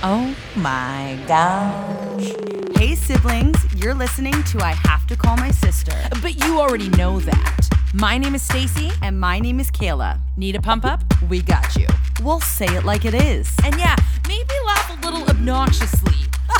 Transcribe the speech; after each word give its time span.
Oh 0.00 0.32
my 0.54 1.18
gosh. 1.26 2.32
Hey, 2.76 2.94
siblings, 2.94 3.56
you're 3.74 3.94
listening 3.94 4.44
to 4.44 4.60
I 4.62 4.70
Have 4.84 5.08
to 5.08 5.16
Call 5.16 5.36
My 5.36 5.50
Sister. 5.50 5.92
But 6.22 6.44
you 6.44 6.60
already 6.60 6.88
know 6.90 7.18
that. 7.18 7.68
My 7.94 8.16
name 8.16 8.36
is 8.36 8.42
Stacy. 8.42 8.92
And 9.02 9.18
my 9.18 9.40
name 9.40 9.58
is 9.58 9.72
Kayla. 9.72 10.20
Need 10.36 10.54
a 10.54 10.62
pump 10.62 10.84
up? 10.84 11.02
We 11.28 11.42
got 11.42 11.74
you. 11.74 11.88
We'll 12.22 12.38
say 12.38 12.66
it 12.76 12.84
like 12.84 13.06
it 13.06 13.14
is. 13.14 13.52
And 13.64 13.76
yeah, 13.76 13.96
maybe 14.28 14.54
laugh 14.66 15.02
a 15.02 15.04
little 15.04 15.28
obnoxiously. 15.28 16.14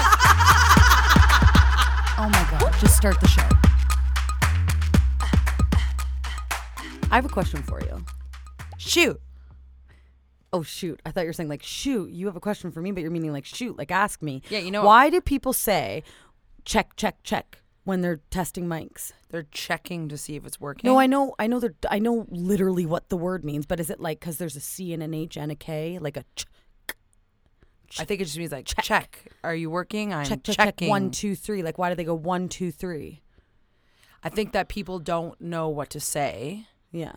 oh 2.18 2.28
my 2.32 2.58
god, 2.58 2.74
just 2.80 2.96
start 2.96 3.20
the 3.20 3.28
show. 3.28 3.48
I 7.12 7.14
have 7.14 7.24
a 7.24 7.28
question 7.28 7.62
for 7.62 7.80
you. 7.82 8.04
Shoot. 8.78 9.20
Oh 10.52 10.62
shoot! 10.62 11.00
I 11.04 11.10
thought 11.10 11.22
you 11.22 11.26
were 11.28 11.32
saying 11.34 11.48
like 11.50 11.62
shoot. 11.62 12.10
You 12.10 12.26
have 12.26 12.36
a 12.36 12.40
question 12.40 12.70
for 12.70 12.80
me, 12.80 12.90
but 12.92 13.02
you're 13.02 13.10
meaning 13.10 13.32
like 13.32 13.44
shoot, 13.44 13.76
like 13.76 13.90
ask 13.90 14.22
me. 14.22 14.42
Yeah, 14.48 14.60
you 14.60 14.70
know- 14.70 14.84
Why 14.84 15.10
do 15.10 15.20
people 15.20 15.52
say 15.52 16.02
check, 16.64 16.96
check, 16.96 17.22
check 17.22 17.60
when 17.84 18.00
they're 18.00 18.20
testing 18.30 18.66
mics? 18.66 19.12
They're 19.30 19.46
checking 19.50 20.08
to 20.08 20.16
see 20.16 20.36
if 20.36 20.46
it's 20.46 20.58
working. 20.58 20.88
No, 20.88 20.98
I 20.98 21.06
know, 21.06 21.34
I 21.38 21.46
know, 21.48 21.60
they're, 21.60 21.74
I 21.90 21.98
know 21.98 22.24
literally 22.30 22.86
what 22.86 23.10
the 23.10 23.16
word 23.18 23.44
means, 23.44 23.66
but 23.66 23.78
is 23.78 23.90
it 23.90 24.00
like 24.00 24.20
because 24.20 24.38
there's 24.38 24.56
a 24.56 24.60
C 24.60 24.94
and 24.94 25.02
an 25.02 25.12
H 25.12 25.36
and 25.36 25.52
a 25.52 25.54
K, 25.54 25.98
like 26.00 26.16
a 26.16 26.24
ch- 26.34 26.46
I 27.98 28.04
think 28.04 28.20
it 28.20 28.24
just 28.24 28.36
means 28.38 28.52
like 28.52 28.66
check. 28.66 29.24
Are 29.44 29.54
you 29.54 29.70
working? 29.70 30.12
I'm 30.12 30.24
check, 30.26 30.42
check, 30.42 30.56
checking. 30.56 30.86
check, 30.86 30.90
one, 30.90 31.10
two, 31.10 31.34
three? 31.34 31.62
Like 31.62 31.76
why 31.78 31.88
do 31.90 31.94
they 31.94 32.04
go 32.04 32.14
one, 32.14 32.48
two, 32.48 32.70
three? 32.70 33.22
I 34.22 34.28
think 34.30 34.52
that 34.52 34.68
people 34.68 34.98
don't 34.98 35.38
know 35.40 35.68
what 35.68 35.90
to 35.90 36.00
say, 36.00 36.66
Yeah. 36.90 37.12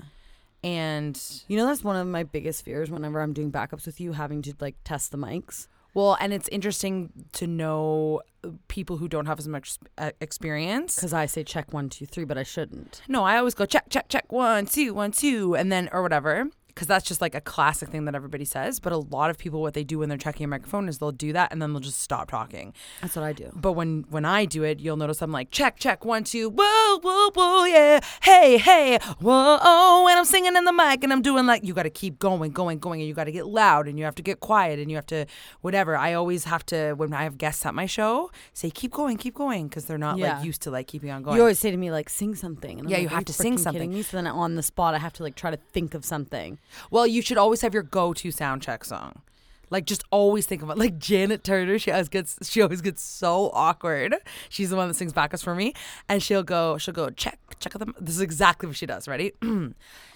And 0.63 1.19
You 1.47 1.57
know, 1.57 1.65
that's 1.65 1.83
one 1.83 1.95
of 1.95 2.07
my 2.07 2.23
biggest 2.23 2.63
fears 2.63 2.91
whenever 2.91 3.21
I'm 3.21 3.33
doing 3.33 3.51
backups 3.51 3.85
with 3.85 3.99
you, 3.99 4.13
having 4.13 4.41
to 4.43 4.53
like 4.59 4.75
test 4.83 5.11
the 5.11 5.17
mics. 5.17 5.67
well, 5.93 6.17
and 6.19 6.33
it's 6.33 6.47
interesting 6.49 7.11
to 7.33 7.47
know 7.47 8.21
people 8.67 8.97
who 8.97 9.07
don't 9.07 9.25
have 9.25 9.39
as 9.39 9.47
much 9.47 9.77
uh, 9.97 10.11
experience. 10.19 10.95
Because 10.95 11.13
I 11.13 11.25
say 11.25 11.43
check 11.43 11.73
one, 11.73 11.89
two, 11.89 12.05
three, 12.05 12.23
but 12.25 12.37
I 12.37 12.43
shouldn't. 12.43 13.01
No, 13.07 13.23
I 13.23 13.37
always 13.37 13.53
go 13.53 13.65
check, 13.65 13.85
check, 13.89 14.07
check, 14.09 14.31
one, 14.31 14.65
two, 14.65 14.93
one, 14.93 15.11
two, 15.11 15.55
and 15.55 15.71
then 15.71 15.89
or 15.91 16.01
whatever. 16.01 16.49
Because 16.81 16.87
that's 16.87 17.07
just 17.07 17.21
like 17.21 17.35
a 17.35 17.41
classic 17.41 17.89
thing 17.89 18.05
that 18.05 18.15
everybody 18.15 18.43
says. 18.43 18.79
But 18.79 18.91
a 18.91 18.97
lot 18.97 19.29
of 19.29 19.37
people, 19.37 19.61
what 19.61 19.75
they 19.75 19.83
do 19.83 19.99
when 19.99 20.09
they're 20.09 20.17
checking 20.17 20.45
a 20.45 20.47
microphone 20.47 20.89
is 20.89 20.97
they'll 20.97 21.11
do 21.11 21.31
that 21.31 21.51
and 21.51 21.61
then 21.61 21.73
they'll 21.73 21.79
just 21.79 22.01
stop 22.01 22.27
talking. 22.31 22.73
That's 23.03 23.15
what 23.15 23.21
I 23.23 23.33
do. 23.33 23.51
But 23.53 23.73
when 23.73 24.03
when 24.09 24.25
I 24.25 24.45
do 24.45 24.63
it, 24.63 24.79
you'll 24.79 24.97
notice 24.97 25.21
I'm 25.21 25.31
like 25.31 25.51
check 25.51 25.77
check 25.77 26.03
one 26.05 26.23
two 26.23 26.49
whoa 26.49 26.97
whoa 27.03 27.29
whoa 27.35 27.65
yeah 27.65 27.99
hey 28.23 28.57
hey 28.57 28.97
whoa 29.19 29.59
oh 29.61 30.07
and 30.09 30.17
I'm 30.17 30.25
singing 30.25 30.55
in 30.55 30.65
the 30.65 30.73
mic 30.73 31.03
and 31.03 31.13
I'm 31.13 31.21
doing 31.21 31.45
like 31.45 31.63
you 31.63 31.75
got 31.75 31.83
to 31.83 31.91
keep 31.91 32.17
going 32.17 32.49
going 32.51 32.79
going 32.79 32.99
and 32.99 33.07
you 33.07 33.13
got 33.13 33.25
to 33.25 33.31
get 33.31 33.45
loud 33.45 33.87
and 33.87 33.99
you 33.99 34.05
have 34.05 34.15
to 34.15 34.23
get 34.23 34.39
quiet 34.39 34.79
and 34.79 34.89
you 34.89 34.97
have 34.97 35.05
to 35.07 35.27
whatever. 35.61 35.95
I 35.95 36.13
always 36.13 36.45
have 36.45 36.65
to 36.67 36.93
when 36.93 37.13
I 37.13 37.25
have 37.25 37.37
guests 37.37 37.63
at 37.63 37.75
my 37.75 37.85
show 37.85 38.31
say 38.53 38.71
keep 38.71 38.91
going 38.91 39.17
keep 39.17 39.35
going 39.35 39.67
because 39.67 39.85
they're 39.85 39.99
not 39.99 40.17
Yeah. 40.17 40.37
like 40.37 40.45
used 40.47 40.63
to 40.63 40.71
like 40.71 40.87
keeping 40.87 41.11
on 41.11 41.21
going. 41.21 41.35
You 41.35 41.43
always 41.43 41.59
say 41.59 41.69
to 41.69 41.77
me 41.77 41.91
like 41.91 42.09
sing 42.09 42.33
something. 42.33 42.79
And 42.79 42.87
I'm 42.87 42.89
Yeah, 42.89 42.97
like, 42.97 43.03
you 43.03 43.09
have 43.09 43.25
to 43.25 43.33
sing 43.33 43.59
something." 43.59 43.93
Me? 43.93 44.01
So 44.01 44.17
then 44.17 44.25
on 44.25 44.55
the 44.55 44.63
spot, 44.63 44.95
I 44.95 44.97
have 44.97 45.13
to 45.13 45.21
like 45.23 45.35
try 45.35 45.51
to 45.51 45.57
think 45.57 45.93
of 45.93 46.03
something. 46.03 46.57
Well, 46.89 47.05
you 47.07 47.21
should 47.21 47.37
always 47.37 47.61
have 47.61 47.73
your 47.73 47.83
go-to 47.83 48.31
sound 48.31 48.61
check 48.61 48.83
song. 48.85 49.21
Like 49.69 49.85
just 49.85 50.03
always 50.11 50.45
think 50.45 50.61
of 50.61 50.69
it. 50.69 50.77
Like 50.77 50.97
Janet 50.97 51.43
Turner, 51.45 51.79
she 51.79 51.91
always 51.91 52.09
gets 52.09 52.37
she 52.49 52.61
always 52.61 52.81
gets 52.81 53.01
so 53.01 53.49
awkward. 53.53 54.13
She's 54.49 54.69
the 54.69 54.75
one 54.75 54.89
that 54.89 54.95
sings 54.95 55.13
backups 55.13 55.43
for 55.43 55.55
me, 55.55 55.73
and 56.09 56.21
she'll 56.21 56.43
go 56.43 56.77
she'll 56.77 56.93
go 56.93 57.09
check 57.09 57.39
check 57.59 57.73
of 57.75 57.79
the. 57.79 57.93
This 57.99 58.15
is 58.15 58.21
exactly 58.21 58.67
what 58.67 58.75
she 58.75 58.85
does. 58.85 59.07
Ready? 59.07 59.31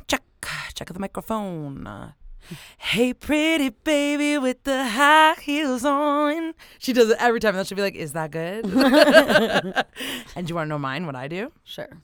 check 0.07 0.23
check 0.73 0.91
the 0.91 0.99
microphone. 0.99 2.13
Hey, 2.77 3.13
pretty 3.13 3.69
baby 3.69 4.37
with 4.37 4.63
the 4.65 4.85
high 4.89 5.33
heels 5.41 5.83
on. 5.85 6.53
She 6.77 6.93
does 6.93 7.09
it 7.09 7.17
every 7.19 7.39
time. 7.39 7.55
And 7.55 7.65
she'll 7.65 7.75
be 7.77 7.81
like, 7.81 7.95
"Is 7.95 8.11
that 8.11 8.31
good?" 8.31 8.65
and 10.35 10.45
do 10.45 10.51
you 10.51 10.55
want 10.55 10.65
to 10.65 10.69
know 10.69 10.77
mine? 10.77 11.05
What 11.05 11.15
I 11.15 11.27
do? 11.27 11.51
Sure. 11.63 12.01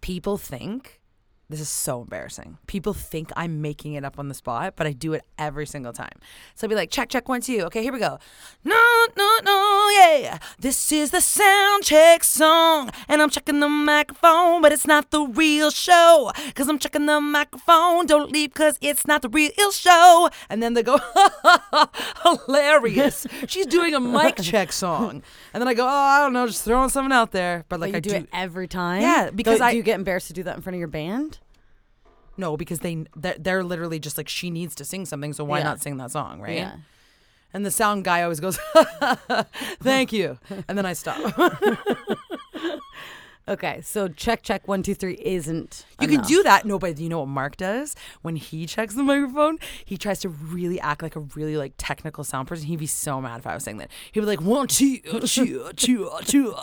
people 0.00 0.36
think 0.38 1.00
this 1.48 1.60
is 1.60 1.68
so 1.68 2.02
embarrassing. 2.02 2.58
People 2.66 2.92
think 2.92 3.30
I'm 3.36 3.62
making 3.62 3.94
it 3.94 4.04
up 4.04 4.18
on 4.18 4.28
the 4.28 4.34
spot, 4.34 4.74
but 4.76 4.86
I 4.86 4.92
do 4.92 5.12
it 5.12 5.22
every 5.38 5.64
single 5.64 5.92
time. 5.92 6.18
So 6.56 6.66
I'll 6.66 6.68
be 6.68 6.74
like, 6.74 6.90
check, 6.90 7.08
check, 7.08 7.28
one, 7.28 7.40
two. 7.40 7.60
Okay, 7.66 7.82
here 7.84 7.92
we 7.92 8.00
go. 8.00 8.18
No, 8.64 9.06
no, 9.16 9.38
no, 9.44 9.88
yeah. 10.00 10.38
This 10.58 10.90
is 10.90 11.12
the 11.12 11.20
sound 11.20 11.84
check 11.84 12.24
song. 12.24 12.90
And 13.08 13.22
I'm 13.22 13.30
checking 13.30 13.60
the 13.60 13.68
microphone, 13.68 14.60
but 14.60 14.72
it's 14.72 14.88
not 14.88 15.12
the 15.12 15.20
real 15.22 15.70
show. 15.70 16.32
Cause 16.54 16.68
I'm 16.68 16.80
checking 16.80 17.06
the 17.06 17.20
microphone. 17.20 18.06
Don't 18.06 18.32
leave 18.32 18.52
cause 18.52 18.76
it's 18.80 19.06
not 19.06 19.22
the 19.22 19.28
real 19.28 19.70
show. 19.70 20.28
And 20.50 20.60
then 20.60 20.74
they 20.74 20.82
go, 20.82 20.98
hilarious. 22.22 23.26
She's 23.46 23.66
doing 23.66 23.94
a 23.94 24.00
mic 24.00 24.36
check 24.42 24.72
song. 24.72 25.22
And 25.54 25.60
then 25.60 25.68
I 25.68 25.74
go, 25.74 25.84
oh, 25.84 25.88
I 25.88 26.18
don't 26.20 26.32
know, 26.32 26.46
just 26.46 26.64
throwing 26.64 26.88
something 26.88 27.12
out 27.12 27.30
there. 27.32 27.64
But 27.68 27.80
like 27.80 27.92
But 27.92 27.98
I 27.98 28.00
do, 28.00 28.10
it 28.14 28.28
every 28.32 28.66
time. 28.68 29.02
Yeah, 29.02 29.30
because 29.30 29.58
do, 29.58 29.64
I- 29.64 29.70
do 29.70 29.76
you 29.76 29.82
get 29.82 29.94
embarrassed 29.94 30.26
to 30.28 30.32
do 30.32 30.42
that 30.42 30.56
in 30.56 30.62
front 30.62 30.74
of 30.74 30.78
your 30.80 30.88
band? 30.88 31.35
No, 32.36 32.56
because 32.56 32.80
they 32.80 33.04
they're, 33.16 33.36
they're 33.38 33.64
literally 33.64 33.98
just 33.98 34.16
like 34.18 34.28
she 34.28 34.50
needs 34.50 34.74
to 34.76 34.84
sing 34.84 35.06
something, 35.06 35.32
so 35.32 35.44
why 35.44 35.58
Yeah. 35.58 35.64
not 35.64 35.80
sing 35.82 35.96
that 35.98 36.10
song, 36.10 36.40
right? 36.40 36.56
Yeah. 36.58 36.76
And 37.54 37.64
the 37.64 37.70
sound 37.70 38.04
guy 38.04 38.22
always 38.22 38.40
goes, 38.40 38.58
"Thank 39.82 40.12
you," 40.12 40.38
and 40.68 40.76
then 40.76 40.84
I 40.84 40.92
stop. 40.92 41.18
Okay, 43.48 43.80
so 43.80 44.08
check 44.08 44.42
check 44.42 44.66
one 44.66 44.82
two 44.82 44.94
three 44.94 45.16
isn't. 45.22 45.86
you 46.00 46.08
can 46.08 46.22
do 46.22 46.42
that. 46.42 46.64
No, 46.64 46.80
but 46.80 46.98
you 46.98 47.08
know 47.08 47.20
what 47.20 47.28
Mark 47.28 47.56
does 47.56 47.94
when 48.22 48.34
he 48.34 48.66
checks 48.66 48.94
the 48.94 49.04
microphone? 49.04 49.58
He 49.84 49.96
tries 49.96 50.18
to 50.20 50.28
really 50.28 50.80
act 50.80 51.00
like 51.00 51.14
a 51.14 51.20
really 51.20 51.56
like 51.56 51.74
technical 51.78 52.24
sound 52.24 52.48
person. 52.48 52.66
He'd 52.66 52.80
be 52.80 52.88
so 52.88 53.20
mad 53.20 53.38
if 53.38 53.46
I 53.46 53.54
was 53.54 53.62
saying 53.62 53.76
that. 53.76 53.90
He'd 54.10 54.18
be 54.20 54.26
like 54.26 54.40
one 54.40 54.66
two 54.66 54.98
uh, 55.12 55.20
two 55.24 55.62
uh, 55.64 55.72
two 55.76 56.08
uh, 56.08 56.20
two, 56.22 56.54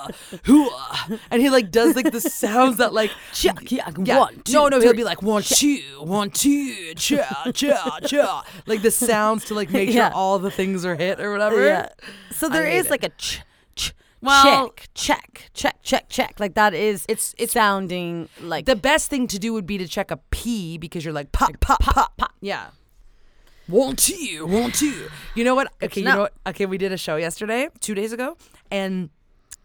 hoo-ah," 0.43 1.09
and 1.31 1.41
he 1.41 1.49
like 1.49 1.71
does 1.71 1.95
like 1.95 2.11
the 2.11 2.19
sounds 2.21 2.77
that 2.77 2.93
like 2.93 3.11
Check, 3.33 3.71
yeah, 3.71 3.89
Yeah. 4.03 4.19
one, 4.19 4.41
two, 4.41 4.53
no, 4.53 4.67
no, 4.67 4.81
he'll 4.81 4.93
be 4.93 5.03
like 5.05 5.21
one, 5.21 5.41
two, 5.43 5.79
one, 5.99 6.31
two, 6.31 6.93
cha, 6.95 7.49
cha, 7.53 7.99
cha. 8.05 8.45
Like 8.65 8.81
the 8.81 8.91
sounds 8.91 9.45
to 9.45 9.53
like 9.53 9.69
make 9.71 9.87
sure 9.91 9.97
Yeah. 9.97 10.11
all 10.13 10.37
the 10.37 10.51
things 10.51 10.85
are 10.85 10.95
hit 10.95 11.21
or 11.21 11.31
whatever. 11.31 11.65
Yeah. 11.65 11.89
So 12.31 12.49
there 12.49 12.67
is 12.67 12.87
it. 12.87 12.91
like 12.91 13.03
a 13.05 13.09
ch, 13.09 13.41
ch, 13.75 13.93
Well- 14.23 14.69
check, 14.69 14.89
check, 14.93 15.49
check, 15.53 15.75
check, 15.83 16.09
check. 16.09 16.39
Like 16.39 16.55
that 16.55 16.73
is 16.73 17.03
It's- 17.07 17.33
it's- 17.37 17.53
sounding 17.53 18.29
like 18.41 18.65
The 18.65 18.75
best 18.75 19.09
thing 19.09 19.27
to 19.27 19.39
do 19.39 19.53
would 19.53 19.65
be 19.67 19.77
to 19.77 19.87
check 19.87 20.11
a 20.11 20.17
P 20.31 20.77
because 20.77 21.05
you're 21.05 21.13
like 21.13 21.31
pop, 21.31 21.59
pop, 21.59 21.79
pop, 21.81 21.95
pop. 21.95 22.17
pop. 22.17 22.33
Yeah. 22.41 22.67
Two, 23.67 23.73
one, 23.75 23.95
two. 23.95 24.13
You 24.85 24.91
You 25.35 25.35
You 25.35 25.43
know 25.45 25.55
what? 25.55 25.71
Okay, 25.81 26.01
you 26.01 26.05
know. 26.05 26.13
know 26.15 26.19
what? 26.21 26.33
Okay, 26.47 26.65
we 26.65 26.77
did 26.77 26.91
a 26.91 26.97
show 26.97 27.15
yesterday, 27.15 27.69
two 27.79 27.95
days 27.95 28.11
ago, 28.11 28.35
and 28.69 29.09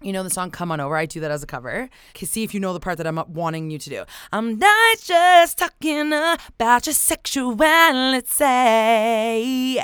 you 0.01 0.13
know 0.13 0.23
the 0.23 0.31
song 0.31 0.51
"Come 0.53 0.71
On 0.71 0.79
Over." 0.81 0.97
I 0.97 1.07
do 1.07 1.19
that 1.21 1.31
as 1.33 1.43
a 1.43 1.47
cover. 1.47 1.89
Okay, 2.15 2.25
see 2.27 2.45
if 2.45 2.55
you 2.55 2.61
know 2.61 2.73
the 2.73 2.79
part 2.81 2.99
that 2.99 3.07
I'm 3.09 3.21
wanting 3.33 3.71
you 3.71 3.79
to 3.79 3.91
do. 3.91 4.05
I'm 4.33 4.57
not 4.59 5.01
just 5.01 5.59
talking 5.59 6.13
about 6.13 6.87
your 6.87 6.95
sexuality. 6.95 9.81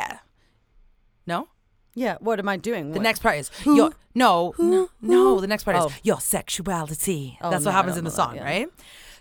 No. 1.27 1.49
Yeah. 1.95 2.17
What 2.21 2.39
am 2.39 2.49
I 2.49 2.57
doing? 2.57 2.91
The 2.91 2.99
What- 2.99 3.03
next 3.03 3.21
part 3.21 3.39
is 3.39 3.51
your 3.65 3.93
no, 4.15 4.55
no, 4.59 4.89
no. 5.01 5.41
The 5.41 5.47
next 5.47 5.65
part 5.65 5.77
Oh. 5.77 5.87
is 5.87 5.93
your 6.03 6.21
sexuality. 6.21 7.39
Oh, 7.41 7.51
That's 7.51 7.65
no, 7.65 7.71
what 7.71 7.75
I 7.75 7.77
happens 7.77 7.95
don't 7.95 7.99
in 8.01 8.05
the 8.05 8.11
know 8.11 8.17
that, 8.17 8.23
song, 8.29 8.37
yeah. 8.37 8.45
right? 8.45 8.69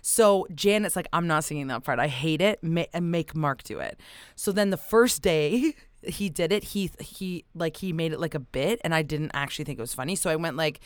So 0.02 0.46
Janet's 0.54 0.96
like, 0.96 1.08
I'm 1.14 1.26
not 1.26 1.44
singing 1.44 1.68
that 1.68 1.82
part. 1.82 1.98
I 1.98 2.08
hate 2.08 2.42
it. 2.42 2.62
Ma- 2.62 2.84
and 2.92 3.10
make 3.10 3.34
Mark 3.34 3.62
do 3.62 3.78
it. 3.78 3.98
So 4.36 4.52
then 4.52 4.68
the 4.70 4.76
first 4.76 5.22
day 5.22 5.74
he 6.02 6.28
did 6.28 6.52
it. 6.52 6.64
He 6.64 6.90
he 7.00 7.44
like 7.54 7.78
he 7.78 7.92
made 7.92 8.12
it 8.12 8.20
like 8.20 8.34
a 8.34 8.40
bit, 8.40 8.80
and 8.84 8.94
I 8.94 9.02
didn't 9.02 9.30
actually 9.32 9.64
think 9.64 9.78
it 9.78 9.82
was 9.82 9.94
funny. 9.94 10.16
So 10.16 10.28
I 10.30 10.36
went 10.36 10.56
like, 10.56 10.80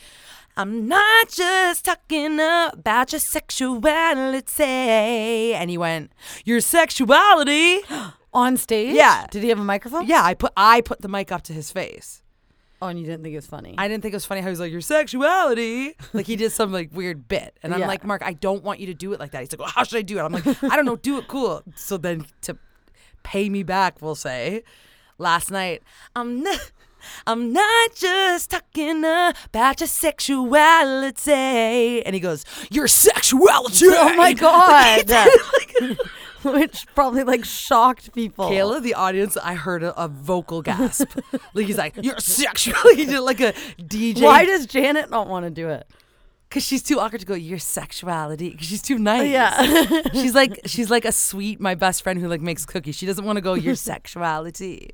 "I'm 0.55 0.87
not 0.87 1.29
just 1.29 1.83
talking 1.85 2.35
about 2.39 3.11
your 3.11 3.19
sexuality," 3.19 5.53
and 5.53 5.69
he 5.69 5.77
went, 5.77 6.11
"Your 6.45 6.61
sexuality." 6.61 7.81
On 8.33 8.57
stage? 8.57 8.95
Yeah. 8.95 9.25
Did 9.31 9.43
he 9.43 9.49
have 9.49 9.59
a 9.59 9.63
microphone? 9.63 10.05
yeah, 10.07 10.23
I 10.23 10.33
put 10.33 10.51
I 10.55 10.81
put 10.81 11.01
the 11.01 11.07
mic 11.07 11.31
up 11.31 11.41
to 11.43 11.53
his 11.53 11.71
face. 11.71 12.21
Oh, 12.81 12.87
and 12.87 12.97
you 12.97 13.05
didn't 13.05 13.23
think 13.23 13.33
it 13.33 13.37
was 13.37 13.45
funny? 13.47 13.75
I 13.77 13.89
didn't 13.89 14.03
think 14.03 14.13
it 14.13 14.15
was 14.15 14.25
funny 14.25 14.39
how 14.39 14.47
he 14.47 14.51
was 14.51 14.59
like, 14.61 14.71
Your 14.71 14.79
sexuality. 14.81 15.95
Like 16.13 16.27
he 16.27 16.35
did 16.37 16.51
some 16.51 16.71
like 16.71 16.89
weird 16.93 17.27
bit. 17.27 17.57
And 17.63 17.73
I'm 17.73 17.81
Yeah. 17.81 17.87
like, 17.87 18.05
Mark, 18.05 18.21
I 18.23 18.33
don't 18.33 18.63
want 18.63 18.79
you 18.79 18.85
to 18.87 18.93
do 18.93 19.11
it 19.13 19.19
like 19.19 19.31
that. 19.31 19.41
He's 19.41 19.51
like, 19.51 19.59
Well, 19.59 19.69
how 19.69 19.83
should 19.83 19.97
I 19.97 20.01
do 20.03 20.17
it? 20.17 20.21
I'm 20.21 20.31
like, 20.31 20.45
I 20.63 20.75
don't 20.75 20.85
know, 20.85 20.95
do 20.95 21.17
it 21.17 21.27
cool. 21.27 21.63
So 21.75 21.97
then 21.97 22.25
to 22.43 22.57
pay 23.23 23.49
me 23.49 23.63
back, 23.63 24.01
we'll 24.01 24.15
say, 24.15 24.63
last 25.17 25.51
night, 25.51 25.83
I'm 26.15 26.41
not 26.43 26.71
I'm 27.27 27.51
not 27.53 27.95
just 27.95 28.51
talking 28.51 28.99
about 29.03 29.79
your 29.81 29.87
sexuality. 29.87 31.31
And 32.05 32.13
he 32.13 32.19
goes, 32.19 32.43
Your 32.71 32.87
sexuality. 32.87 33.85
oh 33.89 34.15
my 34.15 34.29
He 34.29 34.35
god. 34.35 35.05
did 35.05 35.41
like- 35.53 35.97
Which 36.43 36.85
probably 36.95 37.23
like 37.23 37.43
shocked 37.43 38.13
people. 38.13 38.49
Kayla, 38.49 38.81
the 38.81 38.93
audience, 38.93 39.35
I 39.37 39.55
heard 39.55 39.83
a, 39.83 39.99
a 40.01 40.07
vocal 40.07 40.61
gasp. 40.61 41.17
like 41.53 41.65
he's 41.65 41.77
like, 41.77 41.95
"You're 42.01 42.17
sexually 42.19 43.05
like 43.19 43.41
a 43.41 43.53
DJ. 43.77 44.21
Why 44.21 44.45
does 44.45 44.65
Janet 44.65 45.09
not 45.09 45.27
want 45.27 45.45
to 45.45 45.49
do 45.49 45.69
it? 45.69 45.85
Because 46.49 46.63
she's 46.63 46.81
too 46.81 46.99
awkward 46.99 47.19
to 47.21 47.27
go. 47.27 47.35
Your 47.35 47.59
sexuality. 47.59 48.49
Because 48.49 48.67
she's 48.67 48.81
too 48.81 48.95
oh, 48.95 48.97
nice. 48.97 49.29
Yeah. 49.29 50.01
she's 50.13 50.33
like 50.33 50.61
she's 50.65 50.89
like 50.89 51.05
a 51.05 51.11
sweet 51.11 51.59
my 51.59 51.75
best 51.75 52.01
friend 52.01 52.19
who 52.19 52.27
like 52.27 52.41
makes 52.41 52.65
cookies. 52.65 52.95
She 52.95 53.05
doesn't 53.05 53.23
want 53.23 53.37
to 53.37 53.41
go 53.41 53.53
your 53.53 53.75
sexuality. 53.91 54.89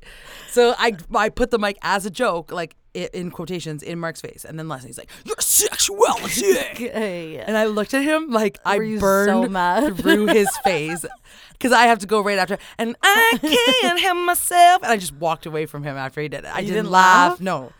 So 0.50 0.74
I 0.78 0.96
I 1.14 1.30
put 1.30 1.50
the 1.50 1.58
mic 1.58 1.78
as 1.80 2.04
a 2.04 2.10
joke, 2.10 2.52
like 2.52 2.76
in 2.92 3.30
quotations, 3.30 3.82
in 3.82 3.98
Mark's 3.98 4.20
face, 4.20 4.44
and 4.44 4.58
then 4.58 4.68
Leslie's 4.68 4.98
like 4.98 5.10
your 5.24 5.36
sexuality. 5.40 6.44
Hey. 6.76 7.40
Uh, 7.40 7.44
and 7.46 7.56
I 7.56 7.66
looked 7.66 7.94
at 7.94 8.02
him 8.02 8.30
like 8.30 8.58
I 8.64 8.76
Were 8.76 8.84
you 8.84 9.00
burned 9.00 9.52
so 9.52 9.94
through 9.94 10.26
his 10.26 10.48
face 10.58 11.06
because 11.52 11.72
I 11.72 11.84
have 11.84 12.00
to 12.00 12.06
go 12.06 12.20
right 12.20 12.38
after. 12.38 12.58
And 12.78 12.96
I 13.02 13.38
can't 13.40 14.00
help 14.00 14.18
myself. 14.18 14.82
And 14.82 14.92
I 14.92 14.96
just 14.96 15.14
walked 15.14 15.46
away 15.46 15.66
from 15.66 15.82
him 15.82 15.96
after 15.96 16.20
he 16.20 16.28
did 16.28 16.44
it. 16.44 16.50
I 16.52 16.60
didn't, 16.60 16.74
didn't 16.74 16.90
laugh. 16.90 17.32
laugh? 17.32 17.40
No. 17.40 17.72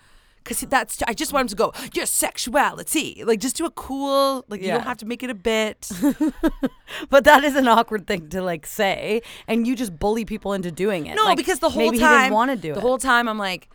Because 0.47 0.61
that's, 0.61 1.03
I 1.09 1.13
just 1.13 1.33
want 1.33 1.45
him 1.45 1.49
to 1.49 1.57
go, 1.57 1.73
your 1.93 2.07
sexuality. 2.07 3.25
Like, 3.27 3.41
just 3.41 3.57
do 3.57 3.65
a 3.67 3.71
cool, 3.73 4.45
like, 4.49 4.63
you 4.63 4.69
don't 4.69 4.83
have 4.85 4.99
to 4.99 5.07
make 5.07 5.23
it 5.25 5.31
a 5.31 5.35
bit. 5.35 5.91
But 7.11 7.25
that 7.25 7.43
is 7.43 7.57
an 7.57 7.67
awkward 7.67 8.07
thing 8.07 8.29
to 8.29 8.41
like 8.43 8.65
say, 8.67 9.23
and 9.49 9.67
you 9.67 9.75
just 9.75 9.99
bully 9.99 10.25
people 10.25 10.53
into 10.53 10.71
doing 10.71 11.07
it. 11.07 11.17
No, 11.17 11.25
Like, 11.25 11.37
because 11.37 11.59
the 11.59 11.69
whole 11.71 11.83
maybe 11.91 11.99
time 11.99 12.13
he 12.13 12.23
didn't 12.25 12.35
want 12.35 12.51
to 12.53 12.57
do 12.57 12.73
the 12.73 12.79
it. 12.79 12.83
whole 12.83 12.99
time 12.99 13.29
I'm 13.29 13.39
like, 13.39 13.69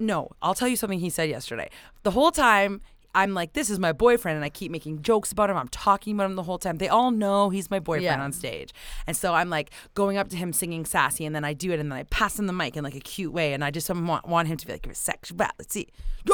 no. 0.00 0.30
I'll 0.42 0.54
tell 0.54 0.68
you 0.68 0.76
something 0.76 0.98
he 1.00 1.10
said 1.10 1.28
yesterday. 1.28 1.70
The 2.02 2.10
whole 2.10 2.30
time 2.32 2.80
I'm 3.14 3.32
like, 3.34 3.54
this 3.54 3.70
is 3.70 3.78
my 3.78 3.92
boyfriend, 3.92 4.36
and 4.36 4.44
I 4.44 4.48
keep 4.50 4.70
making 4.70 5.02
jokes 5.02 5.32
about 5.32 5.48
him. 5.50 5.56
I'm 5.56 5.68
talking 5.68 6.14
about 6.14 6.26
him 6.26 6.36
the 6.36 6.42
whole 6.42 6.58
time. 6.58 6.76
They 6.76 6.88
all 6.88 7.10
know 7.10 7.48
he's 7.50 7.70
my 7.70 7.78
boyfriend 7.80 8.04
Yeah. 8.04 8.22
on 8.22 8.32
stage, 8.32 8.72
and 9.06 9.16
so 9.16 9.34
I'm 9.34 9.48
like 9.50 9.70
going 9.94 10.18
up 10.18 10.28
to 10.28 10.36
him 10.36 10.52
singing 10.52 10.84
sassy, 10.84 11.24
and 11.24 11.34
then 11.34 11.44
I 11.44 11.52
do 11.54 11.72
it, 11.72 11.80
and 11.80 11.90
then 11.90 11.98
I 11.98 12.02
pass 12.04 12.38
him 12.38 12.46
the 12.46 12.52
mic 12.52 12.76
in 12.76 12.84
like 12.84 12.94
a 12.94 13.00
cute 13.00 13.32
way, 13.32 13.54
and 13.54 13.64
I 13.64 13.70
just 13.70 13.88
want, 13.90 14.28
want 14.28 14.46
him 14.48 14.56
to 14.58 14.66
be 14.66 14.72
like, 14.72 14.86
sexuality, 14.92 15.88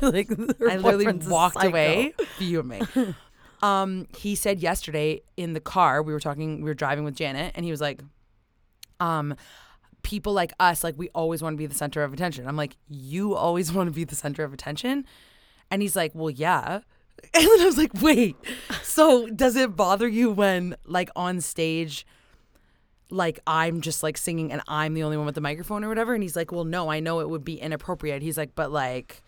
like, 0.00 0.30
I 0.30 0.76
literally 0.78 1.12
walked 1.28 1.54
psycho. 1.54 1.68
away 1.68 2.14
fuming. 2.38 2.86
um, 3.62 4.06
he 4.16 4.34
said 4.34 4.60
yesterday 4.60 5.20
in 5.36 5.52
the 5.52 5.60
car, 5.60 6.02
we 6.02 6.12
were 6.12 6.20
talking, 6.20 6.56
we 6.62 6.70
were 6.70 6.74
driving 6.74 7.04
with 7.04 7.14
Janet, 7.14 7.52
and 7.54 7.64
he 7.64 7.70
was 7.70 7.80
like, 7.80 8.00
um, 9.00 9.34
people 10.04 10.32
like 10.32 10.52
us, 10.60 10.84
like 10.84 10.94
we 10.96 11.08
always 11.08 11.42
want 11.42 11.54
to 11.54 11.58
be 11.58 11.66
the 11.66 11.74
center 11.74 12.04
of 12.04 12.12
attention. 12.12 12.46
I'm 12.46 12.56
like, 12.56 12.76
you 12.88 13.34
always 13.34 13.72
want 13.74 13.88
to 13.88 13.92
be 13.92 14.04
the 14.04 14.14
center 14.14 14.44
of 14.44 14.52
attention? 14.52 15.04
And 15.70 15.82
he's 15.82 15.96
like, 15.96 16.12
well, 16.14 16.30
yeah. 16.30 16.80
And 17.32 17.44
then 17.44 17.60
I 17.60 17.64
was 17.64 17.78
like, 17.78 18.02
wait, 18.02 18.36
so 18.82 19.28
does 19.28 19.56
it 19.56 19.74
bother 19.76 20.06
you 20.06 20.30
when, 20.30 20.76
like, 20.84 21.08
on 21.16 21.40
stage, 21.40 22.06
like 23.08 23.38
I'm 23.46 23.80
just 23.80 24.02
like 24.02 24.18
singing 24.18 24.52
and 24.52 24.60
I'm 24.68 24.92
the 24.94 25.04
only 25.04 25.16
one 25.16 25.24
with 25.24 25.34
the 25.34 25.40
microphone 25.40 25.84
or 25.84 25.88
whatever? 25.88 26.12
And 26.12 26.22
he's 26.22 26.36
like, 26.36 26.52
well, 26.52 26.64
no, 26.64 26.90
I 26.90 27.00
know 27.00 27.20
it 27.20 27.30
would 27.30 27.44
be 27.44 27.58
inappropriate. 27.58 28.20
He's 28.20 28.36
like, 28.36 28.54
but 28.54 28.72
like, 28.72 29.22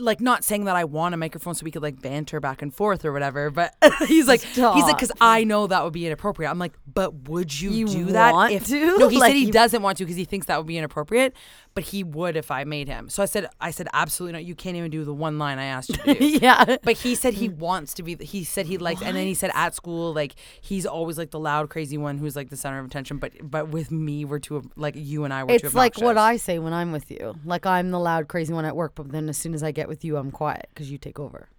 like 0.00 0.20
not 0.20 0.44
saying 0.44 0.64
that 0.64 0.76
I 0.76 0.84
want 0.84 1.14
a 1.14 1.16
microphone 1.16 1.54
so 1.54 1.64
we 1.64 1.70
could 1.70 1.82
like 1.82 2.00
banter 2.00 2.40
back 2.40 2.62
and 2.62 2.74
forth 2.74 3.04
or 3.04 3.12
whatever, 3.12 3.50
but 3.50 3.74
he's 4.06 4.26
like, 4.26 4.40
he's 4.40 4.58
like, 4.58 4.96
because 4.96 5.12
I 5.20 5.44
know 5.44 5.66
that 5.66 5.84
would 5.84 5.92
be 5.92 6.06
inappropriate. 6.06 6.50
I'm 6.50 6.58
like, 6.58 6.72
but 6.92 7.28
would 7.28 7.58
you, 7.60 7.70
You 7.70 7.86
do 7.86 8.04
that 8.06 8.32
want 8.32 8.52
if 8.52 8.66
to? 8.68 8.98
no? 8.98 9.08
He 9.08 9.18
Like, 9.18 9.30
said 9.30 9.36
he 9.36 9.50
doesn't 9.50 9.82
want 9.82 9.98
to 9.98 10.04
because 10.04 10.16
he 10.16 10.24
thinks 10.24 10.46
that 10.46 10.56
would 10.58 10.66
be 10.66 10.78
inappropriate, 10.78 11.34
but 11.74 11.84
he 11.84 12.02
would 12.02 12.36
if 12.36 12.50
I 12.50 12.64
made 12.64 12.88
him. 12.88 13.08
So 13.08 13.22
I 13.22 13.26
said, 13.26 13.48
I 13.60 13.70
said, 13.70 13.88
absolutely 13.92 14.32
not. 14.32 14.44
You 14.44 14.54
can't 14.54 14.76
even 14.76 14.90
do 14.90 15.04
the 15.04 15.14
one 15.14 15.38
line 15.38 15.58
I 15.58 15.66
asked 15.66 15.90
you 15.90 15.96
to 15.96 16.14
do. 16.14 16.24
yeah. 16.42 16.76
But 16.82 16.96
he 16.98 17.14
said 17.14 17.34
he 17.34 17.48
wants 17.48 17.94
to 17.94 18.02
be. 18.02 18.16
He 18.16 18.44
said 18.44 18.66
he 18.66 18.78
likes, 18.78 19.02
and 19.02 19.16
then 19.16 19.26
he 19.26 19.34
said 19.34 19.50
at 19.54 19.74
school, 19.74 20.12
like 20.12 20.34
he's 20.60 20.86
always 20.86 21.18
like 21.18 21.30
the 21.30 21.38
loud, 21.38 21.70
crazy 21.70 21.98
one 21.98 22.18
who's 22.18 22.36
like 22.36 22.48
the 22.50 22.56
center 22.56 22.78
of 22.78 22.86
attention. 22.86 23.18
But 23.18 23.32
but 23.42 23.68
with 23.68 23.90
me, 23.90 24.24
we're 24.24 24.38
too 24.38 24.70
like 24.76 24.94
you 24.96 25.24
and 25.24 25.32
I 25.34 25.44
were 25.44 25.58
too 25.58 25.66
It's 25.66 25.74
like 25.74 25.98
what. 26.00 26.16
I 26.20 26.36
say 26.36 26.58
when 26.58 26.72
I'm 26.72 26.92
with 26.92 27.10
you. 27.10 27.34
Like 27.44 27.66
I'm 27.66 27.90
the 27.90 27.98
loud, 27.98 28.28
crazy 28.28 28.52
one 28.52 28.64
at 28.64 28.76
work, 28.76 28.92
but 28.94 29.10
then 29.10 29.28
as 29.28 29.38
soon 29.38 29.54
as 29.54 29.62
I 29.62 29.70
get 29.70 29.88
with 29.90 30.04
you, 30.04 30.16
I'm 30.16 30.30
quiet 30.30 30.68
because 30.72 30.90
you 30.90 30.96
take 30.96 31.18
over. 31.20 31.50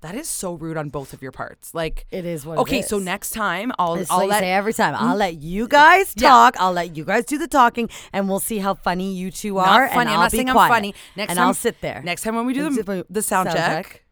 That 0.00 0.14
is 0.14 0.28
so 0.28 0.54
rude 0.54 0.76
on 0.76 0.90
both 0.90 1.12
of 1.12 1.22
your 1.22 1.32
parts. 1.32 1.74
Like 1.74 2.06
It 2.12 2.24
is 2.24 2.46
what. 2.46 2.58
it 2.58 2.60
okay, 2.60 2.82
so 2.82 2.98
next 2.98 3.30
time 3.30 3.72
I'll 3.78 3.94
It's 3.94 4.10
I'll 4.10 4.18
like 4.18 4.28
let 4.28 4.40
say 4.40 4.52
every 4.52 4.72
time. 4.72 4.94
I'll 4.94 5.16
mm. 5.16 5.18
let 5.18 5.34
you 5.42 5.66
guys 5.66 6.14
Yeah. 6.16 6.28
talk. 6.28 6.54
I'll 6.60 6.72
let 6.72 6.96
you 6.96 7.04
guys 7.04 7.24
do 7.24 7.36
the 7.38 7.48
talking, 7.48 7.88
and 8.12 8.28
we'll 8.28 8.38
see 8.38 8.58
how 8.58 8.74
funny 8.74 9.14
you 9.14 9.30
two 9.32 9.54
not 9.54 9.66
are. 9.68 9.88
funny. 9.88 10.00
And 10.00 10.08
I'm 10.10 10.14
I'll 10.14 10.20
not 10.22 10.30
be 10.30 10.36
saying 10.36 10.48
quiet. 10.48 10.66
I'm 10.70 10.76
funny. 10.76 10.94
Next 11.16 11.30
and 11.30 11.38
time 11.38 11.46
I'll 11.48 11.54
sit 11.54 11.80
there. 11.80 12.00
Next 12.04 12.22
time 12.22 12.36
when 12.36 12.46
we 12.46 12.52
do 12.52 12.70
the, 12.70 13.06
the 13.10 13.22
sound, 13.22 13.48
sound 13.48 13.58
check, 13.58 13.86
check. 13.86 14.04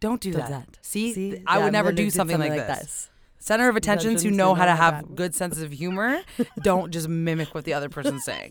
don't 0.00 0.20
do 0.20 0.32
that. 0.32 0.50
that. 0.50 0.78
See, 0.82 1.14
See? 1.14 1.30
Th- 1.30 1.42
I 1.46 1.60
would 1.60 1.72
never 1.72 1.92
do 1.92 2.10
something, 2.10 2.34
something 2.34 2.50
like 2.50 2.58
like 2.58 2.68
this. 2.78 2.78
this. 2.86 3.10
Center 3.38 3.68
of 3.70 3.76
attentions 3.76 4.22
who 4.22 4.30
know 4.30 4.54
how 4.54 4.66
to 4.66 4.74
have 4.74 5.14
good 5.14 5.34
senses 5.34 5.62
of 5.62 5.72
humor 5.82 6.20
don't 6.60 6.90
just 6.90 7.08
mimic 7.08 7.54
what 7.54 7.64
the 7.64 7.72
other 7.72 7.88
person's 7.88 8.24
saying. 8.24 8.50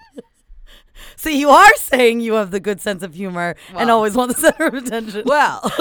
See, 1.16 1.40
you 1.40 1.50
are 1.50 1.74
saying 1.75 2.22
you 2.22 2.34
have 2.34 2.52
the 2.52 2.60
good 2.60 2.81
sense 2.81 3.04
of 3.04 3.14
humor 3.14 3.56
and 3.75 3.90
always 3.92 4.16
want 4.16 4.34
the 4.36 4.40
center 4.40 4.66
of 4.66 4.74
attention. 4.74 5.24
Well, 5.25 5.72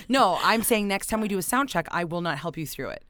no, 0.08 0.38
I'm 0.42 0.62
saying 0.62 0.88
next 0.88 1.06
time 1.08 1.20
we 1.20 1.28
do 1.28 1.38
a 1.38 1.42
sound 1.42 1.68
check, 1.68 1.86
I 1.90 2.04
will 2.04 2.20
not 2.20 2.38
help 2.38 2.56
you 2.56 2.66
through 2.66 2.90
it. 2.90 3.04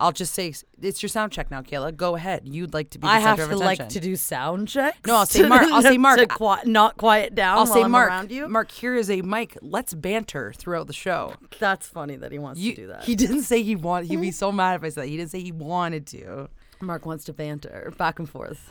I'll 0.00 0.12
just 0.12 0.34
say 0.34 0.52
it's 0.82 1.02
your 1.02 1.08
sound 1.08 1.30
check 1.30 1.50
now, 1.50 1.62
Kayla. 1.62 1.96
Go 1.96 2.16
ahead. 2.16 2.42
You'd 2.48 2.74
like 2.74 2.90
to 2.90 2.98
be 2.98 3.06
the 3.06 3.12
I 3.12 3.20
have 3.20 3.36
to 3.36 3.56
like 3.56 3.88
to 3.90 4.00
do 4.00 4.16
sound 4.16 4.66
checks. 4.68 4.98
No, 5.06 5.16
I'll 5.16 5.26
say 5.26 5.46
Mark. 5.46 5.62
I'll 5.62 5.82
say 5.82 5.98
Mark. 5.98 6.18
to 6.18 6.26
qui- 6.26 6.70
not 6.70 6.96
quiet 6.96 7.34
down. 7.34 7.58
I'll 7.58 7.66
say 7.66 7.82
I'm 7.82 7.92
Mark. 7.92 8.08
around 8.08 8.32
you. 8.32 8.48
Mark, 8.48 8.72
here 8.72 8.96
is 8.96 9.08
a 9.08 9.22
mic. 9.22 9.56
Let's 9.62 9.94
banter 9.94 10.52
throughout 10.56 10.88
the 10.88 10.92
show. 10.92 11.34
That's 11.60 11.86
funny 11.86 12.16
that 12.16 12.32
he 12.32 12.38
wants 12.40 12.60
You, 12.60 12.74
to 12.74 12.80
do 12.82 12.86
that. 12.88 13.04
He 13.04 13.14
didn't 13.14 13.42
say 13.42 13.62
he 13.62 13.76
wanted. 13.76 14.08
He'd 14.08 14.20
be 14.20 14.32
so 14.32 14.50
mad 14.50 14.74
if 14.74 14.84
I 14.84 14.88
said 14.88 15.04
that. 15.04 15.08
He 15.08 15.16
didn't 15.16 15.30
say 15.30 15.40
he 15.40 15.52
wanted 15.52 16.06
to. 16.08 16.48
Mark 16.80 17.06
wants 17.06 17.24
to 17.26 17.32
banter 17.32 17.92
back 17.96 18.18
and 18.18 18.28
forth. 18.28 18.70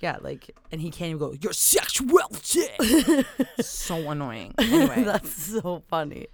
Yeah, 0.00 0.18
like, 0.20 0.50
and 0.70 0.80
he 0.80 0.90
can't 0.90 1.08
even 1.10 1.18
go. 1.18 1.34
Your 1.40 1.52
sexuality. 1.52 2.66
so 3.60 4.10
annoying. 4.10 4.54
Anyway, 4.60 5.02
That's 5.04 5.32
so 5.32 5.82
funny. 5.88 6.26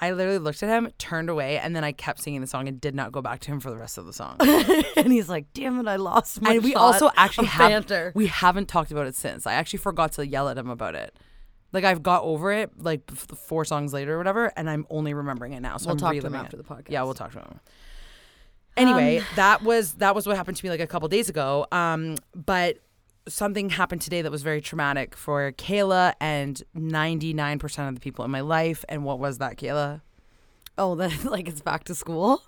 I 0.00 0.12
literally 0.12 0.38
looked 0.38 0.62
at 0.62 0.68
him, 0.68 0.90
turned 0.98 1.28
away, 1.28 1.58
and 1.58 1.74
then 1.74 1.82
I 1.82 1.90
kept 1.90 2.20
singing 2.20 2.40
the 2.40 2.46
song 2.46 2.68
and 2.68 2.80
did 2.80 2.94
not 2.94 3.10
go 3.10 3.20
back 3.20 3.40
to 3.40 3.50
him 3.50 3.58
for 3.58 3.70
the 3.70 3.76
rest 3.76 3.98
of 3.98 4.06
the 4.06 4.12
song. 4.12 4.36
and 4.96 5.12
he's 5.12 5.28
like, 5.28 5.46
"Damn 5.54 5.80
it, 5.80 5.88
I 5.88 5.96
lost 5.96 6.40
my." 6.40 6.52
and 6.54 6.62
we 6.62 6.72
shot 6.72 6.80
also 6.80 7.10
actually 7.16 7.48
of 7.48 7.52
have 7.54 7.68
banter. 7.70 8.12
we 8.14 8.28
haven't 8.28 8.68
talked 8.68 8.92
about 8.92 9.08
it 9.08 9.16
since. 9.16 9.44
I 9.44 9.54
actually 9.54 9.80
forgot 9.80 10.12
to 10.12 10.26
yell 10.26 10.48
at 10.48 10.56
him 10.56 10.70
about 10.70 10.94
it. 10.94 11.16
Like 11.72 11.82
I've 11.82 12.02
got 12.02 12.22
over 12.22 12.52
it, 12.52 12.70
like 12.78 13.02
f- 13.10 13.26
four 13.38 13.64
songs 13.64 13.92
later 13.92 14.14
or 14.14 14.18
whatever, 14.18 14.52
and 14.56 14.70
I'm 14.70 14.86
only 14.88 15.14
remembering 15.14 15.52
it 15.52 15.60
now. 15.60 15.78
So 15.78 15.86
We'll 15.86 15.92
I'm 15.94 15.98
talk 15.98 16.10
to 16.12 16.16
him 16.18 16.22
reliving 16.22 16.40
after 16.44 16.56
it. 16.56 16.66
the 16.66 16.74
podcast. 16.74 16.90
Yeah, 16.90 17.02
we'll 17.02 17.14
talk 17.14 17.32
to 17.32 17.38
him. 17.40 17.60
Anyway, 18.78 19.18
Um, 19.18 19.24
that 19.36 19.62
was 19.62 19.94
that 19.94 20.14
was 20.14 20.26
what 20.26 20.36
happened 20.36 20.56
to 20.58 20.64
me 20.64 20.70
like 20.70 20.80
a 20.80 20.86
couple 20.86 21.08
days 21.08 21.28
ago. 21.28 21.66
Um, 21.72 22.16
but 22.34 22.78
something 23.28 23.68
happened 23.70 24.00
today 24.00 24.22
that 24.22 24.30
was 24.32 24.42
very 24.42 24.60
traumatic 24.60 25.14
for 25.16 25.52
Kayla 25.52 26.14
and 26.20 26.62
99% 26.74 27.88
of 27.88 27.94
the 27.94 28.00
people 28.00 28.24
in 28.24 28.30
my 28.30 28.40
life. 28.40 28.84
And 28.88 29.04
what 29.04 29.18
was 29.18 29.38
that, 29.38 29.56
Kayla? 29.56 30.00
Oh, 30.78 30.94
that 30.94 31.24
like 31.36 31.48
it's 31.48 31.60
back 31.60 31.84
to 31.84 31.94
school. 31.94 32.42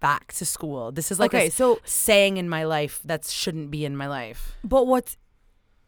Back 0.00 0.32
to 0.34 0.44
school. 0.44 0.92
This 0.92 1.10
is 1.10 1.18
like 1.18 1.34
Okay, 1.34 1.48
a 1.48 1.50
so- 1.50 1.80
saying 1.84 2.36
in 2.36 2.48
my 2.48 2.62
life 2.64 3.00
that 3.04 3.24
shouldn't 3.26 3.70
be 3.70 3.84
in 3.84 3.96
my 3.96 4.06
life. 4.06 4.56
But 4.62 4.86
what's 4.86 5.16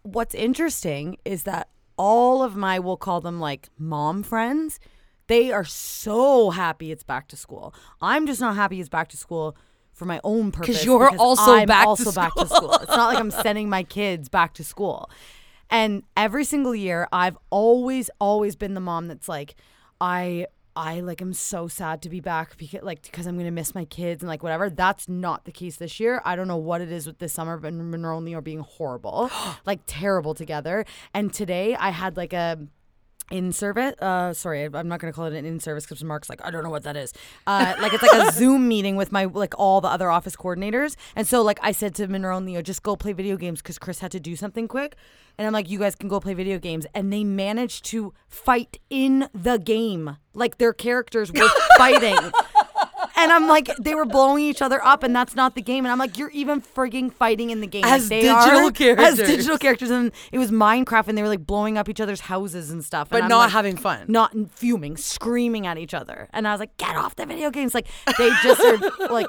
what's 0.02 0.34
interesting 0.34 1.18
is 1.24 1.44
that 1.44 1.68
all 1.96 2.42
of 2.42 2.56
my 2.56 2.78
we'll 2.80 2.96
call 2.96 3.20
them 3.20 3.38
like 3.38 3.68
mom 3.78 4.22
friends, 4.24 4.80
they 5.30 5.52
are 5.52 5.64
so 5.64 6.50
happy 6.50 6.90
it's 6.90 7.04
back 7.04 7.28
to 7.28 7.36
school. 7.36 7.72
I'm 8.02 8.26
just 8.26 8.40
not 8.40 8.56
happy 8.56 8.80
it's 8.80 8.88
back 8.88 9.08
to 9.10 9.16
school 9.16 9.56
for 9.92 10.04
my 10.04 10.20
own 10.24 10.50
purpose. 10.50 10.66
Because 10.66 10.84
you're 10.84 11.16
also 11.18 11.52
I'm 11.52 11.68
back 11.68 11.96
to 11.98 12.12
back 12.12 12.34
to 12.34 12.48
school. 12.48 12.74
It's 12.74 12.88
not 12.88 13.14
like 13.14 13.18
I'm 13.18 13.30
sending 13.30 13.68
my 13.68 13.84
kids 13.84 14.28
back 14.28 14.54
to 14.54 14.64
school. 14.64 15.08
And 15.70 16.02
every 16.16 16.44
single 16.44 16.74
year, 16.74 17.06
I've 17.12 17.38
always, 17.48 18.10
always 18.20 18.56
been 18.56 18.74
the 18.74 18.80
mom 18.80 19.06
that's 19.06 19.28
like, 19.28 19.54
I 20.00 20.46
I 20.74 20.98
like 20.98 21.22
am 21.22 21.32
so 21.32 21.68
sad 21.68 22.02
to 22.02 22.08
be 22.08 22.18
back 22.18 22.56
because 22.56 22.82
like 22.82 23.02
because 23.02 23.26
I'm 23.26 23.36
gonna 23.36 23.52
miss 23.52 23.72
my 23.72 23.84
kids 23.84 24.24
and 24.24 24.28
like 24.28 24.42
whatever. 24.42 24.68
That's 24.68 25.08
not 25.08 25.44
the 25.44 25.52
case 25.52 25.76
this 25.76 26.00
year. 26.00 26.22
I 26.24 26.34
don't 26.34 26.48
know 26.48 26.56
what 26.56 26.80
it 26.80 26.90
is 26.90 27.06
with 27.06 27.18
this 27.18 27.32
summer, 27.32 27.56
but 27.56 27.72
Monroe 27.72 28.16
and 28.16 28.26
Leo 28.26 28.38
are 28.38 28.40
being 28.42 28.60
horrible, 28.60 29.30
like 29.64 29.80
terrible 29.86 30.34
together. 30.34 30.84
And 31.14 31.32
today 31.32 31.76
I 31.76 31.90
had 31.90 32.16
like 32.16 32.32
a 32.32 32.58
in 33.30 33.52
service 33.52 33.94
uh 34.00 34.32
sorry 34.32 34.64
i'm 34.64 34.88
not 34.88 35.00
going 35.00 35.12
to 35.12 35.14
call 35.14 35.26
it 35.26 35.34
an 35.34 35.44
in 35.44 35.60
service 35.60 35.84
because 35.84 36.02
mark's 36.02 36.28
like 36.28 36.44
i 36.44 36.50
don't 36.50 36.64
know 36.64 36.70
what 36.70 36.82
that 36.82 36.96
is. 36.96 37.12
Uh 37.46 37.74
like 37.80 37.92
it's 37.92 38.02
like 38.02 38.28
a 38.28 38.32
zoom 38.40 38.68
meeting 38.68 38.96
with 38.96 39.12
my 39.12 39.24
like 39.24 39.54
all 39.58 39.80
the 39.80 39.88
other 39.88 40.10
office 40.10 40.36
coordinators. 40.36 40.96
And 41.16 41.26
so 41.26 41.42
like 41.42 41.58
i 41.62 41.72
said 41.72 41.94
to 41.96 42.08
monroe 42.08 42.36
and 42.36 42.46
leo 42.46 42.62
just 42.62 42.82
go 42.82 42.96
play 42.96 43.12
video 43.12 43.36
games 43.36 43.62
because 43.62 43.78
chris 43.78 44.00
had 44.00 44.12
to 44.12 44.20
do 44.20 44.36
something 44.36 44.68
quick. 44.68 44.96
And 45.38 45.46
i'm 45.46 45.52
like 45.52 45.70
you 45.70 45.78
guys 45.78 45.94
can 45.94 46.08
go 46.08 46.20
play 46.20 46.34
video 46.34 46.58
games. 46.58 46.86
And 46.94 47.12
they 47.12 47.24
managed 47.24 47.84
to 47.86 48.12
fight 48.28 48.78
in 48.90 49.28
the 49.34 49.58
game. 49.58 50.16
Like 50.34 50.58
their 50.58 50.72
characters 50.72 51.32
were 51.32 51.48
fighting 51.78 52.18
and 53.22 53.32
I'm 53.32 53.46
like, 53.48 53.74
they 53.76 53.94
were 53.94 54.04
blowing 54.04 54.44
each 54.44 54.62
other 54.62 54.84
up, 54.84 55.02
and 55.02 55.14
that's 55.14 55.34
not 55.34 55.54
the 55.54 55.62
game. 55.62 55.84
And 55.84 55.92
I'm 55.92 55.98
like, 55.98 56.18
you're 56.18 56.30
even 56.30 56.60
frigging 56.60 57.12
fighting 57.12 57.50
in 57.50 57.60
the 57.60 57.66
game 57.66 57.84
As 57.84 58.10
like 58.10 58.20
digital 58.22 58.38
are, 58.38 58.66
as 58.66 58.72
characters. 58.76 59.16
digital 59.26 59.58
characters. 59.58 59.90
And 59.90 60.12
it 60.32 60.38
was 60.38 60.50
Minecraft, 60.50 61.08
and 61.08 61.16
they 61.18 61.22
were 61.22 61.28
like 61.28 61.46
blowing 61.46 61.78
up 61.78 61.88
each 61.88 62.00
other's 62.00 62.20
houses 62.20 62.70
and 62.70 62.84
stuff, 62.84 63.08
But 63.10 63.20
and 63.22 63.28
not 63.28 63.38
like, 63.38 63.50
having 63.50 63.76
fun. 63.76 64.04
not 64.08 64.34
fuming, 64.52 64.96
screaming 64.96 65.66
at 65.66 65.78
each 65.78 65.94
other. 65.94 66.28
And 66.32 66.46
I 66.48 66.52
was 66.52 66.60
like, 66.60 66.76
get 66.76 66.96
off 66.96 67.16
the 67.16 67.26
video 67.26 67.50
games! 67.50 67.74
Like 67.74 67.86
they 68.18 68.30
just 68.42 68.60
are 68.60 68.78
like 69.10 69.26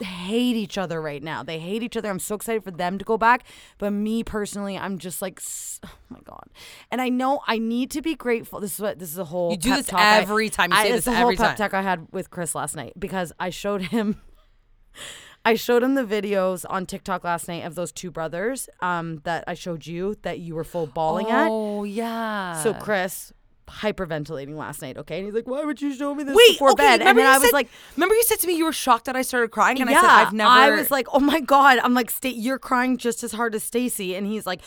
hate 0.00 0.56
each 0.56 0.78
other 0.78 1.00
right 1.00 1.22
now. 1.22 1.42
They 1.42 1.58
hate 1.58 1.82
each 1.82 1.96
other. 1.96 2.10
I'm 2.10 2.18
so 2.18 2.34
excited 2.34 2.64
for 2.64 2.70
them 2.70 2.98
to 2.98 3.04
go 3.04 3.16
back, 3.18 3.44
but 3.78 3.90
me 3.90 4.24
personally, 4.24 4.76
I'm 4.78 4.98
just 4.98 5.22
like, 5.22 5.40
oh 5.84 5.88
my 6.08 6.20
god. 6.24 6.48
And 6.90 7.00
I 7.00 7.08
know 7.08 7.40
I 7.46 7.58
need 7.58 7.90
to 7.92 8.02
be 8.02 8.14
grateful. 8.14 8.60
This 8.60 8.74
is 8.74 8.80
what 8.80 8.98
this 8.98 9.10
is 9.10 9.18
a 9.18 9.24
whole 9.24 9.50
You 9.52 9.56
do 9.56 9.76
this 9.76 9.86
talk 9.86 10.00
I- 10.00 10.18
every 10.18 10.48
time. 10.50 10.72
You 10.72 10.78
I, 10.78 10.82
say 10.84 10.88
it's 10.94 11.04
this 11.04 11.06
a 11.12 11.16
whole 11.16 11.22
every 11.26 11.36
pep 11.36 11.48
time. 11.48 11.56
talk 11.56 11.74
I 11.74 11.82
had 11.82 12.06
with 12.12 12.30
Chris 12.30 12.54
last 12.54 12.76
night 12.76 12.92
because 12.98 13.32
I 13.38 13.50
showed 13.50 13.82
him. 13.82 14.20
I 15.46 15.56
showed 15.56 15.82
him 15.82 15.94
the 15.94 16.04
videos 16.04 16.64
on 16.70 16.86
TikTok 16.86 17.22
last 17.22 17.48
night 17.48 17.64
of 17.66 17.74
those 17.74 17.92
two 17.92 18.10
brothers 18.10 18.68
um, 18.80 19.20
that 19.24 19.44
I 19.46 19.52
showed 19.52 19.86
you 19.86 20.16
that 20.22 20.38
you 20.38 20.54
were 20.54 20.64
full 20.64 20.86
bawling 20.86 21.30
at. 21.30 21.48
Oh 21.50 21.84
yeah. 21.84 22.62
So 22.62 22.72
Chris 22.72 23.32
hyperventilating 23.66 24.56
last 24.56 24.82
night, 24.82 24.96
okay? 24.96 25.18
And 25.18 25.26
he's 25.26 25.34
like, 25.34 25.46
"Why 25.46 25.64
would 25.64 25.80
you 25.80 25.94
show 25.94 26.14
me 26.14 26.24
this 26.24 26.36
Wait, 26.36 26.52
before 26.52 26.70
okay, 26.70 26.82
bed?" 26.82 27.02
And 27.02 27.18
then 27.18 27.26
I 27.26 27.38
was 27.38 27.52
like, 27.52 27.68
remember 27.96 28.14
you 28.14 28.22
said 28.24 28.38
to 28.40 28.46
me 28.46 28.56
you 28.56 28.64
were 28.64 28.72
shocked 28.72 29.06
that 29.06 29.16
I 29.16 29.22
started 29.22 29.50
crying, 29.50 29.80
and 29.80 29.90
"Yeah." 29.90 29.98
I 29.98 30.00
said 30.00 30.10
I've 30.10 30.32
never. 30.32 30.50
I 30.50 30.70
was 30.70 30.90
like, 30.90 31.06
"Oh 31.12 31.20
my 31.20 31.40
god!" 31.40 31.78
I'm 31.78 31.94
like, 31.94 32.10
"Sta- 32.10 32.34
"You're 32.34 32.58
crying 32.58 32.96
just 32.96 33.22
as 33.22 33.32
hard 33.32 33.54
as 33.54 33.62
Stacy," 33.62 34.14
and 34.14 34.26
he's 34.26 34.46
like, 34.46 34.60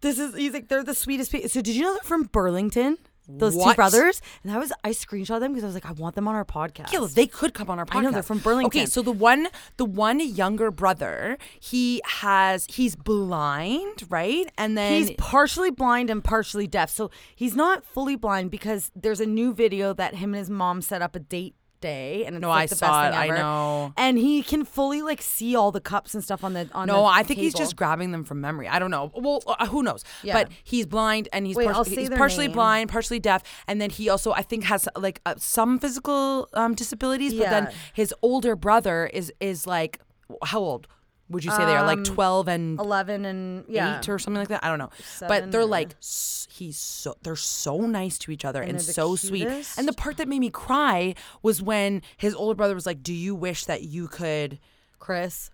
"This 0.00 0.18
is." 0.18 0.34
He's 0.34 0.52
like, 0.52 0.68
"They're 0.68 0.84
the 0.84 0.94
sweetest." 0.94 1.30
People. 1.30 1.48
So 1.48 1.60
did 1.62 1.76
you 1.76 1.82
know 1.82 1.92
they're 1.92 2.02
from 2.02 2.24
Burlington? 2.24 2.98
Those 3.26 3.54
two 3.56 3.74
brothers, 3.74 4.20
and 4.42 4.52
I 4.52 4.58
was 4.58 4.72
I 4.82 4.90
screenshot 4.90 5.40
them 5.40 5.52
because 5.52 5.64
I 5.64 5.66
was 5.66 5.74
like, 5.74 5.86
I 5.86 5.92
want 5.92 6.14
them 6.14 6.28
on 6.28 6.34
our 6.34 6.44
podcast. 6.44 6.92
Yeah, 6.92 7.06
they 7.12 7.26
could 7.26 7.54
come 7.54 7.70
on 7.70 7.78
our 7.78 7.86
podcast. 7.86 7.96
I 7.96 8.00
know, 8.02 8.10
they're 8.10 8.22
from 8.22 8.38
Burlington. 8.38 8.66
Okay, 8.80 8.86
so 8.86 9.00
the 9.00 9.12
one, 9.12 9.48
the 9.78 9.84
one 9.86 10.20
younger 10.20 10.70
brother, 10.70 11.38
he 11.58 12.02
has, 12.04 12.66
he's 12.68 12.96
blind, 12.96 14.04
right? 14.10 14.46
And 14.58 14.76
then 14.76 14.92
He's 14.92 15.12
partially 15.16 15.70
blind 15.70 16.10
and 16.10 16.22
partially 16.22 16.66
deaf. 16.66 16.90
So 16.90 17.10
he's 17.34 17.56
not 17.56 17.84
fully 17.84 18.16
blind 18.16 18.50
because 18.50 18.90
there's 18.94 19.20
a 19.20 19.26
new 19.26 19.54
video 19.54 19.92
that 19.94 20.16
him 20.16 20.34
and 20.34 20.38
his 20.38 20.50
mom 20.50 20.82
set 20.82 21.00
up 21.00 21.16
a 21.16 21.20
date 21.20 21.54
day 21.84 22.24
and 22.24 22.36
it's 22.36 22.40
No, 22.42 22.48
like 22.48 22.64
I 22.64 22.66
the 22.66 22.74
saw 22.76 23.02
best 23.02 23.16
it. 23.16 23.20
thing 23.20 23.32
I 23.32 23.36
know. 23.38 23.92
And 23.96 24.18
he 24.18 24.42
can 24.42 24.64
fully 24.64 25.02
like 25.02 25.22
see 25.22 25.54
all 25.54 25.70
the 25.70 25.80
cups 25.80 26.14
and 26.14 26.22
stuff 26.24 26.42
on 26.42 26.52
the 26.54 26.68
on 26.74 26.86
No, 26.88 27.00
the 27.02 27.04
I 27.20 27.22
think 27.22 27.38
he's 27.40 27.54
just 27.54 27.76
grabbing 27.76 28.10
them 28.12 28.24
from 28.24 28.40
memory. 28.40 28.66
I 28.68 28.78
don't 28.78 28.90
know. 28.90 29.12
Well, 29.14 29.42
uh, 29.46 29.66
who 29.66 29.82
knows? 29.82 30.02
Yeah. 30.22 30.34
But 30.34 30.48
he's 30.64 30.86
blind 30.86 31.28
and 31.32 31.46
he's, 31.46 31.56
Wait, 31.56 31.66
par- 31.66 31.74
I'll 31.74 31.84
say 31.84 31.96
he's 32.02 32.10
partially 32.10 32.46
name. 32.48 32.54
blind, 32.54 32.90
partially 32.90 33.20
deaf, 33.20 33.42
and 33.68 33.80
then 33.80 33.90
he 33.90 34.08
also 34.08 34.32
I 34.32 34.42
think 34.42 34.64
has 34.64 34.88
like 34.96 35.20
uh, 35.26 35.34
some 35.38 35.78
physical 35.78 36.48
um, 36.54 36.74
disabilities. 36.74 37.32
But 37.34 37.42
Yeah. 37.42 37.50
then 37.60 37.72
his 37.92 38.14
older 38.22 38.56
brother 38.56 39.06
is 39.12 39.32
is 39.40 39.66
like 39.66 40.00
how 40.42 40.60
old 40.60 40.86
would 41.30 41.44
you 41.44 41.50
say 41.50 41.64
they 41.64 41.74
are? 41.74 41.86
Like 41.86 41.98
um, 41.98 42.04
twelve 42.04 42.48
and 42.48 42.78
11 42.78 43.24
and 43.24 43.64
yeah. 43.68 43.98
eight 43.98 44.08
or 44.08 44.18
something 44.18 44.38
like 44.40 44.48
that. 44.48 44.62
I 44.64 44.68
don't 44.68 44.78
know, 44.78 44.90
Seven 45.04 45.28
but 45.28 45.52
they're 45.52 45.62
or- 45.62 45.66
like 45.66 45.90
s- 46.00 46.46
he's 46.50 46.76
so 46.78 47.16
they're 47.22 47.34
so 47.36 47.78
nice 47.78 48.18
to 48.18 48.30
each 48.30 48.44
other 48.44 48.60
and, 48.60 48.72
they're 48.72 48.86
the 48.86 48.92
so 48.92 49.16
sweet. 49.16 49.48
And 49.78 49.88
the 49.88 49.92
part 49.94 50.18
that 50.18 50.28
made 50.28 50.40
me 50.40 50.50
cry 50.50 51.14
was 51.42 51.62
when 51.62 52.02
his 52.16 52.34
older 52.34 52.54
brother 52.54 52.74
was 52.74 52.86
like, 52.86 53.02
"Do 53.02 53.12
you 53.14 53.34
wish 53.34 53.64
that 53.64 53.82
you 53.82 54.06
could?" 54.08 54.58
Chris 54.98 55.50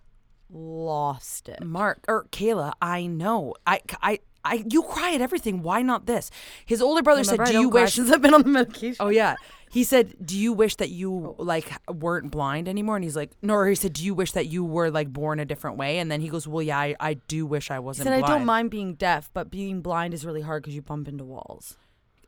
lost 0.49 1.49
it. 1.49 1.63
Mark 1.63 2.03
or 2.07 2.25
Kayla, 2.31 2.73
I 2.81 3.05
know. 3.07 3.55
I 3.65 3.79
I 4.01 4.19
I 4.43 4.63
you 4.69 4.83
cry 4.83 5.13
at 5.13 5.21
everything. 5.21 5.61
Why 5.61 5.81
not 5.81 6.05
this? 6.05 6.29
His 6.65 6.81
older 6.81 7.01
brother 7.01 7.21
Remember, 7.21 7.45
said, 7.45 7.53
"Do 7.53 7.59
you 7.59 7.69
wish?" 7.69 7.93
since 7.93 8.11
I've 8.11 8.21
been 8.21 8.33
on 8.33 8.43
the 8.43 8.49
medication? 8.49 8.97
Oh 8.99 9.09
yeah. 9.09 9.35
He 9.71 9.85
said, 9.85 10.15
"Do 10.23 10.37
you 10.37 10.51
wish 10.51 10.75
that 10.75 10.89
you 10.89 11.35
oh. 11.37 11.41
like 11.41 11.71
weren't 11.89 12.29
blind 12.29 12.67
anymore?" 12.67 12.97
And 12.97 13.05
he's 13.05 13.15
like, 13.15 13.31
"No." 13.41 13.53
Or 13.53 13.67
he 13.67 13.75
said, 13.75 13.93
"Do 13.93 14.03
you 14.03 14.13
wish 14.13 14.33
that 14.33 14.47
you 14.47 14.65
were 14.65 14.91
like 14.91 15.13
born 15.13 15.39
a 15.39 15.45
different 15.45 15.77
way?" 15.77 15.99
And 15.99 16.11
then 16.11 16.19
he 16.19 16.27
goes, 16.27 16.47
"Well, 16.47 16.61
yeah, 16.61 16.77
I, 16.77 16.95
I 16.99 17.13
do 17.13 17.45
wish 17.45 17.71
I 17.71 17.79
wasn't 17.79 18.07
said, 18.07 18.23
I 18.23 18.27
don't 18.27 18.45
mind 18.45 18.69
being 18.69 18.95
deaf, 18.95 19.29
but 19.33 19.49
being 19.49 19.81
blind 19.81 20.13
is 20.13 20.25
really 20.25 20.41
hard 20.41 20.63
because 20.63 20.75
you 20.75 20.81
bump 20.81 21.07
into 21.07 21.23
walls. 21.23 21.77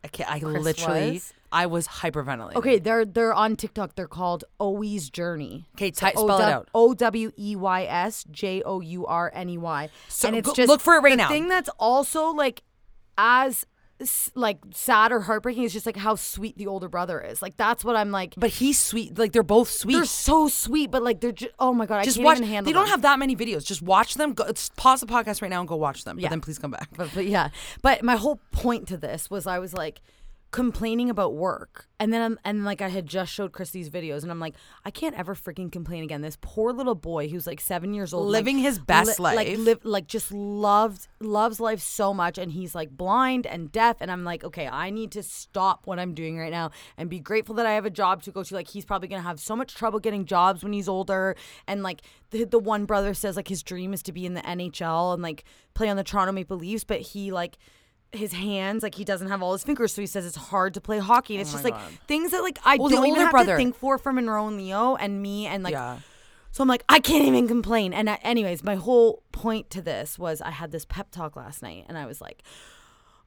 I, 0.04 0.08
can't, 0.10 0.30
I 0.30 0.40
Chris 0.40 0.64
literally, 0.64 1.12
was? 1.14 1.34
I 1.52 1.66
was 1.68 1.88
hyperventilating. 1.88 2.56
Okay, 2.56 2.80
they're 2.80 3.06
they're 3.06 3.34
on 3.34 3.56
TikTok. 3.56 3.96
They're 3.96 4.08
called 4.08 4.44
Owey's 4.60 5.10
Journey. 5.10 5.66
Okay, 5.76 5.92
ty- 5.92 6.12
spell 6.12 6.40
it 6.40 6.44
out. 6.44 6.70
O 6.74 6.94
W 6.94 7.32
E 7.38 7.56
Y 7.56 7.84
S 7.84 8.26
J 8.32 8.62
O 8.64 8.82
U 8.82 9.06
R 9.06 9.32
N 9.34 9.50
E 9.50 9.58
Y. 9.58 9.90
So 10.10 10.28
and 10.28 10.38
it's 10.38 10.48
go- 10.48 10.54
just 10.56 10.68
look 10.68 10.82
for 10.82 10.96
it 10.96 11.00
right 11.00 11.12
the 11.12 11.18
now. 11.18 11.30
Thing 11.30 11.48
that's 11.48 11.70
also 11.80 12.32
like 12.32 12.64
as 13.18 13.66
like 14.36 14.58
sad 14.74 15.12
or 15.12 15.22
heartbreaking 15.22 15.64
is 15.64 15.74
just 15.74 15.86
like 15.86 15.96
how 15.98 16.16
sweet 16.16 16.58
the 16.58 16.68
older 16.68 16.90
brother 16.90 17.22
is. 17.22 17.42
Like 17.42 17.58
that's 17.58 17.86
what 17.86 17.96
I'm 17.96 18.12
like. 18.12 18.34
But 18.38 18.50
he's 18.50 18.80
sweet. 18.80 19.18
Like 19.18 19.32
they're 19.32 19.44
both 19.44 19.70
sweet. 19.70 19.96
They're 19.96 20.06
so 20.06 20.48
sweet, 20.48 20.92
but 20.92 21.04
like 21.04 21.22
they're 21.22 21.32
just 21.32 21.54
oh 21.60 21.74
my 21.74 21.86
god, 21.86 22.04
just 22.04 22.20
I 22.20 22.24
can't 22.24 22.42
watch. 22.42 22.66
They 22.66 22.74
don't 22.74 22.90
have 22.90 23.04
that 23.04 23.20
many 23.20 23.36
videos. 23.36 23.66
Just 23.66 23.82
watch 23.82 24.16
them. 24.16 24.34
Go, 24.34 24.52
pause 24.76 25.02
the 25.02 25.08
podcast 25.08 25.42
right 25.42 25.50
now 25.50 25.60
and 25.60 25.68
go 25.70 25.76
watch 25.76 26.04
them. 26.04 26.20
Yeah. 26.20 26.28
But 26.28 26.30
then 26.32 26.42
please 26.42 26.60
come 26.60 26.72
back. 26.72 26.90
but, 26.98 27.10
but 27.14 27.26
yeah 27.26 27.50
but 27.82 28.04
my 28.04 28.16
whole 28.16 28.40
point 28.52 28.88
to 28.88 28.98
this 28.98 29.30
was 29.30 29.48
i 29.48 29.60
was 29.60 29.74
like 29.74 30.02
complaining 30.54 31.10
about 31.10 31.34
work. 31.34 31.88
And 32.00 32.14
then 32.14 32.22
I'm, 32.22 32.40
and 32.46 32.64
like 32.64 32.82
i 32.82 32.90
had 32.90 33.08
just 33.08 33.32
showed 33.34 33.54
chris 33.54 33.72
these 33.72 33.90
videos 33.90 34.24
and 34.24 34.32
i'm 34.32 34.40
like 34.40 34.56
i 34.86 34.92
can't 34.92 35.18
ever 35.18 35.34
freaking 35.36 35.72
complain 35.72 36.04
again. 36.04 36.22
This 36.22 36.38
poor 36.40 36.72
little 36.72 36.96
boy 36.96 37.28
who's 37.28 37.48
like 37.48 37.60
seven 37.60 37.94
years 37.94 38.14
old 38.14 38.28
Living 38.28 38.58
like, 38.58 38.66
his 38.66 38.78
best 38.78 39.20
like 39.20 39.36
life. 39.36 39.58
live 39.58 39.80
like 39.84 40.06
just 40.06 40.32
loved 40.32 41.08
loves 41.20 41.60
life 41.60 41.80
so 41.80 42.14
much 42.14 42.38
and 42.38 42.52
he's 42.52 42.76
like 42.76 42.92
blind 42.92 43.48
and 43.48 43.72
deaf 43.72 43.98
and 44.00 44.12
i'm 44.12 44.24
like 44.24 44.44
okay 44.44 44.68
i 44.68 44.92
need 44.92 45.12
to 45.14 45.24
stop 45.24 45.88
what 45.88 45.98
i'm 45.98 46.14
doing 46.14 46.38
right 46.38 46.52
now 46.52 46.70
and 46.98 47.10
be 47.10 47.20
grateful 47.20 47.56
that 47.56 47.66
i 47.66 47.72
have 47.72 47.86
a 47.86 47.90
job 47.90 48.22
to 48.22 48.32
go 48.32 48.44
to. 48.44 48.54
Like 48.54 48.68
he's 48.68 48.86
probably 48.86 49.08
gonna 49.08 49.24
have 49.24 49.40
so 49.40 49.56
much 49.56 49.74
trouble 49.74 50.00
getting 50.00 50.26
jobs 50.26 50.62
when 50.64 50.74
he's 50.74 50.90
older 50.90 51.36
and 51.68 51.82
like 51.82 52.02
the, 52.30 52.44
the 52.44 52.60
one 52.60 52.86
brother 52.86 53.16
says 53.16 53.36
like 53.36 53.48
his 53.48 53.64
dream 53.64 53.92
is 53.92 54.04
to 54.04 54.12
be 54.12 54.26
in 54.26 54.36
the 54.36 54.42
nhl 54.42 55.14
and 55.14 55.24
like 55.24 55.46
play 55.74 55.90
on 55.90 55.98
the 55.98 56.04
toronto 56.04 56.32
maple 56.32 56.58
leafs 56.58 56.84
but 56.84 57.00
he 57.00 57.32
like 57.32 57.58
his 58.14 58.34
hands 58.34 58.84
like 58.84 58.96
he 58.96 59.04
doesn't 59.04 59.28
have 59.28 59.42
all 59.42 59.54
his 59.54 59.64
fingers 59.64 59.94
so 59.94 60.02
he 60.02 60.06
says 60.08 60.26
it's 60.26 60.36
hard 60.36 60.74
to 60.74 60.80
play 60.82 61.00
hockey 61.00 61.36
and 61.36 61.42
it's 61.42 61.52
just 61.52 61.64
like 61.64 61.76
things 62.08 62.32
that 62.32 62.42
like 62.42 62.60
i 62.64 62.78
Well, 62.78 62.90
don't 62.90 63.08
even 63.08 63.22
have 63.22 63.32
brother- 63.32 63.54
to 63.54 63.58
think 63.58 63.76
for 63.76 63.98
for 63.98 64.14
monroe 64.14 64.48
and 64.48 64.58
leo 64.58 64.96
and 64.96 65.22
me 65.22 65.48
and 65.48 65.64
like 65.64 65.74
yeah. 65.74 66.00
so 66.52 66.62
i'm 66.62 66.68
like 66.68 66.84
i 66.90 67.00
can't 67.00 67.26
even 67.26 67.48
complain 67.48 67.92
and 67.94 68.10
I, 68.10 68.16
anyways 68.22 68.64
my 68.64 68.76
whole 68.76 69.24
point 69.32 69.70
to 69.72 69.82
this 69.82 70.20
was 70.20 70.42
i 70.42 70.52
had 70.52 70.72
this 70.72 70.86
pep 70.86 71.12
talk 71.12 71.36
last 71.36 71.62
night 71.64 71.86
and 71.90 71.98
i 71.98 72.06
was 72.06 72.22
like 72.22 72.44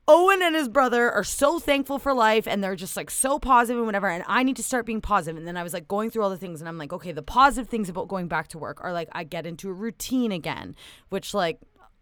Owen 0.09 0.41
and 0.41 0.55
his 0.55 0.69
brother 0.69 1.11
are 1.11 1.25
so 1.25 1.59
thankful 1.59 1.99
for 1.99 2.15
life 2.15 2.47
and 2.47 2.63
they're 2.63 2.77
just 2.77 2.97
like 2.97 3.11
so 3.11 3.41
positive 3.41 3.79
and 3.79 3.87
whatever. 3.87 4.07
And 4.09 4.23
I 4.29 4.45
need 4.45 4.55
to 4.55 4.63
start 4.63 4.87
being 4.87 5.01
positive. 5.01 5.37
And 5.37 5.49
then 5.49 5.57
I 5.57 5.65
was 5.65 5.73
like 5.73 5.89
going 5.89 6.11
through 6.11 6.23
all 6.23 6.31
the 6.31 6.37
things 6.37 6.61
and 6.61 6.69
I'm 6.69 6.79
like, 6.79 6.93
okay, 6.93 7.11
the 7.11 7.23
positive 7.25 7.69
things 7.69 7.89
about 7.89 8.07
going 8.07 8.29
back 8.29 8.47
to 8.51 8.59
work 8.59 8.79
are 8.85 8.93
like 8.93 9.09
I 9.11 9.25
get 9.25 9.47
into 9.47 9.69
a 9.69 9.73
routine 9.73 10.31
again, 10.31 10.77
which 11.09 11.35
like 11.35 11.59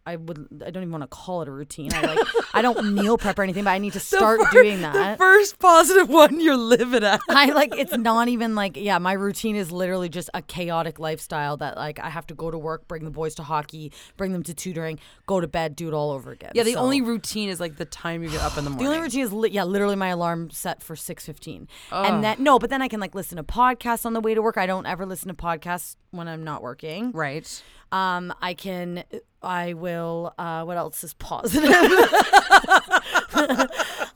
I 0.07 0.17
would 0.17 0.49
I 0.67 0.71
don't 0.71 0.83
even 0.83 0.91
want 0.93 1.03
to 1.03 1.09
call 1.09 1.41
it 1.43 1.49
a 1.49 1.51
routine. 1.51 1.93
I 1.95 2.03
like 2.03 2.19
I 2.53 2.61
don't 2.63 2.93
meal 2.95 3.17
prep 3.17 3.39
or 3.39 3.43
anything, 3.43 3.65
but 3.65 3.71
I 3.71 3.79
need 3.79 3.95
to 3.95 4.01
start 4.01 4.41
fir- 4.41 4.51
doing 4.63 4.83
The 4.83 4.91
that. 4.91 5.19
first 5.19 5.59
positive 5.59 6.09
one 6.11 6.41
you're 6.41 6.57
living 6.57 7.03
at. 7.05 7.21
I 7.31 7.47
like 7.47 7.75
it's 7.77 7.97
not 7.97 8.29
even 8.29 8.55
like 8.55 8.77
yeah, 8.77 8.99
my 8.99 9.15
routine 9.15 9.57
is 9.57 9.73
literally 9.73 10.09
just 10.11 10.29
a 10.35 10.43
chaotic 10.43 10.99
lifestyle 10.99 11.57
that 11.57 11.77
like 11.77 11.99
I 12.01 12.11
have 12.11 12.27
to 12.27 12.35
go 12.35 12.51
to 12.51 12.59
work, 12.59 12.87
bring 12.87 13.05
the 13.05 13.11
boys 13.11 13.35
to 13.37 13.43
hockey, 13.43 13.93
bring 14.19 14.33
them 14.33 14.43
to 14.43 14.53
tutoring, 14.55 14.99
go 15.27 15.41
to 15.41 15.49
bed, 15.49 15.75
do 15.75 15.89
it 15.89 15.95
all 15.95 16.11
over 16.11 16.33
again. 16.33 16.53
Yeah, 16.55 16.65
the 16.65 16.75
So- 16.75 16.81
only 16.81 17.01
routine 17.01 17.49
is 17.49 17.59
like 17.59 17.77
the 17.77 17.85
time 17.87 18.23
you 18.23 18.29
get 18.29 18.43
up 18.43 18.59
in 18.59 18.65
the 18.65 18.71
morning. 18.71 18.85
the 18.87 18.91
only 18.93 19.03
routine 19.03 19.23
is 19.25 19.33
li- 19.33 19.51
yeah, 19.51 19.65
literally 19.65 19.97
my 19.97 20.09
alarm 20.09 20.51
set 20.51 20.83
for 20.83 20.97
six 20.97 21.25
fifteen, 21.25 21.67
and 21.91 22.23
then 22.23 22.37
no, 22.43 22.59
but 22.59 22.69
then 22.69 22.83
I 22.83 22.89
can 22.89 23.01
like 23.01 23.15
listen 23.15 23.37
to 23.37 23.43
podcasts 23.43 24.05
on 24.05 24.13
the 24.13 24.21
way 24.21 24.35
to 24.35 24.43
work. 24.43 24.59
I 24.59 24.67
don't 24.67 24.85
ever 24.87 25.07
listen 25.07 25.29
to 25.29 25.35
podcasts 25.35 25.97
when 26.11 26.29
I'm 26.29 26.45
not 26.45 26.63
working. 26.63 27.11
right. 27.13 27.63
Um, 27.93 28.35
I 28.43 28.55
can, 28.55 29.05
I 29.45 29.75
will. 29.75 30.33
Uh, 30.39 30.65
what 30.65 30.77
else 30.77 31.05
is 31.05 31.15
positive? 31.15 31.71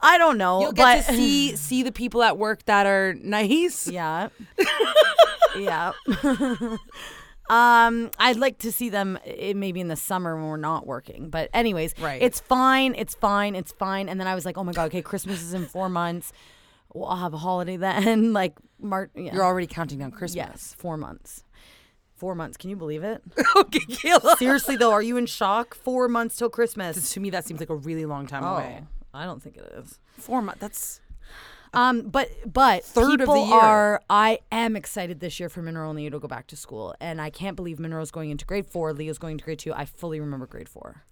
I 0.01 0.17
don't 0.19 0.39
know, 0.39 0.61
You'll 0.63 0.73
but 0.73 0.97
get 0.97 1.07
to 1.07 1.13
see 1.15 1.57
see 1.57 1.83
the 1.83 1.93
people 1.93 2.23
at 2.23 2.39
work 2.39 2.65
that 2.65 2.87
are 2.87 3.15
nice. 3.15 3.87
yeah, 3.89 4.29
yeah. 5.59 5.93
Um, 7.51 8.11
I'd 8.19 8.37
like 8.37 8.59
to 8.59 8.71
see 8.71 8.91
them 8.91 9.19
eh, 9.25 9.55
maybe 9.55 9.81
in 9.81 9.89
the 9.89 9.97
summer 9.97 10.37
when 10.37 10.45
we're 10.49 10.59
not 10.59 10.87
working. 10.87 11.31
But 11.31 11.49
anyways, 11.55 11.95
Right. 11.99 12.21
It's 12.21 12.41
fine. 12.41 12.95
It's 12.95 13.15
fine. 13.15 13.55
It's 13.55 13.73
fine. 13.73 14.11
And 14.11 14.21
then 14.21 14.27
I 14.27 14.35
was 14.35 14.45
like, 14.45 14.59
oh 14.59 14.65
my 14.65 14.73
god, 14.73 14.89
okay, 14.89 15.01
Christmas 15.01 15.41
is 15.41 15.55
in 15.55 15.65
four 15.65 15.89
months. 15.89 16.31
well, 16.93 17.07
I'll 17.09 17.17
have 17.17 17.33
a 17.33 17.39
holiday 17.39 17.79
then. 17.79 18.35
like 18.35 18.53
March. 18.79 19.13
Yeah. 19.15 19.33
You're 19.33 19.45
already 19.47 19.67
counting 19.67 19.99
down 19.99 20.11
Christmas. 20.11 20.37
yes, 20.37 20.75
four 20.77 20.99
months. 20.99 21.43
Four 22.19 22.35
months. 22.35 22.57
Can 22.57 22.69
you 22.69 22.77
believe 22.77 23.03
it? 23.05 23.23
okay, 23.57 23.79
Kayla. 23.79 24.37
Seriously 24.37 24.77
though, 24.77 24.91
are 24.93 25.03
you 25.03 25.17
in 25.17 25.27
shock? 25.27 25.75
Four 25.75 26.09
months 26.09 26.37
till 26.37 26.51
Christmas. 26.51 27.11
To 27.13 27.21
me, 27.21 27.31
that 27.31 27.47
seems 27.47 27.61
like 27.61 27.71
a 27.71 27.77
really 27.77 28.05
long 28.07 28.27
time 28.27 28.45
away. 28.45 28.83
I 29.15 29.25
don't 29.25 29.43
think 29.43 29.57
it 29.57 29.73
is. 29.77 29.99
Four 30.19 30.43
months. 30.43 30.61
That's 30.61 31.01
Um, 31.73 32.09
but 32.09 32.29
but 32.45 32.85
Third 32.85 33.21
of 33.21 33.27
the 33.29 33.33
people 33.33 33.47
year. 33.47 33.57
are. 33.57 34.03
I 34.11 34.41
am 34.51 34.75
excited 34.77 35.21
this 35.21 35.39
year 35.39 35.49
for 35.49 35.63
Monroe 35.63 35.91
and 35.91 35.97
Leo 35.99 36.11
to 36.11 36.19
go 36.19 36.29
back 36.29 36.47
to 36.49 36.57
school, 36.57 36.95
and 37.01 37.21
I 37.21 37.31
can't 37.31 37.57
believe 37.57 37.79
Monroe's 37.79 38.11
going 38.11 38.31
into 38.31 38.45
grade 38.45 38.67
four. 38.67 38.93
Leo's 38.93 39.19
going 39.19 39.39
to 39.39 39.45
grade 39.45 39.59
two. 39.61 39.73
I 39.73 39.85
fully 39.85 40.19
remember 40.21 40.47
grade 40.47 40.69
four. 40.69 41.05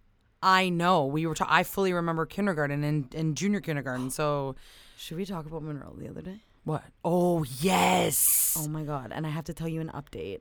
I 0.43 0.69
know. 0.69 1.07
We 1.07 1.25
were. 1.27 1.35
Ta- 1.35 1.47
I 1.49 1.63
fully 1.63 1.93
remember 1.93 2.27
kindergarten 2.27 2.85
and, 2.85 3.15
and 3.15 3.37
junior 3.37 3.61
kindergarten. 3.61 4.11
So 4.11 4.55
Should 4.99 5.17
we 5.19 5.25
talk 5.25 5.47
about 5.47 5.63
Monroe 5.63 5.95
the 5.97 6.09
other 6.09 6.23
day? 6.23 6.41
what? 6.65 6.83
Oh 7.05 7.45
yes. 7.61 8.57
Oh 8.59 8.67
my 8.69 8.83
god! 8.83 9.13
And 9.15 9.25
I 9.27 9.31
have 9.31 9.45
to 9.45 9.55
tell 9.55 9.69
you 9.69 9.81
an 9.81 9.91
update. 9.95 10.41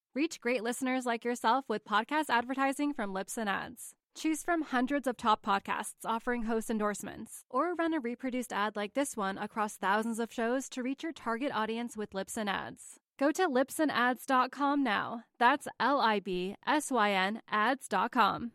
Reach 0.13 0.41
great 0.41 0.61
listeners 0.61 1.05
like 1.05 1.23
yourself 1.23 1.65
with 1.69 1.85
podcast 1.85 2.25
advertising 2.29 2.93
from 2.93 3.13
Libsyn 3.13 3.47
Ads. 3.47 3.93
Choose 4.13 4.43
from 4.43 4.63
hundreds 4.63 5.07
of 5.07 5.15
top 5.15 5.41
podcasts 5.41 5.93
offering 6.03 6.43
host 6.43 6.69
endorsements, 6.69 7.45
or 7.49 7.75
run 7.75 7.93
a 7.93 7.99
reproduced 8.01 8.51
ad 8.51 8.75
like 8.75 8.93
this 8.93 9.15
one 9.15 9.37
across 9.37 9.77
thousands 9.77 10.19
of 10.19 10.33
shows 10.33 10.67
to 10.67 10.83
reach 10.83 11.01
your 11.03 11.13
target 11.13 11.49
audience 11.53 11.95
with 11.95 12.11
Libsyn 12.11 12.49
Ads. 12.49 12.99
Go 13.17 13.31
to 13.31 13.47
libsynads.com 13.47 14.83
now. 14.83 15.23
That's 15.39 15.67
L 15.79 16.01
I 16.01 16.19
B 16.19 16.57
S 16.67 16.91
Y 16.91 17.11
N 17.11 17.41
ads.com. 17.49 18.51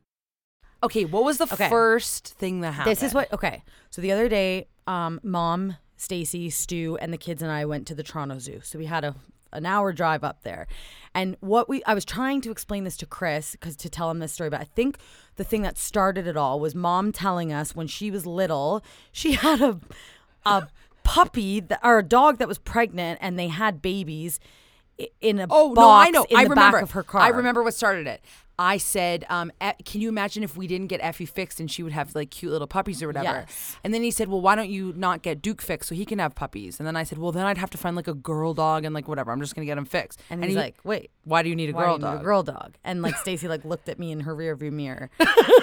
Okay, 0.83 1.07
what 1.07 1.25
was 1.25 1.39
the 1.39 1.51
Okay. 1.51 1.71
first 1.71 2.35
thing 2.35 2.61
that 2.61 2.73
happened? 2.73 2.95
This 2.95 3.03
is 3.03 3.15
what 3.15 3.33
okay. 3.33 3.63
So 3.89 4.03
the 4.03 4.13
other 4.13 4.29
day, 4.29 4.67
um, 4.87 5.21
mom, 5.23 5.77
Stacy, 5.97 6.51
Stu, 6.51 6.99
and 7.01 7.15
the 7.15 7.19
kids 7.19 7.41
and 7.41 7.51
I 7.51 7.65
went 7.65 7.87
to 7.87 7.95
the 7.95 8.03
Toronto 8.03 8.39
Zoo. 8.39 8.61
So 8.63 8.79
we 8.79 8.85
had 8.85 9.05
a 9.05 9.15
an 9.53 9.67
hour 9.67 9.93
drive 9.93 10.25
up 10.25 10.43
there. 10.43 10.67
And 11.15 11.37
what 11.41 11.69
we 11.69 11.83
I 11.85 11.95
was 11.95 12.05
trying 12.05 12.41
to 12.43 12.50
explain 12.50 12.85
this 12.85 12.97
to 12.99 13.07
Chris 13.07 13.53
because 13.53 13.76
to 13.76 13.88
tell 13.88 14.11
him 14.11 14.19
this 14.19 14.33
story, 14.33 14.50
but 14.50 14.61
I 14.61 14.65
think 14.65 14.99
the 15.37 15.45
thing 15.45 15.62
that 15.62 15.79
started 15.79 16.26
it 16.26 16.37
all 16.37 16.61
was 16.61 16.75
mom 16.75 17.12
telling 17.12 17.53
us 17.53 17.75
when 17.75 17.87
she 17.87 18.11
was 18.11 18.26
little, 18.26 18.83
she 19.12 19.33
had 19.45 19.61
a 19.61 19.81
a 20.45 20.69
puppy 21.05 21.61
that, 21.61 21.81
or 21.83 21.99
a 21.99 22.03
dog 22.03 22.38
that 22.38 22.49
was 22.49 22.59
pregnant 22.59 23.19
and 23.23 23.38
they 23.38 23.49
had 23.49 23.81
babies 23.83 24.38
in 25.21 25.38
a 25.38 25.47
Oh 25.50 25.75
box 25.75 25.79
no, 25.79 25.91
I 25.91 26.11
know. 26.11 26.26
in 26.31 26.37
I 26.37 26.45
the 26.45 26.50
remember 26.50 26.76
back 26.79 26.83
of 26.83 26.91
her 26.93 27.03
car. 27.03 27.21
I 27.21 27.29
remember 27.29 27.62
what 27.62 27.75
started 27.75 28.07
it. 28.07 28.23
I 28.59 28.79
said, 28.79 29.25
um, 29.29 29.53
"E- 29.63 29.83
"Can 29.85 30.01
you 30.01 30.09
imagine 30.09 30.42
if 30.42 30.57
we 30.57 30.66
didn't 30.66 30.87
get 30.87 31.01
Effie 31.03 31.27
fixed 31.27 31.61
and 31.61 31.71
she 31.71 31.83
would 31.83 31.92
have 31.92 32.14
like 32.14 32.31
cute 32.31 32.53
little 32.53 32.66
puppies 32.66 33.03
or 33.03 33.07
whatever?" 33.09 33.45
Yes. 33.49 33.77
And 33.85 33.92
then 33.92 34.03
he 34.03 34.11
said, 34.11 34.29
"Well, 34.29 34.40
why 34.40 34.55
don't 34.55 34.71
you 34.71 34.92
not 34.97 35.23
get 35.23 35.42
Duke 35.42 35.61
fixed 35.61 35.88
so 35.88 35.95
he 35.95 36.05
can 36.05 36.19
have 36.19 36.35
puppies?" 36.35 36.81
And 36.81 36.87
then 36.87 36.97
I 36.97 37.03
said, 37.03 37.19
"Well, 37.19 37.33
then 37.33 37.45
I'd 37.47 37.59
have 37.59 37.71
to 37.71 37.79
find 37.79 37.95
like 37.97 38.09
a 38.09 38.14
girl 38.14 38.55
dog 38.55 38.85
and 38.85 38.95
like 38.95 39.09
whatever. 39.09 39.31
I'm 39.31 39.40
just 39.40 39.55
gonna 39.55 39.66
get 39.66 39.77
him 39.79 39.85
fixed." 39.85 40.21
And 40.31 40.42
he's 40.42 40.55
he- 40.55 40.59
like, 40.59 40.77
"Wait, 40.85 41.11
"Why 41.25 41.42
do 41.42 41.49
you 41.51 41.57
need 41.57 41.69
a 41.69 41.73
girl 41.73 41.99
do 41.99 42.05
you 42.05 42.09
need 42.11 42.14
dog?" 42.16 42.21
A 42.21 42.25
girl 42.25 42.42
dog. 42.42 42.75
And 42.85 43.03
like 43.03 43.16
Stacy 43.16 43.47
like 43.49 43.64
looked 43.64 43.88
at 43.88 43.99
me 43.99 44.11
in 44.12 44.21
her 44.21 44.35
rearview 44.35 44.73
mirror 44.73 45.11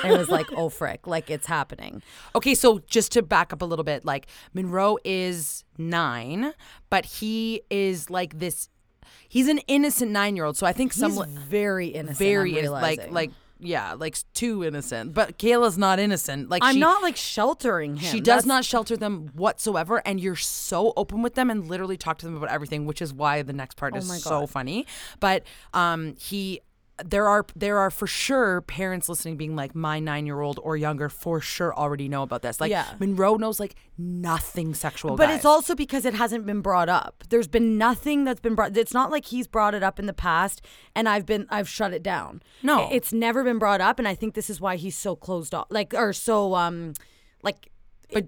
and 0.04 0.18
was 0.18 0.30
like, 0.30 0.48
"Oh 0.56 0.70
frick, 0.70 1.08
like 1.08 1.30
it's 1.32 1.48
happening." 1.48 2.02
Okay, 2.36 2.54
so 2.54 2.80
just 2.88 3.12
to 3.14 3.22
back 3.24 3.52
up 3.54 3.62
a 3.62 3.66
little 3.66 3.86
bit, 3.86 4.06
like 4.06 4.28
Monroe 4.54 4.98
is 5.04 5.64
nine, 5.80 6.54
but 6.90 7.06
he 7.06 7.62
is 7.70 8.10
like 8.10 8.38
this. 8.40 8.70
He's 9.34 9.48
an 9.48 9.58
innocent 9.68 10.12
nine-year-old, 10.12 10.58
so 10.58 10.68
I 10.68 10.74
think 10.74 10.94
He's 10.94 11.00
someone 11.00 11.36
very 11.50 11.88
innocent. 11.88 12.20
very 12.20 12.68
like 12.68 13.10
like 13.10 13.32
yeah, 13.60 13.94
like 13.94 14.16
too 14.36 14.64
innocent. 14.64 15.16
But 15.16 15.40
Kayla's 15.40 15.76
not 15.76 15.98
innocent. 15.98 16.50
Like 16.50 16.62
I'm 16.64 16.76
she, 16.76 16.80
not 16.80 17.02
like 17.02 17.18
sheltering 17.18 17.96
him. 17.96 18.12
She 18.12 18.20
does 18.20 18.44
That's- 18.44 18.46
not 18.46 18.64
shelter 18.64 18.96
them 18.96 19.32
whatsoever, 19.34 20.04
and 20.06 20.20
you're 20.20 20.36
so 20.36 20.94
open 20.96 21.24
with 21.24 21.34
them 21.34 21.50
and 21.50 21.68
literally 21.68 21.98
talk 21.98 22.20
to 22.20 22.28
them 22.28 22.36
about 22.36 22.50
everything, 22.52 22.86
which 22.86 23.02
is 23.02 23.12
why 23.12 23.42
the 23.42 23.54
next 23.54 23.76
part 23.76 23.96
Oh 23.96 23.98
is 23.98 24.22
so 24.22 24.46
funny. 24.46 24.86
But 25.20 25.46
um, 25.74 26.16
he, 26.20 26.62
there 27.04 27.28
are 27.28 27.46
there 27.56 27.80
are 27.80 27.90
for 27.90 28.06
sure 28.06 28.62
parents 28.62 29.10
listening, 29.10 29.36
being 29.36 29.56
like, 29.56 29.74
my 29.74 30.00
nine 30.00 30.26
year 30.28 30.42
old 30.42 30.60
or 30.62 30.78
younger 30.78 31.10
for 31.10 31.42
sure 31.42 31.74
already 31.76 32.08
know 32.08 32.22
about 32.22 32.44
this. 32.44 32.62
Like 32.62 32.70
Yeah. 32.70 32.86
Monroe 33.00 33.36
knows 33.38 33.60
like 33.60 33.76
nothing 33.98 34.74
sexual, 34.76 35.16
But 35.16 35.28
guys. 35.28 35.38
it's 35.38 35.46
also 35.46 35.74
because 35.76 36.06
it 36.06 36.14
hasn't 36.14 36.46
been 36.46 36.62
brought 36.62 36.90
up. 36.90 37.24
There's 37.30 37.48
been 37.48 37.78
nothing 37.80 38.26
that's 38.26 38.40
been 38.42 38.54
brought. 38.54 38.78
It's 38.78 38.94
not 38.94 39.10
like 39.10 39.26
he's 39.26 39.48
brought 39.48 39.74
it 39.74 39.82
up 39.82 39.98
in 40.00 40.06
the 40.06 40.14
past 40.14 40.62
and 40.96 41.10
I've 41.10 41.26
been 41.26 41.48
I've 41.50 41.68
shut 41.68 41.94
it 41.94 42.04
down. 42.04 42.44
No. 42.62 42.90
it's 42.92 43.12
never 43.12 43.44
been 43.44 43.58
brought 43.58 43.82
up, 43.82 43.98
and 43.98 44.08
I 44.08 44.14
think 44.14 44.36
this 44.36 44.50
is 44.50 44.62
why 44.62 44.76
he's 44.76 44.98
so 44.98 45.16
closed 45.16 45.56
off, 45.56 45.68
like 45.72 45.94
or 45.96 46.14
so 46.14 46.54
um, 46.56 46.94
like. 47.42 47.70
But- 48.12 48.28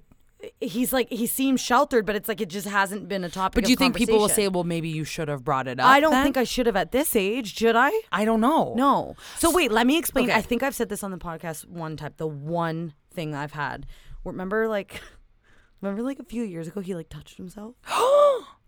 he's 0.59 0.91
like 0.93 1.09
he 1.09 1.27
seems 1.27 1.61
sheltered, 1.61 2.05
but 2.05 2.15
it's 2.15 2.27
like 2.27 2.41
it 2.41 2.49
just 2.49 2.67
hasn't 2.67 3.07
been 3.07 3.23
a 3.23 3.29
topic. 3.29 3.55
But 3.55 3.63
do 3.65 3.71
you 3.71 3.75
think 3.75 3.95
people 3.95 4.17
will 4.17 4.29
say, 4.29 4.47
well, 4.47 4.63
maybe 4.63 4.89
you 4.89 5.03
should 5.03 5.27
have 5.27 5.43
brought 5.43 5.67
it 5.67 5.79
up? 5.79 5.85
I 5.87 5.99
don't 5.99 6.11
then? 6.11 6.23
think 6.23 6.37
I 6.37 6.43
should 6.43 6.65
have 6.65 6.75
at 6.75 6.91
this 6.91 7.15
age. 7.15 7.55
Should 7.55 7.75
I? 7.75 7.91
I 8.11 8.25
don't 8.25 8.41
know. 8.41 8.73
No. 8.75 9.15
So 9.37 9.51
wait, 9.51 9.71
let 9.71 9.87
me 9.87 9.97
explain. 9.97 10.29
Okay. 10.29 10.37
I 10.37 10.41
think 10.41 10.63
I've 10.63 10.75
said 10.75 10.89
this 10.89 11.03
on 11.03 11.11
the 11.11 11.17
podcast 11.17 11.67
one 11.67 11.97
time. 11.97 12.13
The 12.17 12.27
one 12.27 12.93
thing 13.13 13.33
I've 13.35 13.53
had. 13.53 13.85
Remember, 14.23 14.67
like, 14.67 15.01
remember, 15.81 16.01
like 16.01 16.19
a 16.19 16.23
few 16.23 16.43
years 16.43 16.67
ago, 16.67 16.81
he 16.81 16.95
like 16.95 17.09
touched 17.09 17.37
himself. 17.37 17.75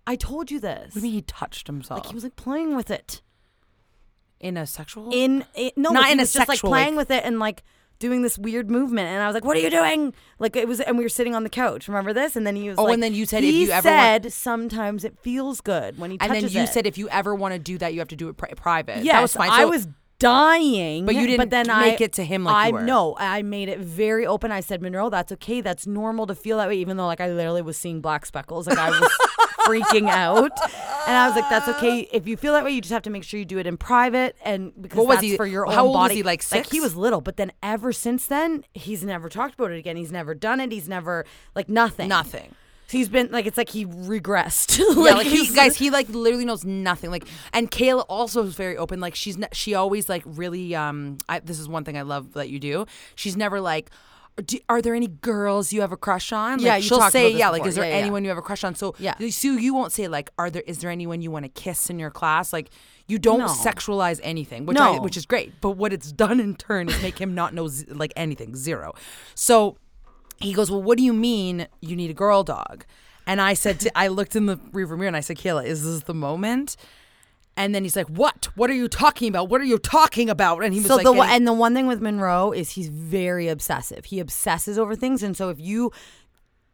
I 0.07 0.15
told 0.17 0.49
you 0.51 0.59
this. 0.59 0.93
What 0.93 0.93
do 0.93 0.99
you 0.99 1.03
mean 1.03 1.13
he 1.13 1.21
touched 1.21 1.67
himself? 1.67 1.99
Like 1.99 2.07
he 2.09 2.15
was 2.15 2.23
like 2.23 2.35
playing 2.35 2.75
with 2.75 2.89
it 2.89 3.21
in 4.39 4.55
a 4.55 4.65
sexual? 4.65 5.09
in 5.11 5.43
it, 5.55 5.77
no, 5.77 5.89
Not 5.89 6.11
in 6.11 6.19
a 6.19 6.25
just 6.25 6.47
like 6.47 6.59
playing 6.59 6.95
like- 6.95 7.09
with 7.09 7.11
it 7.11 7.23
and 7.25 7.39
like 7.39 7.63
doing 7.99 8.21
this 8.21 8.37
weird 8.37 8.69
movement. 8.69 9.07
And 9.07 9.21
I 9.21 9.27
was 9.27 9.33
like, 9.33 9.43
"What 9.45 9.57
are 9.57 9.59
you 9.59 9.69
doing?" 9.69 10.13
Like 10.39 10.55
it 10.55 10.67
was, 10.67 10.79
and 10.79 10.97
we 10.97 11.03
were 11.05 11.09
sitting 11.09 11.35
on 11.35 11.43
the 11.43 11.49
couch. 11.49 11.87
Remember 11.87 12.13
this? 12.13 12.35
And 12.35 12.45
then 12.45 12.55
he 12.55 12.69
was 12.69 12.77
Oh, 12.77 12.83
like, 12.83 12.93
and 12.95 13.03
then 13.03 13.13
you 13.13 13.25
said 13.25 13.43
if 13.43 13.53
you 13.53 13.71
ever 13.71 13.89
want- 13.89 14.23
said 14.23 14.33
sometimes 14.33 15.03
it 15.03 15.17
feels 15.19 15.61
good 15.61 15.97
when 15.97 16.11
he 16.11 16.17
and 16.21 16.29
touches 16.31 16.53
then 16.53 16.61
you 16.61 16.63
it. 16.63 16.73
said 16.73 16.85
if 16.87 16.97
you 16.97 17.09
ever 17.09 17.33
want 17.35 17.53
to 17.53 17.59
do 17.59 17.77
that, 17.79 17.93
you 17.93 17.99
have 17.99 18.07
to 18.09 18.15
do 18.15 18.29
it 18.29 18.37
pri- 18.37 18.53
private. 18.55 19.03
Yes, 19.03 19.13
that 19.13 19.21
was 19.21 19.33
fine. 19.33 19.49
I 19.51 19.65
was 19.65 19.87
dying, 20.19 21.05
But 21.05 21.15
you 21.15 21.21
didn't 21.27 21.37
But 21.37 21.49
then 21.51 21.67
make 21.67 22.01
I, 22.01 22.05
it 22.05 22.13
to 22.13 22.25
him 22.25 22.43
like 22.43 22.55
I 22.55 22.67
you 22.67 22.73
were. 22.73 22.81
no, 22.83 23.15
I 23.19 23.41
made 23.43 23.69
it 23.69 23.79
very 23.79 24.25
open. 24.25 24.51
I 24.51 24.59
said, 24.61 24.81
Monroe, 24.81 25.09
that's 25.09 25.31
okay. 25.33 25.61
That's 25.61 25.85
normal 25.87 26.27
to 26.27 26.35
feel 26.35 26.57
that 26.57 26.67
way, 26.69 26.75
even 26.77 26.97
though 26.97 27.05
like 27.07 27.21
I 27.21 27.29
literally 27.31 27.61
was 27.61 27.77
seeing 27.77 28.01
black 28.01 28.25
speckles. 28.25 28.67
Like 28.67 28.77
I 28.77 28.89
was 28.89 29.09
freaking 29.67 30.09
out, 30.09 30.51
and 31.07 31.15
I 31.17 31.27
was 31.27 31.35
like, 31.35 31.49
that's 31.49 31.67
okay. 31.77 32.07
If 32.11 32.27
you 32.27 32.37
feel 32.37 32.53
that 32.53 32.63
way, 32.63 32.71
you 32.71 32.81
just 32.81 32.93
have 32.93 33.03
to 33.03 33.09
make 33.09 33.23
sure 33.23 33.39
you 33.39 33.45
do 33.45 33.59
it 33.59 33.67
in 33.67 33.77
private, 33.77 34.35
and 34.43 34.71
because 34.81 34.97
What 34.97 35.07
was 35.07 35.15
that's 35.17 35.27
he- 35.27 35.37
for 35.37 35.45
your 35.45 35.67
own 35.67 35.73
how 35.73 35.85
old 35.85 35.93
was 35.95 36.05
body. 36.09 36.15
he, 36.15 36.23
like, 36.23 36.43
Like 36.51 36.69
he 36.69 36.79
was 36.79 36.95
little, 36.95 37.21
but 37.21 37.37
then 37.37 37.51
ever 37.61 37.91
since 37.93 38.25
then, 38.25 38.63
he's 38.73 39.03
never 39.03 39.29
talked 39.29 39.55
about 39.55 39.71
it 39.71 39.77
again. 39.77 39.97
He's 39.97 40.11
never 40.11 40.33
done 40.33 40.59
it. 40.61 40.71
He's 40.71 40.87
never 40.89 41.25
like 41.55 41.69
nothing. 41.69 42.07
nothing. 42.07 42.55
He's 42.89 43.09
been 43.09 43.29
like 43.31 43.45
it's 43.45 43.57
like 43.57 43.69
he 43.69 43.85
regressed. 43.85 44.79
yeah, 44.95 45.13
like 45.15 45.27
he, 45.27 45.47
guys, 45.53 45.75
he 45.75 45.89
like 45.89 46.07
literally 46.09 46.45
knows 46.45 46.63
nothing. 46.63 47.11
Like, 47.11 47.27
and 47.53 47.69
Kayla 47.69 48.05
also 48.07 48.43
is 48.43 48.55
very 48.55 48.77
open. 48.77 48.99
Like, 49.01 49.15
she's 49.15 49.37
ne- 49.37 49.47
she 49.51 49.73
always 49.75 50.07
like 50.07 50.23
really. 50.25 50.73
Um, 50.75 51.17
I, 51.27 51.39
this 51.39 51.59
is 51.59 51.67
one 51.67 51.83
thing 51.83 51.97
I 51.97 52.03
love 52.03 52.33
that 52.33 52.49
you 52.49 52.59
do. 52.59 52.85
She's 53.15 53.35
never 53.35 53.59
like. 53.59 53.89
Do, 54.45 54.59
are 54.69 54.83
there 54.83 54.93
any 54.93 55.07
girls 55.07 55.73
you 55.73 55.81
have 55.81 55.91
a 55.91 55.97
crush 55.97 56.31
on? 56.31 56.59
Like, 56.59 56.61
Yeah, 56.61 56.79
she'll 56.79 57.01
say, 57.09 57.31
yeah, 57.33 57.49
like, 57.49 57.65
is 57.65 57.73
there 57.73 57.83
Yeah, 57.85 57.89
yeah. 57.89 57.95
anyone 57.97 58.21
you 58.23 58.29
have 58.29 58.37
a 58.37 58.41
crush 58.43 58.63
on? 58.63 58.75
So, 58.75 58.93
Yeah. 58.99 59.15
Sue, 59.31 59.57
you 59.57 59.73
won't 59.73 59.91
say 59.91 60.07
like, 60.07 60.29
are 60.37 60.51
there? 60.51 60.61
Is 60.67 60.77
there 60.77 60.91
anyone 60.91 61.23
you 61.23 61.31
want 61.31 61.45
to 61.45 61.49
kiss 61.49 61.89
in 61.89 61.97
your 61.97 62.11
class? 62.11 62.53
Like, 62.53 62.69
you 63.07 63.17
don't 63.17 63.39
No. 63.39 63.47
sexualize 63.47 64.19
anything, 64.21 64.67
which 64.67 64.77
I, 64.77 64.97
No. 64.97 65.01
which 65.01 65.17
is 65.17 65.25
great. 65.25 65.59
But 65.59 65.71
what 65.71 65.91
it's 65.91 66.11
done 66.11 66.39
in 66.39 66.55
turn 66.55 66.87
is 66.87 67.01
make 67.01 67.17
him 67.17 67.33
not 67.33 67.55
know 67.55 67.67
z- 67.67 67.87
like 67.89 68.13
anything, 68.15 68.55
zero. 68.55 68.93
So 69.33 69.77
he 70.39 70.53
goes, 70.53 70.69
Well, 70.71 70.81
what 70.83 70.97
do 70.97 71.03
you 71.03 71.13
mean 71.13 71.67
you 71.81 71.95
need 71.95 72.09
a 72.09 72.13
girl 72.13 72.43
dog? 72.43 72.85
And 73.25 73.41
I 73.41 73.53
said, 73.55 73.79
to, 73.81 73.91
I 73.97 74.07
looked 74.07 74.35
in 74.35 74.45
the 74.45 74.55
rearview 74.57 74.97
mirror 74.97 75.07
and 75.07 75.17
I 75.17 75.19
said, 75.19 75.37
Kayla, 75.37 75.65
is 75.65 75.83
this 75.83 76.03
the 76.03 76.13
moment? 76.13 76.77
And 77.57 77.73
then 77.73 77.83
he's 77.83 77.95
like, 77.95 78.05
"What? 78.07 78.49
What 78.55 78.69
are 78.69 78.75
you 78.75 78.87
talking 78.87 79.29
about? 79.29 79.49
What 79.49 79.61
are 79.61 79.65
you 79.65 79.79
talking 79.79 80.29
about?" 80.29 80.63
And 80.63 80.75
he 80.75 80.79
was 80.79 80.87
so 80.89 80.95
like, 80.97 81.03
the 81.05 81.11
one- 81.11 81.29
and 81.31 81.47
the 81.47 81.53
one 81.53 81.73
thing 81.73 81.87
with 81.87 81.99
Monroe 81.99 82.51
is 82.51 82.69
he's 82.71 82.87
very 82.87 83.47
obsessive. 83.47 84.05
He 84.05 84.19
obsesses 84.19 84.77
over 84.77 84.95
things, 84.95 85.23
and 85.23 85.35
so 85.35 85.49
if 85.49 85.59
you 85.59 85.91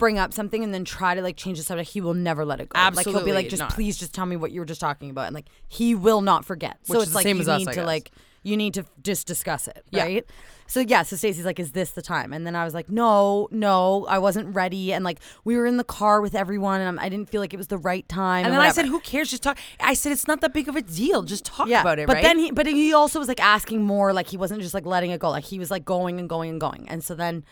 bring 0.03 0.19
up 0.19 0.33
something 0.33 0.65
and 0.65 0.73
then 0.73 0.83
try 0.83 1.15
to 1.15 1.21
like 1.21 1.37
change 1.37 1.57
the 1.57 1.63
subject, 1.63 1.89
he 1.89 2.01
will 2.01 2.13
never 2.13 2.43
let 2.43 2.59
it 2.59 2.67
go. 2.67 2.77
like 2.77 3.05
he'll 3.05 3.23
be 3.23 3.31
like, 3.31 3.47
just 3.47 3.61
not. 3.61 3.73
please, 3.73 3.97
just 3.97 4.13
tell 4.13 4.25
me 4.25 4.35
what 4.35 4.51
you 4.51 4.59
were 4.59 4.65
just 4.65 4.81
talking 4.81 5.09
about, 5.09 5.27
and 5.27 5.33
like 5.33 5.47
he 5.69 5.95
will 5.95 6.19
not 6.19 6.43
forget. 6.43 6.77
so 6.83 6.99
it's 6.99 7.15
like 7.15 7.23
same 7.23 7.37
you 7.37 7.43
as 7.43 7.47
us, 7.47 7.59
need 7.59 7.69
I 7.69 7.73
to 7.75 7.85
like 7.85 8.11
you 8.45 8.57
need 8.57 8.73
to 8.73 8.83
just 9.01 9.25
discuss 9.25 9.69
it, 9.69 9.85
Yeah. 9.91 10.03
right? 10.03 10.25
So 10.67 10.81
yeah, 10.81 11.03
so 11.03 11.15
Stacey's 11.15 11.45
like, 11.45 11.57
"Is 11.57 11.71
this 11.71 11.91
the 11.91 12.01
time?" 12.01 12.33
And 12.33 12.45
then 12.45 12.53
I 12.53 12.65
was 12.65 12.73
like, 12.73 12.89
"No, 12.89 13.47
no, 13.51 14.05
I 14.09 14.17
wasn't 14.17 14.53
ready." 14.53 14.91
And 14.91 15.05
like 15.05 15.19
we 15.45 15.55
were 15.55 15.65
in 15.65 15.77
the 15.77 15.85
car 15.85 16.19
with 16.19 16.35
everyone, 16.35 16.81
and 16.81 16.99
I 16.99 17.07
didn't 17.07 17.29
feel 17.29 17.39
like 17.39 17.53
it 17.53 17.57
was 17.57 17.67
the 17.67 17.77
right 17.77 18.07
time. 18.09 18.43
and 18.43 18.53
then 18.53 18.59
I 18.59 18.71
said, 18.71 18.87
"Who 18.87 18.99
cares? 18.99 19.29
Just 19.29 19.43
talk." 19.43 19.57
I 19.79 19.93
said, 19.93 20.11
"It's 20.11 20.27
not 20.27 20.41
that 20.41 20.53
big 20.53 20.67
of 20.67 20.75
a 20.75 20.81
deal. 20.81 21.23
Just 21.23 21.45
talk 21.45 21.69
yeah, 21.69 21.79
about 21.79 21.99
it." 21.99 22.07
But 22.07 22.15
right? 22.15 22.23
then 22.23 22.39
he, 22.39 22.51
but 22.51 22.65
he 22.65 22.93
also 22.93 23.19
was 23.19 23.29
like 23.29 23.41
asking 23.41 23.83
more. 23.83 24.11
Like 24.11 24.27
he 24.27 24.35
wasn't 24.35 24.61
just 24.61 24.73
like 24.73 24.85
letting 24.85 25.11
it 25.11 25.19
go. 25.19 25.29
Like 25.29 25.45
he 25.45 25.59
was 25.59 25.71
like 25.71 25.85
going 25.85 26.19
and 26.19 26.27
going 26.27 26.49
and 26.49 26.59
going. 26.59 26.89
And 26.89 27.01
so 27.03 27.15
then 27.15 27.45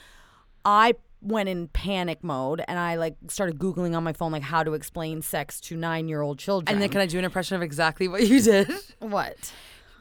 I 0.66 0.96
went 1.22 1.48
in 1.50 1.68
panic 1.68 2.24
mode 2.24 2.64
and 2.68 2.80
I 2.80 2.96
like 2.96 3.16
started 3.28 3.60
googling 3.60 3.96
on 3.96 4.04
my 4.04 4.14
phone 4.14 4.32
like 4.32 4.42
how 4.42 4.64
to 4.64 4.74
explain 4.74 5.22
sex 5.22 5.60
to 5.62 5.78
nine 5.78 6.08
year 6.08 6.22
old 6.22 6.40
children. 6.40 6.74
and 6.74 6.82
then 6.82 6.90
can 6.90 7.02
I 7.02 7.06
do 7.06 7.20
an 7.20 7.26
impression 7.26 7.56
of 7.56 7.62
exactly 7.62 8.08
what 8.08 8.26
you 8.28 8.42
did? 8.42 8.72
what? 9.00 9.52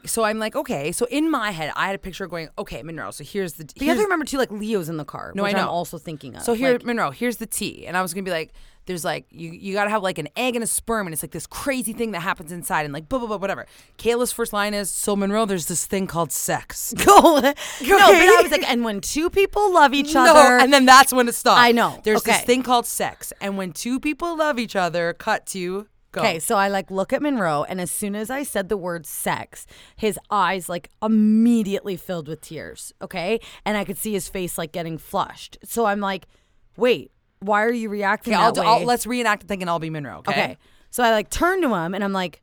So 0.05 0.23
I'm 0.23 0.39
like, 0.39 0.55
okay. 0.55 0.91
So 0.91 1.05
in 1.11 1.29
my 1.29 1.51
head, 1.51 1.71
I 1.75 1.85
had 1.85 1.95
a 1.95 1.99
picture 1.99 2.25
going, 2.27 2.49
okay, 2.57 2.81
Monroe. 2.81 3.11
So 3.11 3.23
here's 3.23 3.53
the. 3.53 3.65
But 3.65 3.81
you 3.81 3.87
have 3.89 3.97
to 3.97 4.03
remember 4.03 4.25
too, 4.25 4.37
like 4.39 4.51
Leo's 4.51 4.89
in 4.89 4.97
the 4.97 5.05
car. 5.05 5.31
No, 5.35 5.43
which 5.43 5.53
I 5.53 5.59
I'm 5.59 5.65
know. 5.65 5.71
also 5.71 5.97
thinking 5.99 6.35
of. 6.35 6.41
So 6.41 6.53
here, 6.53 6.73
like, 6.73 6.83
Monroe, 6.85 7.11
here's 7.11 7.37
the 7.37 7.45
tea. 7.45 7.85
And 7.85 7.95
I 7.95 8.01
was 8.01 8.13
gonna 8.13 8.23
be 8.23 8.31
like, 8.31 8.51
there's 8.85 9.05
like 9.05 9.25
you 9.29 9.51
you 9.51 9.73
gotta 9.73 9.89
have 9.89 10.03
like 10.03 10.17
an 10.17 10.27
egg 10.35 10.55
and 10.55 10.63
a 10.63 10.67
sperm, 10.67 11.07
and 11.07 11.13
it's 11.13 11.23
like 11.23 11.31
this 11.31 11.47
crazy 11.47 11.93
thing 11.93 12.11
that 12.11 12.21
happens 12.21 12.51
inside, 12.51 12.83
and 12.83 12.93
like 12.93 13.07
blah 13.07 13.19
blah 13.19 13.27
blah 13.27 13.37
whatever. 13.37 13.65
Kayla's 13.97 14.31
first 14.31 14.53
line 14.53 14.73
is, 14.73 14.89
so 14.89 15.15
Monroe, 15.15 15.45
there's 15.45 15.67
this 15.67 15.85
thing 15.85 16.07
called 16.07 16.31
sex. 16.31 16.93
go. 17.05 17.39
no, 17.39 17.41
but 17.41 17.55
I 17.89 18.39
was 18.41 18.51
like, 18.51 18.69
and 18.69 18.83
when 18.83 19.01
two 19.01 19.29
people 19.29 19.73
love 19.73 19.93
each 19.93 20.13
No, 20.13 20.25
other, 20.25 20.57
and 20.59 20.73
then 20.73 20.85
that's 20.85 21.13
when 21.13 21.27
it 21.27 21.35
stops. 21.35 21.59
I 21.59 21.71
know. 21.71 21.99
There's 22.03 22.23
this 22.23 22.41
thing 22.41 22.63
called 22.63 22.85
sex, 22.85 23.31
and 23.41 23.57
when 23.57 23.71
two 23.71 23.99
people 23.99 24.37
love 24.37 24.59
each 24.59 24.75
other, 24.75 25.13
cut 25.13 25.45
to 25.47 25.87
go. 26.11 26.21
Okay, 26.21 26.39
so 26.39 26.55
I 26.57 26.67
like 26.67 26.91
look 26.91 27.13
at 27.13 27.21
Monroe, 27.21 27.63
and 27.63 27.79
as 27.79 27.91
soon 27.91 28.15
as 28.15 28.29
I 28.29 28.43
said 28.43 28.69
the 28.69 28.77
word 28.77 29.05
sex, 29.05 29.65
his 29.95 30.19
eyes 30.29 30.67
like 30.69 30.89
immediately 31.01 31.97
filled 31.97 32.27
with 32.27 32.41
tears. 32.41 32.93
Okay, 33.01 33.39
and 33.65 33.77
I 33.77 33.85
could 33.85 33.97
see 33.97 34.13
his 34.13 34.27
face 34.27 34.57
like 34.57 34.71
getting 34.71 34.97
flushed. 34.97 35.57
So 35.63 35.85
I'm 35.85 35.99
like, 35.99 36.27
wait, 36.75 37.11
why 37.41 37.63
are 37.63 37.71
you 37.73 37.89
reacting 37.89 38.33
Okay, 38.33 38.41
that 38.41 38.57
I'll, 38.57 38.63
way? 38.63 38.81
I'll 38.81 38.85
let's 38.85 39.05
reenact 39.05 39.41
the 39.41 39.47
thing, 39.47 39.61
and 39.61 39.69
I'll 39.69 39.79
be 39.79 39.89
Monroe. 39.89 40.19
Okay. 40.19 40.31
okay, 40.31 40.57
so 40.89 41.03
I 41.03 41.11
like 41.11 41.29
turn 41.29 41.61
to 41.61 41.73
him, 41.73 41.93
and 41.93 42.03
I'm 42.03 42.13
like, 42.13 42.41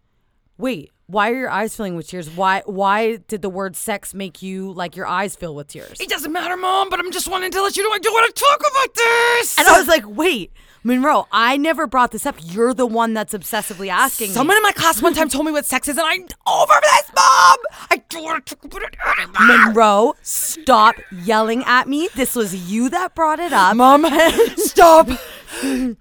wait. 0.58 0.90
Why 1.10 1.30
are 1.30 1.34
your 1.36 1.48
eyes 1.48 1.74
filling 1.74 1.96
with 1.96 2.06
tears? 2.06 2.28
Why 2.28 2.62
why 2.66 3.16
did 3.28 3.40
the 3.40 3.48
word 3.48 3.76
sex 3.76 4.12
make 4.12 4.42
you 4.42 4.74
like 4.74 4.94
your 4.94 5.06
eyes 5.06 5.34
fill 5.36 5.54
with 5.54 5.68
tears? 5.68 5.98
It 6.00 6.10
doesn't 6.10 6.30
matter, 6.30 6.54
mom, 6.54 6.90
but 6.90 7.00
I'm 7.00 7.10
just 7.12 7.28
wanting 7.28 7.50
to 7.50 7.62
let 7.62 7.78
you 7.78 7.82
know 7.82 7.90
I 7.94 7.98
do 7.98 8.12
want 8.12 8.34
to 8.36 8.42
talk 8.42 8.60
about 8.60 8.94
this. 8.94 9.58
And 9.58 9.66
I 9.66 9.78
was 9.78 9.88
like, 9.88 10.02
wait, 10.06 10.52
Monroe, 10.84 11.26
I 11.32 11.56
never 11.56 11.86
brought 11.86 12.10
this 12.10 12.26
up. 12.26 12.36
You're 12.42 12.74
the 12.74 12.84
one 12.84 13.14
that's 13.14 13.32
obsessively 13.32 13.88
asking 13.88 14.28
me. 14.28 14.34
Someone 14.34 14.58
in 14.58 14.62
my 14.62 14.72
class 14.72 15.00
one 15.00 15.14
time 15.14 15.30
told 15.30 15.46
me 15.46 15.52
what 15.52 15.64
sex 15.64 15.88
is, 15.88 15.96
and 15.96 16.06
I'm 16.06 16.28
over 16.46 16.74
this, 16.82 17.10
mom. 17.16 17.56
I 17.90 18.02
don't 18.10 18.24
want 18.24 18.44
to 18.44 18.54
talk 18.54 18.64
about 18.66 18.82
it 18.82 18.96
anymore. 19.18 19.66
Monroe, 19.66 20.14
stop 20.20 20.96
yelling 21.10 21.64
at 21.64 21.88
me. 21.88 22.10
This 22.16 22.36
was 22.36 22.70
you 22.70 22.90
that 22.90 23.14
brought 23.14 23.40
it 23.40 23.54
up. 23.54 23.74
Mom, 23.78 24.04
stop 24.56 25.06
talking. 25.62 25.96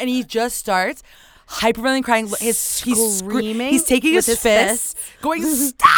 and 0.00 0.08
he 0.08 0.24
just 0.24 0.56
starts 0.56 1.02
hyperventilating, 1.52 2.04
crying. 2.04 2.26
His 2.40 2.80
he's 2.80 3.16
scre- 3.18 3.28
Screaming 3.30 3.70
He's 3.70 3.84
taking 3.84 4.14
with 4.14 4.26
his, 4.26 4.40
his 4.40 4.42
fists, 4.42 4.92
fists. 4.94 5.10
going 5.20 5.42
stop, 5.44 5.88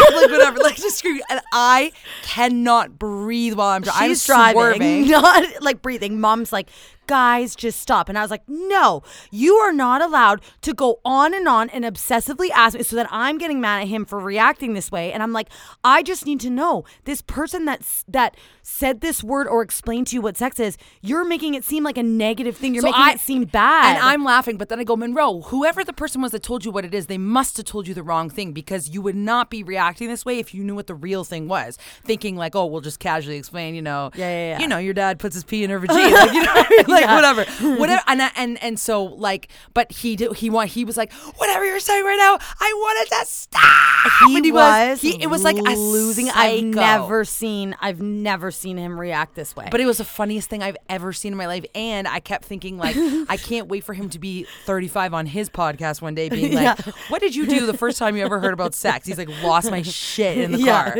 like 0.14 0.30
whatever, 0.30 0.58
like 0.58 0.76
just 0.76 0.98
screaming. 0.98 1.22
And 1.30 1.40
I 1.52 1.92
cannot 2.22 2.98
breathe 2.98 3.54
while 3.54 3.68
I'm 3.68 3.82
driving. 3.82 4.02
I'm 4.02 4.10
She's 4.10 4.26
driving, 4.26 4.54
swerving. 4.60 5.08
not 5.08 5.62
like 5.62 5.82
breathing. 5.82 6.20
Mom's 6.20 6.52
like, 6.52 6.68
guys, 7.08 7.56
just 7.56 7.80
stop. 7.80 8.08
And 8.08 8.16
I 8.16 8.22
was 8.22 8.30
like, 8.30 8.42
no, 8.48 9.02
you 9.32 9.54
are 9.56 9.72
not 9.72 10.00
allowed 10.00 10.40
to 10.62 10.72
go 10.72 11.00
on 11.04 11.34
and 11.34 11.48
on 11.48 11.68
and 11.70 11.84
obsessively 11.84 12.50
ask 12.54 12.76
me 12.76 12.84
so 12.84 12.94
that 12.94 13.08
I'm 13.10 13.38
getting 13.38 13.60
mad 13.60 13.82
at 13.82 13.88
him 13.88 14.04
for 14.04 14.20
reacting 14.20 14.74
this 14.74 14.92
way. 14.92 15.12
And 15.12 15.20
I'm 15.22 15.32
like, 15.32 15.48
I 15.82 16.04
just 16.04 16.24
need 16.26 16.38
to 16.40 16.50
know 16.50 16.84
this 17.04 17.20
person 17.22 17.64
that's 17.64 18.04
that 18.06 18.36
said 18.62 19.00
this 19.00 19.24
word 19.24 19.48
or 19.48 19.62
explained 19.62 20.06
to 20.08 20.14
you 20.14 20.20
what 20.20 20.36
sex 20.36 20.60
is, 20.60 20.76
you're 21.00 21.24
making 21.24 21.54
it 21.54 21.64
seem 21.64 21.82
like 21.82 21.96
a 21.98 22.02
negative 22.02 22.56
thing. 22.56 22.74
You're 22.74 22.82
So 22.82 22.88
making 22.88 23.02
I- 23.02 23.12
it 23.12 23.20
seem 23.20 23.44
bad. 23.44 23.96
And 23.96 24.04
I'm 24.04 24.22
laughing, 24.24 24.58
but 24.58 24.68
then 24.68 24.78
I 24.78 24.84
go, 24.84 24.94
Monroe, 24.94 25.40
whoever 25.40 25.82
the 25.82 25.94
person 25.94 26.20
was 26.20 26.32
that 26.32 26.42
told 26.42 26.64
you 26.66 26.70
what 26.70 26.84
it 26.84 26.94
is, 26.94 27.06
they 27.06 27.16
must 27.18 27.56
have 27.56 27.64
told 27.66 27.88
you 27.88 27.94
the 27.94 28.02
wrong 28.02 28.28
thing 28.28 28.52
because 28.52 28.90
you 28.90 29.00
would 29.00 29.16
not 29.16 29.48
be 29.48 29.62
reacting 29.62 30.08
this 30.08 30.24
way 30.26 30.38
if 30.38 30.52
you 30.54 30.62
knew 30.62 30.74
what 30.74 30.86
the 30.86 30.94
real 30.94 31.24
thing 31.24 31.48
was. 31.48 31.78
Thinking 32.04 32.36
like, 32.36 32.54
oh, 32.54 32.66
we'll 32.66 32.82
just 32.82 33.00
casually 33.00 33.36
explain, 33.38 33.74
you 33.74 33.80
know, 33.82 34.10
Yeah, 34.14 34.28
yeah, 34.28 34.48
yeah. 34.50 34.58
you 34.60 34.68
know, 34.68 34.76
your 34.78 34.92
dad 34.94 35.18
puts 35.18 35.34
his 35.34 35.44
pee 35.44 35.64
in 35.64 35.70
her 35.70 35.78
vagina, 35.78 36.14
like, 36.14 36.32
you 36.34 36.42
know, 36.42 36.52
I 36.54 36.66
mean? 36.68 36.84
like 36.88 36.97
Yeah. 37.00 37.14
whatever, 37.16 37.44
whatever. 37.78 38.02
And 38.06 38.22
I- 38.22 38.30
and 38.36 38.62
and 38.62 38.78
so 38.78 39.04
like, 39.04 39.48
but 39.74 39.90
he 39.92 40.16
did, 40.16 40.34
he 40.36 40.50
want 40.50 40.70
he 40.70 40.84
was 40.84 40.96
like, 40.96 41.12
whatever 41.36 41.64
you're 41.66 41.80
saying 41.80 42.04
right 42.04 42.16
now, 42.16 42.38
I 42.60 42.72
wanted 42.76 43.10
to 43.16 43.24
stop. 43.26 44.28
he, 44.28 44.36
And 44.36 44.52
was, 44.54 45.00
he, 45.00 45.22
it 45.22 45.28
was 45.28 45.42
like 45.44 45.56
a 45.58 45.60
losing. 45.76 46.30
I've 46.30 46.64
never 46.64 47.24
seen. 47.24 47.74
I've 47.80 48.00
never 48.00 48.50
seen 48.50 48.76
him 48.76 48.98
react 48.98 49.34
this 49.34 49.54
way. 49.56 49.68
But 49.70 49.80
it 49.80 49.86
was 49.86 49.98
the 49.98 50.04
funniest 50.04 50.48
thing 50.50 50.62
I've 50.62 50.76
ever 50.88 51.12
seen 51.12 51.32
in 51.32 51.38
my 51.38 51.46
life. 51.46 51.64
And 51.74 52.06
I 52.08 52.20
kept 52.20 52.44
thinking, 52.44 52.78
like, 52.78 52.96
I 53.28 53.36
can't 53.42 53.68
wait 53.68 53.84
for 53.84 53.94
him 53.94 54.08
to 54.10 54.18
be 54.18 54.46
35 54.64 55.14
on 55.14 55.26
his 55.26 55.50
podcast 55.50 56.00
one 56.02 56.14
day, 56.14 56.28
being 56.28 56.54
like, 56.54 56.62
Yeah. 56.86 56.92
What 57.08 57.20
did 57.20 57.34
you 57.34 57.46
do 57.46 57.66
the 57.66 57.76
first 57.76 57.98
time 57.98 58.16
you 58.16 58.24
ever 58.24 58.40
heard 58.40 58.52
about 58.54 58.74
sex? 58.74 59.06
He's 59.06 59.18
like, 59.18 59.28
Lost 59.42 59.70
my 59.70 59.82
shit 59.82 60.38
in 60.38 60.52
the 60.52 60.64
car. 60.64 60.96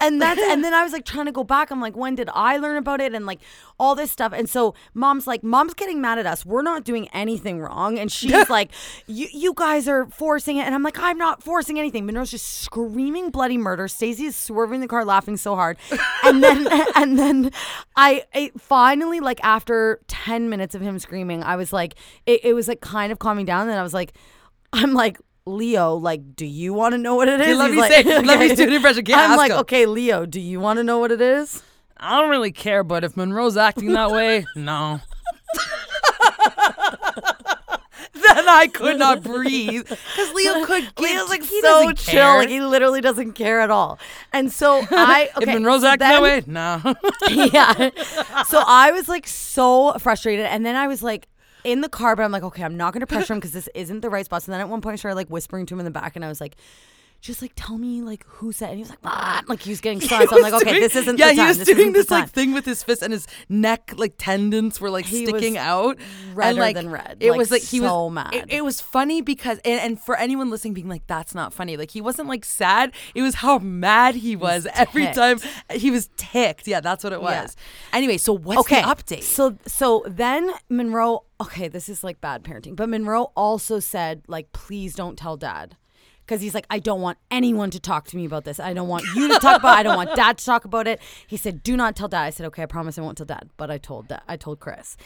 And 0.00 0.20
that's 0.20 0.40
and 0.40 0.62
then 0.64 0.74
I 0.74 0.82
was 0.82 0.92
like 0.92 1.04
trying 1.04 1.26
to 1.26 1.32
go 1.32 1.44
back. 1.44 1.70
I'm 1.70 1.80
like, 1.80 1.96
when 1.96 2.14
did 2.14 2.28
I 2.32 2.58
learn 2.58 2.76
about 2.76 3.00
it? 3.00 3.14
And 3.14 3.26
like 3.26 3.40
all 3.82 3.96
this 3.96 4.12
stuff. 4.12 4.32
And 4.32 4.48
so 4.48 4.74
mom's 4.94 5.26
like, 5.26 5.42
mom's 5.42 5.74
getting 5.74 6.00
mad 6.00 6.16
at 6.18 6.24
us. 6.26 6.46
We're 6.46 6.62
not 6.62 6.84
doing 6.84 7.08
anything 7.08 7.58
wrong. 7.60 7.98
And 7.98 8.10
she's 8.12 8.48
like, 8.58 8.70
you 9.08 9.26
you 9.32 9.52
guys 9.56 9.88
are 9.88 10.06
forcing 10.06 10.56
it. 10.58 10.62
And 10.66 10.74
I'm 10.74 10.84
like, 10.84 10.98
I'm 11.00 11.18
not 11.18 11.42
forcing 11.42 11.78
anything. 11.80 12.06
Monroe's 12.06 12.30
just 12.30 12.46
screaming 12.46 13.30
bloody 13.30 13.58
murder. 13.58 13.88
Stacey 13.88 14.26
is 14.26 14.36
swerving 14.36 14.80
the 14.80 14.86
car, 14.88 15.04
laughing 15.04 15.36
so 15.36 15.56
hard. 15.56 15.76
And 16.24 16.42
then 16.42 16.68
and 16.96 17.18
then 17.18 17.50
I 17.96 18.22
it 18.32 18.60
finally 18.60 19.18
like 19.18 19.40
after 19.42 20.00
10 20.06 20.48
minutes 20.48 20.74
of 20.76 20.80
him 20.80 20.98
screaming, 21.00 21.42
I 21.42 21.56
was 21.56 21.72
like, 21.72 21.96
it, 22.24 22.44
it 22.44 22.54
was 22.54 22.68
like 22.68 22.80
kind 22.80 23.10
of 23.10 23.18
calming 23.18 23.46
down. 23.46 23.62
And 23.62 23.70
then 23.70 23.78
I 23.78 23.82
was 23.82 23.94
like, 23.94 24.12
I'm 24.72 24.92
like, 24.94 25.18
Leo, 25.44 25.94
like, 25.96 26.36
do 26.36 26.46
you 26.46 26.72
want 26.72 26.92
to 26.92 26.98
know 26.98 27.16
what 27.16 27.26
it 27.28 27.40
is? 27.40 27.58
let 27.58 27.66
He's 27.70 27.74
me 27.74 27.80
like, 27.80 27.92
say- 27.92 28.04
let 28.22 28.38
me 28.38 28.54
do 28.54 28.62
an 28.62 28.72
impression. 28.74 29.04
Can't 29.04 29.30
I'm 29.32 29.36
like, 29.36 29.50
him. 29.50 29.58
okay, 29.58 29.86
Leo, 29.86 30.24
do 30.24 30.40
you 30.40 30.60
want 30.60 30.76
to 30.78 30.84
know 30.84 30.98
what 31.00 31.10
it 31.10 31.20
is? 31.20 31.64
I 31.96 32.20
don't 32.20 32.30
really 32.30 32.52
care, 32.52 32.84
but 32.84 33.04
if 33.04 33.16
Monroe's 33.16 33.56
acting 33.56 33.92
that 33.92 34.10
way, 34.10 34.46
no. 34.56 35.00
then 38.14 38.48
I 38.48 38.68
could 38.72 38.98
not 38.98 39.22
breathe 39.22 39.88
because 39.88 40.32
Leo 40.32 40.64
could 40.66 40.94
get 40.94 41.14
Leo's 41.14 41.28
like 41.28 41.42
so 41.42 41.92
chill, 41.92 42.12
care. 42.12 42.38
like 42.38 42.48
he 42.48 42.60
literally 42.60 43.00
doesn't 43.00 43.32
care 43.32 43.60
at 43.60 43.70
all. 43.70 43.98
And 44.32 44.52
so 44.52 44.82
I, 44.90 45.30
okay, 45.36 45.50
if 45.50 45.54
Monroe's 45.54 45.82
so 45.82 45.88
acting 45.88 46.08
that 46.08 46.22
way, 46.22 46.42
no. 46.46 46.80
yeah. 47.28 47.90
So 48.46 48.62
I 48.66 48.92
was 48.92 49.08
like 49.08 49.26
so 49.26 49.94
frustrated, 49.98 50.46
and 50.46 50.64
then 50.64 50.76
I 50.76 50.86
was 50.86 51.02
like 51.02 51.28
in 51.64 51.80
the 51.80 51.88
car, 51.88 52.16
but 52.16 52.22
I'm 52.22 52.32
like, 52.32 52.42
okay, 52.42 52.62
I'm 52.62 52.76
not 52.76 52.92
gonna 52.92 53.06
pressure 53.06 53.34
him 53.34 53.38
because 53.38 53.52
this 53.52 53.68
isn't 53.74 54.00
the 54.00 54.10
right 54.10 54.24
spot. 54.24 54.42
So 54.42 54.52
then 54.52 54.60
at 54.60 54.68
one 54.68 54.80
point, 54.80 54.94
I 54.94 54.96
started 54.96 55.16
like 55.16 55.28
whispering 55.28 55.66
to 55.66 55.74
him 55.74 55.80
in 55.80 55.84
the 55.84 55.90
back, 55.90 56.16
and 56.16 56.24
I 56.24 56.28
was 56.28 56.40
like. 56.40 56.56
Just 57.22 57.40
like 57.40 57.52
tell 57.54 57.78
me 57.78 58.02
like 58.02 58.26
who 58.26 58.50
said 58.50 58.70
and 58.70 58.78
he 58.78 58.82
was 58.82 58.90
like 58.90 58.98
ah! 59.04 59.42
like 59.46 59.60
he 59.62 59.70
was 59.70 59.80
getting 59.80 60.00
stressed. 60.06 60.28
So 60.28 60.36
I'm 60.36 60.42
like 60.42 60.52
was 60.52 60.62
okay 60.62 60.72
doing- 60.72 60.82
this 60.82 60.96
isn't 60.96 61.18
yeah 61.20 61.30
he 61.30 61.40
was 61.40 61.58
this 61.58 61.68
doing 61.68 61.92
this 61.92 62.10
like 62.10 62.28
thing 62.28 62.52
with 62.52 62.64
his 62.64 62.82
fist 62.82 63.00
and 63.00 63.12
his 63.12 63.28
neck 63.48 63.94
like 63.96 64.14
tendons 64.18 64.80
were 64.80 64.90
like 64.90 65.04
He 65.06 65.24
sticking 65.24 65.52
was 65.54 65.62
out 65.62 65.98
redder 66.34 66.48
and, 66.50 66.58
like, 66.58 66.74
than 66.74 66.90
red, 66.90 67.18
it 67.20 67.30
like, 67.30 67.38
was 67.38 67.50
like 67.52 67.62
he 67.62 67.78
so 67.78 68.06
was 68.06 68.12
mad. 68.12 68.34
it, 68.34 68.46
it 68.52 68.64
was 68.64 68.80
funny 68.80 69.22
because 69.22 69.58
and, 69.64 69.80
and 69.80 70.00
for 70.00 70.16
anyone 70.16 70.50
listening 70.50 70.74
being 70.74 70.88
like 70.88 71.06
that's 71.06 71.32
not 71.32 71.52
funny 71.54 71.76
like 71.76 71.92
he 71.92 72.00
wasn't 72.00 72.28
like 72.28 72.44
sad 72.44 72.92
it 73.14 73.22
was 73.22 73.36
how 73.36 73.58
mad 73.60 74.16
he 74.16 74.34
was 74.34 74.66
every 74.74 75.04
ticked. 75.04 75.14
time 75.14 75.38
he 75.70 75.92
was 75.92 76.10
ticked 76.16 76.66
yeah 76.66 76.80
that's 76.80 77.04
what 77.04 77.12
it 77.12 77.22
Yeah. 77.22 77.42
was 77.44 77.56
anyway 77.92 78.16
so 78.16 78.32
what's 78.32 78.58
okay 78.62 78.82
the 78.82 78.88
update 78.88 79.22
so 79.22 79.56
so 79.64 80.02
then 80.08 80.50
monroe 80.68 81.22
okay 81.40 81.68
this 81.68 81.88
is 81.88 82.02
like 82.02 82.20
bad 82.20 82.42
parenting 82.42 82.74
but 82.74 82.88
monroe 82.88 83.30
also 83.36 83.78
said 83.78 84.22
like 84.26 84.50
please 84.52 84.94
don't 84.96 85.16
tell 85.16 85.36
dad 85.36 85.76
because 86.26 86.40
he's 86.40 86.54
like 86.54 86.66
i 86.70 86.78
don't 86.78 87.00
want 87.00 87.18
anyone 87.30 87.70
to 87.70 87.80
talk 87.80 88.06
to 88.06 88.16
me 88.16 88.24
about 88.24 88.44
this. 88.44 88.58
I 88.60 88.72
don't 88.74 88.88
want 88.88 89.04
you 89.14 89.28
to 89.28 89.38
talk 89.38 89.60
about 89.60 89.76
it. 89.76 89.80
I 89.80 89.82
don't 89.82 89.96
want 89.96 90.14
dad 90.16 90.38
to 90.38 90.44
talk 90.44 90.64
about 90.64 90.86
it. 90.86 91.00
He 91.26 91.36
said 91.36 91.62
do 91.62 91.76
not 91.76 91.96
tell 91.96 92.08
dad. 92.08 92.22
I 92.22 92.30
said 92.30 92.46
okay 92.46 92.62
i 92.62 92.66
promise 92.66 92.98
i 92.98 93.02
won't 93.02 93.16
tell 93.18 93.26
dad 93.26 93.48
but 93.56 93.70
i 93.70 93.78
told 93.78 94.08
dad 94.08 94.22
i 94.28 94.36
told 94.36 94.60
chris. 94.60 94.96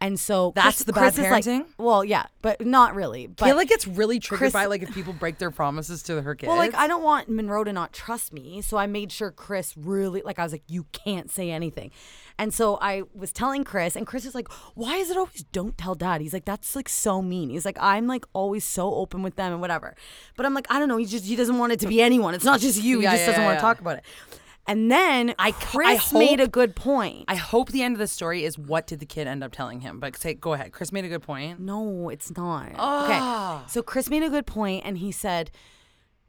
And 0.00 0.18
so 0.20 0.52
That's 0.54 0.78
Chris, 0.78 0.84
the 0.84 0.92
bad 0.92 1.00
Chris 1.14 1.18
is 1.18 1.30
like- 1.30 1.44
parenting? 1.44 1.66
well 1.78 2.04
yeah 2.04 2.26
but 2.42 2.64
not 2.64 2.94
really 2.94 3.26
but 3.28 3.44
feel 3.46 3.56
like 3.56 3.70
it's 3.70 3.86
really 3.86 4.18
triggered 4.20 4.38
Chris- 4.38 4.52
by 4.52 4.66
like 4.66 4.82
if 4.82 4.92
people 4.92 5.12
break 5.12 5.38
their 5.38 5.50
promises 5.50 6.02
to 6.04 6.20
her 6.22 6.34
kids 6.34 6.48
well, 6.48 6.56
like 6.58 6.74
I 6.74 6.86
don't 6.86 7.02
want 7.02 7.28
Monroe 7.28 7.64
to 7.64 7.72
not 7.72 7.92
trust 7.92 8.32
me, 8.32 8.60
so 8.60 8.76
I 8.76 8.86
made 8.86 9.12
sure 9.12 9.30
Chris 9.30 9.74
really 9.76 10.22
like 10.24 10.38
I 10.38 10.42
was 10.42 10.52
like, 10.52 10.64
you 10.68 10.86
can't 10.92 11.30
say 11.30 11.50
anything, 11.50 11.90
And 12.38 12.52
so 12.52 12.78
I 12.80 13.02
was 13.14 13.32
telling 13.32 13.62
Chris, 13.62 13.94
and 13.94 14.06
Chris 14.06 14.24
is 14.24 14.34
like, 14.34 14.48
"Why 14.74 14.96
is 14.96 15.10
it 15.10 15.16
always 15.16 15.44
don't 15.52 15.78
tell 15.78 15.94
dad?" 15.94 16.20
He's 16.20 16.32
like, 16.32 16.44
"That's 16.44 16.74
like 16.74 16.88
so 16.88 17.22
mean." 17.22 17.50
He's 17.50 17.64
like, 17.64 17.78
"I'm 17.80 18.06
like 18.06 18.24
always 18.32 18.64
so 18.64 18.92
open 18.94 19.22
with 19.22 19.36
them 19.36 19.52
and 19.52 19.60
whatever," 19.60 19.94
but 20.36 20.44
I'm 20.44 20.54
like, 20.54 20.66
I 20.68 20.78
don't 20.78 20.88
know. 20.88 20.96
He 20.96 21.06
just 21.06 21.24
he 21.24 21.36
doesn't 21.36 21.58
want 21.58 21.72
it 21.72 21.80
to 21.80 21.86
be 21.86 22.02
anyone. 22.02 22.34
It's 22.34 22.44
not 22.44 22.60
just 22.60 22.82
you. 22.82 23.00
Yeah, 23.00 23.10
he 23.10 23.16
just 23.16 23.20
yeah, 23.20 23.26
doesn't 23.26 23.42
yeah, 23.42 23.46
want 23.46 23.58
to 23.58 23.60
talk 23.60 23.80
about 23.80 23.98
it. 23.98 24.04
And 24.66 24.90
then 24.90 25.34
I- 25.38 25.52
Chris 25.52 26.14
I 26.14 26.18
made 26.18 26.40
a 26.40 26.48
good 26.48 26.74
point. 26.74 27.26
I 27.28 27.36
hope 27.36 27.70
the 27.70 27.82
end 27.82 27.94
of 27.94 27.98
the 27.98 28.08
story 28.08 28.44
is 28.44 28.58
what 28.58 28.86
did 28.86 28.98
the 29.00 29.06
kid 29.06 29.26
end 29.26 29.44
up 29.44 29.52
telling 29.52 29.80
him? 29.80 30.00
But 30.00 30.16
say, 30.16 30.34
go 30.34 30.54
ahead. 30.54 30.72
Chris 30.72 30.90
made 30.90 31.04
a 31.04 31.08
good 31.08 31.22
point. 31.22 31.60
No, 31.60 32.08
it's 32.08 32.34
not. 32.34 32.72
Ah. 32.76 33.60
Okay. 33.60 33.68
So 33.70 33.82
Chris 33.82 34.08
made 34.08 34.22
a 34.22 34.30
good 34.30 34.46
point 34.46 34.84
and 34.86 34.98
he 34.98 35.12
said 35.12 35.50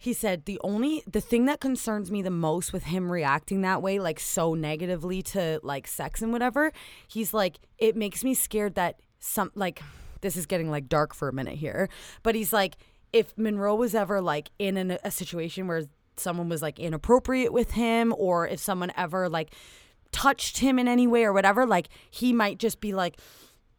he 0.06 0.14
said 0.14 0.46
the 0.46 0.62
only 0.64 1.02
the 1.12 1.20
thing 1.20 1.46
that 1.46 1.60
concerns 1.60 2.12
me 2.12 2.22
the 2.22 2.30
most 2.30 2.72
with 2.72 2.84
him 2.84 3.12
reacting 3.12 3.62
that 3.62 3.82
way 3.82 3.98
like 3.98 4.20
so 4.20 4.54
negatively 4.54 5.24
to 5.24 5.60
like 5.64 5.88
sex 5.88 6.22
and 6.22 6.32
whatever, 6.32 6.72
he's 7.08 7.34
like 7.34 7.58
it 7.80 7.96
makes 7.96 8.24
me 8.24 8.36
scared 8.36 8.76
that 8.76 9.00
some 9.18 9.52
like 9.56 9.82
this 10.22 10.38
is 10.38 10.46
getting 10.46 10.70
like 10.70 10.88
dark 10.88 11.16
for 11.16 11.28
a 11.28 11.34
minute 11.34 11.56
here, 11.56 11.90
but 12.22 12.36
he's 12.36 12.54
like 12.54 12.78
if 13.14 13.36
Monroe 13.36 13.74
was 13.74 13.96
ever 13.96 14.22
like 14.22 14.52
in 14.60 14.78
an, 14.78 15.00
a 15.04 15.10
situation 15.10 15.66
where 15.66 15.86
someone 16.18 16.50
was 16.50 16.62
like 16.62 16.78
inappropriate 16.80 17.52
with 17.52 17.72
him 17.72 18.14
or 18.16 18.48
if 18.48 18.60
someone 18.60 18.92
ever 18.96 19.28
like 19.28 19.56
touched 20.12 20.60
him 20.60 20.78
in 20.78 20.88
any 20.88 21.08
way 21.08 21.24
or 21.24 21.34
whatever, 21.34 21.66
like 21.66 21.90
he 22.12 22.32
might 22.32 22.60
just 22.60 22.80
be 22.80 22.94
like 22.94 23.18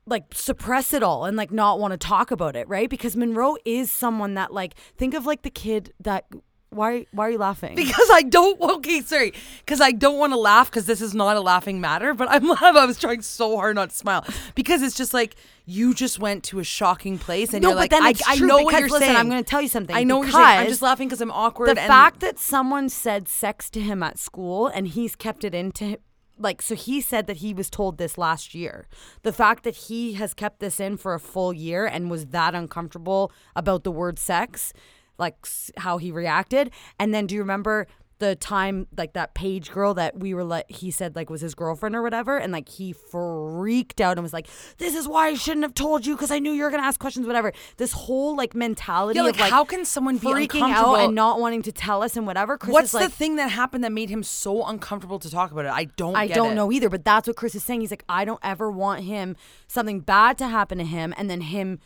like 0.07 0.25
suppress 0.33 0.93
it 0.93 1.03
all 1.03 1.25
and 1.25 1.37
like 1.37 1.51
not 1.51 1.79
want 1.79 1.93
to 1.93 1.99
talk 1.99 2.31
about 2.31 2.57
it, 2.57 2.69
right? 2.69 2.89
Because 2.89 3.17
Monroe 3.17 3.57
is 3.65 3.91
someone 3.91 4.35
that 4.35 4.53
like 4.53 4.75
think 4.97 5.15
of 5.15 5.27
like 5.27 5.43
the 5.43 5.51
kid 5.51 5.93
that 6.01 6.27
why 6.71 7.07
why 7.13 7.29
are 7.29 7.31
you 7.31 7.39
laughing? 7.39 7.75
Because 7.75 8.09
I 8.13 8.23
don't. 8.23 8.61
Okay, 8.61 9.01
sorry. 9.01 9.33
Because 9.61 9.81
I 9.81 9.93
don't 9.93 10.19
want 10.19 10.33
to 10.33 10.39
laugh. 10.39 10.71
Because 10.71 10.87
this 10.87 11.01
is 11.01 11.15
not 11.15 11.37
a 11.37 11.41
laughing 11.41 11.81
matter. 11.81 12.13
But 12.15 12.29
I'm. 12.31 12.51
I 12.53 12.85
was 12.85 12.99
trying 12.99 13.23
so 13.23 13.57
hard 13.57 13.77
not 13.77 13.91
to 13.91 13.97
smile. 13.97 14.25
Because 14.55 14.83
it's 14.83 14.97
just 14.97 15.15
like 15.15 15.37
you 15.65 15.95
just 15.95 16.19
went 16.19 16.45
to 16.45 16.59
a 16.59 16.65
shocking 16.65 17.19
place, 17.19 17.55
and 17.55 17.63
no, 17.63 17.71
you're 17.71 17.77
like, 17.77 17.93
I, 17.93 18.15
I 18.27 18.37
know 18.37 18.59
because 18.59 18.65
what 18.65 18.79
you're 18.79 18.89
listen, 18.89 19.01
saying. 19.07 19.17
I'm 19.17 19.29
going 19.29 19.43
to 19.43 19.49
tell 19.49 19.63
you 19.63 19.69
something. 19.69 19.97
I 19.97 20.05
know 20.05 20.19
what 20.19 20.25
you're 20.25 20.33
saying. 20.33 20.61
I'm 20.61 20.69
just 20.69 20.83
laughing 20.83 21.09
because 21.09 21.21
I'm 21.21 21.33
awkward. 21.33 21.71
The 21.71 21.77
fact 21.77 22.21
that 22.21 22.39
someone 22.39 22.89
said 22.89 23.27
sex 23.29 23.71
to 23.71 23.81
him 23.81 24.03
at 24.03 24.19
school 24.19 24.67
and 24.67 24.87
he's 24.87 25.17
kept 25.17 25.45
it 25.45 25.55
into 25.55 25.99
like 26.39 26.63
so 26.63 26.75
he 26.75 27.01
said 27.01 27.27
that 27.27 27.39
he 27.39 27.55
was 27.55 27.71
told 27.71 27.99
this 27.99 28.19
last 28.19 28.55
year. 28.55 28.87
The 29.23 29.33
fact 29.33 29.65
that 29.65 29.77
he 29.77 30.15
has 30.15 30.35
kept 30.35 30.61
this 30.61 30.81
in 30.81 30.97
for 30.97 31.15
a 31.15 31.21
full 31.21 31.53
year 31.53 31.87
and 31.87 32.11
was 32.11 32.27
that 32.27 32.55
uncomfortable 32.55 33.33
about 33.55 33.85
the 33.85 33.93
word 33.93 34.19
sex, 34.19 34.73
like 35.19 35.37
how 35.79 35.99
he 35.99 36.11
reacted. 36.11 36.71
And 36.99 37.15
then 37.15 37.27
do 37.27 37.35
you 37.35 37.41
remember 37.41 37.87
the 38.19 38.35
time 38.35 38.87
like 38.97 39.13
that 39.13 39.35
Paige 39.35 39.71
girl 39.71 39.95
that 39.95 40.19
we 40.19 40.33
were 40.33 40.45
like 40.45 40.71
he 40.71 40.91
said 40.91 41.15
like 41.15 41.29
was 41.29 41.43
his 41.43 41.55
girlfriend 41.55 41.95
or 41.95 42.03
whatever 42.03 42.39
and 42.39 42.53
like 42.53 42.69
he 42.69 42.93
freaked 42.93 44.01
out 44.01 44.17
and 44.17 44.23
was 44.23 44.33
like 44.33 44.49
this 44.79 44.95
is 44.95 45.07
why 45.07 45.29
I 45.29 45.35
shouldn't 45.35 45.65
have 45.65 45.75
told 45.75 46.07
you 46.07 46.15
because 46.15 46.31
I 46.31 46.39
knew 46.39 46.53
you 46.53 46.63
were 46.63 46.71
going 46.71 46.83
to 46.83 46.87
ask 46.87 46.99
questions 46.99 47.27
whatever. 47.27 47.53
This 47.77 47.93
whole 47.93 48.37
like 48.37 48.55
mentality 48.55 49.19
Yeah, 49.19 49.25
like, 49.25 49.35
of 49.35 49.41
like 49.41 49.51
how 49.51 49.65
can 49.65 49.85
someone 49.85 50.19
be 50.19 50.27
freaking 50.27 50.63
out 50.63 50.95
and 51.01 51.15
not 51.15 51.41
wanting 51.41 51.63
to 51.63 51.73
tell 51.73 52.03
us 52.03 52.17
and 52.17 52.27
whatever. 52.27 52.59
Chris 52.59 52.73
What's 52.73 52.89
is 52.89 52.95
like, 52.95 53.09
the 53.09 53.15
thing 53.15 53.37
that 53.37 53.51
happened 53.51 53.85
that 53.85 53.93
made 53.93 54.11
him 54.11 54.23
so 54.23 54.65
uncomfortable 54.65 55.19
to 55.19 55.31
talk 55.31 55.51
about 55.51 55.65
it? 55.65 55.73
I 55.73 55.85
don't. 55.85 56.17
I 56.17 56.27
don't 56.27 56.53
it. 56.53 56.55
know 56.55 56.73
either, 56.73 56.89
but 56.89 57.05
that's 57.05 57.27
what 57.27 57.37
Chris 57.37 57.55
is 57.55 57.63
saying. 57.63 57.81
He's 57.81 57.91
like, 57.91 58.05
I 58.09 58.25
don't 58.25 58.41
ever 58.43 58.71
want 58.71 59.05
him 59.05 59.37
something 59.67 60.01
bad 60.01 60.39
to 60.39 60.49
happen 60.49 60.79
to 60.79 60.85
him, 60.85 61.15
and 61.17 61.29
then 61.31 61.41
him 61.43 61.81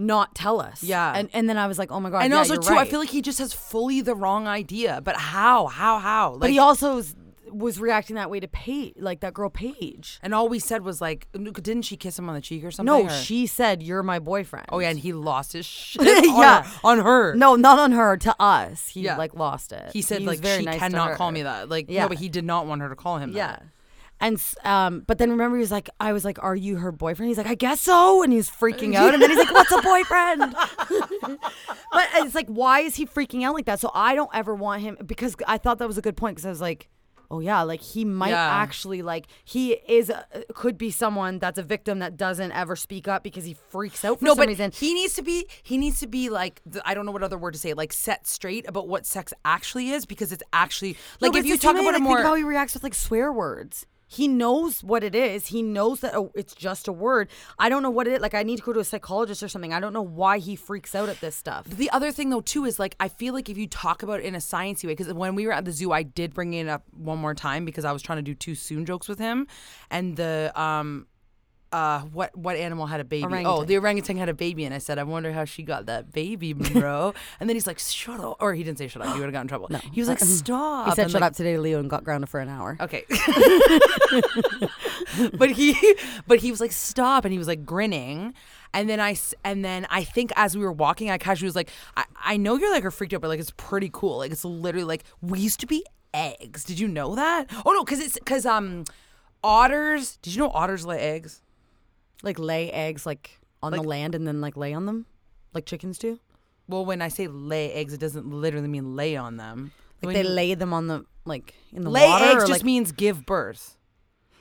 not 0.00 0.34
tell 0.34 0.60
us. 0.60 0.82
Yeah. 0.82 1.12
and 1.14 1.28
and 1.34 1.48
then 1.48 1.58
I 1.58 1.66
was 1.66 1.78
like, 1.78 1.92
oh 1.92 2.00
my 2.00 2.08
god. 2.10 2.22
And 2.22 2.32
yeah, 2.32 2.38
also 2.38 2.56
too, 2.56 2.74
I 2.74 2.84
feel 2.86 3.00
like 3.00 3.10
he 3.10 3.20
just 3.22 3.38
has 3.38 3.52
fully 3.52 4.00
the 4.00 4.14
wrong 4.14 4.48
idea. 4.48 5.00
But 5.04 5.16
how? 5.16 5.66
How? 5.66 5.98
How? 5.98 6.30
Like, 6.32 6.40
but 6.40 6.50
he 6.50 6.58
also 6.58 6.96
was, 6.96 7.14
was 7.50 7.78
reacting 7.80 8.16
that 8.16 8.30
way 8.30 8.38
to 8.40 8.48
Paige, 8.48 8.94
like 8.96 9.20
that 9.20 9.34
girl 9.34 9.50
Paige. 9.50 10.18
and 10.22 10.32
all 10.32 10.48
we 10.48 10.58
said 10.60 10.82
was 10.84 11.00
like, 11.00 11.26
didn't 11.32 11.82
she 11.82 11.96
kiss 11.96 12.18
him 12.18 12.28
on 12.28 12.34
the 12.34 12.40
cheek 12.40 12.64
or 12.64 12.70
something? 12.70 12.86
No, 12.86 13.06
or- 13.06 13.10
she 13.10 13.46
said 13.46 13.82
you're 13.82 14.02
my 14.02 14.18
boyfriend. 14.20 14.66
Oh 14.70 14.78
yeah, 14.78 14.88
and 14.90 14.98
he 14.98 15.12
lost 15.12 15.52
his 15.52 15.66
shit. 15.90 16.02
Yeah. 16.26 16.64
on 16.82 16.98
her. 16.98 17.02
On 17.02 17.04
her. 17.04 17.34
No, 17.34 17.56
not 17.56 17.78
on 17.78 17.92
her. 17.92 18.16
To 18.16 18.34
us, 18.40 18.88
he 18.88 19.00
Yeah. 19.02 19.16
like 19.18 19.34
lost 19.34 19.72
it. 19.72 19.90
He 19.92 20.00
said 20.00 20.24
was 20.24 20.40
like 20.42 20.58
she 20.60 20.64
nice 20.64 20.78
cannot 20.78 21.16
call 21.16 21.30
me 21.30 21.42
that. 21.42 21.68
Like 21.68 21.86
Yeah. 21.90 22.02
no, 22.04 22.08
but 22.08 22.18
he 22.18 22.28
did 22.28 22.44
not 22.44 22.66
want 22.66 22.80
her 22.82 22.88
to 22.88 22.96
call 22.96 23.18
him 23.18 23.32
Yeah. 23.32 23.48
that. 23.48 23.64
And 24.20 24.38
um, 24.64 25.00
but 25.06 25.16
then 25.18 25.30
remember 25.30 25.56
he 25.56 25.60
was 25.62 25.70
like, 25.70 25.88
I 25.98 26.12
was 26.12 26.24
like, 26.24 26.42
"Are 26.42 26.54
you 26.54 26.76
her 26.76 26.92
boyfriend?" 26.92 27.28
He's 27.28 27.38
like, 27.38 27.46
"I 27.46 27.54
guess 27.54 27.80
so," 27.80 28.22
and 28.22 28.30
he 28.32 28.36
was 28.36 28.50
freaking 28.50 28.94
out. 28.94 29.14
And 29.14 29.22
then 29.22 29.30
he's 29.30 29.38
like, 29.38 29.52
"What's 29.52 29.72
a 29.72 29.80
boyfriend?" 29.80 30.54
but 31.92 32.08
it's 32.16 32.34
like, 32.34 32.48
why 32.48 32.80
is 32.80 32.96
he 32.96 33.06
freaking 33.06 33.44
out 33.44 33.54
like 33.54 33.66
that? 33.66 33.80
So 33.80 33.90
I 33.94 34.14
don't 34.14 34.30
ever 34.34 34.54
want 34.54 34.82
him 34.82 34.98
because 35.06 35.36
I 35.46 35.58
thought 35.58 35.78
that 35.78 35.88
was 35.88 35.98
a 35.98 36.02
good 36.02 36.16
point 36.16 36.36
because 36.36 36.46
I 36.46 36.50
was 36.50 36.60
like, 36.60 36.88
oh 37.30 37.40
yeah, 37.40 37.62
like 37.62 37.80
he 37.80 38.04
might 38.04 38.30
Yeah. 38.30 38.46
actually 38.60 39.02
like 39.02 39.26
he 39.44 39.72
is 39.88 40.10
a, 40.10 40.26
could 40.52 40.76
be 40.76 40.90
someone 40.90 41.38
that's 41.38 41.58
a 41.58 41.62
victim 41.62 42.00
that 42.00 42.16
doesn't 42.16 42.52
ever 42.52 42.74
speak 42.76 43.06
up 43.08 43.22
because 43.22 43.44
he 43.44 43.54
freaks 43.70 44.04
out 44.04 44.18
for 44.18 44.24
No, 44.24 44.32
some 44.32 44.38
but 44.38 44.48
reason. 44.48 44.70
he 44.72 44.94
needs 44.94 45.14
to 45.14 45.22
be. 45.22 45.46
He 45.62 45.78
needs 45.78 46.00
to 46.00 46.06
be 46.06 46.28
like 46.28 46.60
the, 46.66 46.86
I 46.86 46.92
don't 46.94 47.06
know 47.06 47.12
what 47.12 47.22
other 47.22 47.38
word 47.38 47.52
to 47.52 47.58
say. 47.58 47.72
Like 47.72 47.92
set 47.92 48.26
straight 48.26 48.68
about 48.68 48.88
what 48.88 49.06
sex 49.06 49.32
actually 49.44 49.90
is 49.90 50.04
because 50.06 50.32
it's 50.32 50.42
actually 50.52 50.96
like 51.20 51.32
but 51.32 51.38
if 51.38 51.46
you 51.46 51.56
talk 51.56 51.74
about 51.76 51.84
it 51.84 51.92
like, 51.94 52.02
more. 52.02 52.16
think 52.16 52.26
how 52.26 52.34
he 52.34 52.42
reacts 52.42 52.74
with 52.74 52.82
like 52.82 52.94
swear 52.94 53.32
words. 53.32 53.86
He 54.12 54.26
knows 54.26 54.82
what 54.82 55.04
it 55.04 55.14
is. 55.14 55.46
He 55.46 55.62
knows 55.62 56.00
that 56.00 56.16
oh, 56.16 56.32
it's 56.34 56.52
just 56.52 56.88
a 56.88 56.92
word. 56.92 57.28
I 57.60 57.68
don't 57.68 57.80
know 57.80 57.90
what 57.90 58.08
it 58.08 58.14
is. 58.14 58.20
Like 58.20 58.34
I 58.34 58.42
need 58.42 58.56
to 58.56 58.62
go 58.64 58.72
to 58.72 58.80
a 58.80 58.84
psychologist 58.84 59.40
or 59.40 59.48
something. 59.48 59.72
I 59.72 59.78
don't 59.78 59.92
know 59.92 60.02
why 60.02 60.38
he 60.38 60.56
freaks 60.56 60.96
out 60.96 61.08
at 61.08 61.20
this 61.20 61.36
stuff. 61.36 61.64
The 61.66 61.88
other 61.90 62.10
thing 62.10 62.30
though 62.30 62.40
too 62.40 62.64
is 62.64 62.80
like 62.80 62.96
I 62.98 63.06
feel 63.06 63.34
like 63.34 63.48
if 63.48 63.56
you 63.56 63.68
talk 63.68 64.02
about 64.02 64.18
it 64.18 64.26
in 64.26 64.34
a 64.34 64.38
sciencey 64.38 64.84
way, 64.84 64.94
because 64.96 65.12
when 65.14 65.36
we 65.36 65.46
were 65.46 65.52
at 65.52 65.64
the 65.64 65.70
zoo, 65.70 65.92
I 65.92 66.02
did 66.02 66.34
bring 66.34 66.54
it 66.54 66.66
up 66.66 66.82
one 66.92 67.18
more 67.18 67.34
time 67.34 67.64
because 67.64 67.84
I 67.84 67.92
was 67.92 68.02
trying 68.02 68.18
to 68.18 68.22
do 68.22 68.34
too 68.34 68.56
soon 68.56 68.84
jokes 68.84 69.08
with 69.08 69.20
him, 69.20 69.46
and 69.92 70.16
the 70.16 70.50
um. 70.60 71.06
Uh, 71.72 72.00
what 72.00 72.36
what 72.36 72.56
animal 72.56 72.86
had 72.86 72.98
a 72.98 73.04
baby? 73.04 73.44
Oh, 73.46 73.64
the 73.64 73.78
orangutan 73.78 74.16
had 74.16 74.28
a 74.28 74.34
baby, 74.34 74.64
and 74.64 74.74
I 74.74 74.78
said, 74.78 74.98
"I 74.98 75.04
wonder 75.04 75.32
how 75.32 75.44
she 75.44 75.62
got 75.62 75.86
that 75.86 76.12
baby, 76.12 76.52
bro." 76.52 77.14
and 77.38 77.48
then 77.48 77.54
he's 77.54 77.66
like, 77.66 77.78
"Shut 77.78 78.18
up!" 78.18 78.38
Or 78.40 78.54
he 78.54 78.64
didn't 78.64 78.78
say 78.78 78.88
"shut 78.88 79.02
up." 79.02 79.14
He 79.14 79.20
would 79.20 79.26
have 79.26 79.32
gotten 79.32 79.44
in 79.44 79.48
trouble. 79.48 79.68
No. 79.70 79.78
He 79.92 80.00
was 80.00 80.08
like, 80.08 80.18
"Stop!" 80.18 80.86
He 80.88 80.94
said, 80.96 81.02
And, 81.04 81.12
"Shut 81.12 81.20
like, 81.20 81.30
up 81.30 81.36
today, 81.36 81.58
Leo," 81.58 81.78
and 81.78 81.88
got 81.88 82.02
grounded 82.02 82.28
for 82.28 82.40
an 82.40 82.48
hour. 82.48 82.76
Okay. 82.80 83.04
but 85.34 85.50
he 85.50 85.76
but 86.26 86.38
he 86.40 86.50
was 86.50 86.60
like 86.60 86.72
stop 86.72 87.24
and 87.24 87.32
he 87.32 87.38
was 87.38 87.48
like 87.48 87.64
grinning 87.64 88.34
and 88.74 88.88
then 88.88 89.00
I 89.00 89.12
s- 89.12 89.34
and 89.44 89.64
then 89.64 89.86
I 89.90 90.04
think 90.04 90.32
as 90.36 90.56
we 90.56 90.64
were 90.64 90.72
walking 90.72 91.10
I 91.10 91.18
casually 91.18 91.46
was 91.46 91.56
like 91.56 91.70
I, 91.96 92.04
I 92.22 92.36
know 92.36 92.56
you're 92.56 92.72
like 92.72 92.84
a 92.84 92.90
freaked 92.90 93.14
out 93.14 93.20
but 93.20 93.28
like 93.28 93.40
it's 93.40 93.52
pretty 93.56 93.90
cool 93.92 94.18
like 94.18 94.32
it's 94.32 94.44
literally 94.44 94.86
like 94.86 95.04
we 95.22 95.40
used 95.40 95.60
to 95.60 95.66
be 95.66 95.84
eggs 96.12 96.64
did 96.64 96.78
you 96.78 96.88
know 96.88 97.14
that 97.14 97.46
oh 97.64 97.72
no 97.72 97.84
because 97.84 98.00
it's 98.00 98.18
because 98.18 98.46
um 98.46 98.84
otters 99.42 100.16
did 100.22 100.34
you 100.34 100.40
know 100.40 100.50
otters 100.50 100.84
lay 100.84 100.98
eggs 100.98 101.40
Like 102.22 102.38
lay 102.38 102.70
eggs 102.70 103.06
like 103.06 103.38
on 103.62 103.72
the 103.72 103.82
land 103.82 104.14
and 104.14 104.26
then 104.26 104.40
like 104.40 104.56
lay 104.56 104.72
on 104.74 104.86
them, 104.86 105.06
like 105.54 105.66
chickens 105.66 105.98
do. 105.98 106.18
well 106.68 106.84
when 106.84 107.02
I 107.02 107.08
say 107.08 107.26
lay 107.26 107.72
eggs 107.72 107.92
it 107.92 108.00
doesn't 108.00 108.26
literally 108.30 108.68
mean 108.68 108.94
lay 108.96 109.16
on 109.16 109.36
them 109.36 109.72
Like 110.02 110.06
When 110.06 110.14
they 110.14 110.22
you- 110.28 110.34
lay 110.34 110.54
them 110.54 110.72
on 110.72 110.86
the 110.86 111.04
like 111.24 111.54
in 111.72 111.82
the 111.82 111.90
lay 111.90 112.06
water. 112.08 112.24
eggs 112.24 112.44
or, 112.44 112.46
just 112.46 112.60
like, 112.60 112.64
means 112.64 112.92
give 112.92 113.26
birth 113.26 113.76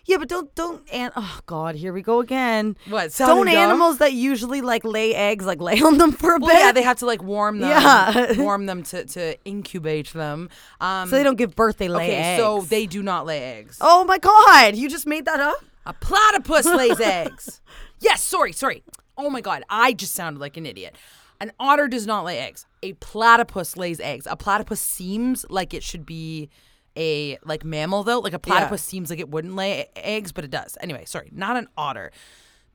yeah, 0.06 0.18
but 0.18 0.28
don't 0.28 0.54
don't 0.56 0.82
and 0.92 1.14
oh 1.16 1.40
god, 1.46 1.76
here 1.76 1.94
we 1.94 2.02
go 2.02 2.20
again. 2.20 2.76
What, 2.88 3.14
Don't 3.16 3.48
animals 3.48 4.00
that 4.00 4.12
usually 4.12 4.60
like 4.62 4.84
lay 4.84 5.14
eggs 5.14 5.46
like 5.46 5.62
lay 5.62 5.80
on 5.84 6.00
them 6.00 6.14
for 6.14 6.34
a 6.34 6.40
well 6.40 6.50
bit? 6.50 6.58
yeah 6.60 6.72
they 6.72 6.82
have 6.82 6.98
to 7.00 7.06
like 7.06 7.22
warm 7.22 7.60
them 7.60 7.70
Yeah. 7.70 8.34
warm 8.42 8.66
them 8.66 8.82
to, 8.84 9.06
to 9.06 9.38
incubate 9.46 10.12
them 10.14 10.50
um 10.82 11.10
so 11.10 11.16
they 11.16 11.22
don't 11.22 11.36
give 11.36 11.56
birth. 11.56 11.78
They 11.78 11.90
lay 11.90 12.06
okay, 12.08 12.16
eggs. 12.16 12.42
so 12.42 12.62
they 12.62 12.88
do 12.88 13.04
not 13.04 13.28
lay 13.28 13.40
eggs. 13.60 13.78
Oh 13.82 14.04
my 14.04 14.18
god, 14.18 14.76
you 14.76 14.90
just 14.90 15.06
made 15.06 15.26
that 15.26 15.40
up? 15.40 15.64
A 15.90 15.94
platypus 15.94 16.66
lays 16.68 17.00
eggs. 17.00 17.62
Yes, 18.02 18.24
sorry, 18.24 18.54
sorry. 18.54 18.82
Oh 19.18 19.30
my 19.30 19.42
god, 19.42 19.64
I 19.70 19.92
just 19.92 20.14
sounded 20.14 20.40
like 20.40 20.56
an 20.56 20.66
idiot. 20.66 20.96
An 21.42 21.52
otter 21.60 21.90
does 21.90 22.08
not 22.08 22.24
lay 22.24 22.40
eggs. 22.40 22.66
A 22.82 22.94
platypus 22.94 23.76
lays 23.76 24.00
eggs. 24.00 24.26
A 24.26 24.38
platypus 24.38 24.80
seems 24.80 25.46
like 25.50 25.74
it 25.74 25.84
should 25.84 26.06
be 26.06 26.50
a 26.96 27.38
like 27.44 27.66
mammal 27.66 28.04
though. 28.04 28.20
Like 28.20 28.32
a 28.32 28.40
platypus 28.40 28.82
seems 28.82 29.10
like 29.10 29.20
it 29.20 29.30
wouldn't 29.30 29.56
lay 29.56 29.88
eggs, 29.98 30.32
but 30.32 30.46
it 30.46 30.52
does. 30.52 30.78
Anyway, 30.80 31.04
sorry, 31.06 31.30
not 31.34 31.58
an 31.58 31.68
otter. 31.76 32.12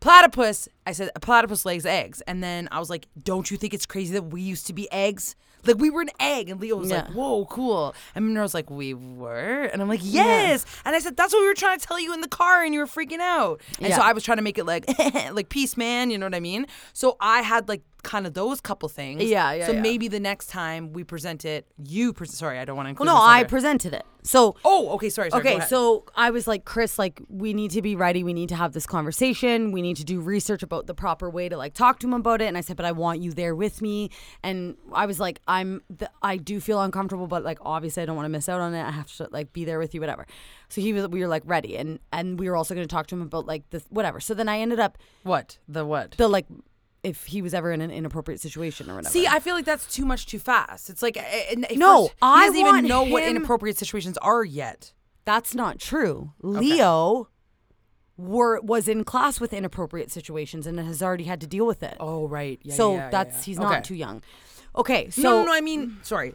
Platypus, 0.00 0.68
I 0.87 0.92
said 0.92 1.11
a 1.16 1.20
platypus 1.20 1.64
lays 1.64 1.87
eggs. 1.87 2.20
And 2.27 2.42
then 2.42 2.68
I 2.70 2.81
was 2.81 2.90
like, 2.90 3.07
don't 3.22 3.50
you 3.50 3.57
think 3.57 3.72
it's 3.72 3.87
crazy 3.87 4.12
that 4.12 4.24
we 4.24 4.42
used 4.42 4.66
to 4.66 4.74
be 4.74 4.92
eggs? 4.92 5.37
Like 5.66 5.79
we 5.79 5.90
were 5.90 6.03
an 6.03 6.11
egg. 6.20 6.48
And 6.48 6.61
Leo 6.61 6.77
was 6.77 6.90
like, 6.90 7.09
whoa, 7.09 7.46
cool. 7.46 7.94
And 8.14 8.35
was 8.37 8.55
like, 8.55 8.70
we 8.70 8.94
were? 8.94 9.64
And 9.72 9.81
I'm 9.83 9.88
like, 9.88 10.00
yes. 10.03 10.64
And 10.85 10.94
I 10.94 10.98
said, 10.98 11.16
that's 11.16 11.33
what 11.33 11.40
we 11.40 11.46
were 11.46 11.55
trying 11.55 11.79
to 11.79 11.87
tell 11.87 11.98
you 12.00 12.12
in 12.14 12.20
the 12.20 12.29
car 12.29 12.62
and 12.62 12.74
you 12.74 12.81
were 12.81 12.87
freaking 12.87 13.20
out. 13.20 13.61
And 13.81 13.92
so 13.94 14.00
I 14.00 14.12
was 14.12 14.22
trying 14.22 14.38
to 14.38 14.42
make 14.42 14.59
it 14.59 14.64
like, 14.64 14.87
like 15.33 15.48
peace, 15.48 15.77
man. 15.77 16.11
You 16.11 16.18
know 16.18 16.27
what 16.27 16.35
I 16.35 16.40
mean? 16.40 16.66
So 16.92 17.16
I 17.20 17.42
had 17.42 17.68
like 17.68 17.83
kind 18.04 18.26
of 18.26 18.34
those 18.34 18.60
couple 18.60 18.88
things. 18.88 19.22
Yeah, 19.24 19.52
yeah, 19.52 19.66
So 19.66 19.72
yeah. 19.72 19.80
maybe 19.80 20.08
the 20.08 20.20
next 20.20 20.46
time 20.48 20.92
we 20.92 21.02
present 21.04 21.44
it, 21.44 21.66
you 21.82 22.12
present. 22.12 22.38
Sorry, 22.38 22.58
I 22.58 22.64
don't 22.64 22.76
want 22.76 22.86
to 22.86 22.90
include. 22.90 23.08
Well, 23.08 23.16
no, 23.16 23.22
I 23.22 23.44
presented 23.44 23.94
it. 23.94 24.04
So 24.22 24.56
Oh, 24.64 24.88
okay. 24.90 25.10
Sorry. 25.10 25.30
sorry 25.30 25.40
okay, 25.40 25.60
so 25.66 26.04
I 26.16 26.30
was 26.30 26.46
like, 26.46 26.64
Chris, 26.64 26.98
like, 26.98 27.20
we 27.28 27.52
need 27.52 27.72
to 27.72 27.82
be 27.82 27.94
ready. 27.94 28.24
We 28.24 28.32
need 28.32 28.48
to 28.50 28.56
have 28.56 28.72
this 28.72 28.86
conversation. 28.86 29.70
We 29.70 29.82
need 29.82 29.96
to 29.98 30.04
do 30.04 30.20
research 30.20 30.62
about 30.62 30.86
the 30.86 30.94
proper 30.94 31.28
way 31.28 31.48
to 31.50 31.56
like 31.58 31.74
talk 31.74 31.98
to 32.00 32.06
him 32.06 32.14
about 32.14 32.40
it. 32.40 32.46
And 32.46 32.56
I 32.56 32.62
said, 32.62 32.76
but 32.76 32.86
I 32.86 32.92
want 32.92 33.20
you 33.20 33.32
there 33.32 33.54
with 33.54 33.82
me. 33.82 34.10
And 34.42 34.76
I 34.92 35.04
was 35.04 35.20
like, 35.20 35.40
I'm, 35.46 35.82
th- 35.98 36.10
I 36.22 36.38
do 36.38 36.58
feel 36.60 36.80
uncomfortable, 36.80 37.26
but 37.26 37.44
like, 37.44 37.58
obviously, 37.60 38.02
I 38.02 38.06
don't 38.06 38.16
want 38.16 38.24
to 38.26 38.30
miss 38.30 38.48
out 38.48 38.60
on 38.60 38.72
it. 38.72 38.82
I 38.82 38.90
have 38.92 39.14
to 39.16 39.28
like 39.30 39.52
be 39.52 39.64
there 39.66 39.78
with 39.78 39.94
you, 39.94 40.00
whatever. 40.00 40.26
So 40.70 40.80
he 40.80 40.92
was, 40.92 41.06
we 41.08 41.20
were 41.20 41.28
like 41.28 41.42
ready, 41.44 41.76
and 41.76 42.00
and 42.12 42.38
we 42.40 42.48
were 42.48 42.56
also 42.56 42.74
going 42.74 42.86
to 42.86 42.92
talk 42.92 43.06
to 43.08 43.14
him 43.14 43.22
about 43.22 43.46
like 43.46 43.68
this, 43.70 43.84
whatever. 43.90 44.18
So 44.20 44.34
then 44.34 44.48
I 44.48 44.58
ended 44.58 44.80
up 44.80 44.98
what 45.22 45.58
the 45.68 45.84
what? 45.84 46.12
the 46.12 46.26
like, 46.28 46.46
if 47.04 47.26
he 47.26 47.42
was 47.42 47.54
ever 47.54 47.70
in 47.70 47.80
an 47.80 47.90
inappropriate 47.90 48.40
situation 48.40 48.90
or 48.90 48.96
whatever. 48.96 49.12
See, 49.12 49.26
I 49.26 49.38
feel 49.38 49.54
like 49.54 49.66
that's 49.66 49.86
too 49.86 50.06
much 50.06 50.26
too 50.26 50.38
fast. 50.38 50.90
It's 50.90 51.02
like 51.02 51.16
eh, 51.16 51.54
No, 51.76 52.06
first, 52.06 52.14
I 52.22 52.40
he 52.40 52.46
doesn't 52.46 52.62
want 52.62 52.78
even 52.78 52.88
know 52.88 53.02
what 53.04 53.22
inappropriate 53.22 53.76
situations 53.78 54.18
are 54.18 54.42
yet. 54.42 54.92
That's 55.24 55.54
not 55.54 55.78
true. 55.78 56.32
Leo 56.42 57.28
were 58.16 58.60
was 58.60 58.88
in 58.88 59.04
class 59.04 59.40
with 59.40 59.52
inappropriate 59.52 60.10
situations 60.10 60.66
and 60.66 60.78
has 60.80 61.02
already 61.02 61.24
had 61.24 61.40
to 61.42 61.46
deal 61.46 61.66
with 61.66 61.82
it. 61.82 61.96
Oh, 62.00 62.26
right. 62.26 62.58
Yeah, 62.62 62.74
so 62.74 62.94
yeah, 62.94 62.98
yeah, 62.98 63.10
that's 63.10 63.36
yeah. 63.36 63.44
he's 63.44 63.58
Okay. 63.58 63.68
not 63.68 63.84
too 63.84 63.94
young. 63.94 64.22
Okay, 64.76 65.10
so 65.10 65.22
no, 65.22 65.30
no, 65.40 65.44
no. 65.46 65.52
I 65.54 65.60
mean, 65.60 65.98
sorry. 66.02 66.34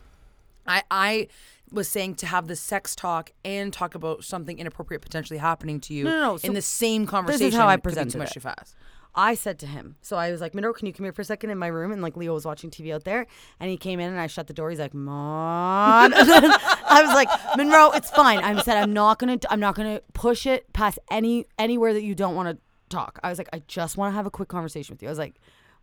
I 0.67 0.83
I 0.91 1.27
was 1.71 1.87
saying 1.87 2.15
to 2.15 2.25
have 2.25 2.47
the 2.47 2.55
sex 2.55 2.95
talk 2.95 3.31
and 3.45 3.71
talk 3.71 3.95
about 3.95 4.23
something 4.23 4.57
inappropriate 4.59 5.01
potentially 5.01 5.37
happening 5.39 5.79
to 5.81 5.93
you 5.93 6.03
No, 6.03 6.11
no, 6.11 6.19
no, 6.19 6.33
in 6.33 6.39
so 6.39 6.51
the 6.53 6.61
same 6.61 7.05
conversation. 7.05 7.45
This 7.47 7.53
is 7.53 7.59
how 7.59 7.67
I 7.67 7.75
could 7.75 7.81
be 7.81 7.83
presented 7.83 8.13
too 8.13 8.17
much 8.19 8.31
it. 8.31 8.33
too 8.35 8.39
fast. 8.39 8.75
I 9.15 9.33
said 9.33 9.57
to 9.59 9.65
him, 9.65 9.95
so 10.01 10.15
I 10.17 10.31
was 10.31 10.39
like, 10.39 10.53
Monroe, 10.53 10.71
can 10.71 10.85
you 10.87 10.93
come 10.93 11.03
here 11.03 11.11
for 11.11 11.23
a 11.23 11.25
second 11.25 11.49
in 11.49 11.57
my 11.57 11.67
room? 11.67 11.91
And 11.91 12.01
like 12.01 12.15
Leo 12.15 12.33
was 12.33 12.45
watching 12.45 12.69
TV 12.69 12.93
out 12.93 13.03
there, 13.03 13.25
and 13.59 13.69
he 13.69 13.75
came 13.77 13.99
in 13.99 14.09
and 14.11 14.19
I 14.19 14.27
shut 14.27 14.47
the 14.47 14.53
door. 14.53 14.69
He's 14.69 14.79
like, 14.79 14.93
Mom. 14.93 16.11
I 16.15 17.01
was 17.03 17.13
like, 17.13 17.29
Monroe, 17.57 17.91
it's 17.91 18.09
fine. 18.11 18.39
I 18.39 18.61
said, 18.61 18.77
I'm 18.77 18.93
not 18.93 19.19
gonna, 19.19 19.39
I'm 19.49 19.59
not 19.59 19.75
gonna 19.75 20.01
push 20.13 20.45
it 20.45 20.71
past 20.73 20.99
any 21.09 21.45
anywhere 21.57 21.93
that 21.93 22.03
you 22.03 22.15
don't 22.15 22.35
want 22.35 22.49
to 22.49 22.57
talk. 22.89 23.19
I 23.23 23.29
was 23.29 23.37
like, 23.37 23.49
I 23.51 23.61
just 23.67 23.97
want 23.97 24.11
to 24.11 24.15
have 24.15 24.25
a 24.25 24.31
quick 24.31 24.47
conversation 24.49 24.93
with 24.93 25.01
you. 25.01 25.07
I 25.09 25.11
was 25.11 25.19
like, 25.19 25.35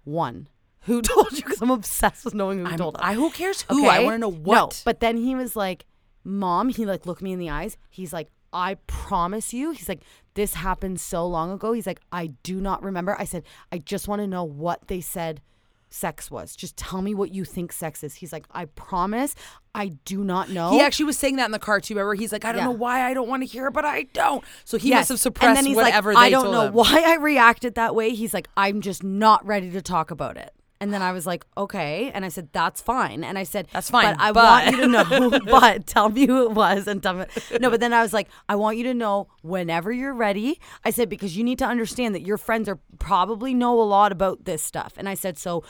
one. 0.05 0.49
Who 0.83 1.03
told 1.03 1.33
you? 1.33 1.43
Because 1.43 1.61
I'm 1.61 1.71
obsessed 1.71 2.25
with 2.25 2.35
knowing 2.35 2.61
who 2.61 2.67
I'm- 2.67 2.79
told 2.79 2.95
him. 2.97 3.01
I 3.03 3.15
who 3.15 3.31
cares 3.31 3.63
who? 3.69 3.87
I 3.87 4.05
want 4.05 4.15
to 4.15 4.19
know 4.19 4.29
what. 4.31 4.55
No, 4.55 4.71
but 4.85 5.01
then 5.01 5.17
he 5.17 5.35
was 5.35 5.57
like, 5.57 5.85
"Mom," 6.23 6.69
he 6.69 6.87
like 6.87 7.07
looked 7.07 7.23
me 7.23 7.33
in 7.33 7.41
the 7.41 7.51
eyes. 7.51 7.77
He's 7.91 8.13
like, 8.13 8.31
"I 8.53 8.75
promise 8.87 9.53
you." 9.53 9.73
He's 9.73 9.89
like, 9.89 10.03
"This 10.37 10.55
happened 10.55 11.01
so 11.01 11.27
long 11.27 11.51
ago." 11.51 11.73
He's 11.73 11.87
like, 11.87 12.01
"I 12.13 12.29
do 12.45 12.61
not 12.61 12.83
remember." 12.85 13.17
I 13.19 13.25
said, 13.25 13.43
"I 13.73 13.79
just 13.79 14.07
want 14.07 14.21
to 14.23 14.27
know 14.29 14.45
what 14.45 14.87
they 14.87 15.01
said 15.01 15.43
sex 15.89 16.31
was. 16.31 16.57
Just 16.57 16.77
tell 16.77 17.01
me 17.01 17.15
what 17.15 17.33
you 17.33 17.45
think 17.45 17.73
sex 17.73 18.03
is." 18.05 18.15
He's 18.17 18.33
like, 18.33 18.45
"I 18.51 18.65
promise, 18.67 19.35
I 19.75 19.89
do 20.05 20.23
not 20.25 20.51
know." 20.51 20.71
He 20.71 20.81
actually 20.81 21.07
was 21.07 21.17
saying 21.19 21.37
that 21.37 21.47
in 21.47 21.53
the 21.53 21.59
car 21.59 21.81
too. 21.81 21.95
Remember, 21.95 22.15
he's 22.15 22.33
like, 22.33 22.45
I 22.45 22.53
don't 22.53 22.61
Yeah. 22.61 22.65
know 22.67 22.71
why 22.73 23.03
I 23.03 23.15
don't 23.15 23.29
want 23.29 23.43
to 23.43 23.47
hear, 23.47 23.69
it, 23.69 23.73
but 23.73 23.85
I 23.85 24.03
don't. 24.13 24.43
So 24.65 24.79
he 24.79 24.89
Yes. 24.91 25.01
must 25.03 25.09
have 25.11 25.21
suppressed 25.21 25.49
and 25.49 25.57
then 25.59 25.67
he's 25.67 25.77
whatever 25.77 26.13
like, 26.15 26.25
I 26.25 26.31
don't 26.31 26.51
know 26.51 26.67
him. 26.69 26.73
why 26.75 27.03
I 27.07 27.17
reacted 27.17 27.75
that 27.77 27.95
way. 27.95 28.11
He's 28.15 28.35
like, 28.35 28.49
I'm 28.57 28.81
just 28.81 29.03
not 29.05 29.45
ready 29.47 29.71
to 29.71 29.83
talk 29.83 30.11
about 30.11 30.37
it. 30.37 30.53
And 30.81 30.93
then 30.93 31.01
I 31.01 31.13
was 31.13 31.27
like, 31.27 31.47
okay. 31.57 32.11
And 32.13 32.25
I 32.25 32.29
said, 32.29 32.51
that's 32.53 32.83
fine. 32.83 33.25
And 33.25 33.39
I 33.39 33.45
said, 33.45 33.67
That's 33.73 33.89
fine, 33.91 34.15
But 34.15 34.21
I 34.23 34.33
but- 34.33 34.45
want 34.45 34.77
you 34.77 34.83
to 34.83 34.89
know, 34.89 35.41
but 35.47 35.87
tell 35.87 36.11
me 36.11 36.27
who 36.27 36.45
it 36.45 36.53
was 36.53 36.87
and 36.87 37.03
tell 37.03 37.15
me. 37.15 37.25
No, 37.61 37.71
but 37.71 37.81
then 37.81 37.93
I 37.95 38.03
was 38.03 38.13
like, 38.13 38.29
I 38.49 38.57
want 38.57 38.77
you 38.77 38.85
to 38.85 38.95
know 38.95 39.29
whenever 39.43 39.91
you're 39.91 40.13
ready. 40.13 40.61
I 40.85 40.91
said, 40.91 41.09
because 41.09 41.37
you 41.37 41.45
need 41.45 41.59
to 41.61 41.65
understand 41.65 42.15
that 42.15 42.23
your 42.27 42.37
friends 42.37 42.69
are 42.69 42.79
probably 42.99 43.55
know 43.55 43.81
a 43.81 43.85
lot 43.85 44.13
about 44.13 44.45
this 44.45 44.63
stuff. 44.63 44.93
And 44.99 45.09
I 45.09 45.15
said, 45.15 45.39
so 45.39 45.65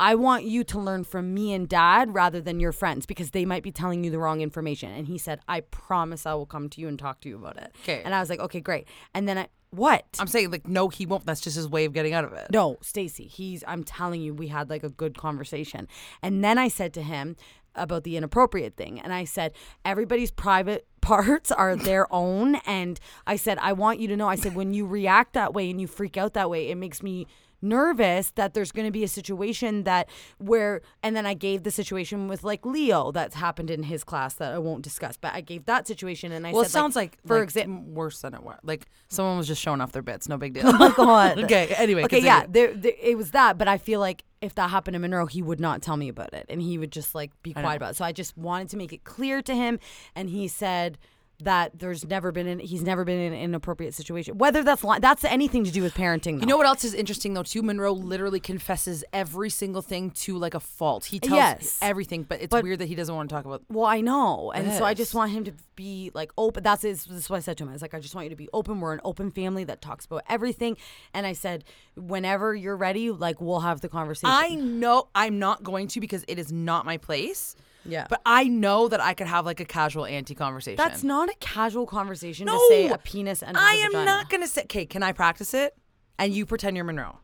I 0.00 0.14
want 0.14 0.44
you 0.44 0.64
to 0.64 0.78
learn 0.80 1.04
from 1.04 1.34
me 1.34 1.52
and 1.52 1.68
dad 1.68 2.14
rather 2.14 2.40
than 2.40 2.58
your 2.60 2.72
friends 2.72 3.04
because 3.06 3.32
they 3.32 3.44
might 3.44 3.62
be 3.62 3.72
telling 3.72 4.04
you 4.04 4.10
the 4.10 4.18
wrong 4.18 4.40
information. 4.40 4.90
And 4.90 5.06
he 5.06 5.18
said, 5.18 5.40
I 5.48 5.60
promise 5.60 6.24
I 6.24 6.34
will 6.34 6.46
come 6.46 6.68
to 6.70 6.80
you 6.80 6.88
and 6.88 6.98
talk 6.98 7.20
to 7.22 7.28
you 7.28 7.36
about 7.36 7.58
it. 7.58 7.74
Okay. 7.82 8.00
And 8.04 8.14
I 8.14 8.20
was 8.20 8.30
like, 8.30 8.40
okay, 8.40 8.60
great. 8.60 8.88
And 9.14 9.28
then 9.28 9.36
I, 9.38 9.48
what? 9.76 10.04
I'm 10.18 10.26
saying 10.26 10.50
like, 10.50 10.66
no, 10.66 10.88
he 10.88 11.06
won't. 11.06 11.26
That's 11.26 11.40
just 11.40 11.56
his 11.56 11.68
way 11.68 11.84
of 11.84 11.92
getting 11.92 12.12
out 12.12 12.24
of 12.24 12.32
it. 12.32 12.48
No, 12.50 12.78
Stacy, 12.80 13.24
he's 13.24 13.62
I'm 13.66 13.84
telling 13.84 14.22
you 14.22 14.34
we 14.34 14.48
had 14.48 14.70
like 14.70 14.82
a 14.82 14.88
good 14.88 15.16
conversation. 15.18 15.86
And 16.22 16.42
then 16.42 16.58
I 16.58 16.68
said 16.68 16.92
to 16.94 17.02
him 17.02 17.36
about 17.74 18.04
the 18.04 18.16
inappropriate 18.16 18.74
thing 18.74 18.98
and 18.98 19.12
I 19.12 19.24
said 19.24 19.52
everybody's 19.84 20.30
private 20.30 20.86
parts 21.02 21.52
are 21.52 21.76
their 21.76 22.12
own 22.12 22.56
and 22.66 22.98
I 23.26 23.36
said 23.36 23.58
I 23.60 23.74
want 23.74 24.00
you 24.00 24.08
to 24.08 24.16
know 24.16 24.28
I 24.28 24.34
said 24.34 24.54
when 24.54 24.72
you 24.72 24.86
react 24.86 25.34
that 25.34 25.52
way 25.52 25.70
and 25.70 25.80
you 25.80 25.86
freak 25.86 26.16
out 26.16 26.32
that 26.32 26.48
way 26.48 26.70
it 26.70 26.76
makes 26.76 27.02
me 27.02 27.26
nervous 27.62 28.30
that 28.36 28.54
there's 28.54 28.72
going 28.72 28.86
to 28.86 28.92
be 28.92 29.02
a 29.04 29.08
situation 29.08 29.84
that 29.84 30.08
where 30.38 30.82
and 31.02 31.16
then 31.16 31.26
I 31.26 31.34
gave 31.34 31.62
the 31.62 31.70
situation 31.70 32.28
with 32.28 32.44
like 32.44 32.64
Leo 32.64 33.12
that's 33.12 33.34
happened 33.34 33.70
in 33.70 33.84
his 33.84 34.04
class 34.04 34.34
that 34.34 34.52
I 34.52 34.58
won't 34.58 34.82
discuss 34.82 35.16
but 35.16 35.34
I 35.34 35.40
gave 35.40 35.64
that 35.66 35.86
situation 35.86 36.32
and 36.32 36.46
I 36.46 36.52
Well, 36.52 36.64
said 36.64 36.68
it 36.68 36.72
sounds 36.72 36.96
like, 36.96 37.18
for 37.26 37.38
like, 37.38 37.44
example 37.44 37.84
worse 37.92 38.20
than 38.20 38.34
it 38.34 38.42
was. 38.42 38.58
Like 38.62 38.86
someone 39.08 39.38
was 39.38 39.46
just 39.46 39.62
showing 39.62 39.80
off 39.80 39.92
their 39.92 40.02
bits. 40.02 40.28
No 40.28 40.36
big 40.36 40.54
deal. 40.54 40.64
Oh 40.78 40.92
god. 40.96 41.38
okay. 41.44 41.74
Anyway. 41.76 42.02
Okay, 42.02 42.20
continue. 42.20 42.26
yeah, 42.26 42.46
there, 42.48 42.74
there, 42.74 42.92
it 43.00 43.16
was 43.16 43.30
that, 43.32 43.58
but 43.58 43.66
I 43.66 43.78
feel 43.78 43.98
like 44.00 44.24
if 44.40 44.54
that 44.56 44.70
happened 44.70 44.94
to 44.94 44.98
Monroe, 44.98 45.26
he 45.26 45.42
would 45.42 45.60
not 45.60 45.82
tell 45.82 45.96
me 45.96 46.08
about 46.08 46.34
it, 46.34 46.46
and 46.48 46.60
he 46.60 46.78
would 46.78 46.92
just 46.92 47.14
like 47.14 47.30
be 47.42 47.52
quiet 47.52 47.76
about 47.76 47.92
it. 47.92 47.96
So 47.96 48.04
I 48.04 48.12
just 48.12 48.36
wanted 48.36 48.68
to 48.70 48.76
make 48.76 48.92
it 48.92 49.04
clear 49.04 49.42
to 49.42 49.54
him, 49.54 49.78
and 50.14 50.28
he 50.28 50.48
said 50.48 50.98
that 51.42 51.78
there's 51.78 52.04
never 52.06 52.32
been 52.32 52.46
in, 52.46 52.58
he's 52.58 52.82
never 52.82 53.04
been 53.04 53.18
in 53.18 53.32
an 53.32 53.38
inappropriate 53.38 53.94
situation. 53.94 54.38
Whether 54.38 54.62
that's 54.62 54.82
that's 55.00 55.24
anything 55.24 55.64
to 55.64 55.70
do 55.70 55.82
with 55.82 55.94
parenting. 55.94 56.40
You 56.40 56.46
know 56.46 56.56
what 56.56 56.66
else 56.66 56.84
is 56.84 56.94
interesting 56.94 57.34
though 57.34 57.42
too? 57.42 57.62
Monroe 57.62 57.92
literally 57.92 58.40
confesses 58.40 59.04
every 59.12 59.50
single 59.50 59.82
thing 59.82 60.10
to 60.12 60.38
like 60.38 60.54
a 60.54 60.60
fault. 60.60 61.06
He 61.06 61.18
tells 61.20 61.36
Yes. 61.36 61.78
everything, 61.82 62.22
but 62.22 62.40
it's 62.40 62.50
But- 62.50 62.64
weird 62.64 62.78
that 62.78 62.86
he 62.86 62.94
doesn't 62.94 63.14
want 63.14 63.28
to 63.28 63.34
talk 63.34 63.44
about. 63.44 63.62
Well, 63.68 63.84
I 63.84 64.00
know, 64.00 64.50
and 64.52 64.72
so 64.72 64.84
I 64.84 64.94
just 64.94 65.14
want 65.14 65.30
him 65.32 65.44
to 65.44 65.52
be 65.74 66.10
like 66.14 66.32
open. 66.38 66.62
That's 66.62 66.84
is 66.84 67.04
this 67.04 67.18
is 67.24 67.30
what 67.30 67.36
I 67.36 67.40
said 67.40 67.58
to 67.58 67.64
him. 67.64 67.68
I 67.68 67.72
was 67.72 67.82
like, 67.82 67.92
I 67.94 68.00
just 68.00 68.14
want 68.14 68.24
you 68.24 68.30
to 68.30 68.36
be 68.36 68.48
open. 68.54 68.80
We're 68.80 68.94
an 68.94 69.00
open 69.04 69.30
family 69.30 69.64
that 69.64 69.82
talks 69.82 70.06
about 70.06 70.22
everything, 70.28 70.76
and 71.12 71.26
I 71.26 71.32
said, 71.34 71.64
whenever 71.96 72.54
you're 72.54 72.76
ready, 72.76 73.10
like 73.10 73.40
we'll 73.40 73.60
have 73.60 73.80
the 73.80 73.88
conversation. 73.88 74.30
I 74.32 74.54
know 74.54 75.08
I'm 75.14 75.38
not 75.38 75.62
going 75.62 75.88
to 75.88 76.00
because 76.00 76.24
it 76.28 76.38
is 76.38 76.50
not 76.52 76.84
my 76.86 76.96
place. 76.96 77.56
Yeah. 77.88 78.06
But 78.08 78.20
I 78.26 78.44
know 78.44 78.88
that 78.88 79.00
I 79.00 79.14
could 79.14 79.26
have 79.26 79.46
like 79.46 79.60
a 79.60 79.64
casual 79.64 80.06
anti 80.06 80.34
conversation. 80.34 80.76
That's 80.76 81.02
not 81.02 81.28
a 81.28 81.34
casual 81.40 81.86
conversation 81.86 82.46
no. 82.46 82.58
to 82.58 82.66
say 82.68 82.88
a 82.88 82.98
penis 82.98 83.42
and 83.42 83.56
I 83.56 83.74
am 83.74 83.92
not 83.92 84.28
gonna 84.28 84.46
say. 84.46 84.62
Okay, 84.62 84.86
can 84.86 85.02
I 85.02 85.12
practice 85.12 85.54
it? 85.54 85.76
And 86.18 86.32
you 86.32 86.46
pretend 86.46 86.76
you're 86.76 86.84
Monroe. 86.84 87.18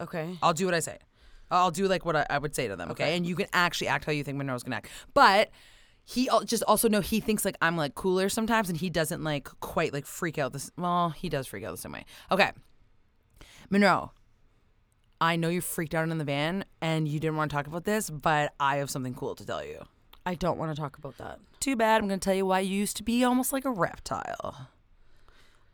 Okay. 0.00 0.36
I'll 0.42 0.54
do 0.54 0.64
what 0.64 0.74
I 0.74 0.80
say. 0.80 0.98
I'll 1.50 1.70
do 1.70 1.86
like 1.86 2.04
what 2.04 2.16
I, 2.16 2.26
I 2.30 2.38
would 2.38 2.54
say 2.54 2.68
to 2.68 2.76
them. 2.76 2.90
Okay? 2.90 3.04
Okay. 3.04 3.16
and 3.16 3.26
you 3.26 3.36
can 3.36 3.46
actually 3.52 3.88
act 3.88 4.04
how 4.04 4.12
you 4.12 4.24
think 4.24 4.38
Monroe's 4.38 4.62
gonna 4.62 4.76
act. 4.76 4.88
But 5.12 5.50
he 6.04 6.28
just 6.44 6.62
also 6.64 6.88
know 6.88 7.00
he 7.00 7.20
thinks 7.20 7.44
like 7.44 7.56
I'm 7.62 7.76
like 7.76 7.94
cooler 7.94 8.28
sometimes, 8.28 8.68
and 8.68 8.78
he 8.78 8.90
doesn't 8.90 9.24
like 9.24 9.48
quite 9.60 9.92
like 9.92 10.06
freak 10.06 10.38
out 10.38 10.52
this. 10.52 10.70
Well, 10.76 11.10
he 11.10 11.28
does 11.28 11.46
freak 11.46 11.64
out 11.64 11.70
the 11.72 11.78
same 11.78 11.92
way. 11.92 12.04
Okay, 12.30 12.52
Monroe. 13.70 14.12
I 15.24 15.36
know 15.36 15.48
you 15.48 15.62
freaked 15.62 15.94
out 15.94 16.06
in 16.06 16.18
the 16.18 16.24
van 16.24 16.66
and 16.82 17.08
you 17.08 17.18
didn't 17.18 17.36
want 17.38 17.50
to 17.50 17.56
talk 17.56 17.66
about 17.66 17.84
this, 17.84 18.10
but 18.10 18.52
I 18.60 18.76
have 18.76 18.90
something 18.90 19.14
cool 19.14 19.34
to 19.36 19.46
tell 19.46 19.64
you. 19.64 19.82
I 20.26 20.34
don't 20.34 20.58
want 20.58 20.74
to 20.76 20.78
talk 20.78 20.98
about 20.98 21.16
that. 21.16 21.38
Too 21.60 21.76
bad. 21.76 22.02
I'm 22.02 22.08
going 22.08 22.20
to 22.20 22.24
tell 22.24 22.34
you 22.34 22.44
why 22.44 22.60
you 22.60 22.76
used 22.76 22.98
to 22.98 23.02
be 23.02 23.24
almost 23.24 23.50
like 23.50 23.64
a 23.64 23.70
reptile. 23.70 24.68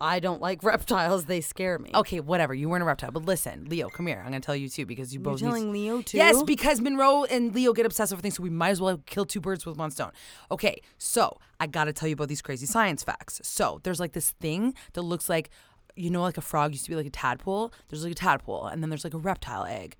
I 0.01 0.21
don't 0.21 0.41
like 0.41 0.63
reptiles. 0.63 1.25
They 1.25 1.41
scare 1.41 1.81
me. 1.81 1.91
Okay, 1.95 2.21
whatever. 2.21 2.55
You 2.55 2.69
weren't 2.69 2.83
a 2.83 2.87
reptile, 2.87 3.11
but 3.11 3.25
listen, 3.25 3.67
Leo, 3.69 3.89
come 3.89 4.07
here. 4.07 4.23
I'm 4.25 4.31
going 4.31 4.41
to 4.41 4.47
tell 4.47 4.55
you 4.57 4.69
too 4.69 4.87
because 4.87 5.13
you 5.13 5.19
You're 5.19 5.25
both. 5.33 5.43
need- 5.43 5.49
telling 5.49 5.73
Leo 5.73 6.01
too? 6.01 6.17
Yes, 6.17 6.43
because 6.45 6.81
Monroe 6.81 7.25
and 7.25 7.53
Leo 7.53 7.73
get 7.73 7.87
obsessed 7.87 8.13
over 8.13 8.23
things, 8.23 8.37
so 8.37 8.43
we 8.45 8.51
might 8.51 8.71
as 8.71 8.81
well 8.81 9.03
kill 9.05 9.27
two 9.27 9.41
birds 9.41 9.67
with 9.67 9.77
one 9.77 9.91
stone. 9.91 10.13
Okay, 10.51 10.81
so 10.97 11.39
I 11.59 11.67
got 11.67 11.85
to 11.87 11.93
tell 11.93 12.09
you 12.09 12.15
about 12.15 12.29
these 12.29 12.41
crazy 12.41 12.67
science 12.67 13.03
facts. 13.03 13.41
So 13.43 13.81
there's 13.83 13.99
like 14.01 14.13
this 14.13 14.31
thing 14.31 14.75
that 14.93 15.03
looks 15.03 15.29
like, 15.29 15.51
you 16.01 16.11
know, 16.11 16.23
like 16.23 16.39
a 16.39 16.43
frog 16.43 16.73
used 16.73 16.85
to 16.85 16.91
be 16.91 16.97
like 16.97 17.07
a 17.07 17.11
tadpole. 17.11 17.73
There's 17.89 18.03
like 18.03 18.13
a 18.13 18.17
tadpole, 18.17 18.67
and 18.67 18.83
then 18.83 18.91
there's 18.91 19.05
like 19.05 19.15
a 19.15 19.19
reptile 19.19 19.65
egg. 19.65 19.97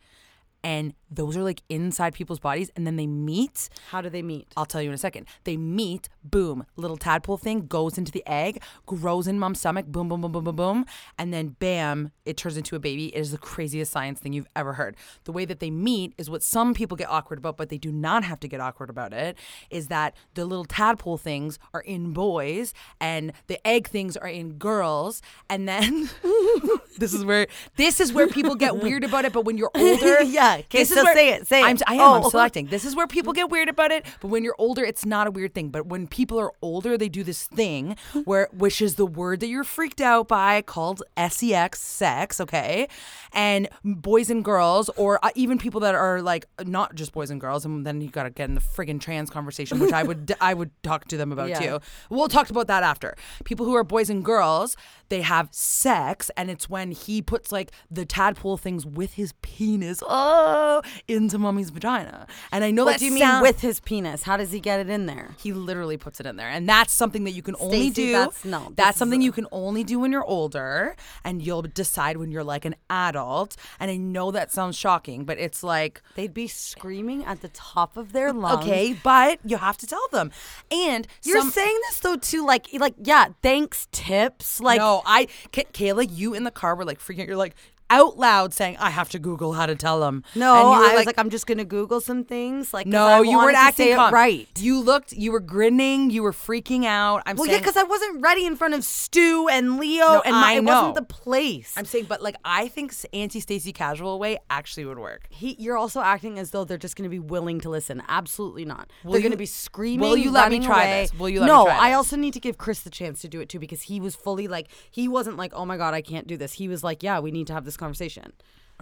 And 0.63 0.95
those 1.11 1.37
are 1.37 1.43
like 1.43 1.63
inside 1.69 2.15
people's 2.15 2.39
bodies, 2.39 2.71
and 2.77 2.87
then 2.87 2.97
they 2.97 3.07
meet. 3.07 3.69
How 3.91 4.01
do 4.01 4.09
they 4.09 4.23
meet? 4.23 4.47
I'll 4.57 4.67
tell 4.67 4.81
you 4.81 4.91
in 4.91 4.95
a 4.95 4.99
second. 4.99 5.27
They 5.45 5.57
meet, 5.57 6.09
boom, 6.23 6.65
little 6.77 6.97
tadpole 6.97 7.37
thing 7.37 7.67
goes 7.67 7.99
into 7.99 8.13
the 8.13 8.23
egg, 8.27 8.63
grows 8.87 9.27
in 9.27 9.39
mom's 9.39 9.59
stomach, 9.59 9.87
boom, 9.87 10.09
boom, 10.09 10.21
boom, 10.21 10.33
boom, 10.33 10.45
boom, 10.45 10.57
boom, 10.57 10.87
and 11.19 11.33
then 11.33 11.57
bam, 11.59 12.13
it 12.25 12.37
turns 12.37 12.57
into 12.57 12.77
a 12.77 12.79
baby. 12.79 13.07
It 13.15 13.19
is 13.19 13.33
the 13.33 13.39
craziest 13.39 13.91
science 13.91 14.21
thing 14.21 14.33
you've 14.33 14.47
ever 14.55 14.75
heard. 14.75 14.97
The 15.25 15.33
way 15.33 15.45
that 15.47 15.61
they 15.61 15.71
meet 15.71 16.15
is 16.17 16.31
what 16.31 16.43
some 16.43 16.75
people 16.75 16.97
get 16.97 17.09
awkward 17.11 17.39
about, 17.39 17.57
but 17.57 17.71
they 17.71 17.79
do 17.79 17.91
not 17.91 18.23
have 18.25 18.39
to 18.41 18.49
get 18.49 18.61
awkward 18.61 18.91
about 18.91 19.13
it. 19.13 19.37
Is 19.71 19.89
that 19.89 20.15
the 20.35 20.45
little 20.45 20.65
tadpole 20.65 21.19
things 21.19 21.59
are 21.75 21.81
in 21.81 22.13
boys 22.13 22.73
and 23.01 23.33
the 23.49 23.65
egg 23.67 23.89
things 23.89 24.17
are 24.17 24.29
in 24.29 24.55
girls, 24.55 25.23
and 25.49 25.69
then 25.69 26.09
this 26.99 27.13
is 27.13 27.25
where 27.25 27.47
this 27.77 28.01
is 28.01 28.13
where 28.13 28.29
people 28.29 28.55
get 28.55 28.77
weird 28.77 29.05
about 29.05 29.25
it. 29.25 29.33
But 29.33 29.45
when 29.45 29.59
you're 29.59 29.71
older, 29.75 30.23
Okay, 30.59 30.79
this 30.79 30.91
is 30.91 30.97
where- 31.03 31.15
say 31.15 31.29
it, 31.31 31.47
say 31.47 31.61
it. 31.61 31.65
I'm, 31.65 31.79
I 31.87 31.95
am. 31.95 32.01
I'm 32.01 32.25
Oh. 32.25 32.29
selecting. 32.31 32.67
This 32.67 32.85
is 32.85 32.95
where 32.97 33.07
people 33.07 33.33
get 33.33 33.51
weird 33.51 33.69
about 33.69 33.91
it. 33.91 34.05
But 34.21 34.29
when 34.29 34.45
you're 34.45 34.55
older, 34.59 34.85
it's 34.85 35.05
not 35.07 35.27
a 35.27 35.31
weird 35.31 35.55
thing. 35.55 35.69
But 35.71 35.87
when 35.87 36.07
people 36.07 36.39
are 36.39 36.53
older, 36.63 36.97
they 36.99 37.09
do 37.09 37.23
this 37.25 37.45
thing 37.47 37.97
where, 38.25 38.49
which 38.53 38.83
is 38.83 38.97
the 38.97 39.07
word 39.07 39.41
that 39.41 39.49
you're 39.49 39.65
freaked 39.65 40.01
out 40.01 40.29
by, 40.29 40.63
called 40.63 41.03
sex, 41.31 41.81
sex. 41.81 42.41
Okay, 42.41 42.89
and 43.33 43.69
boys 43.85 44.31
and 44.31 44.45
girls, 44.45 44.89
or 44.97 45.25
uh, 45.25 45.31
even 45.35 45.59
people 45.59 45.81
that 45.81 45.95
are 45.95 46.21
like 46.23 46.47
not 46.65 46.95
just 46.95 47.13
boys 47.13 47.31
and 47.31 47.41
girls, 47.41 47.65
and 47.65 47.87
then 47.87 48.01
you 48.01 48.09
got 48.09 48.25
to 48.25 48.31
get 48.31 48.49
in 48.49 48.55
the 48.55 48.61
friggin' 48.61 49.01
trans 49.01 49.31
conversation, 49.31 49.79
which 49.79 49.93
I 49.93 50.03
would 50.03 50.33
I 50.41 50.55
would 50.55 50.71
talk 50.83 51.07
to 51.09 51.17
them 51.17 51.33
about 51.33 51.49
Yeah. 51.51 51.59
too. 51.61 51.79
We'll 52.11 52.29
talk 52.29 52.51
about 52.51 52.67
that 52.69 52.83
after. 52.83 53.17
People 53.45 53.67
who 53.67 53.75
are 53.75 53.85
boys 53.85 54.11
and 54.11 54.25
girls, 54.25 54.77
they 55.11 55.21
have 55.21 55.49
sex, 55.53 56.31
and 56.37 56.51
it's 56.51 56.71
when 56.71 56.93
he 56.93 57.21
puts 57.21 57.53
like 57.53 57.71
the 57.91 58.07
tadpole 58.07 58.57
things 58.57 58.87
with 58.87 59.13
his 59.15 59.35
penis, 59.43 60.03
oh, 60.09 60.81
into 61.07 61.39
mommy's 61.39 61.69
vagina. 61.71 62.27
And 62.51 62.65
I 62.65 62.71
know 62.71 62.85
What 62.87 62.93
that 62.93 62.99
do 63.01 63.05
you 63.07 63.13
mean 63.13 63.43
with 63.43 63.61
his 63.61 63.81
penis? 63.81 64.23
How 64.23 64.37
does 64.39 64.51
he 64.53 64.61
get 64.61 64.81
it 64.81 64.89
in 64.89 65.07
there? 65.07 65.35
he 65.39 65.53
literally 65.53 65.97
puts 65.99 66.19
it 66.21 66.27
in 66.27 66.37
there, 66.37 66.49
and 66.49 66.69
that's 66.69 66.93
something 66.93 67.25
that 67.25 67.33
you 67.33 67.43
can 67.43 67.55
only 67.61 67.91
Stacey, 67.91 68.07
do. 68.07 68.13
that's- 68.13 68.45
no, 68.45 68.73
that's 68.75 68.97
something 68.99 69.21
a- 69.21 69.25
you 69.25 69.33
can 69.33 69.47
only 69.53 69.85
do 69.85 69.99
when 69.99 70.11
you're 70.13 70.25
older, 70.25 70.97
and 71.25 71.43
you'll 71.43 71.63
decide 71.63 72.17
when 72.17 72.31
you're 72.31 72.45
like 72.45 72.65
an 72.65 72.75
adult. 72.89 73.57
And 73.79 73.91
I 73.91 73.97
know 73.97 74.31
that 74.31 74.51
sounds 74.53 74.77
shocking, 74.77 75.25
but 75.25 75.39
it's 75.39 75.63
like 75.63 76.01
They'd 76.15 76.33
be 76.33 76.47
screaming 76.49 77.25
at 77.25 77.41
the 77.43 77.49
top 77.49 77.97
of 77.97 78.13
their 78.13 78.33
lungs. 78.33 78.65
okay, 78.65 78.97
but 79.03 79.41
you 79.45 79.57
have 79.57 79.77
to 79.79 79.87
tell 79.87 80.07
them. 80.13 80.31
And 80.71 81.07
You're 81.25 81.41
some- 81.41 81.51
saying 81.51 81.79
this 81.89 81.99
though 82.01 82.17
too, 82.17 82.47
like, 82.47 82.69
like, 82.73 82.95
yeah, 83.03 83.29
thanks, 83.43 83.89
tips, 83.93 84.61
like, 84.61 84.79
no, 84.79 85.00
I, 85.05 85.27
Kayla, 85.53 86.09
you 86.11 86.35
in 86.35 86.45
the 86.45 86.51
car 86.51 86.75
were 86.75 86.85
like 86.85 87.01
freaking. 87.01 87.27
You're 87.27 87.37
like 87.37 87.55
out 87.91 88.19
loud 88.19 88.55
saying, 88.55 88.77
"I 88.79 88.91
have 88.91 89.09
to 89.11 89.19
Google 89.19 89.53
how 89.53 89.67
to 89.67 89.75
tell 89.75 90.01
them." 90.01 90.25
no, 90.35 90.55
and 90.55 90.63
you 90.63 90.79
were 90.79 90.93
I 90.93 90.97
was 90.97 91.07
like, 91.07 91.19
I'm 91.19 91.31
just 91.31 91.47
gonna 91.47 91.65
Google 91.65 92.01
some 92.01 92.25
things, 92.25 92.73
like, 92.73 92.87
"No, 92.87 93.23
you 93.23 93.37
weren't 93.37 93.57
acting 93.57 93.97
right. 93.97 94.49
You 94.59 94.81
looked, 94.81 95.13
you 95.13 95.33
were 95.33 95.41
grinning, 95.41 96.11
you 96.11 96.23
were 96.23 96.33
freaking 96.33 96.85
out. 96.85 97.23
I'm 97.27 97.37
well, 97.37 97.47
yeah, 97.47 97.59
because 97.59 97.77
I 97.77 97.83
wasn't 97.83 98.23
ready 98.23 98.47
in 98.47 98.57
front 98.57 98.75
of 98.75 98.85
Stu 98.85 99.49
and 99.51 99.79
Leo, 99.79 100.07
No, 100.07 100.23
and 100.25 100.35
my, 100.35 100.53
I 100.53 100.55
it 100.55 100.65
know. 100.65 100.73
wasn't 100.73 100.95
the 100.95 101.15
place. 101.15 101.75
I'm 101.77 101.85
saying, 101.85 102.07
but 102.09 102.23
like 102.23 102.37
I 102.45 102.69
think 102.69 102.95
anti 103.13 103.41
Stacy 103.41 103.73
casual 103.73 104.19
way 104.19 104.39
actually 104.49 104.85
would 104.85 104.99
work. 104.99 105.27
he, 105.31 105.57
you're 105.59 105.77
also 105.77 106.01
acting 106.01 106.39
as 106.39 106.51
though 106.51 106.65
they're 106.65 106.79
just 106.79 106.97
going 106.97 107.05
to 107.05 107.11
be 107.11 107.19
willing 107.19 107.61
to 107.61 107.69
listen. 107.71 108.03
Absolutely 108.09 108.65
not. 108.65 108.91
Will 109.05 109.13
they're 109.13 109.21
going 109.21 109.33
to 109.33 109.37
be 109.39 109.47
screaming. 109.47 110.01
will 110.01 110.17
you 110.17 110.31
let 110.31 110.51
me 110.51 110.61
try 110.61 110.85
away. 110.85 111.03
this? 111.03 111.15
Will 111.15 111.29
you 111.29 111.41
let 111.41 111.47
me 111.47 111.51
try 111.53 111.65
this? 111.65 111.75
no, 111.75 111.81
I 111.83 111.93
also 111.93 112.17
need 112.17 112.33
to 112.35 112.41
give 112.41 112.59
Chris 112.59 112.81
the 112.81 112.91
chance 112.91 113.21
to 113.23 113.29
do 113.29 113.41
it 113.41 113.49
too 113.49 113.59
because 113.59 113.83
he 113.83 114.01
was 114.01 114.15
fully 114.15 114.49
like 114.49 114.69
he 114.91 115.09
wasn't 115.09 115.37
like, 115.37 115.53
oh 115.55 115.65
my 115.65 115.77
god, 115.77 115.95
I 115.95 116.03
can't 116.03 116.27
do 116.27 116.37
this. 116.37 116.55
He 116.55 116.69
was 116.69 116.85
like, 116.85 117.03
yeah, 117.03 117.19
we 117.21 117.31
need 117.31 117.47
to 117.49 117.53
have 117.53 117.65
this 117.65 117.77
conversation. 117.81 118.33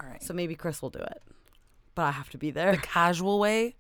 All 0.01 0.09
right. 0.09 0.23
So 0.23 0.35
maybe 0.35 0.55
Chris 0.55 0.83
will 0.83 0.91
do 0.91 0.99
it, 1.01 1.23
but 1.95 2.03
I 2.03 2.11
have 2.13 2.29
to 2.31 2.39
be 2.39 2.51
there. 2.51 2.73
the 2.73 2.79
casual 2.79 3.39
way, 3.39 3.75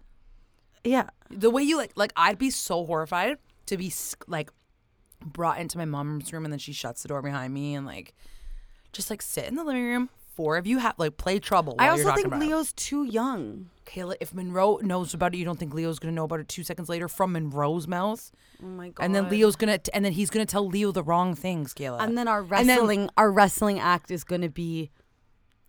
yeah. 0.84 1.10
the 1.30 1.50
way 1.50 1.62
you 1.62 1.76
like, 1.76 1.92
like 1.96 2.12
I'd 2.16 2.38
be 2.38 2.50
so 2.50 2.84
horrified 2.86 3.36
to 3.66 3.76
be 3.76 3.92
like 4.26 4.50
brought 5.24 5.58
into 5.58 5.76
my 5.78 5.84
mom's 5.84 6.32
room 6.32 6.44
and 6.44 6.52
then 6.52 6.58
she 6.58 6.72
shuts 6.72 7.02
the 7.02 7.08
door 7.08 7.20
behind 7.22 7.52
me 7.52 7.74
and 7.74 7.84
like 7.84 8.14
just 8.92 9.10
like 9.10 9.20
sit 9.20 9.44
in 9.44 9.54
the 9.56 9.64
living 9.64 9.84
room. 9.84 10.08
Four 10.34 10.56
of 10.56 10.66
you 10.68 10.78
have 10.78 10.94
like 10.98 11.16
play 11.16 11.40
trouble. 11.40 11.74
I 11.80 11.88
also 11.88 12.04
you're 12.04 12.14
think. 12.14 12.32
Leo's 12.34 12.72
too 12.72 13.02
young. 13.04 13.70
Kayla, 13.86 14.14
if 14.20 14.32
Monroe 14.32 14.78
knows 14.82 15.12
about 15.12 15.34
it, 15.34 15.38
you 15.38 15.44
don't 15.44 15.58
think 15.58 15.74
Leo's 15.74 15.98
gonna 15.98 16.12
know 16.12 16.24
about 16.24 16.38
it 16.38 16.48
two 16.48 16.62
seconds 16.62 16.88
later 16.88 17.08
from 17.08 17.32
Monroe's 17.32 17.88
mouth? 17.88 18.30
Oh 18.62 18.66
my 18.66 18.90
god. 18.90 19.02
And 19.04 19.14
then 19.14 19.28
Leo's 19.28 19.56
gonna, 19.56 19.80
and 19.92 20.04
then 20.04 20.12
he's 20.12 20.30
gonna 20.30 20.46
tell 20.46 20.66
Leo 20.68 20.92
the 20.92 21.02
wrong 21.02 21.34
things, 21.34 21.74
Kayla. 21.74 22.00
and 22.00 22.16
then 22.16 22.28
our 22.28 22.40
And 22.40 22.68
then- 22.68 22.78
wrestling 22.78 23.10
our 23.16 23.32
wrestling 23.32 23.80
act 23.80 24.10
is 24.12 24.22
going 24.22 24.42
to 24.42 24.48
be 24.48 24.90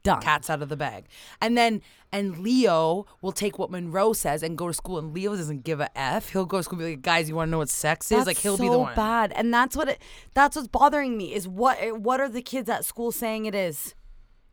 done. 0.04 0.22
cat's 0.22 0.50
out 0.50 0.62
of 0.62 0.70
the 0.70 0.78
bag. 0.78 1.06
And 1.42 1.58
then 1.58 1.82
and 2.12 2.40
Leo 2.40 3.06
will 3.22 3.32
take 3.32 3.60
what 3.60 3.70
Monroe 3.70 4.14
says 4.14 4.42
and 4.42 4.58
go 4.58 4.68
to 4.68 4.74
school 4.74 4.98
and 4.98 5.14
Leo 5.14 5.36
doesn't 5.36 5.64
give 5.64 5.80
a 5.80 5.96
F. 5.98 6.30
He'll 6.30 6.46
go 6.46 6.58
to 6.58 6.64
school 6.64 6.80
and 6.80 6.88
be 6.88 6.92
like, 6.94 7.02
guys, 7.02 7.30
you 7.30 7.36
wanna 7.36 7.52
know 7.52 7.60
what 7.60 7.70
sex 7.70 8.12
is? 8.12 8.26
Like 8.26 8.38
he'll 8.38 8.58
so 8.58 8.64
be 8.64 8.70
the 8.70 8.80
one. 8.80 8.96
bad, 8.96 9.32
and 9.34 9.54
that's 9.54 9.76
what 9.76 9.90
it. 9.90 10.02
That's 10.34 10.56
what's 10.56 10.68
bothering 10.68 11.18
me 11.18 11.34
is 11.34 11.48
what 11.48 11.78
what 12.00 12.20
are 12.20 12.30
the 12.30 12.42
kids 12.42 12.70
at 12.70 12.86
school 12.86 13.12
saying 13.12 13.46
it 13.46 13.56
is? 13.56 13.96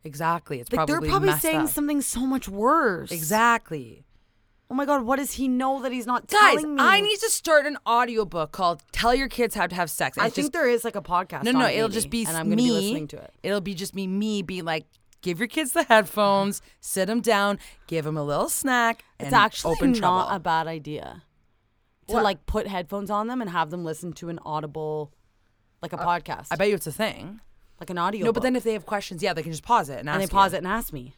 Exactly. 0.03 0.59
It's 0.59 0.71
Like 0.71 0.77
probably 0.87 0.93
they're 1.07 1.09
probably 1.09 1.33
saying 1.33 1.61
up. 1.61 1.69
something 1.69 2.01
so 2.01 2.21
much 2.21 2.47
worse. 2.47 3.11
Exactly. 3.11 4.05
Oh 4.69 4.75
my 4.75 4.85
god, 4.85 5.03
what 5.03 5.15
does 5.15 5.33
he 5.33 5.47
know 5.47 5.81
that 5.81 5.93
he's 5.93 6.05
not 6.05 6.27
Guys, 6.27 6.55
telling 6.55 6.75
me? 6.75 6.81
I 6.83 6.99
need 6.99 7.17
to 7.19 7.29
start 7.29 7.65
an 7.65 7.77
audiobook 7.87 8.51
called 8.51 8.83
Tell 8.91 9.15
Your 9.15 9.29
Kids 9.29 9.55
How 9.55 9.65
to 9.65 9.73
Have 9.75 9.89
Sex. 9.89 10.17
I 10.17 10.23
think 10.23 10.35
just, 10.35 10.51
there 10.51 10.67
is 10.67 10.83
like 10.83 10.97
a 10.97 11.01
podcast. 11.01 11.43
No, 11.43 11.51
no, 11.51 11.65
it, 11.67 11.77
it'll 11.77 11.87
just 11.89 12.09
be 12.09 12.25
and 12.25 12.35
I'm 12.35 12.49
gonna 12.49 12.57
be 12.57 12.71
listening 12.71 13.07
to 13.09 13.17
it. 13.17 13.33
It'll 13.43 13.61
be 13.61 13.73
just 13.73 13.95
me, 13.95 14.07
me 14.07 14.41
being 14.41 14.65
like, 14.65 14.85
give 15.21 15.39
your 15.39 15.47
kids 15.47 15.71
the 15.73 15.83
headphones, 15.83 16.61
sit 16.79 17.05
them 17.07 17.21
down, 17.21 17.59
give 17.87 18.05
them 18.05 18.17
a 18.17 18.23
little 18.23 18.49
snack, 18.49 19.03
It's 19.19 19.33
actually 19.33 19.73
open 19.75 19.91
not 19.93 19.99
trouble. 19.99 20.35
a 20.35 20.39
bad 20.39 20.67
idea 20.67 21.23
to 22.07 22.13
What? 22.15 22.23
like 22.23 22.45
put 22.45 22.67
headphones 22.67 23.09
on 23.11 23.27
them 23.27 23.41
and 23.41 23.49
have 23.49 23.69
them 23.69 23.83
listen 23.83 24.13
to 24.13 24.29
an 24.29 24.39
audible, 24.45 25.11
like 25.81 25.93
a 25.93 25.97
podcast, 25.97 26.43
Uh, 26.43 26.51
I 26.51 26.55
bet 26.55 26.69
you 26.69 26.75
it's 26.75 26.87
a 26.87 26.91
thing. 26.91 27.41
like 27.79 27.89
an 27.89 27.97
audio. 27.97 28.25
No, 28.25 28.31
but 28.33 28.43
then 28.43 28.55
if 28.55 28.63
they 28.63 28.73
have 28.73 28.85
questions, 28.85 29.21
yeah, 29.21 29.33
they 29.33 29.43
can 29.43 29.51
just 29.51 29.63
pause 29.63 29.89
it 29.89 29.99
and, 29.99 30.09
and 30.09 30.21
they 30.21 30.27
pause 30.27 30.51
you. 30.53 30.55
it 30.55 30.59
and 30.59 30.67
ask 30.67 30.93
me, 30.93 31.15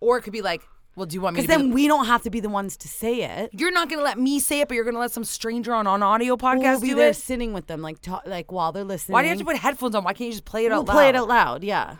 Or 0.00 0.18
it 0.18 0.22
could 0.22 0.32
be 0.34 0.42
like, 0.42 0.60
well, 0.96 1.06
do 1.06 1.14
you 1.14 1.20
want 1.20 1.34
me 1.34 1.42
to 1.42 1.46
because 1.48 1.56
be 1.56 1.60
then 1.62 1.70
the- 1.70 1.74
we 1.74 1.88
don't 1.88 2.06
have 2.06 2.22
to 2.22 2.30
be 2.30 2.38
the 2.40 2.48
ones 2.48 2.76
to 2.78 2.88
say 2.88 3.22
it. 3.22 3.50
You're 3.52 3.72
not 3.72 3.88
gonna 3.90 4.02
let 4.02 4.18
me 4.18 4.38
say 4.38 4.60
it, 4.60 4.68
but 4.68 4.74
you're 4.74 4.84
gonna 4.84 4.98
let 5.00 5.10
some 5.12 5.24
stranger 5.24 5.74
on 5.74 5.86
on 5.86 6.02
audio 6.04 6.36
podcast 6.36 6.60
We'll 6.62 6.80
be 6.82 6.88
do 6.90 6.94
there 6.96 7.08
it. 7.10 7.16
sitting 7.16 7.52
with 7.52 7.66
them, 7.66 7.80
like 7.82 8.00
ta- 8.00 8.22
like 8.26 8.52
while 8.52 8.70
they're 8.70 8.84
listening. 8.84 9.14
Why 9.14 9.22
do 9.22 9.26
you 9.26 9.30
have 9.30 9.38
to 9.38 9.44
put 9.44 9.56
headphones 9.56 9.94
on? 9.96 10.04
Why 10.04 10.12
can't 10.12 10.26
you 10.28 10.32
just 10.34 10.44
play 10.44 10.66
it 10.66 10.68
We'll 10.70 10.80
out 10.80 10.86
loud? 10.88 10.94
play 10.94 11.08
it 11.08 11.16
out 11.16 11.26
loud. 11.28 11.64
Yeah. 11.64 11.96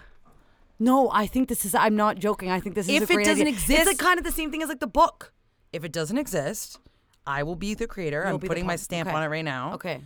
No, 0.78 1.10
I 1.12 1.26
think 1.26 1.48
this 1.48 1.64
is. 1.64 1.74
I'm 1.74 1.96
not 1.96 2.18
joking. 2.18 2.50
I 2.50 2.60
think 2.60 2.74
this 2.74 2.88
is. 2.88 3.02
If 3.02 3.10
a 3.10 3.12
it 3.14 3.24
doesn't 3.24 3.42
idea. 3.42 3.52
exist- 3.52 3.70
it's 3.70 3.86
like 3.86 3.98
kind 3.98 4.18
of 4.18 4.24
the 4.24 4.32
same 4.32 4.50
thing 4.50 4.62
as 4.62 4.68
like 4.68 4.80
the 4.80 4.86
book. 4.86 5.32
If 5.72 5.84
it 5.84 5.92
doesn't 5.92 6.18
exist, 6.18 6.78
I 7.26 7.42
will 7.42 7.56
be 7.56 7.74
the 7.74 7.86
creator. 7.86 8.22
You'll 8.24 8.34
I'm 8.34 8.40
putting 8.40 8.66
my 8.66 8.76
stamp 8.76 9.08
okay. 9.08 9.16
on 9.16 9.22
it 9.22 9.28
right 9.28 9.44
now. 9.44 9.74
Okay. 9.74 10.00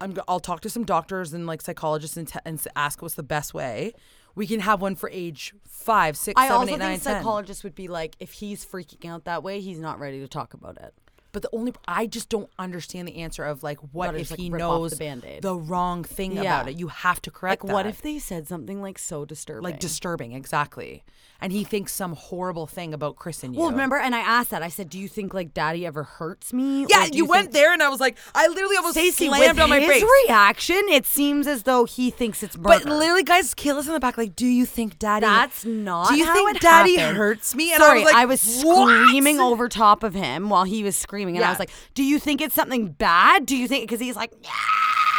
I'm, 0.00 0.18
I'll 0.26 0.40
talk 0.40 0.60
to 0.62 0.70
some 0.70 0.84
doctors 0.84 1.32
and 1.32 1.46
like 1.46 1.62
psychologists 1.62 2.16
and, 2.16 2.26
t- 2.26 2.38
and 2.44 2.60
ask 2.74 3.02
what's 3.02 3.14
the 3.14 3.22
best 3.22 3.54
way. 3.54 3.92
We 4.34 4.46
can 4.46 4.60
have 4.60 4.80
one 4.80 4.96
for 4.96 5.10
age 5.10 5.54
five, 5.68 6.16
six, 6.16 6.40
I 6.40 6.48
seven, 6.48 6.60
also 6.60 6.74
eight, 6.74 6.78
nine, 6.78 6.90
think 6.92 7.02
10. 7.02 7.16
psychologists 7.16 7.62
would 7.62 7.74
be 7.74 7.86
like, 7.86 8.16
if 8.18 8.32
he's 8.32 8.64
freaking 8.64 9.08
out 9.08 9.24
that 9.26 9.42
way, 9.42 9.60
he's 9.60 9.78
not 9.78 10.00
ready 10.00 10.20
to 10.20 10.28
talk 10.28 10.54
about 10.54 10.78
it. 10.78 10.94
But 11.32 11.42
the 11.42 11.48
only 11.52 11.72
I 11.88 12.06
just 12.06 12.28
don't 12.28 12.50
understand 12.58 13.08
the 13.08 13.16
answer 13.16 13.42
of 13.44 13.62
like 13.62 13.78
what 13.92 14.14
if 14.14 14.30
like, 14.30 14.38
he 14.38 14.46
off 14.48 14.52
the 14.52 14.58
knows 14.58 14.98
the 15.40 15.56
wrong 15.56 16.04
thing 16.04 16.32
Yeah. 16.32 16.40
about 16.42 16.68
it. 16.68 16.78
You 16.78 16.88
have 16.88 17.22
to 17.22 17.30
correct 17.30 17.64
Like, 17.64 17.72
what 17.72 17.86
if 17.86 18.02
they 18.02 18.18
said 18.18 18.46
something 18.48 18.82
like 18.82 18.98
so 18.98 19.24
disturbing? 19.24 19.62
like 19.64 19.80
disturbing 19.80 20.32
exactly, 20.32 21.04
and 21.40 21.50
he 21.52 21.64
thinks 21.64 21.92
some 21.92 22.12
horrible 22.14 22.66
thing 22.66 22.92
about 22.92 23.16
Chris 23.16 23.42
and 23.42 23.54
you. 23.54 23.60
Well, 23.62 23.70
remember, 23.70 23.96
and 23.96 24.14
I 24.14 24.20
asked 24.20 24.50
that. 24.50 24.62
I 24.62 24.68
said, 24.68 24.90
"Do 24.90 24.98
you 24.98 25.08
think 25.08 25.32
like 25.32 25.54
Daddy 25.54 25.86
ever 25.86 26.02
hurts 26.02 26.52
me?" 26.52 26.86
Yeah, 26.88 27.08
do 27.08 27.16
you, 27.16 27.24
went 27.24 27.52
there, 27.52 27.72
and 27.72 27.82
I 27.82 27.88
was 27.88 27.98
like, 28.00 28.18
I 28.34 28.46
literally 28.48 28.76
almost 28.76 28.94
Stacey, 28.94 29.28
slammed 29.28 29.58
on 29.58 29.70
my 29.70 29.80
his 29.80 29.88
face. 29.90 30.04
reaction, 30.26 30.82
it 30.90 31.06
seems 31.06 31.46
as 31.46 31.62
though 31.62 31.84
he 31.86 32.10
thinks 32.10 32.42
it's 32.42 32.56
murder. 32.58 32.84
But 32.84 32.84
literally, 32.84 33.22
guys, 33.24 33.54
kill 33.54 33.78
us 33.78 33.86
in 33.86 33.94
the 33.94 34.00
back, 34.00 34.18
like, 34.18 34.36
do 34.36 34.46
you 34.46 34.66
think 34.66 34.98
Daddy? 34.98 35.24
That's 35.24 35.64
not. 35.64 36.08
Do 36.10 36.16
you 36.16 36.26
how 36.26 36.34
think 36.34 36.60
Daddy 36.60 36.96
happened. 36.96 37.16
hurts 37.16 37.54
me? 37.54 37.72
And 37.72 37.80
Sorry, 37.80 38.00
I 38.00 38.04
was 38.04 38.12
like, 38.12 38.28
was 38.28 38.40
screaming 38.42 39.38
"What?" 39.38 39.52
over 39.52 39.68
top 39.68 40.02
of 40.02 40.12
him 40.14 40.48
while 40.50 40.64
he 40.64 40.82
was 40.84 40.96
screaming, 40.96 41.21
and 41.28 41.38
I 41.44 41.50
was 41.50 41.58
like, 41.58 41.70
"Do 41.94 42.04
you 42.04 42.18
think 42.18 42.40
it's 42.40 42.54
something 42.54 42.88
bad? 42.88 43.46
Do 43.46 43.56
you 43.56 43.68
think?" 43.68 43.84
Because 43.84 44.00
he's 44.00 44.16
like, 44.16 44.32
"Yeah." 44.42 44.50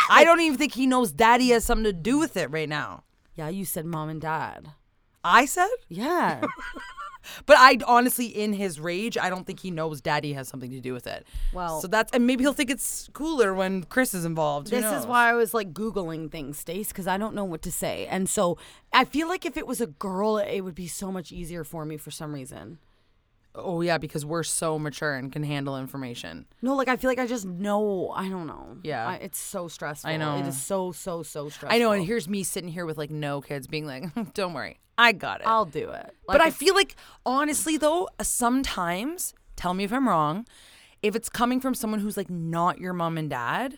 I 0.09 0.23
don't 0.23 0.41
even 0.41 0.57
think 0.57 0.73
he 0.73 0.85
knows 0.87 1.11
Daddy 1.11 1.49
has 1.49 1.63
something 1.63 1.85
to 1.85 1.93
do 1.93 2.19
with 2.19 2.37
it 2.37 2.51
right 2.51 2.69
now. 2.69 3.03
Yeah, 3.35 3.49
you 3.49 3.65
said 3.65 3.85
mom 3.85 4.09
and 4.09 4.21
dad. 4.21 4.69
I 5.23 5.45
said, 5.45 5.69
Yeah. 5.89 6.41
but 7.45 7.55
I 7.57 7.77
honestly, 7.87 8.25
in 8.25 8.53
his 8.53 8.79
rage, 8.79 9.17
I 9.17 9.29
don't 9.29 9.47
think 9.47 9.61
he 9.61 9.71
knows 9.71 10.01
Daddy 10.01 10.33
has 10.33 10.47
something 10.47 10.69
to 10.71 10.81
do 10.81 10.93
with 10.93 11.07
it. 11.07 11.25
Well- 11.53 11.81
so 11.81 11.87
that's 11.87 12.11
and 12.11 12.27
maybe 12.27 12.43
he'll 12.43 12.53
think 12.53 12.69
it's 12.69 13.09
cooler 13.13 13.53
when 13.53 13.83
Chris 13.83 14.13
is 14.13 14.25
involved. 14.25 14.69
Who 14.69 14.75
this 14.75 14.91
is 14.91 15.05
why 15.05 15.29
I 15.29 15.33
was 15.33 15.53
like 15.53 15.73
Googling 15.73 16.29
things, 16.29 16.59
Stace, 16.59 16.89
because 16.89 17.07
I 17.07 17.17
don't 17.17 17.33
know 17.33 17.45
what 17.45 17.61
to 17.63 17.71
say. 17.71 18.05
And 18.07 18.27
so 18.27 18.57
I 18.91 19.05
feel 19.05 19.27
like 19.29 19.45
if 19.45 19.55
it 19.57 19.65
was 19.65 19.79
a 19.79 19.87
girl, 19.87 20.37
it 20.37 20.61
would 20.61 20.75
be 20.75 20.87
so 20.87 21.11
much 21.11 21.31
easier 21.31 21.63
for 21.63 21.85
me 21.85 21.97
for 21.97 22.11
some 22.11 22.33
reason. 22.33 22.79
Oh 23.55 23.81
yeah, 23.81 23.97
because 23.97 24.25
we're 24.25 24.43
so 24.43 24.79
mature 24.79 25.13
and 25.13 25.31
can 25.31 25.43
handle 25.43 25.77
information. 25.77 26.45
No, 26.61 26.75
like 26.75 26.87
I 26.87 26.97
feel 26.97 27.09
like 27.09 27.19
I 27.19 27.27
just 27.27 27.45
know. 27.45 28.11
I 28.15 28.27
don't 28.27 28.47
know. 28.47 28.77
Yeah. 28.83 29.07
I, 29.07 29.15
it's 29.15 29.37
so 29.37 29.67
stressful. 29.67 30.09
I 30.09 30.17
know. 30.17 30.37
It 30.37 30.47
is 30.47 30.59
so 30.59 30.91
so 30.91 31.21
so 31.21 31.49
stressful. 31.49 31.75
I 31.75 31.79
know, 31.79 31.91
and 31.91 32.03
here's 32.03 32.27
me 32.27 32.43
sitting 32.43 32.69
here 32.69 32.85
with 32.85 32.97
like 32.97 33.11
no 33.11 33.41
kids, 33.41 33.67
being 33.67 33.85
like, 33.85 34.05
"Don't 34.33 34.53
worry, 34.53 34.79
I 34.97 35.11
got 35.11 35.41
it." 35.41 35.47
I'll 35.47 35.65
do 35.65 35.89
it. 35.89 36.15
but 36.27 36.41
I 36.41 36.49
feel 36.49 36.73
like 36.73 36.95
honestly 37.25 37.77
though, 37.77 38.09
sometimes 38.21 39.33
tell 39.55 39.73
me 39.73 39.83
if 39.83 39.93
I'm 39.93 40.07
wrong, 40.07 40.47
if 41.03 41.15
it's 41.15 41.29
coming 41.29 41.59
from 41.59 41.75
someone 41.75 41.99
who's 41.99 42.17
like 42.17 42.29
not 42.29 42.79
your 42.79 42.93
mom 42.93 43.17
and 43.17 43.29
dad, 43.29 43.77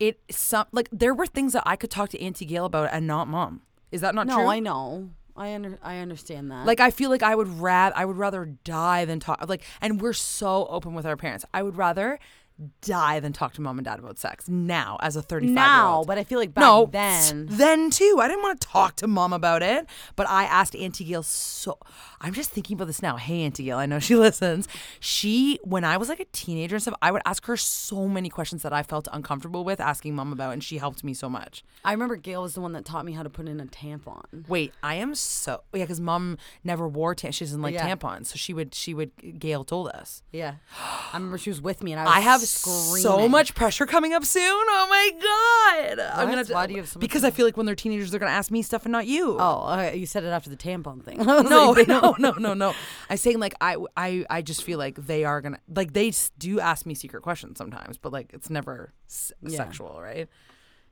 it 0.00 0.20
some 0.30 0.66
like 0.72 0.88
there 0.90 1.12
were 1.12 1.26
things 1.26 1.52
that 1.52 1.64
I 1.66 1.76
could 1.76 1.90
talk 1.90 2.08
to 2.10 2.20
Auntie 2.20 2.46
Gail 2.46 2.64
about 2.64 2.88
and 2.92 3.06
not 3.06 3.28
mom. 3.28 3.62
Is 3.90 4.00
that 4.00 4.14
not 4.14 4.26
no, 4.26 4.36
true? 4.36 4.44
No, 4.44 4.50
I 4.50 4.58
know. 4.58 5.10
I 5.36 5.54
under 5.54 5.78
I 5.82 5.98
understand 5.98 6.50
that. 6.50 6.66
Like 6.66 6.80
I 6.80 6.90
feel 6.90 7.10
like 7.10 7.22
I 7.22 7.34
would 7.34 7.48
rather 7.60 7.96
I 7.96 8.04
would 8.04 8.16
rather 8.16 8.44
die 8.64 9.04
than 9.04 9.20
talk 9.20 9.48
like 9.48 9.62
and 9.80 10.00
we're 10.00 10.12
so 10.12 10.66
open 10.68 10.94
with 10.94 11.06
our 11.06 11.16
parents. 11.16 11.44
I 11.54 11.62
would 11.62 11.76
rather 11.76 12.18
dive 12.80 13.24
and 13.24 13.34
talk 13.34 13.52
to 13.54 13.60
mom 13.60 13.78
and 13.78 13.84
dad 13.84 13.98
about 13.98 14.18
sex 14.18 14.48
now 14.48 14.96
as 15.00 15.16
a 15.16 15.22
35 15.22 15.46
year 15.48 15.54
now, 15.54 16.04
but 16.06 16.18
I 16.18 16.24
feel 16.24 16.38
like 16.38 16.54
back 16.54 16.62
no, 16.62 16.86
then. 16.90 17.46
then 17.50 17.90
too. 17.90 18.18
I 18.20 18.28
didn't 18.28 18.42
want 18.42 18.60
to 18.60 18.66
talk 18.68 18.96
to 18.96 19.06
mom 19.06 19.32
about 19.32 19.62
it, 19.62 19.86
but 20.16 20.28
I 20.28 20.44
asked 20.44 20.74
Auntie 20.76 21.04
Gail 21.04 21.22
so. 21.22 21.78
I'm 22.20 22.32
just 22.32 22.50
thinking 22.50 22.74
about 22.76 22.86
this 22.86 23.02
now. 23.02 23.16
Hey, 23.16 23.42
Auntie 23.44 23.64
Gail, 23.64 23.78
I 23.78 23.86
know 23.86 23.98
she 23.98 24.14
listens. 24.26 24.68
She, 25.00 25.58
when 25.64 25.84
I 25.84 25.96
was 25.96 26.08
like 26.08 26.20
a 26.20 26.24
teenager 26.26 26.76
and 26.76 26.82
stuff, 26.82 26.94
I 27.02 27.10
would 27.10 27.22
ask 27.26 27.44
her 27.46 27.56
so 27.56 28.06
many 28.08 28.28
questions 28.28 28.62
that 28.62 28.72
I 28.72 28.82
felt 28.82 29.08
uncomfortable 29.12 29.64
with 29.64 29.80
asking 29.80 30.14
mom 30.14 30.32
about, 30.32 30.52
and 30.52 30.62
she 30.62 30.78
helped 30.78 31.02
me 31.02 31.14
so 31.14 31.28
much. 31.28 31.64
I 31.84 31.92
remember 31.92 32.16
Gail 32.16 32.42
was 32.42 32.54
the 32.54 32.60
one 32.60 32.72
that 32.72 32.84
taught 32.84 33.04
me 33.04 33.12
how 33.12 33.22
to 33.22 33.30
put 33.30 33.48
in 33.48 33.58
a 33.60 33.66
tampon. 33.66 34.48
Wait, 34.48 34.72
I 34.82 34.94
am 34.96 35.14
so 35.14 35.62
yeah, 35.72 35.84
because 35.84 36.00
mom 36.00 36.38
never 36.62 36.86
wore 36.88 37.14
tampons. 37.14 37.34
She 37.34 37.44
doesn't 37.44 37.62
like 37.62 37.74
Yeah. 37.74 37.88
tampons, 37.94 38.26
so 38.26 38.36
she 38.36 38.52
would 38.54 38.74
she 38.74 38.94
would. 38.94 39.10
Gail 39.38 39.64
told 39.64 39.88
us. 39.88 40.22
Yeah, 40.32 40.54
I 41.12 41.16
remember 41.16 41.38
she 41.38 41.50
was 41.50 41.60
with 41.60 41.82
me, 41.82 41.92
and 41.92 42.00
I 42.00 42.04
was 42.04 42.12
I 42.14 42.20
have 42.20 42.40
screaming. 42.52 43.02
so 43.02 43.28
much 43.28 43.54
pressure 43.54 43.86
coming 43.86 44.12
up 44.12 44.24
soon. 44.24 44.42
Oh 44.44 44.86
my 44.88 45.96
god! 45.96 46.10
I'm 46.14 46.28
gonna 46.28 46.42
What? 46.42 46.50
Why 46.50 46.66
do 46.66 46.72
you 46.74 46.80
have 46.80 46.88
so 46.88 46.98
much 46.98 47.00
because 47.02 47.24
I 47.24 47.30
feel 47.30 47.46
like 47.46 47.56
when 47.56 47.66
they're 47.66 47.74
teenagers, 47.74 48.10
they're 48.10 48.20
gonna 48.20 48.32
ask 48.32 48.50
me 48.50 48.62
stuff 48.62 48.84
and 48.84 48.92
not 48.92 49.06
you. 49.06 49.36
Oh, 49.38 49.72
okay, 49.72 49.96
you 49.96 50.06
said 50.06 50.24
it 50.24 50.28
after 50.28 50.50
the 50.50 50.56
tampon 50.56 51.02
thing. 51.04 51.18
No, 51.52 51.70
like, 51.72 51.88
no, 51.88 52.14
no, 52.18 52.32
no, 52.32 52.54
no. 52.54 52.74
I'm 53.10 53.16
saying 53.16 53.38
like 53.40 53.54
I, 53.60 53.76
I, 53.96 54.24
I 54.30 54.42
just 54.42 54.62
feel 54.64 54.78
like 54.78 54.96
they 54.96 55.24
are 55.24 55.40
gonna 55.40 55.58
like 55.74 55.92
they 55.92 56.12
do 56.38 56.60
ask 56.60 56.86
me 56.86 56.94
secret 56.94 57.22
questions 57.22 57.58
sometimes, 57.58 57.98
but 57.98 58.12
like 58.12 58.30
it's 58.32 58.50
never 58.50 58.92
s- 59.08 59.32
Yeah. 59.42 59.56
sexual, 59.56 59.98
right? 60.00 60.28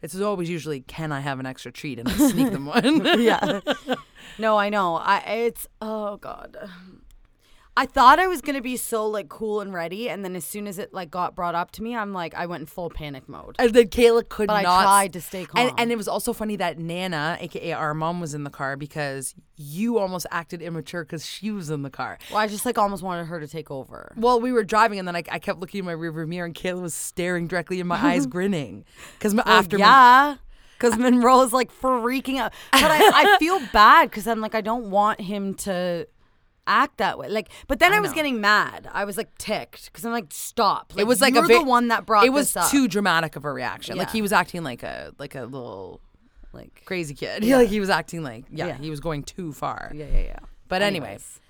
It's 0.03 0.19
always 0.19 0.49
usually, 0.49 0.81
can 0.81 1.13
I 1.13 1.21
have 1.21 1.41
an 1.41 1.47
extra 1.47 1.71
treat 1.71 1.99
and 1.99 2.09
I 2.09 2.13
sneak 2.13 2.51
them 2.53 2.65
one. 2.65 3.05
yeah. 3.21 3.61
No, 4.39 4.57
I 4.57 4.71
know. 4.71 4.95
I 4.97 5.19
it's 5.19 5.67
oh 5.83 6.17
god. 6.17 6.57
I 7.81 7.87
thought 7.87 8.19
I 8.19 8.27
was 8.27 8.43
gonna 8.43 8.61
be 8.61 8.77
so 8.77 9.07
like 9.07 9.31
cool 9.31 9.63
and 9.63 9.73
ready, 9.73 10.11
and 10.11 10.23
then 10.23 10.37
as 10.37 10.45
soon 10.45 10.67
as 10.67 10.79
it 10.79 10.93
like 10.93 11.11
got 11.11 11.35
brought 11.35 11.55
up 11.55 11.71
to 11.73 11.83
me, 11.83 11.97
I'm 11.97 12.13
like 12.13 12.35
I 12.35 12.45
went 12.45 12.61
in 12.61 12.67
full 12.67 12.91
panic 12.91 13.27
mode. 13.27 13.57
And 13.59 13.73
then 13.73 13.87
Kayla 13.89 14.29
could 14.29 14.49
But 14.49 14.57
I 14.57 14.63
not. 14.63 14.83
tried 14.83 15.13
to 15.15 15.21
stay 15.23 15.47
calm. 15.47 15.73
and 15.79 15.91
it 15.91 15.97
was 15.97 16.07
also 16.07 16.35
funny 16.35 16.57
that 16.57 16.79
Nana, 16.79 17.39
aka 17.41 17.73
our 17.73 17.95
mom, 17.95 18.21
was 18.21 18.35
in 18.35 18.45
the 18.45 18.51
car 18.51 18.77
because 18.77 19.35
you 19.57 19.97
almost 19.97 20.27
acted 20.31 20.61
immature 20.61 21.05
because 21.05 21.25
she 21.25 21.51
was 21.51 21.71
in 21.71 21.81
the 21.81 21.89
car. 21.89 22.19
Well, 22.31 22.39
I 22.39 22.49
just 22.49 22.67
like 22.67 22.77
almost 22.77 23.03
wanted 23.03 23.25
her 23.29 23.41
to 23.41 23.49
take 23.49 23.71
over. 23.71 24.13
Well, 24.15 24.43
we 24.43 24.53
were 24.53 24.63
driving, 24.63 24.99
and 24.99 25.09
then 25.09 25.17
I, 25.17 25.23
I 25.33 25.39
kept 25.39 25.59
looking 25.59 25.79
in 25.79 25.85
my 25.87 25.95
rearview 25.95 26.29
mirror, 26.29 26.45
and 26.45 26.55
Kayla 26.55 26.83
was 26.83 26.93
staring 26.93 27.47
directly 27.47 27.81
in 27.81 27.87
my 27.87 27.97
eyes, 27.97 28.27
grinning. 28.37 28.85
Because 29.19 29.35
after 29.39 29.79
Well, 29.79 29.89
yeah. 29.89 30.37
Because 30.77 30.99
Monroe 30.99 31.41
is 31.43 31.55
like 31.55 31.73
freaking 31.73 32.37
out. 32.37 32.53
But 32.73 32.91
I, 32.91 33.35
I 33.35 33.37
feel 33.39 33.59
bad 33.73 34.11
because 34.11 34.27
I'm 34.27 34.41
like, 34.43 34.55
I 34.55 34.61
don't 34.61 34.91
want 34.91 35.21
him 35.23 35.55
to 35.55 36.07
act 36.71 36.99
that 36.99 37.19
way. 37.19 37.29
Like, 37.29 37.49
but 37.67 37.79
then 37.81 37.93
I, 37.93 38.01
was 38.01 38.11
know. 38.13 38.15
getting 38.15 38.41
mad. 38.41 38.89
I 38.93 39.05
was 39.05 39.17
like 39.17 39.37
ticked 39.39 39.87
because 39.87 40.05
I'm 40.05 40.13
like, 40.13 40.27
stop. 40.31 40.93
Like, 40.95 41.03
it 41.03 41.07
was 41.07 41.21
like 41.21 41.35
you're 41.35 41.45
a 41.45 41.49
ve- 41.49 41.55
the 41.59 41.65
one 41.65 41.89
that 41.89 42.07
brought 42.07 42.25
It 42.25 42.31
was 42.31 42.57
too 42.71 42.89
dramatic 42.89 43.37
of 43.37 43.45
a 43.45 43.53
reaction. 43.53 43.99
Like 43.99 44.11
he 44.11 44.23
was 44.23 44.33
acting 44.33 44.63
like 44.63 44.83
a 44.83 45.13
like 45.19 45.35
a 45.35 45.43
little 45.45 46.01
like, 46.53 46.83
crazy 46.85 47.15
kid. 47.15 47.45
Yeah. 47.51 47.59
Like 47.59 47.69
he 47.69 47.81
was 47.81 47.91
acting 47.91 48.23
like 48.23 48.45
yeah, 48.51 48.67
Yeah. 48.69 48.79
he 48.79 48.91
was 48.91 49.01
going 49.01 49.23
too 49.25 49.53
far. 49.53 49.91
yeah, 49.95 50.07
yeah, 50.13 50.21
yeah. 50.21 50.37
But 50.69 50.83
anyways, 50.83 51.07
Anyways. 51.09 51.41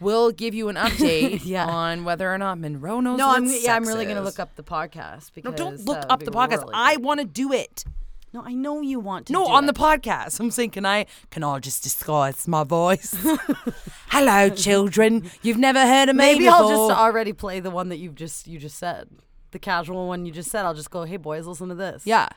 we'll 0.00 0.30
give 0.30 0.54
you 0.54 0.68
an 0.68 0.76
update 0.86 1.40
Yeah. 1.44 1.66
on 1.66 2.04
whether 2.04 2.32
or 2.32 2.38
not 2.38 2.58
Monroe 2.58 3.00
knows. 3.00 3.18
No, 3.18 3.30
I'm 3.30 3.46
yeah, 3.46 3.74
I'm 3.74 3.84
really 3.84 4.04
gonna 4.06 4.22
look 4.22 4.38
up 4.38 4.54
the 4.56 4.62
podcast 4.62 5.30
No, 5.36 5.50
because 5.50 5.54
don't 5.56 5.80
look 5.86 6.04
up 6.10 6.20
the 6.22 6.30
podcast. 6.30 6.60
really 6.62 6.72
I 6.74 6.96
want 6.96 7.20
to 7.20 7.26
do 7.26 7.52
it. 7.52 7.84
No, 8.32 8.42
I 8.44 8.52
know 8.52 8.80
you 8.80 9.00
want 9.00 9.26
to. 9.26 9.32
No, 9.32 9.46
on 9.46 9.66
the 9.66 9.72
podcast. 9.72 10.38
I'm 10.40 10.50
saying, 10.50 10.70
can 10.70 10.84
I 10.84 11.06
can 11.30 11.42
I 11.44 11.58
just 11.58 11.82
disguise 11.82 12.46
my 12.46 12.64
voice? 12.64 13.16
Hello, 14.08 14.50
children. 14.50 15.30
You've 15.42 15.56
never 15.58 15.80
heard 15.86 16.08
of 16.08 16.16
me 16.16 16.24
Maybe 16.24 16.44
before. 16.44 16.54
I'll 16.54 16.68
just 16.88 16.98
already 17.00 17.32
play 17.32 17.60
the 17.60 17.70
one 17.70 17.88
that 17.88 17.96
you've 17.98 18.14
just 18.14 18.46
you 18.46 18.58
just 18.58 18.76
said, 18.78 19.08
the 19.52 19.58
casual 19.58 20.08
one 20.08 20.26
you 20.26 20.32
just 20.32 20.50
said. 20.50 20.64
I'll 20.66 20.74
just 20.74 20.90
go, 20.90 21.04
hey 21.04 21.16
boys, 21.16 21.46
listen 21.46 21.68
to 21.68 21.74
this. 21.74 22.02
yeah. 22.04 22.28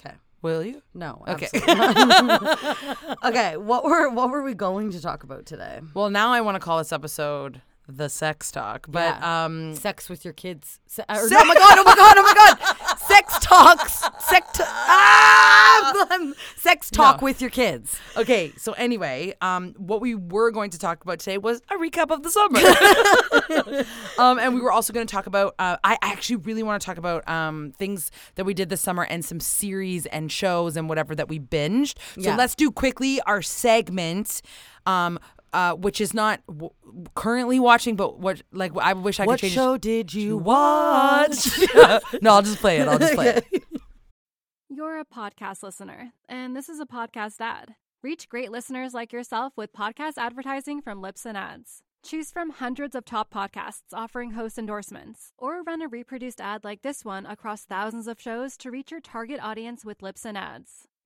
Okay. 0.00 0.16
Will 0.42 0.64
you? 0.64 0.82
No. 0.94 1.22
Okay. 1.28 1.48
okay. 3.24 3.56
What 3.58 3.84
were 3.84 4.08
what 4.10 4.30
were 4.30 4.42
we 4.42 4.54
going 4.54 4.90
to 4.92 5.00
talk 5.00 5.22
about 5.22 5.46
today? 5.46 5.80
Well, 5.94 6.10
now 6.10 6.32
I 6.32 6.40
want 6.40 6.56
to 6.56 6.60
call 6.60 6.78
this 6.78 6.92
episode 6.92 7.60
the 7.96 8.08
sex 8.08 8.50
talk, 8.50 8.86
but 8.88 9.16
Yeah. 9.20 9.44
um, 9.44 9.74
Sex 9.74 10.08
with 10.08 10.24
your 10.24 10.34
kids. 10.34 10.80
Se- 10.86 11.02
or, 11.08 11.16
oh 11.20 11.44
my 11.44 11.54
god! 11.54 11.78
Oh 11.78 11.84
my 11.84 11.94
god! 11.94 12.16
Oh 12.18 12.22
my 12.22 12.34
god! 12.34 12.98
Sex 13.08 13.38
talks. 13.40 13.92
Sex. 14.28 14.50
To- 14.58 14.64
ah! 14.66 16.32
Sex 16.56 16.90
talk 16.90 17.20
No. 17.20 17.24
with 17.24 17.40
your 17.40 17.50
kids. 17.50 17.96
Okay, 18.16 18.52
so 18.56 18.72
anyway, 18.72 19.34
um, 19.40 19.74
what 19.78 20.00
we 20.00 20.14
were 20.14 20.50
going 20.50 20.70
to 20.70 20.78
talk 20.78 21.02
about 21.04 21.18
today 21.20 21.38
was 21.38 21.60
a 21.70 21.74
recap 21.74 22.10
of 22.10 22.22
the 22.22 22.30
summer. 22.30 22.60
um, 24.18 24.38
and 24.38 24.54
we 24.54 24.60
were 24.60 24.72
also 24.72 24.92
going 24.92 25.06
to 25.06 25.10
talk 25.10 25.26
about. 25.26 25.54
Uh, 25.58 25.76
I 25.84 25.96
actually 26.02 26.36
really 26.36 26.62
want 26.62 26.80
to 26.80 26.86
talk 26.86 26.98
about 26.98 27.28
um, 27.28 27.72
things 27.78 28.10
that 28.36 28.44
we 28.44 28.54
did 28.54 28.68
this 28.68 28.80
summer 28.80 29.04
and 29.04 29.24
some 29.24 29.40
series 29.40 30.06
and 30.06 30.30
shows 30.30 30.76
and 30.76 30.88
whatever 30.88 31.14
that 31.14 31.28
we 31.28 31.38
binged. 31.38 31.96
So 32.14 32.30
Yeah. 32.30 32.36
let's 32.36 32.54
do 32.54 32.70
quickly 32.70 33.20
our 33.22 33.42
segment. 33.42 34.42
Um, 34.86 35.18
uh, 35.52 35.74
which 35.74 36.00
is 36.00 36.14
not 36.14 36.40
w- 36.46 36.70
currently 37.14 37.58
watching, 37.60 37.96
but 37.96 38.18
what 38.20 38.42
like 38.52 38.72
I 38.76 38.92
wish 38.92 39.20
I 39.20 39.24
What 39.26 39.34
could 39.40 39.46
change. 39.46 39.54
show 39.54 39.76
did 39.76 40.12
you 40.14 40.36
watch? 40.38 41.46
watch? 41.74 42.04
no, 42.22 42.34
I'll 42.34 42.42
just 42.42 42.58
play 42.58 42.78
it. 42.78 42.88
I'll 42.88 42.98
just 42.98 43.14
play 43.14 43.28
it. 43.28 43.44
You're 44.68 45.00
a 45.00 45.04
podcast 45.04 45.62
listener, 45.62 46.12
and 46.28 46.54
this 46.56 46.68
is 46.68 46.78
a 46.80 46.86
podcast 46.86 47.40
ad. 47.40 47.74
Reach 48.02 48.28
great 48.28 48.50
listeners 48.50 48.94
like 48.94 49.12
yourself 49.12 49.52
with 49.56 49.72
podcast 49.72 50.14
advertising 50.16 50.80
from 50.80 51.02
Libsyn 51.02 51.34
Ads. 51.34 51.82
Choose 52.02 52.30
from 52.30 52.48
hundreds 52.50 52.94
of 52.94 53.04
top 53.04 53.30
podcasts 53.30 53.92
offering 53.92 54.30
host 54.30 54.56
endorsements, 54.58 55.32
or 55.36 55.62
run 55.62 55.82
a 55.82 55.88
reproduced 55.88 56.40
ad 56.40 56.64
like 56.64 56.80
this 56.80 57.04
one 57.04 57.26
across 57.26 57.64
thousands 57.64 58.06
of 58.06 58.18
shows 58.20 58.56
to 58.58 58.70
reach 58.70 58.90
your 58.90 59.00
target 59.00 59.38
audience 59.42 59.84
with 59.84 59.98
Libsyn 59.98 60.34
Ads. 60.36 60.86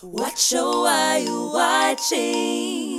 What 0.00 0.38
show 0.38 0.86
are 0.86 1.18
you 1.18 1.50
watching? 1.52 2.96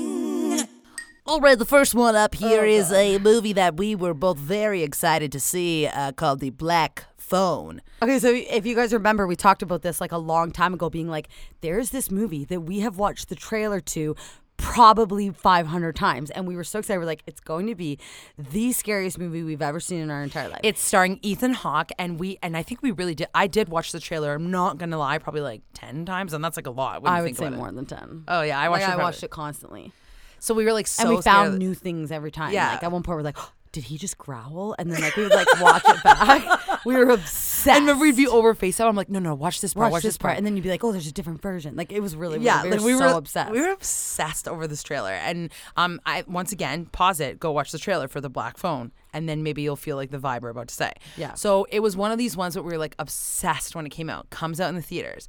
All 1.25 1.39
right, 1.41 1.57
the 1.57 1.65
first 1.65 1.93
one 1.93 2.15
up 2.15 2.35
here 2.35 2.63
is 2.63 2.91
a 2.91 3.17
movie 3.19 3.53
that 3.53 3.77
we 3.77 3.95
were 3.95 4.13
both 4.13 4.37
very 4.37 4.83
excited 4.83 5.31
to 5.33 5.39
see 5.39 5.87
uh, 5.87 6.11
called 6.13 6.39
The 6.39 6.51
Black 6.51 7.05
Phone. 7.17 7.81
Okay, 8.01 8.17
so 8.19 8.29
if 8.29 8.65
you 8.65 8.75
guys 8.75 8.93
remember, 8.93 9.27
we 9.27 9.35
talked 9.35 9.61
about 9.61 9.81
this 9.81 9.99
like 9.99 10.11
a 10.13 10.17
long 10.17 10.51
time 10.51 10.73
ago, 10.73 10.89
being 10.89 11.09
like, 11.09 11.27
there's 11.61 11.89
this 11.89 12.09
movie 12.09 12.45
that 12.45 12.61
we 12.61 12.79
have 12.79 12.97
watched 12.97 13.27
the 13.29 13.35
trailer 13.35 13.81
to 13.81 14.15
probably 14.57 15.29
500 15.29 15.95
times. 15.95 16.29
And 16.31 16.47
we 16.47 16.55
were 16.55 16.63
so 16.63 16.79
excited. 16.79 16.99
We're 16.99 17.05
like, 17.05 17.23
it's 17.25 17.39
going 17.39 17.67
to 17.67 17.75
be 17.75 17.97
the 18.37 18.71
scariest 18.73 19.17
movie 19.17 19.43
we've 19.43 19.61
ever 19.61 19.79
seen 19.79 19.99
in 20.01 20.09
our 20.11 20.23
entire 20.23 20.49
life. 20.49 20.59
It's 20.63 20.81
starring 20.81 21.19
Ethan 21.21 21.53
Hawke, 21.53 21.91
and 21.97 22.19
we 22.19 22.37
and 22.43 22.57
I 22.57 22.63
think 22.63 22.81
we 22.81 22.91
really 22.91 23.15
did. 23.15 23.27
I 23.33 23.47
did 23.47 23.69
watch 23.69 23.91
the 23.91 23.99
trailer. 23.99 24.33
I'm 24.33 24.51
not 24.51 24.77
gonna 24.77 24.97
lie, 24.97 25.17
probably 25.19 25.41
like 25.41 25.61
ten 25.73 26.05
times, 26.05 26.33
and 26.33 26.43
that's 26.43 26.57
like 26.57 26.67
a 26.67 26.71
lot. 26.71 27.01
When 27.01 27.11
you 27.11 27.17
I 27.17 27.21
would 27.21 27.27
think 27.27 27.37
say 27.37 27.45
about 27.47 27.53
it. 27.55 27.57
more 27.57 27.71
than 27.71 27.85
10. 27.85 28.23
Oh 28.27 28.41
yeah, 28.41 28.59
I 28.59 28.69
watched. 28.69 28.81
like, 28.81 28.81
it 28.81 28.83
I 28.83 28.87
probably- 28.95 29.03
watched 29.03 29.23
it 29.23 29.29
constantly. 29.31 29.91
So 30.39 30.53
we 30.53 30.65
were 30.65 30.73
like 30.73 30.85
so 30.85 31.01
and 31.01 31.09
we 31.15 31.21
scared 31.21 31.35
found 31.35 31.57
new 31.57 31.73
things 31.73 32.11
every 32.11 32.29
time. 32.31 32.53
Yeah. 32.53 32.73
Like 32.73 32.83
at 32.83 32.91
one 32.91 33.01
point, 33.01 33.17
we're 33.17 33.23
like, 33.23 33.37
did 33.71 33.85
he 33.85 33.97
just 33.97 34.17
growl? 34.17 34.75
And 34.77 34.91
then 34.91 35.01
like 35.01 35.15
we 35.15 35.23
would 35.23 35.33
like 35.33 35.61
watch 35.61 35.83
it 35.87 36.03
back. 36.03 36.61
We 36.85 36.95
were 36.95 37.09
obsessed. 37.09 37.67
And 37.67 37.85
remember, 37.85 38.03
we'd 38.03 38.15
be 38.15 38.27
over 38.27 38.53
face 38.53 38.77
FaceTime. 38.77 38.87
I'm 38.87 38.95
like, 38.95 39.09
no, 39.09 39.19
no, 39.19 39.35
watch 39.35 39.59
this 39.59 39.73
part. 39.73 39.91
watch, 39.91 40.03
this 40.03 40.17
part. 40.17 40.37
And 40.37 40.45
then 40.45 40.55
you'd 40.55 40.63
be 40.63 40.69
like, 40.69 40.83
oh, 40.85 40.93
there's 40.93 41.07
a 41.07 41.11
different 41.11 41.41
version. 41.41 41.75
Like 41.75 41.91
it 41.91 41.99
was 41.99 42.15
really, 42.15 42.39
yeah, 42.39 42.61
weird. 42.61 42.75
like 42.75 42.81
we 42.81 42.93
we 42.93 42.93
were 42.93 43.09
so 43.09 43.17
obsessed. 43.17 43.51
We 43.51 43.59
were 43.59 43.71
obsessed 43.71 44.47
over 44.47 44.67
this 44.67 44.83
trailer, 44.83 45.11
and 45.11 45.51
um, 45.75 45.99
I 46.05 46.23
once 46.27 46.51
again 46.51 46.85
pause 46.85 47.19
it, 47.19 47.39
go 47.39 47.51
watch 47.51 47.71
the 47.71 47.79
trailer 47.79 48.07
for 48.07 48.21
the 48.21 48.29
Black 48.29 48.57
Phone, 48.57 48.91
and 49.13 49.27
then 49.27 49.43
maybe 49.43 49.63
you'll 49.63 49.75
feel 49.75 49.97
like 49.97 50.11
the 50.11 50.19
vibe 50.19 50.41
we're 50.41 50.49
about 50.49 50.69
to 50.69 50.75
say. 50.75 50.93
Yeah. 51.17 51.33
So 51.33 51.67
it 51.71 51.81
was 51.81 51.97
one 51.97 52.11
of 52.11 52.17
these 52.17 52.37
ones 52.37 52.53
that 52.53 52.63
we 52.63 52.71
were 52.71 52.77
like 52.77 52.95
obsessed 52.99 53.75
when 53.75 53.85
it 53.85 53.89
came 53.89 54.09
out. 54.09 54.29
Comes 54.29 54.61
out 54.61 54.69
in 54.69 54.75
the 54.75 54.81
theaters. 54.81 55.27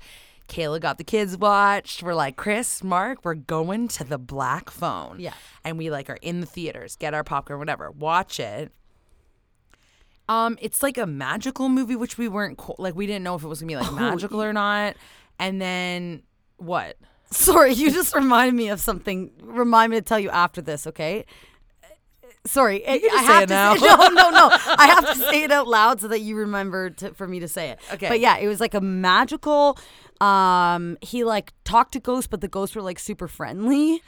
Kayla 0.48 0.80
got 0.80 0.98
the 0.98 1.04
kids 1.04 1.36
watched. 1.36 2.02
We're 2.02 2.14
like, 2.14 2.36
Chris, 2.36 2.82
Mark, 2.82 3.18
we're 3.24 3.34
going 3.34 3.88
to 3.88 4.04
the 4.04 4.18
Black 4.18 4.70
Phone. 4.70 5.20
Yeah. 5.20 5.34
And 5.64 5.78
we 5.78 5.90
like 5.90 6.08
are 6.10 6.18
in 6.22 6.40
the 6.40 6.46
theaters, 6.46 6.96
get 6.96 7.14
our 7.14 7.22
popcorn, 7.24 7.58
whatever, 7.58 7.90
watch 7.90 8.40
it. 8.40 8.72
Um, 10.28 10.58
it's 10.60 10.82
like 10.82 10.98
a 10.98 11.06
magical 11.06 11.68
movie, 11.68 11.96
which 11.96 12.18
we 12.18 12.28
weren't 12.28 12.58
co- 12.58 12.76
like 12.78 12.94
we 12.94 13.06
didn't 13.06 13.22
know 13.24 13.34
if 13.34 13.42
it 13.42 13.48
was 13.48 13.60
gonna 13.60 13.68
be 13.68 13.76
like 13.76 13.92
magical 13.92 14.42
or 14.42 14.52
not. 14.52 14.96
And 15.38 15.60
then 15.60 16.22
what? 16.56 16.96
Sorry, 17.30 17.72
you 17.74 17.90
just 17.90 18.14
reminded 18.14 18.54
me 18.54 18.68
of 18.68 18.80
something. 18.80 19.30
Remind 19.42 19.90
me 19.90 19.96
to 19.98 20.02
tell 20.02 20.18
you 20.18 20.30
after 20.30 20.60
this, 20.60 20.86
okay? 20.86 21.24
sorry, 22.46 22.86
I- 22.88 22.98
can 22.98 23.10
just 23.10 23.14
I 23.14 23.26
say 23.26 23.32
have 23.32 23.42
it 23.42 23.46
to 23.48 23.54
now. 23.54 23.74
Say, 23.76 23.86
no, 23.86 23.96
no, 24.08 24.30
no. 24.30 24.48
I 24.78 24.86
have 24.86 25.06
to 25.12 25.14
say 25.16 25.42
it 25.42 25.52
out 25.52 25.68
loud 25.68 26.00
so 26.00 26.08
that 26.08 26.20
you 26.20 26.36
remember 26.36 26.90
to, 26.90 27.12
for 27.14 27.26
me 27.26 27.40
to 27.40 27.48
say 27.48 27.70
it. 27.70 27.78
Okay. 27.92 28.08
But 28.08 28.20
yeah, 28.20 28.38
it 28.38 28.46
was 28.48 28.60
like 28.60 28.74
a 28.74 28.80
magical. 28.80 29.78
Um, 30.20 30.98
he 31.00 31.24
like 31.24 31.52
talked 31.64 31.92
to 31.92 32.00
ghosts, 32.00 32.26
but 32.28 32.40
the 32.40 32.48
ghosts 32.48 32.74
were 32.76 32.82
like 32.82 32.98
super 32.98 33.28
friendly. 33.28 34.02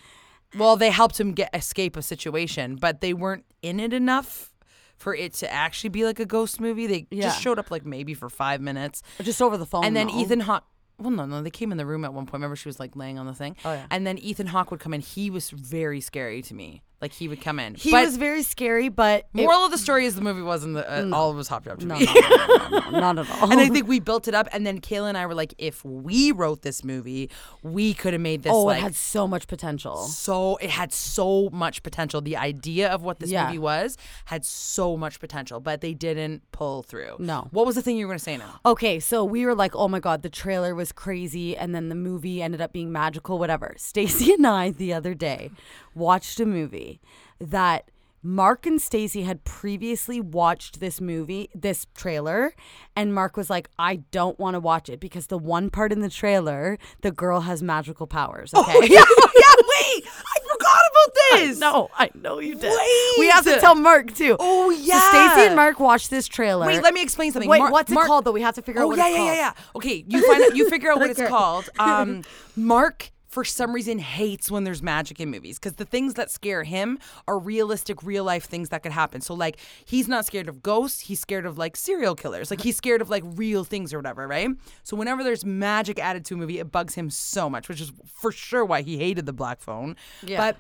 Well, 0.58 0.76
they 0.76 0.90
helped 0.90 1.18
him 1.20 1.32
get 1.32 1.50
escape 1.54 1.96
a 1.96 2.02
situation, 2.02 2.76
but 2.76 3.00
they 3.00 3.14
weren't 3.14 3.44
in 3.62 3.78
it 3.78 3.92
enough 3.92 4.52
for 4.96 5.14
it 5.14 5.32
to 5.34 5.50
actually 5.52 5.90
be 5.90 6.04
like 6.04 6.18
a 6.20 6.26
ghost 6.26 6.60
movie. 6.60 6.86
They 6.86 7.06
Yeah. 7.10 7.24
just 7.24 7.40
showed 7.40 7.58
up 7.58 7.70
like 7.70 7.86
maybe 7.86 8.14
for 8.14 8.28
five 8.28 8.60
minutes. 8.60 9.02
Just 9.22 9.40
over 9.40 9.56
the 9.56 9.64
phone. 9.66 9.84
and 9.84 9.94
then 9.96 10.08
though. 10.08 10.18
Ethan 10.20 10.40
Hawke. 10.40 10.64
Well, 10.98 11.10
no, 11.10 11.24
no, 11.24 11.40
they 11.42 11.48
came 11.50 11.72
in 11.72 11.78
the 11.78 11.86
room 11.86 12.04
at 12.04 12.12
one 12.12 12.26
point. 12.26 12.34
Remember, 12.34 12.56
she 12.56 12.68
was 12.68 12.78
like 12.78 12.94
laying 12.94 13.18
on 13.18 13.24
the 13.26 13.32
thing. 13.32 13.56
Oh, 13.64 13.72
yeah. 13.72 13.86
And 13.90 14.06
then 14.06 14.18
Ethan 14.18 14.48
Hawke 14.48 14.70
would 14.70 14.80
come 14.80 14.92
in. 14.92 15.00
He 15.00 15.30
was 15.30 15.48
very 15.50 16.00
scary 16.02 16.42
to 16.42 16.52
me. 16.54 16.82
Like 17.00 17.12
he 17.14 17.28
would 17.28 17.40
come 17.40 17.58
in. 17.58 17.76
he 17.76 17.90
But 17.90 18.04
was 18.04 18.16
very 18.18 18.42
scary, 18.42 18.90
but 18.90 19.20
it- 19.34 19.42
moral 19.44 19.64
of 19.64 19.70
the 19.70 19.78
story 19.78 20.04
is 20.04 20.14
the 20.16 20.20
movie 20.20 20.42
wasn't 20.42 20.74
the, 20.74 20.84
uh, 20.90 21.08
all 21.16 21.32
it 21.32 21.34
was 21.34 21.48
hopped 21.48 21.66
up 21.66 21.78
to 21.78 21.86
no, 21.86 21.94
me. 21.98 22.04
no, 22.04 22.12
no, 22.12 22.68
no, 22.68 22.90
no, 22.90 23.00
not 23.00 23.18
at 23.18 23.30
all. 23.30 23.50
and 23.50 23.58
I 23.58 23.68
think 23.70 23.88
we 23.88 24.00
built 24.00 24.28
it 24.28 24.34
up. 24.34 24.48
And 24.52 24.66
then 24.66 24.80
Kayla 24.82 25.08
and 25.08 25.16
I 25.16 25.24
were 25.24 25.34
like, 25.34 25.54
if 25.56 25.82
we 25.84 26.30
wrote 26.30 26.60
this 26.60 26.84
movie, 26.84 27.30
we 27.62 27.94
could 27.94 28.12
have 28.12 28.20
made 28.20 28.42
this. 28.42 28.52
oh, 28.52 28.64
like, 28.64 28.80
it 28.80 28.82
had 28.82 28.94
so 28.94 29.26
much 29.26 29.46
potential. 29.46 29.96
so 30.04 30.56
it 30.56 30.68
had 30.68 30.92
so 30.92 31.48
much 31.52 31.82
potential. 31.82 32.20
The 32.20 32.36
idea 32.36 32.88
of 32.90 33.02
what 33.02 33.18
this 33.18 33.30
Yeah. 33.30 33.46
movie 33.46 33.58
was 33.58 33.96
had 34.26 34.44
so 34.44 34.96
much 34.98 35.20
potential, 35.20 35.58
but 35.58 35.80
they 35.80 35.94
didn't 35.94 36.42
pull 36.52 36.82
through. 36.82 37.16
No. 37.18 37.48
What 37.50 37.64
was 37.64 37.76
the 37.76 37.82
thing 37.82 37.96
you 37.96 38.06
were 38.06 38.10
going 38.10 38.18
to 38.18 38.24
say 38.24 38.36
now? 38.36 38.60
Okay, 38.66 39.00
so 39.00 39.24
we 39.24 39.46
were 39.46 39.54
like, 39.54 39.74
"Oh 39.74 39.88
my 39.88 40.00
god, 40.00 40.20
the 40.22 40.28
trailer 40.28 40.74
was 40.74 40.92
crazy," 40.92 41.56
and 41.56 41.74
then 41.74 41.88
the 41.88 41.94
movie 41.94 42.42
ended 42.42 42.60
up 42.60 42.72
being 42.74 42.92
magical. 42.92 43.38
Whatever. 43.38 43.74
Stacy 43.78 44.32
and 44.34 44.46
I 44.46 44.70
the 44.70 44.92
other 44.92 45.14
day 45.14 45.50
watched 45.94 46.40
a 46.40 46.46
movie 46.46 47.00
that 47.40 47.90
Mark 48.22 48.66
and 48.66 48.80
Stacy 48.82 49.22
had 49.22 49.44
previously 49.44 50.20
watched 50.20 50.78
this 50.78 51.00
movie, 51.00 51.48
this 51.54 51.86
trailer, 51.94 52.54
and 52.94 53.14
Mark 53.14 53.34
was 53.36 53.48
like, 53.48 53.70
"I 53.78 53.96
don't 54.10 54.38
want 54.38 54.56
to 54.56 54.60
watch 54.60 54.90
it 54.90 55.00
because 55.00 55.28
the 55.28 55.38
one 55.38 55.70
part 55.70 55.90
in 55.90 56.00
the 56.00 56.10
trailer, 56.10 56.76
the 57.00 57.10
girl 57.10 57.40
has 57.42 57.62
magical 57.62 58.06
powers." 58.06 58.52
Okay. 58.52 58.72
yeah, 58.82 59.04
yeah, 59.36 59.54
wait. 59.56 60.04
I 60.06 60.38
forgot 60.52 60.80
about 60.90 61.14
this. 61.30 61.58
No, 61.60 61.88
I 61.96 62.10
know 62.14 62.40
you 62.40 62.56
did. 62.56 62.70
Wait. 62.78 63.18
We 63.20 63.28
have 63.30 63.44
to 63.44 63.58
tell 63.58 63.74
Mark 63.74 64.12
too. 64.14 64.36
Oh, 64.38 64.70
So 64.70 64.76
yeah. 64.82 65.08
Stacy 65.08 65.46
and 65.46 65.56
Mark 65.56 65.80
watched 65.80 66.10
this 66.10 66.28
trailer. 66.28 66.66
Wait, 66.66 66.82
let 66.82 66.92
me 66.92 67.02
explain 67.02 67.32
something. 67.32 67.48
Wait, 67.48 67.58
Mar- 67.60 67.72
what's 67.72 67.90
Mark- 67.90 68.04
it 68.04 68.08
called 68.08 68.26
though? 68.26 68.32
We 68.32 68.42
have 68.42 68.54
to 68.56 68.62
figure 68.62 68.82
out 68.82 68.84
Oh 68.84 68.88
what 68.88 68.98
yeah, 68.98 69.06
it's 69.08 69.12
yeah, 69.12 69.16
called. 69.16 69.28
yeah, 69.28 69.34
yeah. 69.34 69.52
Yeah. 69.56 69.76
Okay, 69.76 70.04
you 70.06 70.26
find 70.26 70.44
out, 70.44 70.56
you 70.56 70.68
figure 70.68 70.92
out 70.92 70.98
what 70.98 71.08
it's 71.08 71.22
called. 71.26 71.70
Um, 71.78 72.22
Mark 72.54 73.10
for 73.30 73.44
some 73.44 73.72
reason 73.72 74.00
hates 74.00 74.50
when 74.50 74.64
there's 74.64 74.82
magic 74.82 75.20
in 75.20 75.30
movies 75.30 75.58
because 75.58 75.74
the 75.74 75.84
things 75.84 76.14
that 76.14 76.30
scare 76.30 76.64
him 76.64 76.98
are 77.28 77.38
realistic, 77.38 78.02
real 78.02 78.24
life 78.24 78.44
things 78.44 78.70
that 78.70 78.82
could 78.82 78.90
happen. 78.90 79.20
So 79.20 79.34
like 79.34 79.58
he's 79.84 80.08
not 80.08 80.26
scared 80.26 80.48
of 80.48 80.62
ghosts, 80.62 81.02
he's 81.02 81.20
scared 81.20 81.46
of 81.46 81.56
like 81.56 81.76
serial 81.76 82.16
killers. 82.16 82.50
Like 82.50 82.60
he's 82.60 82.76
scared 82.76 83.00
of 83.00 83.08
like 83.08 83.22
real 83.24 83.62
things 83.62 83.94
or 83.94 83.98
whatever, 83.98 84.26
right? 84.26 84.50
So 84.82 84.96
whenever 84.96 85.22
there's 85.22 85.44
magic 85.44 86.00
added 86.00 86.24
to 86.26 86.34
a 86.34 86.36
movie, 86.36 86.58
it 86.58 86.72
bugs 86.72 86.96
him 86.96 87.08
so 87.08 87.48
much, 87.48 87.68
which 87.68 87.80
is 87.80 87.92
for 88.04 88.32
sure 88.32 88.64
why 88.64 88.82
he 88.82 88.98
hated 88.98 89.26
the 89.26 89.32
black 89.32 89.60
phone. 89.60 89.94
Yeah. 90.24 90.36
But 90.36 90.56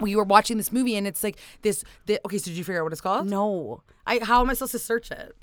we 0.00 0.16
were 0.16 0.24
watching 0.24 0.56
this 0.56 0.72
movie 0.72 0.96
and 0.96 1.06
it's 1.06 1.22
like 1.22 1.38
this. 1.60 1.84
The, 2.06 2.18
okay, 2.24 2.38
so 2.38 2.46
did 2.46 2.56
you 2.56 2.64
figure 2.64 2.80
out 2.80 2.84
what 2.84 2.92
it's 2.92 3.02
called? 3.02 3.26
No, 3.26 3.82
I. 4.06 4.20
How 4.22 4.40
am 4.40 4.48
I 4.48 4.54
supposed 4.54 4.72
to 4.72 4.78
search 4.78 5.10
it? 5.10 5.36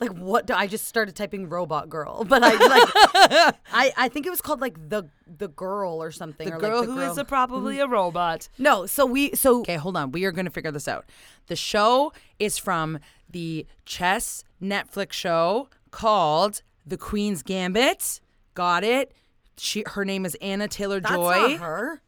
Like 0.00 0.12
what? 0.12 0.46
Do, 0.46 0.54
I 0.54 0.68
just 0.68 0.86
started 0.86 1.16
typing 1.16 1.48
"robot 1.48 1.88
girl," 1.88 2.24
but 2.28 2.42
I 2.44 2.52
like. 2.52 3.54
I 3.72 3.92
I 3.96 4.08
think 4.08 4.26
it 4.26 4.30
was 4.30 4.40
called 4.40 4.60
like 4.60 4.88
the 4.88 5.08
the 5.26 5.48
girl 5.48 6.00
or 6.00 6.12
something. 6.12 6.48
The 6.48 6.54
or 6.56 6.60
girl 6.60 6.78
like 6.78 6.86
the 6.86 6.92
who 6.92 7.00
girl. 7.00 7.10
is 7.12 7.18
a, 7.18 7.24
probably 7.24 7.76
mm-hmm. 7.76 7.90
a 7.90 7.94
robot. 7.94 8.48
no. 8.58 8.86
So 8.86 9.04
we 9.06 9.34
so 9.34 9.60
Okay, 9.60 9.76
hold 9.76 9.96
on. 9.96 10.12
We 10.12 10.24
are 10.24 10.32
going 10.32 10.44
to 10.44 10.52
figure 10.52 10.70
this 10.70 10.86
out. 10.86 11.04
The 11.48 11.56
show 11.56 12.12
is 12.38 12.58
from 12.58 13.00
the 13.28 13.66
chess 13.84 14.44
Netflix 14.62 15.12
show 15.12 15.68
called 15.90 16.62
The 16.86 16.96
Queen's 16.96 17.42
Gambit. 17.42 18.20
Got 18.54 18.84
it. 18.84 19.12
She 19.56 19.82
her 19.86 20.04
name 20.04 20.24
is 20.24 20.36
Anya 20.40 20.68
Taylor 20.68 21.00
that's 21.00 21.12
Joy. 21.14 21.32
not 21.32 21.60
her. 21.60 22.02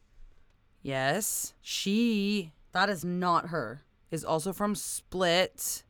Yes, 0.81 1.53
she 1.61 2.53
That 2.71 2.89
is 2.89 3.03
not 3.05 3.49
her. 3.49 3.83
is 4.09 4.23
also 4.25 4.53
from 4.53 4.75
Split. 4.75 5.83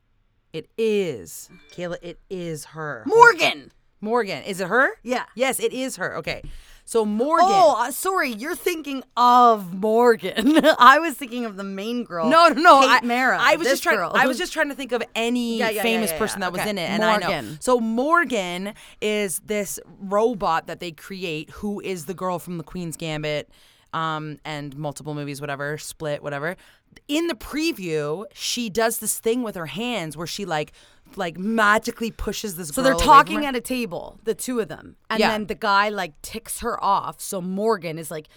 It 0.53 0.69
is 0.77 1.49
Kayla. 1.73 1.97
It 2.01 2.19
is 2.29 2.65
her. 2.65 3.03
Morgan. 3.05 3.71
Morgan. 4.01 4.43
Is 4.43 4.59
it 4.59 4.67
her? 4.67 4.91
Yeah. 5.03 5.25
Yes, 5.35 5.59
it 5.59 5.71
is 5.73 5.95
her. 5.97 6.17
Okay. 6.17 6.41
So 6.83 7.05
Morgan. 7.05 7.45
Oh, 7.47 7.75
uh, 7.79 7.91
sorry. 7.91 8.31
You're 8.31 8.55
thinking 8.55 9.03
of 9.15 9.73
Morgan. 9.73 10.65
I 10.79 10.99
was 10.99 11.13
thinking 11.13 11.45
of 11.45 11.55
the 11.55 11.63
main 11.63 12.03
girl. 12.03 12.27
No, 12.27 12.47
no, 12.49 12.61
no. 12.61 12.81
Kate 12.81 13.03
I, 13.03 13.05
Mara. 13.05 13.37
I 13.39 13.55
was 13.55 13.65
this 13.65 13.73
just 13.73 13.83
trying. 13.83 13.97
girl. 13.97 14.11
I 14.13 14.27
was 14.27 14.37
just 14.37 14.51
trying 14.51 14.69
to 14.69 14.75
think 14.75 14.91
of 14.91 15.03
any 15.15 15.59
Yeah, 15.59 15.69
yeah, 15.69 15.83
famous 15.83 16.11
yeah, 16.11 16.17
person 16.17 16.41
that 16.41 16.51
was 16.51 16.65
in 16.65 16.77
it, 16.77 16.89
and 16.89 17.03
I 17.03 17.17
know. 17.17 17.27
Morgan. 17.27 17.57
So 17.61 17.79
Morgan 17.79 18.73
is 19.01 19.39
this 19.45 19.79
robot 19.99 20.67
that 20.67 20.79
they 20.79 20.91
create, 20.91 21.49
who 21.51 21.79
is 21.79 22.05
the 22.05 22.13
girl 22.13 22.39
from 22.39 22.57
the 22.57 22.63
Queen's 22.63 22.97
Gambit, 22.97 23.49
um, 23.93 24.39
and 24.43 24.75
multiple 24.75 25.13
movies, 25.13 25.39
whatever, 25.39 25.77
Split, 25.77 26.23
whatever. 26.23 26.57
In 27.07 27.27
the 27.27 27.35
preview, 27.35 28.25
she 28.33 28.69
does 28.69 28.99
this 28.99 29.19
thing 29.19 29.43
with 29.43 29.55
her 29.55 29.65
hands 29.67 30.15
where 30.15 30.27
she 30.27 30.45
like, 30.45 30.71
like 31.15 31.37
magically 31.37 32.11
pushes 32.11 32.55
this. 32.55 32.69
So 32.69 32.81
they're 32.81 32.93
girl 32.93 32.99
away 33.01 33.05
from 33.05 33.25
talking 33.25 33.45
at 33.45 33.55
a 33.55 33.61
table, 33.61 34.19
the 34.23 34.33
two 34.33 34.59
of 34.59 34.67
them, 34.69 34.95
and 35.09 35.19
Yeah. 35.19 35.29
then 35.29 35.47
the 35.47 35.55
guy 35.55 35.89
like 35.89 36.21
ticks 36.21 36.59
her 36.61 36.81
off. 36.83 37.19
So 37.19 37.41
Morgan 37.41 37.99
is 37.99 38.09
like, 38.09 38.29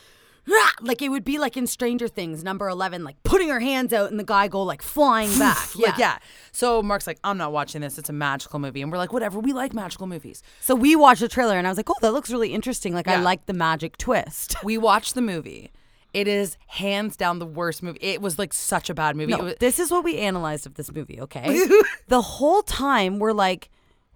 "Rah!" 0.48 0.70
like 0.80 1.00
it 1.00 1.08
would 1.10 1.24
be 1.24 1.38
like 1.38 1.56
in 1.56 1.68
Stranger 1.68 2.08
Things, 2.08 2.42
number 2.42 2.68
eleven, 2.68 3.04
like 3.04 3.22
putting 3.22 3.48
her 3.48 3.60
hands 3.60 3.92
out, 3.92 4.10
and 4.10 4.18
the 4.18 4.24
guy 4.24 4.48
go 4.48 4.60
like 4.62 4.82
flying 4.82 5.30
back. 5.38 5.76
Like 5.76 5.98
yeah. 5.98 6.18
So 6.50 6.82
Mark's 6.82 7.06
like, 7.06 7.18
I'm 7.22 7.38
not 7.38 7.52
watching 7.52 7.80
this. 7.80 7.96
It's 7.96 8.08
a 8.08 8.12
magical 8.12 8.58
movie, 8.58 8.82
and 8.82 8.90
we're 8.90 8.98
like, 8.98 9.12
whatever. 9.12 9.38
We 9.38 9.52
like 9.52 9.72
magical 9.72 10.08
movies. 10.08 10.42
So 10.60 10.74
we 10.74 10.96
watched 10.96 11.20
the 11.20 11.28
trailer, 11.28 11.56
and 11.56 11.68
I 11.68 11.70
was 11.70 11.76
like, 11.78 11.90
oh, 11.90 11.94
that 12.00 12.12
looks 12.12 12.30
really 12.30 12.52
interesting. 12.52 12.92
Like 12.92 13.06
I 13.06 13.20
like 13.20 13.46
the 13.46 13.52
magic 13.54 13.98
twist. 13.98 14.56
We 14.64 14.78
watched 14.78 15.14
the 15.14 15.22
movie. 15.22 15.70
It 16.14 16.28
is 16.28 16.56
hands 16.68 17.16
down 17.16 17.40
the 17.40 17.46
worst 17.46 17.82
movie. 17.82 17.98
It 18.00 18.22
was 18.22 18.38
like 18.38 18.52
such 18.54 18.88
a 18.88 18.94
bad 18.94 19.16
movie. 19.16 19.32
No, 19.32 19.44
was, 19.44 19.56
this 19.58 19.78
is 19.80 19.90
what 19.90 20.04
we 20.04 20.18
analyzed 20.18 20.64
of 20.64 20.74
this 20.74 20.92
movie, 20.92 21.20
okay? 21.20 21.66
the 22.08 22.22
whole 22.22 22.62
time 22.62 23.18
we're 23.18 23.32
like, 23.32 23.68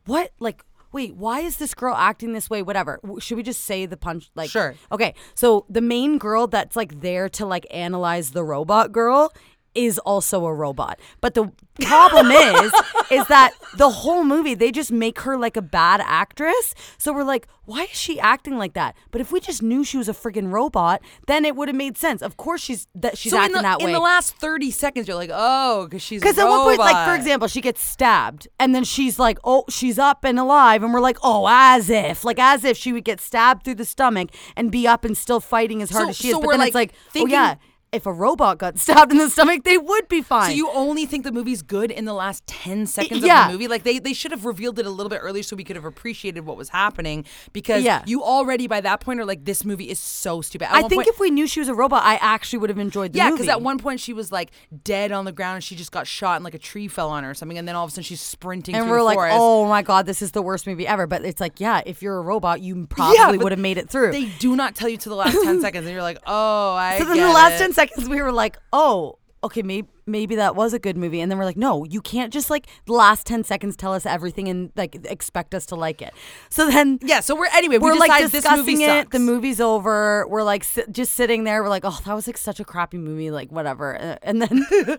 what? 0.06 0.32
Like, 0.38 0.64
wait, 0.92 1.16
why 1.16 1.40
is 1.40 1.56
this 1.56 1.74
girl 1.74 1.94
acting 1.94 2.32
this 2.32 2.48
way? 2.48 2.62
Whatever. 2.62 3.00
Should 3.18 3.36
we 3.36 3.42
just 3.42 3.64
say 3.64 3.84
the 3.84 3.96
punch? 3.96 4.30
Like, 4.36 4.48
Sure. 4.48 4.74
Okay, 4.92 5.14
so 5.34 5.66
the 5.68 5.80
main 5.80 6.18
girl 6.18 6.46
that's 6.46 6.76
like 6.76 7.00
there 7.00 7.28
to 7.30 7.44
like 7.44 7.66
analyze 7.70 8.30
the 8.30 8.44
robot 8.44 8.92
girl 8.92 9.32
is 9.74 9.98
also 10.00 10.46
a 10.46 10.54
robot. 10.54 10.98
But 11.20 11.34
the 11.34 11.52
problem 11.82 12.30
is, 12.30 12.72
is 13.10 13.26
that 13.28 13.52
the 13.76 13.88
whole 13.90 14.24
movie 14.24 14.54
they 14.54 14.70
just 14.72 14.90
make 14.90 15.20
her 15.20 15.36
like 15.36 15.56
a 15.56 15.62
bad 15.62 16.00
actress. 16.04 16.74
So 16.98 17.12
we're 17.12 17.24
like, 17.24 17.46
why 17.64 17.82
is 17.82 17.90
she 17.90 18.18
acting 18.18 18.56
like 18.56 18.72
that? 18.74 18.96
But 19.10 19.20
if 19.20 19.30
we 19.30 19.40
just 19.40 19.62
knew 19.62 19.84
she 19.84 19.98
was 19.98 20.08
a 20.08 20.14
freaking 20.14 20.50
robot, 20.50 21.02
then 21.26 21.44
it 21.44 21.54
would 21.54 21.68
have 21.68 21.76
made 21.76 21.98
sense. 21.98 22.22
Of 22.22 22.36
course, 22.36 22.62
she's 22.62 22.88
that 22.94 23.18
she's 23.18 23.32
so 23.32 23.36
in 23.38 23.42
acting 23.44 23.56
the, 23.56 23.62
that 23.62 23.78
way. 23.80 23.84
in 23.86 23.92
the 23.92 24.00
last 24.00 24.34
30 24.36 24.70
seconds, 24.70 25.06
you're 25.06 25.16
like, 25.16 25.30
oh, 25.32 25.84
because 25.84 26.00
she's 26.02 26.22
Because 26.22 26.38
at 26.38 26.48
one 26.48 26.62
point, 26.64 26.78
like 26.78 27.06
for 27.06 27.14
example, 27.14 27.46
she 27.46 27.60
gets 27.60 27.82
stabbed, 27.82 28.48
and 28.58 28.74
then 28.74 28.84
she's 28.84 29.18
like, 29.18 29.38
"Oh, 29.44 29.64
she's 29.68 29.98
up 29.98 30.24
and 30.24 30.38
alive," 30.38 30.82
and 30.82 30.92
we're 30.94 31.00
like, 31.00 31.18
"Oh, 31.22 31.46
as 31.48 31.90
if, 31.90 32.24
like 32.24 32.38
as 32.38 32.64
if 32.64 32.76
she 32.76 32.92
would 32.92 33.04
get 33.04 33.20
stabbed 33.20 33.64
through 33.64 33.74
the 33.76 33.84
stomach 33.84 34.30
and 34.56 34.72
be 34.72 34.86
up 34.86 35.04
and 35.04 35.16
still 35.16 35.40
fighting 35.40 35.82
as 35.82 35.90
hard 35.90 36.04
So- 36.06 36.10
as 36.10 36.16
she 36.16 36.30
so 36.30 36.38
is." 36.38 36.44
But 36.46 36.50
then 36.52 36.58
like, 36.60 36.68
it's 36.68 36.74
like, 36.74 36.94
"Oh 37.16 37.26
yeah, 37.26 37.56
if 37.92 38.06
a 38.06 38.12
robot 38.12 38.58
got 38.58 38.78
stabbed 38.84 39.12
in 39.12 39.18
the 39.18 39.30
stomach, 39.30 39.64
they 39.64 39.78
would 39.78 40.08
be 40.08 40.22
fine." 40.22 40.50
So 40.50 40.56
you 40.56 40.70
only 40.72 41.06
think 41.06 41.24
the 41.24 41.32
movie's 41.32 41.62
good 41.62 41.90
in 41.90 42.04
the 42.04 42.12
last 42.14 42.46
10 42.46 42.86
seconds 42.86 43.24
yeah. 43.24 43.46
of 43.46 43.48
the 43.48 43.52
movie? 43.54 43.68
Like 43.68 43.82
they, 43.84 43.98
they 43.98 44.12
should 44.12 44.30
have 44.30 44.44
revealed 44.44 44.78
it 44.78 44.86
a 44.86 44.90
little 44.90 45.10
bit 45.10 45.20
earlier 45.22 45.42
so 45.42 45.56
we 45.56 45.64
could 45.64 45.76
have 45.76 45.84
appreciated 45.84 46.44
what 46.46 46.56
was 46.56 46.68
happening 46.70 47.24
because 47.52 47.82
Yeah. 47.82 48.02
you 48.06 48.22
already 48.22 48.66
by 48.66 48.80
that 48.80 49.00
point 49.00 49.20
are 49.20 49.24
like, 49.24 49.44
this 49.44 49.64
movie 49.64 49.88
is 49.90 49.98
so 49.98 50.40
stupid. 50.40 50.66
At 50.70 50.74
I 50.74 50.80
think 50.88 50.94
point- 51.04 51.08
if 51.08 51.18
we 51.20 51.30
knew 51.30 51.46
she 51.46 51.60
was 51.60 51.68
a 51.68 51.74
robot, 51.74 52.02
I 52.04 52.16
actually 52.16 52.58
would 52.60 52.70
have 52.70 52.78
enjoyed 52.78 53.12
the 53.12 53.18
yeah, 53.18 53.30
because 53.30 53.48
at 53.48 53.62
one 53.62 53.78
point 53.78 54.00
she 54.00 54.12
was 54.12 54.30
like 54.32 54.50
dead 54.84 55.12
on 55.12 55.24
the 55.24 55.32
ground 55.32 55.56
and 55.56 55.64
she 55.64 55.74
just 55.76 55.92
got 55.92 56.06
shot 56.06 56.36
and 56.36 56.44
like 56.44 56.54
a 56.54 56.58
tree 56.58 56.88
fell 56.88 57.10
on 57.10 57.24
her 57.24 57.30
or 57.30 57.34
something, 57.34 57.58
and 57.58 57.66
then 57.66 57.74
all 57.74 57.84
of 57.84 57.88
a 57.88 57.92
sudden 57.92 58.04
she's 58.04 58.20
sprinting 58.20 58.74
and 58.74 58.88
we're 58.90 59.02
like, 59.02 59.16
forest. 59.16 59.36
"Oh 59.38 59.66
my 59.68 59.82
god, 59.82 60.06
this 60.06 60.22
is 60.22 60.32
the 60.32 60.42
worst 60.42 60.66
movie 60.66 60.86
ever." 60.86 61.06
But 61.06 61.24
it's 61.24 61.40
like, 61.40 61.60
yeah, 61.60 61.82
if 61.86 62.02
you're 62.02 62.16
a 62.18 62.20
robot, 62.22 62.60
you 62.60 62.86
probably 62.86 63.38
but 63.38 63.44
would 63.44 63.52
have 63.52 63.58
made 63.58 63.78
it 63.78 63.88
through. 63.88 64.12
They 64.12 64.26
do 64.38 64.56
not 64.56 64.74
tell 64.74 64.88
you 64.88 64.96
to 64.98 65.08
the 65.08 65.14
last 65.14 65.32
10 65.42 65.60
seconds, 65.62 65.86
and 65.86 65.92
you're 65.92 66.02
like, 66.02 66.18
oh, 66.26 66.72
I 66.74 66.98
So 66.98 67.04
then 67.04 67.16
get 67.16 67.26
the 67.26 67.32
last 67.32 67.54
it. 67.54 67.58
10 67.58 67.72
seconds, 67.78 68.08
we 68.08 68.20
were 68.22 68.32
like, 68.32 68.56
oh, 68.72 69.18
okay, 69.44 69.62
maybe, 69.62 69.86
maybe 70.04 70.34
that 70.34 70.56
was 70.56 70.74
a 70.74 70.80
good 70.80 70.96
movie. 70.96 71.20
And 71.20 71.30
then 71.30 71.38
we're 71.38 71.44
like, 71.44 71.56
no, 71.56 71.84
you 71.84 72.00
can't 72.00 72.32
just 72.32 72.50
like 72.50 72.66
the 72.86 72.92
last 72.92 73.24
10 73.26 73.44
seconds 73.44 73.76
tell 73.76 73.94
us 73.94 74.04
everything 74.04 74.48
and 74.48 74.72
like 74.74 74.96
expect 75.04 75.54
us 75.54 75.64
to 75.66 75.76
like 75.76 76.02
it. 76.02 76.12
So 76.50 76.68
then. 76.68 76.98
Yeah, 77.02 77.20
so 77.20 77.36
we're 77.36 77.46
anyway. 77.54 77.78
We're 77.78 77.92
we 77.92 78.00
like 78.00 78.30
discussing 78.30 78.80
it. 78.80 78.86
sucks. 78.88 79.12
The 79.12 79.20
movie's 79.20 79.60
over. 79.60 80.26
We're 80.28 80.42
like 80.42 80.64
si- 80.64 80.82
just 80.90 81.14
sitting 81.14 81.44
there. 81.44 81.62
We're 81.62 81.68
like, 81.68 81.84
oh, 81.84 81.98
that 82.04 82.14
was 82.14 82.26
like 82.26 82.36
such 82.36 82.58
a 82.58 82.64
crappy 82.64 82.98
movie. 82.98 83.30
Like 83.30 83.52
whatever. 83.52 83.96
Uh, 83.96 84.16
And 84.22 84.42
then, 84.42 84.66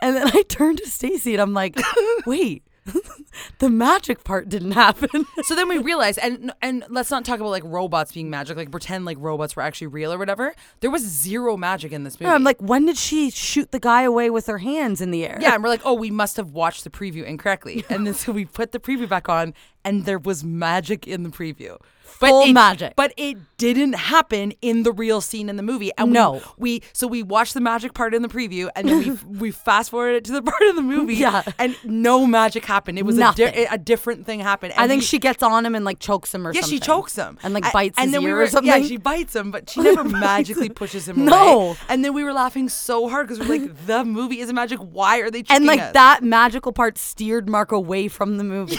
and 0.00 0.16
then 0.16 0.28
I 0.32 0.42
turned 0.48 0.78
to 0.78 0.88
Stacy 0.88 1.32
and 1.34 1.42
I'm 1.42 1.52
like, 1.52 1.76
wait, 2.26 2.62
the 3.58 3.70
magic 3.70 4.24
part 4.24 4.48
didn't 4.48 4.72
happen. 4.72 5.26
So 5.42 5.56
then 5.56 5.68
we 5.68 5.78
realized, 5.78 6.18
and 6.22 6.52
and 6.62 6.84
let's 6.88 7.10
not 7.10 7.24
talk 7.24 7.40
about 7.40 7.50
like 7.50 7.64
robots 7.66 8.12
being 8.12 8.30
magic, 8.30 8.56
like 8.56 8.70
pretend 8.70 9.04
like 9.04 9.16
robots 9.20 9.56
were 9.56 9.62
actually 9.62 9.88
real 9.88 10.12
or 10.12 10.18
whatever. 10.18 10.54
There 10.80 10.90
was 10.90 11.02
zero 11.02 11.56
magic 11.56 11.90
in 11.90 12.04
this 12.04 12.20
movie. 12.20 12.30
I'm 12.30 12.44
like, 12.44 12.60
when 12.60 12.86
did 12.86 12.96
she 12.96 13.30
shoot 13.30 13.72
the 13.72 13.80
guy 13.80 14.02
away 14.02 14.30
with 14.30 14.46
her 14.46 14.58
hands 14.58 15.00
in 15.00 15.10
the 15.10 15.26
air? 15.26 15.38
yeah, 15.40 15.54
and 15.54 15.62
we're 15.62 15.68
like, 15.68 15.82
oh, 15.84 15.94
we 15.94 16.10
must 16.10 16.36
have 16.36 16.52
watched 16.52 16.84
the 16.84 16.90
preview 16.90 17.24
incorrectly, 17.24 17.84
and 17.88 18.06
then 18.06 18.14
so 18.14 18.30
we 18.32 18.44
put 18.44 18.72
the 18.72 18.78
preview 18.78 19.08
back 19.08 19.28
on, 19.28 19.52
and 19.84 20.04
there 20.04 20.18
was 20.18 20.44
magic 20.44 21.08
in 21.08 21.22
the 21.24 21.30
preview. 21.30 21.76
But 22.20 22.28
Full 22.28 22.42
it, 22.42 22.52
magic. 22.52 22.94
but 22.96 23.12
it 23.16 23.36
didn't 23.58 23.94
happen 23.94 24.52
in 24.60 24.82
the 24.82 24.92
real 24.92 25.20
scene 25.20 25.48
in 25.48 25.56
the 25.56 25.62
movie. 25.62 25.90
And 25.96 26.12
No. 26.12 26.40
we, 26.58 26.82
so 26.92 27.06
we 27.06 27.22
watched 27.22 27.54
the 27.54 27.60
magic 27.60 27.94
part 27.94 28.14
in 28.14 28.22
the 28.22 28.28
preview, 28.28 28.68
and 28.74 28.88
then 28.88 28.98
we 28.98 29.10
we 29.38 29.50
fast 29.50 29.90
forwarded 29.90 30.24
to 30.26 30.32
the 30.32 30.42
part 30.42 30.62
of 30.62 30.76
the 30.76 30.82
movie, 30.82 31.14
Yeah. 31.14 31.42
and 31.58 31.76
no 31.84 32.26
magic 32.26 32.64
happened. 32.64 32.98
It 32.98 33.04
was 33.04 33.18
a, 33.18 33.32
di- 33.34 33.66
a 33.70 33.78
different 33.78 34.26
thing 34.26 34.40
happened. 34.40 34.72
I 34.76 34.88
think 34.88 35.00
we- 35.00 35.06
she 35.06 35.18
gets 35.18 35.42
on 35.42 35.64
him 35.66 35.74
and 35.74 35.84
like 35.84 35.98
chokes 36.00 36.34
him 36.34 36.46
or 36.46 36.52
something. 36.52 36.56
Yeah, 36.56 36.62
something. 36.62 36.78
she 36.80 36.84
chokes 36.86 37.16
him 37.16 37.38
and 37.42 37.54
like 37.54 37.72
bites 37.72 37.98
and 37.98 38.06
his 38.08 38.12
then 38.12 38.24
we 38.24 38.32
were, 38.32 38.40
or 38.40 38.46
something. 38.48 38.68
Yeah, 38.82 38.86
she 38.86 38.96
bites 38.96 39.34
him, 39.36 39.50
but 39.50 39.70
she 39.70 39.80
never 39.82 40.04
magically 40.04 40.66
him. 40.66 40.74
pushes 40.74 41.08
him 41.08 41.24
No. 41.24 41.60
away. 41.70 41.76
And 41.88 42.04
then 42.04 42.14
we 42.14 42.24
were 42.24 42.32
laughing 42.32 42.68
so 42.68 43.08
hard 43.08 43.28
because 43.28 43.38
we're 43.46 43.58
like, 43.58 43.86
the 43.86 44.04
movie 44.04 44.40
isn't 44.40 44.54
magic. 44.54 44.78
Why 44.80 45.18
are 45.20 45.30
they? 45.30 45.44
and 45.50 45.66
like 45.66 45.80
us? 45.80 45.92
that 45.92 46.22
magical 46.22 46.72
part 46.72 46.98
steered 46.98 47.48
Mark 47.48 47.72
away 47.72 48.08
from 48.08 48.38
the 48.38 48.44
movie 48.44 48.76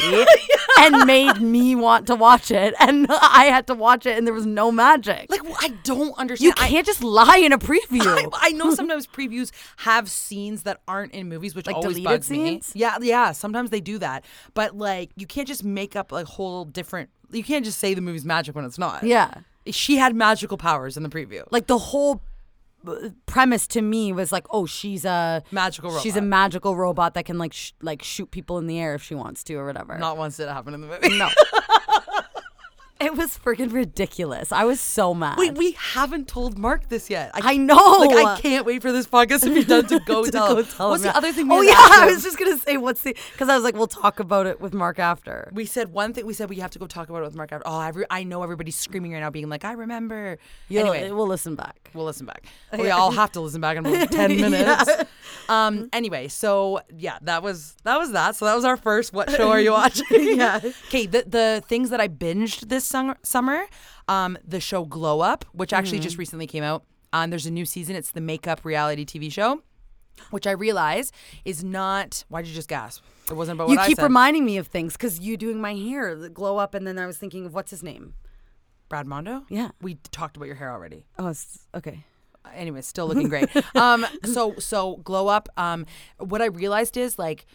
and 0.80 1.06
made 1.06 1.40
me 1.42 1.76
want 1.76 2.08
to 2.08 2.16
watch 2.16 2.52
it. 2.52 2.74
And 2.80 3.08
I 3.32 3.46
had 3.46 3.68
to 3.68 3.74
watch 3.74 4.06
it, 4.06 4.18
and 4.18 4.26
there 4.28 4.34
was 4.34 4.46
no 4.46 4.72
magic. 4.72 5.28
Like 5.30 5.42
I 5.60 5.70
don't 5.84 6.18
understand. 6.18 6.46
you 6.46 6.54
can't 6.54 6.86
just 6.86 7.04
lie 7.04 7.38
in 7.44 7.52
a 7.54 7.58
preview. 7.58 8.02
I, 8.34 8.50
I 8.50 8.50
know 8.52 8.74
sometimes 8.76 9.08
previews 9.08 9.52
have 9.78 10.10
scenes 10.10 10.64
that 10.64 10.82
aren't 10.88 11.14
in 11.14 11.30
movies, 11.30 11.56
which 11.56 11.68
Like 11.68 11.76
always 11.76 12.00
bugs 12.00 12.28
scenes? 12.28 12.74
me. 12.76 12.82
Yeah, 12.82 12.98
yeah. 13.02 13.32
Sometimes 13.32 13.70
they 13.70 13.82
do 13.82 13.98
that, 14.00 14.26
but 14.54 14.78
like 14.78 15.12
you 15.16 15.26
can't 15.28 15.48
just 15.48 15.64
make 15.64 15.96
up 15.96 16.12
a 16.12 16.24
whole 16.26 16.66
different. 16.66 17.10
You 17.32 17.44
can't 17.44 17.66
just 17.66 17.80
say 17.80 17.94
the 17.94 18.02
movie's 18.02 18.26
magic 18.26 18.56
when 18.56 18.66
it's 18.66 18.78
not. 18.78 19.04
yeah. 19.04 19.34
she 19.68 19.96
had 19.98 20.16
magical 20.16 20.58
powers 20.58 20.98
in 20.98 21.04
the 21.04 21.10
preview. 21.10 21.44
Like 21.50 21.68
the 21.68 21.78
whole 21.80 22.22
uh, 22.86 23.10
premise 23.26 23.66
to 23.68 23.82
me 23.82 24.12
was 24.14 24.32
like, 24.32 24.46
oh, 24.52 24.66
she's 24.66 25.06
a 25.06 25.42
Magical 25.52 25.98
She's 26.00 26.16
a 26.18 26.22
magical 26.22 26.76
robot 26.76 27.14
that 27.16 27.26
can 27.26 27.38
like 27.40 27.54
sh- 27.54 27.72
like 27.82 28.04
shoot 28.04 28.30
people 28.30 28.58
in 28.60 28.68
the 28.68 28.78
air 28.80 28.94
if 28.94 29.02
she 29.02 29.16
wants 29.16 29.44
to 29.46 29.56
or 29.56 29.66
whatever. 29.66 29.98
not 29.98 30.18
once 30.18 30.38
did 30.38 30.48
it 30.50 30.52
happen 30.52 30.74
in 30.74 30.82
the 30.82 30.88
movie. 30.88 31.18
No. 31.18 31.30
it 33.08 33.16
was 33.16 33.38
freaking 33.38 33.72
ridiculous. 33.74 34.52
I 34.52 34.64
was 34.66 34.80
so 34.80 35.14
mad. 35.14 35.38
Wait, 35.38 35.56
we 35.58 35.72
haven't 35.74 36.28
told 36.28 36.58
Mark 36.58 36.90
this 36.90 37.10
yet. 37.10 37.32
I 37.34 37.58
know. 37.58 37.76
Like 38.00 38.26
I 38.26 38.40
can't 38.40 38.66
wait 38.66 38.82
for 38.82 38.92
this 38.92 39.08
podcast 39.08 39.42
to 39.42 39.54
be 39.54 39.64
done 39.64 39.88
to 39.88 40.00
go 40.06 40.24
to 40.26 40.32
tell. 40.32 40.56
go 40.56 40.62
tell 40.64 40.90
What's 40.90 41.04
him, 41.04 41.10
the 41.12 41.18
other 41.18 41.32
thing? 41.32 41.48
We 41.48 41.56
Oh 41.56 41.62
yeah, 41.62 41.74
I 41.78 42.06
was 42.06 42.24
just 42.24 42.38
gonna 42.38 42.58
say 42.58 42.78
what's 42.78 43.02
the 43.02 43.16
because 43.32 43.50
I 43.50 43.56
was 43.56 43.64
like, 43.64 43.76
we'll 43.76 43.88
talk 43.88 44.20
about 44.20 44.46
it 44.48 44.62
with 44.62 44.74
Mark 44.74 45.00
after. 45.00 45.50
We 45.54 45.66
said 45.66 45.92
one 45.92 46.14
thing. 46.14 46.26
We 46.26 46.34
said 46.34 46.50
we 46.50 46.58
have 46.58 46.72
to 46.72 46.80
go 46.80 46.88
talk 46.88 47.10
about 47.10 47.20
it 47.22 47.26
with 47.26 47.36
Mark 47.36 47.52
after. 47.52 47.68
Oh, 47.68 47.78
I, 47.78 47.90
re- 47.90 48.06
I 48.10 48.24
know 48.24 48.44
everybody's 48.44 48.76
screaming 48.76 49.14
right 49.14 49.20
now, 49.20 49.30
being 49.30 49.50
like, 49.50 49.66
"I 49.66 49.74
remember." 49.74 50.38
You'll- 50.70 50.92
anyway, 50.92 51.12
we'll 51.12 51.28
listen 51.28 51.56
back. 51.56 51.92
We'll 51.94 52.06
listen 52.06 52.26
back. 52.26 52.46
We 52.78 52.90
all 52.90 53.12
have 53.12 53.32
to 53.34 53.40
listen 53.42 53.62
back 53.62 53.78
in 53.78 53.86
about 53.86 54.12
ten 54.12 54.36
minutes. 54.36 54.90
Um. 55.50 55.90
Anyway, 55.94 56.28
so 56.28 56.82
yeah, 56.98 57.18
that 57.24 57.44
was 57.44 57.76
that 57.84 57.98
was 57.98 58.12
that. 58.12 58.36
So 58.36 58.46
that 58.46 58.56
was 58.56 58.66
our 58.66 58.78
first. 58.78 59.14
What 59.14 59.30
show 59.30 59.50
are 59.50 59.60
you 59.60 59.72
watching? 59.72 60.06
Yeah. 60.12 60.60
Okay. 60.88 61.06
The 61.06 61.24
the 61.28 61.64
things 61.68 61.90
that 61.92 62.00
I 62.02 62.08
binged 62.08 62.70
this 62.70 62.86
summer. 62.94 63.18
Summer. 63.24 63.60
Um. 64.08 64.38
The 64.48 64.60
show 64.60 64.86
Glow 64.86 65.20
Up, 65.22 65.46
which 65.52 65.74
actually 65.74 65.98
Mm-hmm. 65.98 66.04
just 66.04 66.18
recently 66.18 66.48
came 66.48 66.64
out. 66.64 66.84
Um. 67.12 67.30
There's 67.30 67.46
a 67.46 67.52
new 67.60 67.66
season. 67.66 67.96
It's 67.96 68.12
the 68.12 68.22
makeup 68.22 68.60
reality 68.64 69.06
TV 69.06 69.32
show, 69.32 69.62
which 70.32 70.46
I 70.48 70.52
realize 70.52 71.12
is 71.46 71.64
not. 71.64 72.24
Why'd 72.30 72.48
you 72.48 72.54
just 72.54 72.70
gasp? 72.70 73.04
It 73.30 73.36
wasn't 73.36 73.58
about 73.58 73.70
You 73.70 73.78
what 73.78 73.84
I 73.86 73.88
keep 73.88 74.02
reminding 74.02 74.44
me 74.46 74.58
of 74.58 74.68
things 74.68 74.94
because 74.94 75.20
you 75.20 75.38
doing 75.38 75.60
my 75.62 75.74
hair, 75.76 76.16
the 76.16 76.30
glow 76.30 76.58
up, 76.58 76.74
and 76.76 76.86
then 76.86 76.98
I 77.00 77.06
was 77.08 77.18
thinking 77.18 77.46
of 77.46 77.54
what's 77.54 77.72
his 77.72 77.82
name. 77.84 78.14
Brad 78.90 79.08
Mondo. 79.08 79.46
Yeah. 79.50 79.70
We 79.82 79.96
talked 80.12 80.36
about 80.38 80.46
your 80.48 80.56
hair 80.56 80.72
already. 80.72 81.06
Oh, 81.18 81.34
okay. 81.74 82.04
anyway, 82.54 82.82
still 82.82 83.08
looking 83.08 83.30
great. 83.30 83.50
um, 83.76 84.06
so 84.26 84.56
so 84.60 84.98
glow 84.98 85.28
up. 85.30 85.48
Um, 85.58 85.86
what 86.20 86.42
I 86.42 86.48
realized 86.48 86.98
is 86.98 87.18
like 87.18 87.46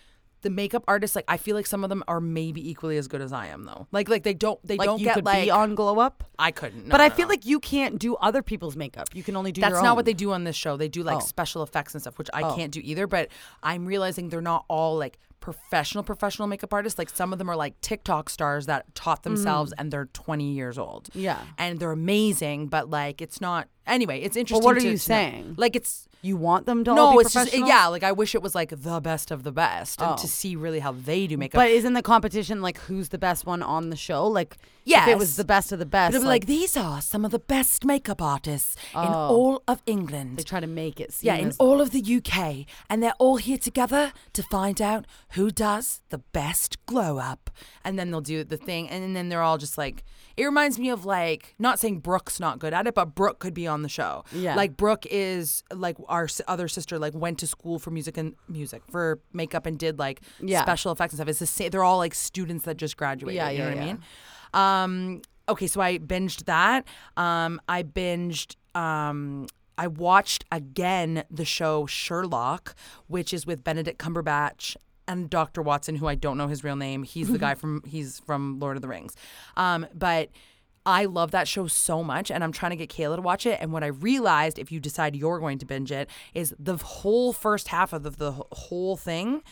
the 0.42 0.50
makeup 0.50 0.84
artists, 0.86 1.16
like 1.16 1.24
I 1.28 1.36
feel 1.36 1.56
like 1.56 1.66
some 1.66 1.82
of 1.84 1.88
them 1.90 2.04
are 2.08 2.20
maybe 2.20 2.68
equally 2.70 2.96
as 2.96 3.08
good 3.08 3.20
as 3.20 3.32
I 3.32 3.46
am 3.48 3.64
though. 3.64 3.86
Like 3.92 4.08
like 4.08 4.22
they 4.22 4.34
don't 4.34 4.58
they 4.66 4.76
Like 4.76 4.86
don't 4.86 4.98
you 5.00 5.06
get 5.06 5.14
could 5.14 5.24
like 5.24 5.44
be 5.44 5.50
on 5.50 5.74
glow 5.74 5.98
up, 5.98 6.24
I 6.38 6.50
couldn't. 6.52 6.86
no, 6.86 6.90
but 6.90 7.00
I 7.00 7.08
no, 7.08 7.14
feel 7.14 7.28
like 7.28 7.44
you 7.46 7.58
can't 7.60 7.98
do 7.98 8.14
other 8.16 8.42
people's 8.42 8.76
makeup. 8.76 9.08
You 9.14 9.22
can 9.22 9.36
only 9.36 9.52
do 9.52 9.60
that's 9.60 9.74
not 9.82 9.90
own. 9.90 9.96
what 9.96 10.04
they 10.04 10.12
do 10.14 10.32
on 10.32 10.44
this 10.44 10.56
show. 10.56 10.76
They 10.76 10.88
do 10.88 11.02
like 11.02 11.16
Oh. 11.18 11.20
special 11.20 11.62
effects 11.62 11.94
and 11.94 12.00
stuff, 12.02 12.18
which 12.18 12.30
I 12.32 12.42
Oh. 12.42 12.54
can't 12.56 12.72
do 12.72 12.80
either. 12.82 13.06
But 13.06 13.28
I'm 13.62 13.84
realizing 13.86 14.28
they're 14.28 14.40
not 14.40 14.64
all 14.68 14.96
like 14.96 15.18
professional 15.40 16.02
professional 16.04 16.48
makeup 16.48 16.72
artists. 16.72 16.98
Like 16.98 17.08
some 17.10 17.32
of 17.32 17.38
them 17.38 17.48
are 17.48 17.56
like 17.56 17.80
TikTok 17.80 18.28
stars 18.28 18.66
that 18.66 18.92
taught 18.94 19.22
themselves 19.22 19.72
and 19.78 19.92
they're 19.92 20.06
20 20.06 20.52
years 20.52 20.78
old. 20.78 21.04
Mm. 21.10 21.22
Yeah. 21.22 21.38
and 21.56 21.78
they're 21.78 21.92
amazing. 21.92 22.66
But 22.68 22.90
like 22.90 23.20
it's 23.22 23.40
not. 23.40 23.68
Anyway, 23.86 24.20
it's 24.20 24.36
interesting. 24.36 24.64
what 24.64 24.76
are 24.76 24.80
to- 24.80 24.86
you 24.86 24.90
to 24.98 25.10
know. 25.10 25.16
saying? 25.16 25.54
Like 25.56 25.74
it's 25.76 26.07
You 26.20 26.36
want 26.36 26.66
them 26.66 26.82
to 26.84 26.90
all 26.90 26.96
no, 26.96 27.12
be 27.12 27.18
it's 27.20 27.32
just 27.32 27.54
eh, 27.54 27.62
yeah. 27.64 27.86
Like 27.86 28.02
I 28.02 28.10
wish 28.12 28.34
it 28.34 28.42
was 28.42 28.54
like 28.54 28.70
the 28.70 29.00
best 29.00 29.30
of 29.30 29.44
the 29.44 29.52
best, 29.52 30.00
and 30.00 30.12
Oh. 30.12 30.16
to 30.16 30.26
see 30.26 30.56
really 30.56 30.80
how 30.80 30.92
they 30.92 31.26
do 31.28 31.36
makeup. 31.36 31.58
But 31.60 31.70
isn't 31.70 31.92
the 31.92 32.02
competition 32.02 32.60
like 32.60 32.78
who's 32.78 33.10
the 33.10 33.18
best 33.18 33.46
one 33.46 33.62
on 33.62 33.90
the 33.90 33.96
show? 33.96 34.26
Like, 34.26 34.56
if 34.90 35.08
it 35.08 35.18
was 35.18 35.36
the 35.36 35.44
best 35.44 35.72
of 35.72 35.78
the 35.78 35.86
best, 35.86 36.14
It'll 36.14 36.22
be 36.24 36.28
like, 36.28 36.42
like, 36.42 36.46
these 36.46 36.76
are 36.76 37.00
some 37.00 37.24
of 37.24 37.30
the 37.30 37.38
best 37.38 37.84
makeup 37.84 38.20
artists 38.22 38.74
in 38.94 39.00
Oh. 39.00 39.28
all 39.36 39.62
of 39.68 39.82
England. 39.86 40.38
they 40.38 40.42
try 40.42 40.60
to 40.60 40.66
make 40.66 41.00
it. 41.00 41.12
Seem 41.12 41.26
yeah, 41.26 41.36
in 41.36 41.48
as- 41.48 41.56
all 41.58 41.80
of 41.80 41.90
the 41.90 42.00
UK, 42.00 42.66
and 42.88 43.02
they're 43.02 43.14
all 43.18 43.36
here 43.36 43.58
together 43.58 44.12
to 44.32 44.42
find 44.42 44.80
out 44.80 45.06
who 45.30 45.50
does 45.50 46.00
the 46.10 46.18
best 46.18 46.84
glow 46.86 47.18
up. 47.18 47.50
And 47.84 47.98
then 47.98 48.10
they'll 48.10 48.20
do 48.20 48.44
the 48.44 48.56
thing, 48.56 48.88
and 48.88 49.14
then 49.16 49.28
they're 49.28 49.42
all 49.42 49.58
just 49.58 49.76
like. 49.78 50.04
It 50.36 50.44
reminds 50.44 50.78
me 50.78 50.88
of 50.88 51.04
like 51.04 51.56
not 51.58 51.80
saying 51.80 51.98
Brooke's 51.98 52.38
not 52.38 52.60
good 52.60 52.72
at 52.72 52.86
it, 52.86 52.94
but 52.94 53.14
Brooke 53.16 53.40
could 53.40 53.54
be 53.54 53.66
on 53.66 53.82
the 53.82 53.88
show. 53.88 54.24
Yeah. 54.32 54.54
like 54.54 54.76
Brooke 54.76 55.04
is 55.10 55.64
like 55.74 55.96
our 56.08 56.24
s- 56.24 56.40
other 56.46 56.68
sister. 56.68 56.96
Like 56.96 57.12
went 57.12 57.38
to 57.40 57.46
school 57.48 57.80
for 57.80 57.90
music 57.90 58.16
and 58.16 58.34
music 58.48 58.82
for 58.88 59.18
makeup 59.32 59.66
and 59.66 59.76
did 59.76 59.98
like 59.98 60.20
Yeah. 60.40 60.62
special 60.62 60.92
effects 60.92 61.12
and 61.14 61.18
stuff. 61.18 61.28
It's 61.28 61.40
the 61.40 61.46
same. 61.46 61.70
They're 61.70 61.82
all 61.82 61.98
like 61.98 62.14
students 62.14 62.64
that 62.66 62.76
just 62.76 62.96
graduated. 62.96 63.34
Yeah, 63.36 63.50
you 63.50 63.58
know 63.58 63.64
yeah, 63.64 63.70
what 63.74 63.78
I 63.82 63.86
yeah. 63.86 63.92
mean? 63.94 64.02
Um, 64.54 65.22
okay, 65.48 65.66
so 65.66 65.80
I 65.80 65.98
binged 65.98 66.44
that. 66.44 66.86
Um, 67.16 67.60
I 67.68 67.82
binged. 67.82 68.56
Um, 68.74 69.46
I 69.76 69.86
watched 69.86 70.44
again 70.50 71.24
the 71.30 71.44
show 71.44 71.86
Sherlock, 71.86 72.74
which 73.06 73.32
is 73.32 73.46
with 73.46 73.62
Benedict 73.62 73.98
Cumberbatch 73.98 74.76
and 75.06 75.30
Dr. 75.30 75.62
Watson, 75.62 75.96
who 75.96 76.06
I 76.06 76.16
don't 76.16 76.36
know 76.36 76.48
his 76.48 76.62
real 76.62 76.76
name. 76.76 77.02
He's 77.02 77.30
the 77.30 77.38
guy 77.38 77.54
from 77.54 77.82
he's 77.86 78.20
from 78.20 78.58
Lord 78.60 78.76
of 78.76 78.82
the 78.82 78.88
Rings. 78.88 79.14
Um, 79.56 79.86
but 79.94 80.30
I 80.84 81.04
love 81.04 81.32
that 81.32 81.46
show 81.46 81.66
so 81.66 82.02
much, 82.02 82.30
and 82.30 82.42
I'm 82.42 82.52
trying 82.52 82.70
to 82.70 82.76
get 82.76 82.88
Kayla 82.88 83.16
to 83.16 83.22
watch 83.22 83.46
it. 83.46 83.58
And 83.60 83.72
what 83.72 83.84
I 83.84 83.88
realized, 83.88 84.58
if 84.58 84.72
you 84.72 84.80
decide 84.80 85.14
you're 85.14 85.38
going 85.38 85.58
to 85.58 85.66
binge 85.66 85.92
it, 85.92 86.08
is 86.34 86.54
the 86.58 86.76
whole 86.76 87.32
first 87.32 87.68
half 87.68 87.92
of 87.92 88.02
the, 88.04 88.10
the 88.10 88.32
whole 88.32 88.96
thing, 88.96 89.42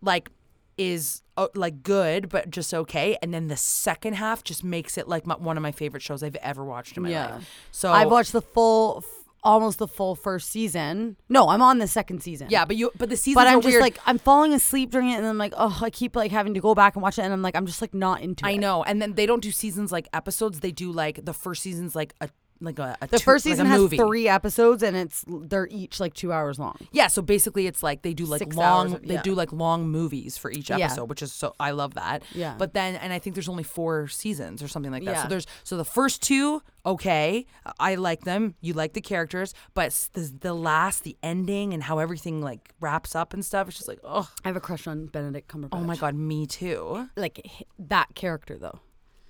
like 0.00 0.30
is 0.78 1.22
uh, 1.36 1.48
like 1.54 1.82
good 1.82 2.28
but 2.28 2.48
just 2.50 2.72
okay 2.72 3.16
and 3.20 3.34
then 3.34 3.48
the 3.48 3.56
second 3.56 4.14
half 4.14 4.42
just 4.44 4.62
makes 4.64 4.96
it 4.96 5.06
like 5.08 5.26
my, 5.26 5.34
one 5.36 5.56
of 5.56 5.62
my 5.62 5.72
favorite 5.72 6.02
shows 6.02 6.22
i've 6.22 6.36
ever 6.36 6.64
watched 6.64 6.96
in 6.96 7.02
my 7.02 7.10
Yeah. 7.10 7.34
life 7.34 7.50
so 7.72 7.92
I've 7.92 8.10
watched 8.10 8.32
the 8.32 8.40
full, 8.42 9.04
f- 9.04 9.24
almost 9.44 9.78
the 9.78 9.86
full 9.86 10.16
first 10.16 10.50
season. 10.50 11.16
No, 11.28 11.48
I'm 11.48 11.62
on 11.62 11.78
the 11.78 11.86
second 11.86 12.22
season. 12.22 12.48
yeah 12.50 12.64
but 12.64 12.76
you 12.76 12.90
but 12.98 13.08
the 13.08 13.16
seasons 13.16 13.36
But 13.36 13.46
I'm 13.46 13.60
just 13.60 13.72
weird. 13.72 13.82
like 13.82 13.98
I'm 14.06 14.18
falling 14.18 14.52
asleep 14.52 14.90
during 14.90 15.10
it, 15.10 15.14
and 15.18 15.26
I'm 15.26 15.38
like, 15.38 15.54
oh, 15.56 15.78
I 15.82 15.90
keep 15.90 16.16
like 16.16 16.32
having 16.32 16.54
to 16.54 16.60
go 16.60 16.74
back 16.74 16.96
and 16.96 17.02
watch 17.02 17.18
it, 17.18 17.22
and 17.22 17.32
I'm 17.32 17.42
like, 17.42 17.54
I'm 17.56 17.66
just 17.66 17.80
like 17.80 17.94
not 17.94 18.20
into 18.20 18.44
it. 18.44 18.48
i 18.48 18.56
know 18.56 18.82
and 18.82 19.00
then 19.00 19.14
they 19.14 19.26
don't 19.26 19.42
do 19.42 19.52
seasons 19.52 19.92
like 19.92 20.08
episodes 20.12 20.60
they 20.60 20.72
do 20.72 20.90
like 20.90 21.24
the 21.24 21.32
first 21.32 21.62
season's 21.62 21.94
like 21.94 22.14
a 22.20 22.28
like 22.60 22.78
a, 22.78 22.96
a 23.00 23.06
The 23.06 23.18
two- 23.18 23.24
first 23.24 23.46
like 23.46 23.52
season 23.52 23.66
has 23.66 23.80
movie. 23.80 23.96
three 23.96 24.28
episodes, 24.28 24.82
and 24.82 24.96
it's 24.96 25.24
they're 25.28 25.68
each 25.70 26.00
like 26.00 26.14
two 26.14 26.32
hours 26.32 26.58
long. 26.58 26.76
Yeah, 26.92 27.06
so 27.06 27.22
basically 27.22 27.66
it's 27.66 27.82
like 27.82 28.02
they 28.02 28.14
do 28.14 28.24
like 28.24 28.40
Six 28.40 28.56
long 28.56 28.92
hours, 28.94 29.00
they 29.04 29.14
yeah. 29.14 29.22
do 29.22 29.34
like 29.34 29.52
long 29.52 29.88
movies 29.88 30.36
for 30.36 30.50
each 30.50 30.70
Yeah. 30.70 30.78
episode, 30.78 31.08
which 31.08 31.22
is 31.22 31.32
so 31.32 31.54
I 31.60 31.70
love 31.72 31.94
that. 31.94 32.22
Yeah. 32.34 32.54
But 32.58 32.74
then 32.74 32.96
and 32.96 33.12
I 33.12 33.18
think 33.18 33.34
there's 33.34 33.48
only 33.48 33.62
four 33.64 34.08
seasons 34.08 34.62
or 34.62 34.68
something 34.68 34.90
like 34.92 35.04
that. 35.04 35.12
Yeah. 35.14 35.22
So 35.22 35.28
there's 35.28 35.46
so 35.64 35.76
the 35.76 35.84
first 35.84 36.22
two, 36.22 36.62
okay, 36.84 37.46
I 37.78 37.94
like 37.94 38.22
them. 38.24 38.54
You 38.60 38.72
like 38.72 38.92
the 38.94 39.00
characters, 39.00 39.54
but 39.74 39.92
the 40.14 40.32
the 40.40 40.54
last, 40.54 41.04
the 41.04 41.16
ending 41.22 41.72
and 41.74 41.82
how 41.82 41.98
everything 41.98 42.40
like 42.42 42.74
wraps 42.80 43.14
up 43.14 43.32
and 43.34 43.44
stuff, 43.44 43.68
it's 43.68 43.76
just 43.76 43.88
like, 43.88 44.00
oh, 44.04 44.28
I 44.44 44.48
have 44.48 44.56
a 44.56 44.60
crush 44.60 44.86
on 44.86 45.06
Benedict 45.06 45.48
Cumberbatch. 45.50 45.68
oh 45.72 45.80
my 45.84 45.96
god, 45.96 46.14
me 46.14 46.46
too. 46.46 47.08
like 47.16 47.46
that 47.78 48.14
character 48.14 48.58
though. 48.58 48.80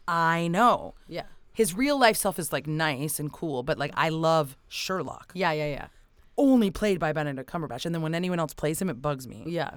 I 0.07 0.49
know. 0.49 0.95
Yeah. 1.07 1.25
His 1.59 1.75
real 1.75 1.99
life 1.99 2.17
self 2.17 2.39
is 2.39 2.53
like 2.53 2.67
nice 2.69 3.19
and 3.19 3.33
cool, 3.33 3.65
but 3.65 3.79
like 3.79 3.93
I 3.97 4.09
love 4.11 4.57
Sherlock. 4.69 5.33
Yeah, 5.35 5.51
yeah, 5.53 5.67
yeah, 5.67 5.87
Only 6.37 6.71
played 6.71 6.99
by 7.01 7.13
Benedict 7.13 7.51
Cumberbatch, 7.51 7.85
and 7.85 7.93
then 7.95 8.01
when 8.03 8.15
anyone 8.15 8.39
else 8.39 8.55
plays 8.55 8.81
him, 8.81 8.89
it 8.89 9.03
bugs 9.03 9.27
me. 9.27 9.43
yeah. 9.47 9.71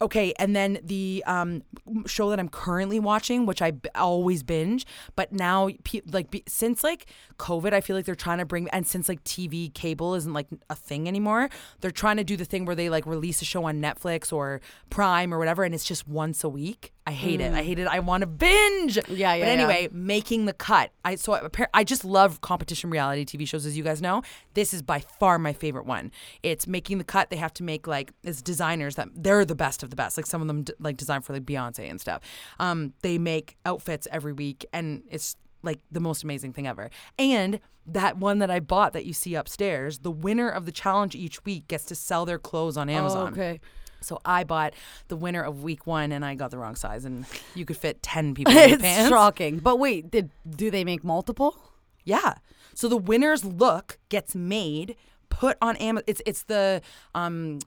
okay, 0.00 0.32
and 0.38 0.54
then 0.54 0.78
the 0.84 1.24
um, 1.26 1.62
show 2.06 2.28
that 2.30 2.38
I'm 2.38 2.48
currently 2.48 3.00
watching, 3.00 3.46
which 3.46 3.60
I 3.62 3.70
b- 3.72 3.88
always 3.96 4.42
binge, 4.44 4.86
but 5.16 5.32
now 5.32 5.70
pe- 5.82 6.02
like 6.12 6.30
be- 6.30 6.44
since 6.46 6.84
like 6.84 7.06
COVID, 7.38 7.72
I 7.72 7.80
feel 7.80 7.96
like 7.96 8.04
they're 8.04 8.14
trying 8.26 8.38
to 8.38 8.44
bring 8.44 8.68
and 8.68 8.86
since 8.86 9.08
like 9.08 9.24
TV 9.24 9.72
cable 9.74 10.14
isn't 10.14 10.32
like 10.34 10.46
a 10.70 10.76
thing 10.76 11.08
anymore, 11.08 11.48
they're 11.80 11.90
trying 12.04 12.18
to 12.18 12.24
do 12.24 12.36
the 12.36 12.44
thing 12.44 12.64
where 12.66 12.76
they 12.76 12.88
like 12.90 13.06
release 13.06 13.40
a 13.42 13.44
show 13.46 13.64
on 13.64 13.80
Netflix 13.80 14.32
or 14.32 14.60
Prime 14.90 15.32
or 15.34 15.38
whatever, 15.38 15.64
and 15.64 15.74
it's 15.74 15.84
just 15.84 16.06
once 16.06 16.44
a 16.44 16.48
week. 16.48 16.92
I 17.08 17.12
hate 17.12 17.40
it. 17.40 17.52
I 17.54 17.62
hate 17.62 17.78
it. 17.78 17.86
I 17.86 18.00
want 18.00 18.20
to 18.20 18.26
binge. 18.26 18.96
Mm. 18.96 19.16
Yeah, 19.16 19.34
yeah, 19.34 19.44
But 19.44 19.46
yeah. 19.46 19.52
anyway, 19.52 19.88
making 19.92 20.44
the 20.44 20.52
cut. 20.52 20.90
I 21.04 21.14
so 21.14 21.34
I, 21.34 21.66
I 21.72 21.84
just 21.84 22.04
love 22.04 22.40
competition 22.42 22.90
reality 22.90 23.24
TV 23.24 23.48
shows, 23.48 23.64
as 23.64 23.76
you 23.78 23.82
guys 23.82 24.02
know. 24.02 24.22
This 24.52 24.74
is 24.74 24.82
by 24.82 25.00
far 25.00 25.38
my 25.38 25.52
favorite 25.54 25.86
one. 25.86 26.12
It's 26.42 26.66
making 26.66 26.98
the 26.98 27.04
cut. 27.04 27.30
They 27.30 27.36
have 27.36 27.54
to 27.54 27.62
make 27.62 27.86
like 27.86 28.12
it's 28.22 28.42
designers 28.42 28.96
that 28.96 29.08
they're 29.14 29.46
the 29.46 29.54
best 29.54 29.82
of 29.82 29.88
the 29.88 29.96
best. 29.96 30.18
Like 30.18 30.26
some 30.26 30.42
of 30.42 30.48
them 30.48 30.64
d- 30.64 30.74
like 30.78 30.98
design 30.98 31.22
for 31.22 31.32
like 31.32 31.44
Beyonce 31.44 31.88
and 31.88 31.98
stuff. 32.00 32.20
Um, 32.58 32.92
they 33.02 33.16
make 33.16 33.56
outfits 33.64 34.06
every 34.10 34.34
week, 34.34 34.66
and 34.72 35.02
it's 35.10 35.34
like 35.62 35.80
the 35.90 36.00
most 36.00 36.24
amazing 36.24 36.52
thing 36.52 36.66
ever. 36.66 36.90
And 37.18 37.58
that 37.86 38.18
one 38.18 38.38
that 38.40 38.50
I 38.50 38.60
bought 38.60 38.92
that 38.92 39.06
you 39.06 39.14
see 39.14 39.34
upstairs, 39.34 40.00
the 40.00 40.10
winner 40.10 40.48
of 40.50 40.66
the 40.66 40.72
challenge 40.72 41.14
each 41.14 41.42
week 41.46 41.68
gets 41.68 41.84
to 41.86 41.94
sell 41.94 42.26
their 42.26 42.38
clothes 42.38 42.76
on 42.76 42.90
Amazon. 42.90 43.28
Oh, 43.28 43.32
okay. 43.32 43.60
So 44.00 44.20
I 44.24 44.44
bought 44.44 44.74
the 45.08 45.16
winner 45.16 45.42
of 45.42 45.62
week 45.62 45.86
one, 45.86 46.12
and 46.12 46.24
I 46.24 46.34
got 46.34 46.50
the 46.50 46.58
wrong 46.58 46.76
size, 46.76 47.04
and 47.04 47.26
you 47.54 47.64
could 47.64 47.76
fit 47.76 48.02
ten 48.02 48.34
people 48.36 48.52
in 48.52 48.58
your 48.58 48.68
it's 48.74 48.82
pants. 48.82 49.08
shocking. 49.10 49.58
But 49.58 49.78
wait, 49.78 50.10
did 50.10 50.30
do 50.48 50.70
they 50.70 50.84
make 50.84 51.02
multiple? 51.04 51.56
Yeah. 52.04 52.34
So 52.74 52.88
the 52.88 52.96
winner's 52.96 53.44
look 53.44 53.98
gets 54.08 54.34
made, 54.34 54.96
put 55.30 55.56
on 55.60 55.76
Amazon. 55.76 56.04
It's 56.06 56.22
it's 56.26 56.42
the 56.44 56.80
um 57.14 57.58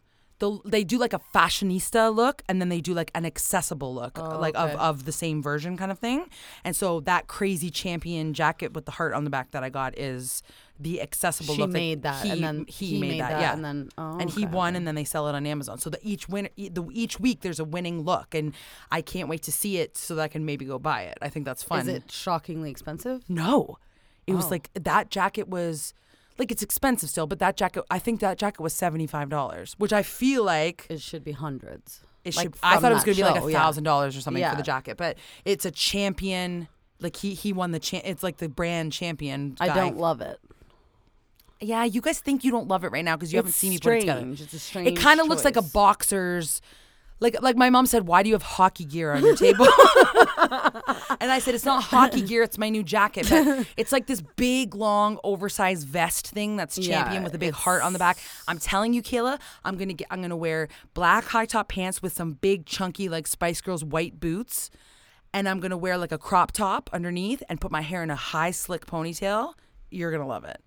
the 0.42 0.60
they 0.66 0.84
do 0.84 0.98
like 0.98 1.14
a 1.14 1.22
fashionista 1.34 2.14
look 2.14 2.42
and 2.50 2.60
then 2.60 2.68
they 2.68 2.82
do 2.82 2.94
like 2.94 3.12
an 3.16 3.26
accessible 3.26 3.94
look 3.96 4.20
oh, 4.20 4.38
like 4.40 4.56
of, 4.58 4.72
okay. 4.72 4.78
of 4.80 5.06
the 5.06 5.12
same 5.14 5.42
version 5.42 5.78
kind 5.78 5.92
of 5.92 6.00
thing. 6.00 6.26
And 6.66 6.76
so 6.76 7.00
that 7.02 7.28
crazy 7.28 7.70
champion 7.70 8.34
jacket 8.34 8.74
with 8.74 8.86
the 8.86 8.92
heart 8.92 9.14
on 9.14 9.24
the 9.24 9.30
back 9.30 9.52
that 9.52 9.64
I 9.64 9.70
got 9.70 9.98
is 9.98 10.44
the 10.80 11.00
accessible 11.00 11.54
She 11.54 11.62
look. 11.62 11.70
made 11.70 12.02
that, 12.02 12.26
he, 12.26 12.32
and 12.32 12.44
then 12.44 12.66
he, 12.68 12.88
he 12.88 13.00
made, 13.00 13.12
made 13.12 13.22
that, 13.22 13.30
that, 13.30 13.42
yeah. 13.42 13.54
and 13.54 13.64
then- 13.64 13.90
oh, 14.00 14.18
and 14.20 14.30
he 14.32 14.46
won, 14.48 14.76
and 14.76 14.88
then 14.88 14.96
they 14.96 15.04
sell 15.04 15.28
it 15.28 15.36
on 15.36 15.46
Amazon. 15.46 15.78
So 15.78 15.92
the 15.92 16.00
each 16.02 16.28
winner, 16.28 16.50
the 16.58 16.84
each 16.92 17.20
week 17.20 17.42
there's 17.42 17.60
a 17.60 17.64
winning 17.64 18.02
look, 18.02 18.34
and 18.34 18.54
I 18.92 19.02
can't 19.04 19.30
wait 19.30 19.44
to 19.44 19.52
see 19.52 19.78
it 19.78 19.96
so 19.96 20.16
that 20.16 20.24
I 20.24 20.28
can 20.28 20.44
maybe 20.44 20.66
go 20.66 20.80
buy 20.80 21.04
it. 21.04 21.20
I 21.22 21.30
think 21.30 21.46
that's 21.46 21.62
fun. 21.62 21.82
Is 21.82 21.88
it 21.88 22.12
shockingly 22.12 22.72
expensive? 22.72 23.24
No. 23.30 23.78
It 24.26 24.34
Oh. 24.34 24.38
was 24.38 24.50
like 24.50 24.72
that 24.74 25.12
jacket 25.12 25.48
was 25.48 25.94
like 26.38 26.52
it's 26.52 26.64
expensive 26.64 27.10
still, 27.10 27.28
but 27.28 27.40
that 27.40 27.58
jacket 27.58 27.84
I 27.92 28.00
think 28.00 28.20
that 28.22 28.38
jacket 28.38 28.62
was 28.62 28.74
seventy 28.74 29.08
five 29.08 29.30
dollars, 29.30 29.76
which 29.78 29.94
I 29.94 30.04
feel 30.04 30.44
like 30.44 30.88
It 30.90 31.02
should 31.02 31.24
be 31.24 31.32
hundreds. 31.34 32.02
it 32.24 32.36
Like 32.36 32.46
should. 32.48 32.56
I 32.64 32.78
thought 32.78 32.92
it 32.92 32.96
was 32.96 33.04
going 33.04 33.16
to 33.18 33.24
be 33.24 33.30
like 33.30 33.44
a 33.44 33.52
thousand 33.52 33.84
dollars 33.84 34.16
or 34.18 34.22
something 34.22 34.44
for 34.50 34.56
the 34.56 34.64
jacket, 34.64 34.98
but 34.98 35.18
it's 35.46 35.66
a 35.66 35.72
champion. 35.72 36.68
Like 37.00 37.16
he 37.16 37.34
he 37.34 37.52
won 37.54 37.72
the 37.72 37.80
cha- 37.80 38.02
It's 38.04 38.24
like 38.24 38.38
the 38.38 38.50
brand 38.50 38.92
champion. 38.94 39.56
I 39.60 39.68
don't 39.70 39.98
love 39.98 40.22
it. 40.22 40.40
Yeah, 41.64 41.84
you 41.84 42.02
guys 42.02 42.20
think 42.20 42.44
you 42.44 42.50
don't 42.52 42.68
love 42.68 42.84
it 42.84 42.92
right 42.92 43.06
now 43.06 43.16
because 43.16 43.32
you 43.32 43.38
haven't 43.38 43.50
It's 43.50 43.58
seen 43.58 43.70
me 43.72 43.78
put 43.80 43.94
it 43.94 44.00
together. 44.02 44.26
It's 44.32 44.76
a 44.76 44.80
It 44.88 44.98
kind 44.98 45.20
of 45.20 45.28
looks 45.28 45.46
like 45.46 45.58
a 45.58 45.62
boxer's. 45.62 46.60
Like 47.22 47.42
like 47.42 47.56
my 47.56 47.70
mom 47.70 47.86
said, 47.86 48.08
why 48.08 48.24
do 48.24 48.30
you 48.30 48.36
have 48.36 48.42
hockey 48.42 48.84
gear 48.84 49.14
on 49.14 49.24
your 49.24 49.36
table? 49.36 49.66
and 51.20 51.32
I 51.32 51.40
said 51.40 51.54
it's 51.54 51.66
not 51.66 51.84
hockey 51.84 52.22
gear, 52.22 52.42
it's 52.42 52.58
my 52.58 52.70
new 52.70 52.82
jacket. 52.84 53.28
But 53.30 53.68
it's 53.78 53.92
like 53.92 54.08
this 54.08 54.22
big, 54.36 54.74
long, 54.74 55.20
oversized 55.24 55.88
vest 55.88 56.28
thing 56.28 56.58
that's 56.58 56.76
champion 56.76 57.22
Yeah, 57.22 57.24
with 57.24 57.36
a 57.36 57.38
big 57.38 57.54
heart 57.54 57.84
on 57.84 57.94
the 57.94 58.00
back. 58.00 58.18
I'm 58.48 58.58
telling 58.58 58.94
you, 58.94 59.04
Kayla, 59.04 59.40
I'm 59.64 59.78
gonna 59.78 59.94
get 59.94 60.08
I'm 60.10 60.22
gonna 60.22 60.36
wear 60.36 60.68
black 60.96 61.26
high 61.26 61.46
top 61.46 61.70
pants 61.70 62.02
with 62.02 62.12
some 62.12 62.34
big 62.34 62.66
chunky 62.66 63.08
like 63.08 63.28
Spice 63.28 63.62
Girls 63.62 63.84
white 63.84 64.20
boots. 64.20 64.72
And 65.34 65.48
I'm 65.48 65.60
gonna 65.60 65.78
wear 65.78 65.98
like 65.98 66.12
a 66.12 66.18
crop 66.18 66.52
top 66.52 66.90
underneath 66.92 67.44
and 67.48 67.62
put 67.62 67.72
my 67.72 67.82
hair 67.82 68.04
in 68.04 68.10
a 68.10 68.16
high 68.16 68.52
slick 68.52 68.86
ponytail. 68.88 69.54
You're 69.92 70.12
gonna 70.12 70.28
love 70.28 70.44
it. 70.44 70.60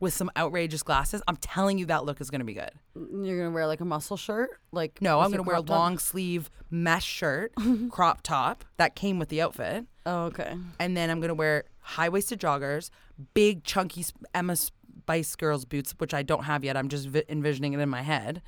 With 0.00 0.14
some 0.14 0.30
outrageous 0.36 0.82
glasses. 0.84 1.22
I'm 1.26 1.36
telling 1.36 1.76
you 1.78 1.86
that 1.86 2.04
look 2.04 2.20
is 2.20 2.30
gonna 2.30 2.44
be 2.44 2.54
good. 2.54 2.70
You're 2.94 3.38
gonna 3.38 3.50
wear 3.50 3.66
like 3.66 3.80
a 3.80 3.84
muscle 3.84 4.16
shirt, 4.16 4.50
like 4.70 5.02
No, 5.02 5.18
I'm 5.20 5.30
going 5.30 5.42
to 5.42 5.48
wear 5.48 5.56
a 5.56 5.60
long 5.60 5.98
sleeve 5.98 6.50
mesh 6.70 7.04
shirt, 7.04 7.52
crop 7.90 8.22
top 8.22 8.64
that 8.76 8.94
came 8.94 9.18
with 9.18 9.28
the 9.28 9.40
outfit. 9.42 9.86
Oh, 10.06 10.24
okay. 10.26 10.54
And 10.78 10.96
then 10.96 11.10
I'm 11.10 11.18
going 11.20 11.28
to 11.28 11.34
wear 11.34 11.64
high 11.80 12.08
waisted 12.08 12.40
joggers, 12.40 12.90
big 13.34 13.64
chunky 13.64 14.04
Emma 14.34 14.56
Spice 14.56 15.34
Girls 15.36 15.64
boots, 15.64 15.94
which 15.98 16.14
I 16.14 16.22
don't 16.22 16.44
have 16.44 16.64
yet. 16.64 16.76
I'm 16.76 16.88
just 16.88 17.08
vi- 17.08 17.24
envisioning 17.28 17.72
it 17.72 17.80
in 17.80 17.88
my 17.88 18.02
head. 18.02 18.40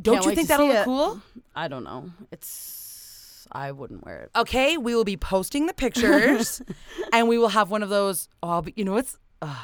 Don't 0.00 0.16
Can't 0.16 0.26
you 0.26 0.34
think 0.34 0.48
that'll 0.48 0.66
look 0.68 0.76
it. 0.76 0.84
cool? 0.84 1.20
I 1.54 1.68
don't 1.68 1.84
know. 1.84 2.10
It's 2.30 3.46
I 3.52 3.72
wouldn't 3.72 4.04
wear 4.04 4.22
it. 4.24 4.30
Okay, 4.36 4.76
we 4.76 4.94
will 4.94 5.04
be 5.04 5.16
posting 5.16 5.66
the 5.66 5.74
pictures 5.74 6.62
and 7.12 7.28
we 7.28 7.38
will 7.38 7.48
have 7.48 7.70
one 7.70 7.82
of 7.82 7.88
those. 7.88 8.28
Oh, 8.42 8.50
I'll 8.50 8.62
be, 8.62 8.72
you 8.76 8.84
know 8.84 8.92
what's. 8.92 9.18
Uh, 9.42 9.56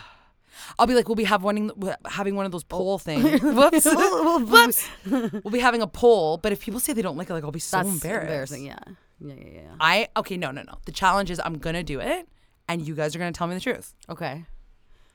I'll 0.79 0.87
be 0.87 0.95
like, 0.95 1.09
we'll 1.09 1.15
be 1.17 1.25
have 1.25 1.43
one, 1.43 1.71
having 2.07 2.35
one 2.37 2.47
of 2.47 2.53
those 2.53 2.65
poll 2.65 2.99
things. 2.99 3.41
Whoops. 3.43 3.85
Whoops. 3.87 4.89
we'll 5.11 5.51
be 5.53 5.59
having 5.61 5.83
a 5.83 5.87
poll, 5.87 6.39
but 6.39 6.53
if 6.53 6.61
people 6.61 6.81
say 6.81 6.93
they 6.93 7.03
don't 7.03 7.17
like 7.17 7.31
it, 7.31 7.33
like 7.35 7.45
I'll 7.45 7.51
be 7.51 7.59
so 7.61 7.79
That's 7.79 7.89
embarrassed. 7.89 8.53
embarrassing. 8.53 8.67
Yeah. 8.67 8.79
Yeah. 9.21 9.35
Yeah. 9.35 9.51
Yeah. 9.55 9.75
I 9.81 10.09
okay, 10.17 10.37
no, 10.37 10.51
no, 10.51 10.63
no. 10.63 10.75
The 10.85 10.93
challenge 10.93 11.31
is 11.31 11.41
I'm 11.45 11.59
gonna 11.59 11.83
do 11.83 12.01
it, 12.01 12.29
and 12.69 12.87
you 12.87 12.95
guys 12.95 13.15
are 13.17 13.19
gonna 13.19 13.33
tell 13.33 13.47
me 13.47 13.55
the 13.55 13.61
truth. 13.61 13.95
Okay. 14.11 14.45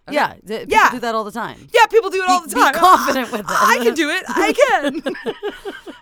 Yeah. 0.10 0.34
th- 0.46 0.62
people 0.68 0.68
Yeah. 0.78 0.90
Do 0.92 1.00
that 1.00 1.14
all 1.16 1.24
the 1.24 1.32
time. 1.32 1.68
Yeah, 1.74 1.86
people 1.86 2.10
do 2.10 2.22
it 2.24 2.30
all 2.30 2.42
Be- 2.42 2.50
the 2.50 2.56
be 2.56 2.62
time. 2.62 2.74
confident 2.74 3.32
with 3.32 3.42
it. 3.42 3.46
I 3.50 3.80
can 3.84 3.94
do 3.94 4.10
it. 4.10 4.24
I 4.28 4.54
can. 4.54 5.36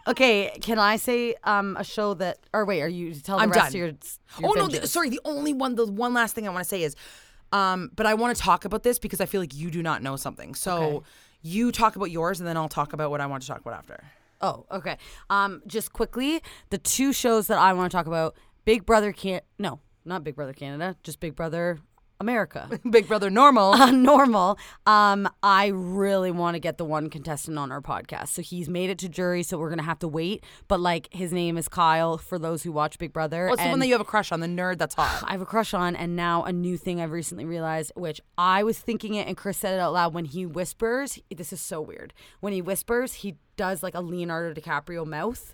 Okay. 0.07 0.57
Can 0.61 0.79
I 0.79 0.95
say 0.95 1.35
um 1.43 1.75
a 1.77 1.83
show 1.83 2.13
that? 2.15 2.39
Or 2.53 2.65
wait, 2.65 2.81
are 2.81 2.87
you 2.87 3.13
tell 3.13 3.37
the 3.37 3.43
I'm 3.43 3.49
rest 3.51 3.59
done. 3.59 3.67
of 3.67 3.75
your? 3.75 3.87
your 3.87 4.49
oh 4.49 4.53
no, 4.53 4.67
the, 4.67 4.87
sorry. 4.87 5.09
The 5.09 5.19
only 5.25 5.53
one, 5.53 5.75
the 5.75 5.85
one 5.85 6.13
last 6.13 6.33
thing 6.35 6.47
I 6.47 6.51
want 6.51 6.63
to 6.63 6.69
say 6.69 6.81
is, 6.83 6.95
um, 7.51 7.89
but 7.95 8.05
I 8.05 8.13
want 8.13 8.35
to 8.35 8.41
talk 8.41 8.65
about 8.65 8.83
this 8.83 8.99
because 8.99 9.21
I 9.21 9.25
feel 9.25 9.41
like 9.41 9.55
you 9.55 9.71
do 9.71 9.81
not 9.83 10.01
know 10.03 10.15
something. 10.15 10.55
So 10.55 10.77
Okay. 10.83 11.05
you 11.41 11.71
talk 11.71 11.95
about 11.95 12.11
yours, 12.11 12.39
and 12.39 12.47
then 12.47 12.57
I'll 12.57 12.69
talk 12.69 12.93
about 12.93 13.11
what 13.11 13.21
I 13.21 13.25
want 13.25 13.41
to 13.43 13.47
talk 13.47 13.61
about 13.61 13.73
after. 13.73 14.03
Oh, 14.41 14.65
okay. 14.71 14.97
Um, 15.29 15.61
just 15.67 15.91
quickly, 15.93 16.41
the 16.69 16.77
two 16.77 17.11
shows 17.13 17.47
that 17.47 17.57
I 17.57 17.73
want 17.73 17.91
to 17.91 17.95
talk 17.97 18.07
about: 18.07 18.35
Big 18.65 18.85
Brother 18.85 19.11
Can't 19.11 19.43
no, 19.57 19.79
not 20.05 20.23
Big 20.23 20.35
Brother 20.35 20.53
Canada, 20.53 20.95
just 21.03 21.19
Big 21.19 21.35
Brother 21.35 21.79
America. 22.19 22.69
Big 22.89 23.07
Brother 23.07 23.29
Normal. 23.29 23.73
Uh, 23.73 23.91
normal. 23.91 24.57
Um, 24.85 25.29
I 25.41 25.67
really 25.67 26.31
want 26.31 26.55
to 26.55 26.59
get 26.59 26.77
the 26.77 26.85
one 26.85 27.09
contestant 27.09 27.57
on 27.57 27.71
our 27.71 27.81
podcast. 27.81 28.29
So 28.29 28.41
he's 28.41 28.67
made 28.67 28.89
it 28.89 28.97
to 28.99 29.09
jury, 29.09 29.43
so 29.43 29.57
we're 29.57 29.69
gonna 29.69 29.83
have 29.83 29.99
to 29.99 30.07
wait. 30.07 30.43
But 30.67 30.79
like, 30.79 31.07
his 31.11 31.31
name 31.31 31.57
is 31.57 31.67
Kyle. 31.69 32.17
For 32.17 32.37
those 32.37 32.63
who 32.63 32.71
watch 32.71 32.99
Big 32.99 33.13
Brother, 33.13 33.47
What's 33.47 33.63
the 33.63 33.69
one 33.69 33.79
that 33.79 33.87
you 33.87 33.93
have 33.93 34.01
a 34.01 34.05
crush 34.05 34.31
on? 34.31 34.39
The 34.41 34.47
nerd 34.47 34.77
that's 34.77 34.95
hot. 34.95 35.23
I 35.27 35.31
have 35.31 35.41
a 35.41 35.45
crush 35.45 35.73
on, 35.73 35.95
and 35.95 36.15
now 36.15 36.43
a 36.43 36.51
new 36.51 36.77
thing 36.77 36.99
I've 37.01 37.11
recently 37.11 37.45
realized, 37.45 37.91
which 37.95 38.19
I 38.37 38.63
was 38.63 38.79
thinking 38.79 39.13
it, 39.15 39.27
and 39.27 39.37
Chris 39.37 39.57
said 39.57 39.75
it 39.75 39.79
out 39.79 39.93
loud. 39.93 40.13
When 40.13 40.25
he 40.25 40.45
whispers, 40.45 41.19
this 41.33 41.53
is 41.53 41.61
so 41.61 41.79
weird. 41.81 42.13
When 42.41 42.53
he 42.53 42.61
whispers, 42.61 43.13
he 43.13 43.37
does 43.55 43.81
like 43.83 43.95
a 43.95 44.01
Leonardo 44.01 44.59
DiCaprio 44.59 45.05
mouth. 45.05 45.53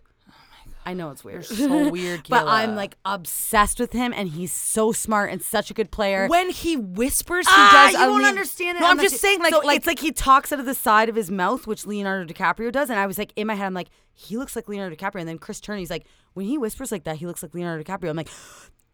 I 0.86 0.94
know 0.94 1.10
it's 1.10 1.24
weird. 1.24 1.46
so 1.46 1.90
weird, 1.92 2.28
but 2.30 2.46
I'm 2.48 2.76
like 2.76 2.96
obsessed 3.06 3.80
with 3.80 3.92
him, 3.94 4.14
and 4.16 4.30
he's 4.30 4.52
so 4.52 4.92
smart 4.92 5.32
and 5.32 5.42
such 5.42 5.72
a 5.72 5.74
good 5.74 5.90
player. 5.92 6.28
When 6.28 6.50
he 6.52 6.78
whispers, 6.78 7.48
he 7.48 7.54
Ah, 7.56 7.90
does. 7.92 7.94
you 8.00 8.08
won't 8.08 8.20
Leon- 8.24 8.30
understand 8.30 8.78
it. 8.78 8.82
No, 8.82 8.88
I'm 8.88 9.00
just 9.00 9.18
saying, 9.18 9.40
like, 9.40 9.54
so 9.54 9.62
like 9.62 9.78
it's 9.78 9.88
like 9.88 10.00
he 10.00 10.12
talks 10.12 10.54
out 10.54 10.60
of 10.60 10.66
the 10.66 10.76
side 10.76 11.10
of 11.10 11.16
his 11.16 11.32
mouth, 11.32 11.66
which 11.66 11.86
Leonardo 11.88 12.32
DiCaprio 12.32 12.72
does, 12.72 12.90
and 12.90 13.00
I 13.00 13.08
was 13.08 13.18
like, 13.18 13.34
in 13.36 13.48
my 13.48 13.56
head, 13.56 13.66
I'm 13.66 13.74
like, 13.74 13.90
he 14.14 14.38
looks 14.38 14.56
like 14.56 14.68
Leonardo 14.70 14.96
DiCaprio, 14.96 15.20
and 15.22 15.28
then 15.28 15.40
Chris 15.40 15.60
Turney's 15.60 15.90
like, 15.90 16.06
when 16.34 16.46
he 16.46 16.58
whispers 16.58 16.92
like 16.92 17.04
that, 17.06 17.18
he 17.18 17.26
looks 17.26 17.42
like 17.42 17.54
Leonardo 17.56 17.84
DiCaprio. 17.84 18.10
I'm 18.10 18.16
like. 18.18 18.30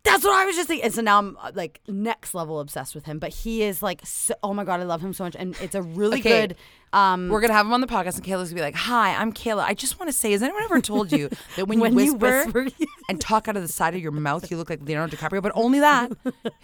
That's 0.04 0.24
what 0.24 0.34
I 0.34 0.45
was 0.45 0.56
just 0.56 0.68
thinking. 0.68 0.86
And 0.86 0.93
so 0.93 1.02
now 1.02 1.20
I'm 1.20 1.38
uh, 1.39 1.52
like 1.54 1.80
next 1.88 2.34
level 2.34 2.60
obsessed 2.60 2.95
with 2.95 3.06
him. 3.06 3.20
But 3.20 3.30
he 3.34 3.62
is 3.62 3.84
like, 3.84 4.02
so, 4.04 4.34
oh 4.41 4.54
my 4.54 4.64
God, 4.64 4.80
I 4.80 4.84
love 4.84 4.99
him 5.02 5.14
so 5.14 5.24
much. 5.24 5.36
And 5.38 5.56
it's 5.62 5.76
a 5.76 5.82
really 5.84 6.20
Okay. 6.20 6.47
good. 6.47 6.56
Um, 6.93 7.30
We're 7.30 7.39
gonna 7.39 7.54
have 7.54 7.66
him 7.68 7.72
on 7.74 7.80
the 7.82 7.88
podcast, 7.88 8.16
and 8.16 8.24
Kayla's 8.26 8.49
gonna 8.49 8.56
be 8.56 8.62
like, 8.62 8.76
"Hi, 8.76 9.16
I'm 9.16 9.32
Kayla. 9.32 9.64
I 9.64 9.74
just 9.74 9.97
want 9.97 10.12
to 10.12 10.18
say, 10.18 10.34
has 10.34 10.43
anyone 10.43 10.62
ever 10.64 10.82
told 10.82 11.12
you 11.14 11.30
that 11.56 11.68
when, 11.68 11.80
When 11.80 11.97
you 11.97 12.16
whisper, 12.16 12.68
and 13.10 13.22
talk 13.22 13.47
out 13.47 13.56
of 13.56 13.62
the 13.62 13.70
side 13.70 13.95
of 13.95 14.02
your 14.02 14.12
mouth, 14.12 14.52
you 14.52 14.58
look 14.58 14.70
like 14.70 14.82
Leonardo 14.82 15.16
DiCaprio? 15.16 15.41
But 15.41 15.54
only 15.56 15.80
that." 15.80 16.12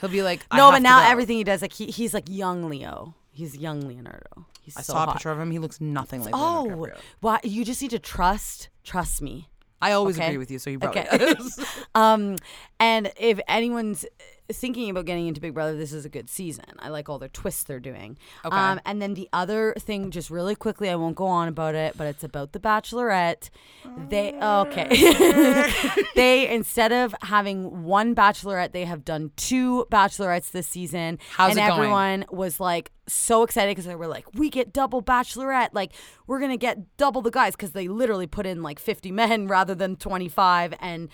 He'll 0.01 0.09
be 0.09 0.23
like, 0.23 0.41
I 0.51 0.57
no, 0.57 0.65
have 0.65 0.73
but 0.73 0.77
to 0.79 0.83
now 0.83 0.99
go." 1.03 1.09
everything 1.11 1.37
he 1.37 1.43
does, 1.45 1.61
like 1.61 1.71
he, 1.71 1.85
he's 1.85 2.13
like 2.13 2.25
young 2.27 2.67
Leo. 2.69 3.13
He's 3.31 3.55
young 3.55 3.87
Leonardo. 3.87 4.47
He's 4.61 4.75
I 4.75 4.81
so 4.81 4.93
saw 4.93 4.99
hot. 4.99 5.09
a 5.09 5.11
picture 5.13 5.29
of 5.31 5.39
him. 5.39 5.51
He 5.51 5.59
looks 5.59 5.79
nothing 5.79 6.23
like 6.25 6.33
Leonardo 6.33 6.73
Oh, 6.73 6.75
DiCaprio. 6.87 6.97
why? 7.21 7.39
You 7.43 7.63
just 7.63 7.81
need 7.81 7.91
to 7.91 7.99
trust. 7.99 8.67
Trust 8.83 9.21
me. 9.21 9.47
I 9.81 9.91
always 9.93 10.17
Okay. 10.17 10.27
agree 10.27 10.37
with 10.37 10.49
you, 10.51 10.59
so 10.59 10.69
you 10.69 10.79
probably 10.79 11.01
Okay. 11.01 11.35
um, 11.95 12.35
and 12.79 13.11
if 13.17 13.39
anyone's 13.47 14.05
thinking 14.51 14.89
about 14.89 15.05
getting 15.05 15.27
into 15.27 15.41
Big 15.41 15.53
Brother, 15.53 15.75
this 15.75 15.93
is 15.93 16.05
a 16.05 16.09
good 16.09 16.29
season. 16.29 16.65
I 16.79 16.89
like 16.89 17.09
all 17.09 17.19
the 17.19 17.29
twists 17.29 17.63
they're 17.63 17.79
doing. 17.79 18.17
Okay. 18.45 18.55
Um, 18.55 18.79
and 18.85 19.01
then 19.01 19.13
the 19.13 19.29
other 19.33 19.73
thing, 19.77 20.11
just 20.11 20.29
really 20.29 20.55
quickly, 20.55 20.89
I 20.89 20.95
won't 20.95 21.15
go 21.15 21.25
on 21.25 21.47
about 21.47 21.75
it, 21.75 21.97
but 21.97 22.07
it's 22.07 22.23
about 22.23 22.53
the 22.53 22.59
Bachelorette. 22.59 23.49
They 24.09 24.33
okay. 24.33 25.93
they 26.15 26.49
instead 26.53 26.91
of 26.91 27.15
having 27.21 27.83
one 27.83 28.15
Bachelorette, 28.15 28.71
they 28.71 28.85
have 28.85 29.03
done 29.03 29.31
two 29.35 29.85
Bachelorettes 29.91 30.51
this 30.51 30.67
season. 30.67 31.19
How's 31.31 31.51
and 31.51 31.59
it 31.59 31.67
going? 31.67 31.79
everyone 31.79 32.25
was 32.29 32.59
like 32.59 32.91
so 33.07 33.43
excited 33.43 33.71
because 33.71 33.85
they 33.85 33.95
were 33.95 34.07
like, 34.07 34.25
"We 34.33 34.49
get 34.49 34.73
double 34.73 35.01
Bachelorette! 35.01 35.69
Like 35.73 35.93
we're 36.27 36.39
gonna 36.39 36.57
get 36.57 36.97
double 36.97 37.21
the 37.21 37.31
guys!" 37.31 37.55
Because 37.55 37.71
they 37.71 37.87
literally 37.87 38.27
put 38.27 38.45
in 38.45 38.61
like 38.61 38.79
fifty 38.79 39.11
men 39.11 39.47
rather 39.47 39.75
than 39.75 39.95
twenty 39.95 40.29
five 40.29 40.73
and. 40.79 41.09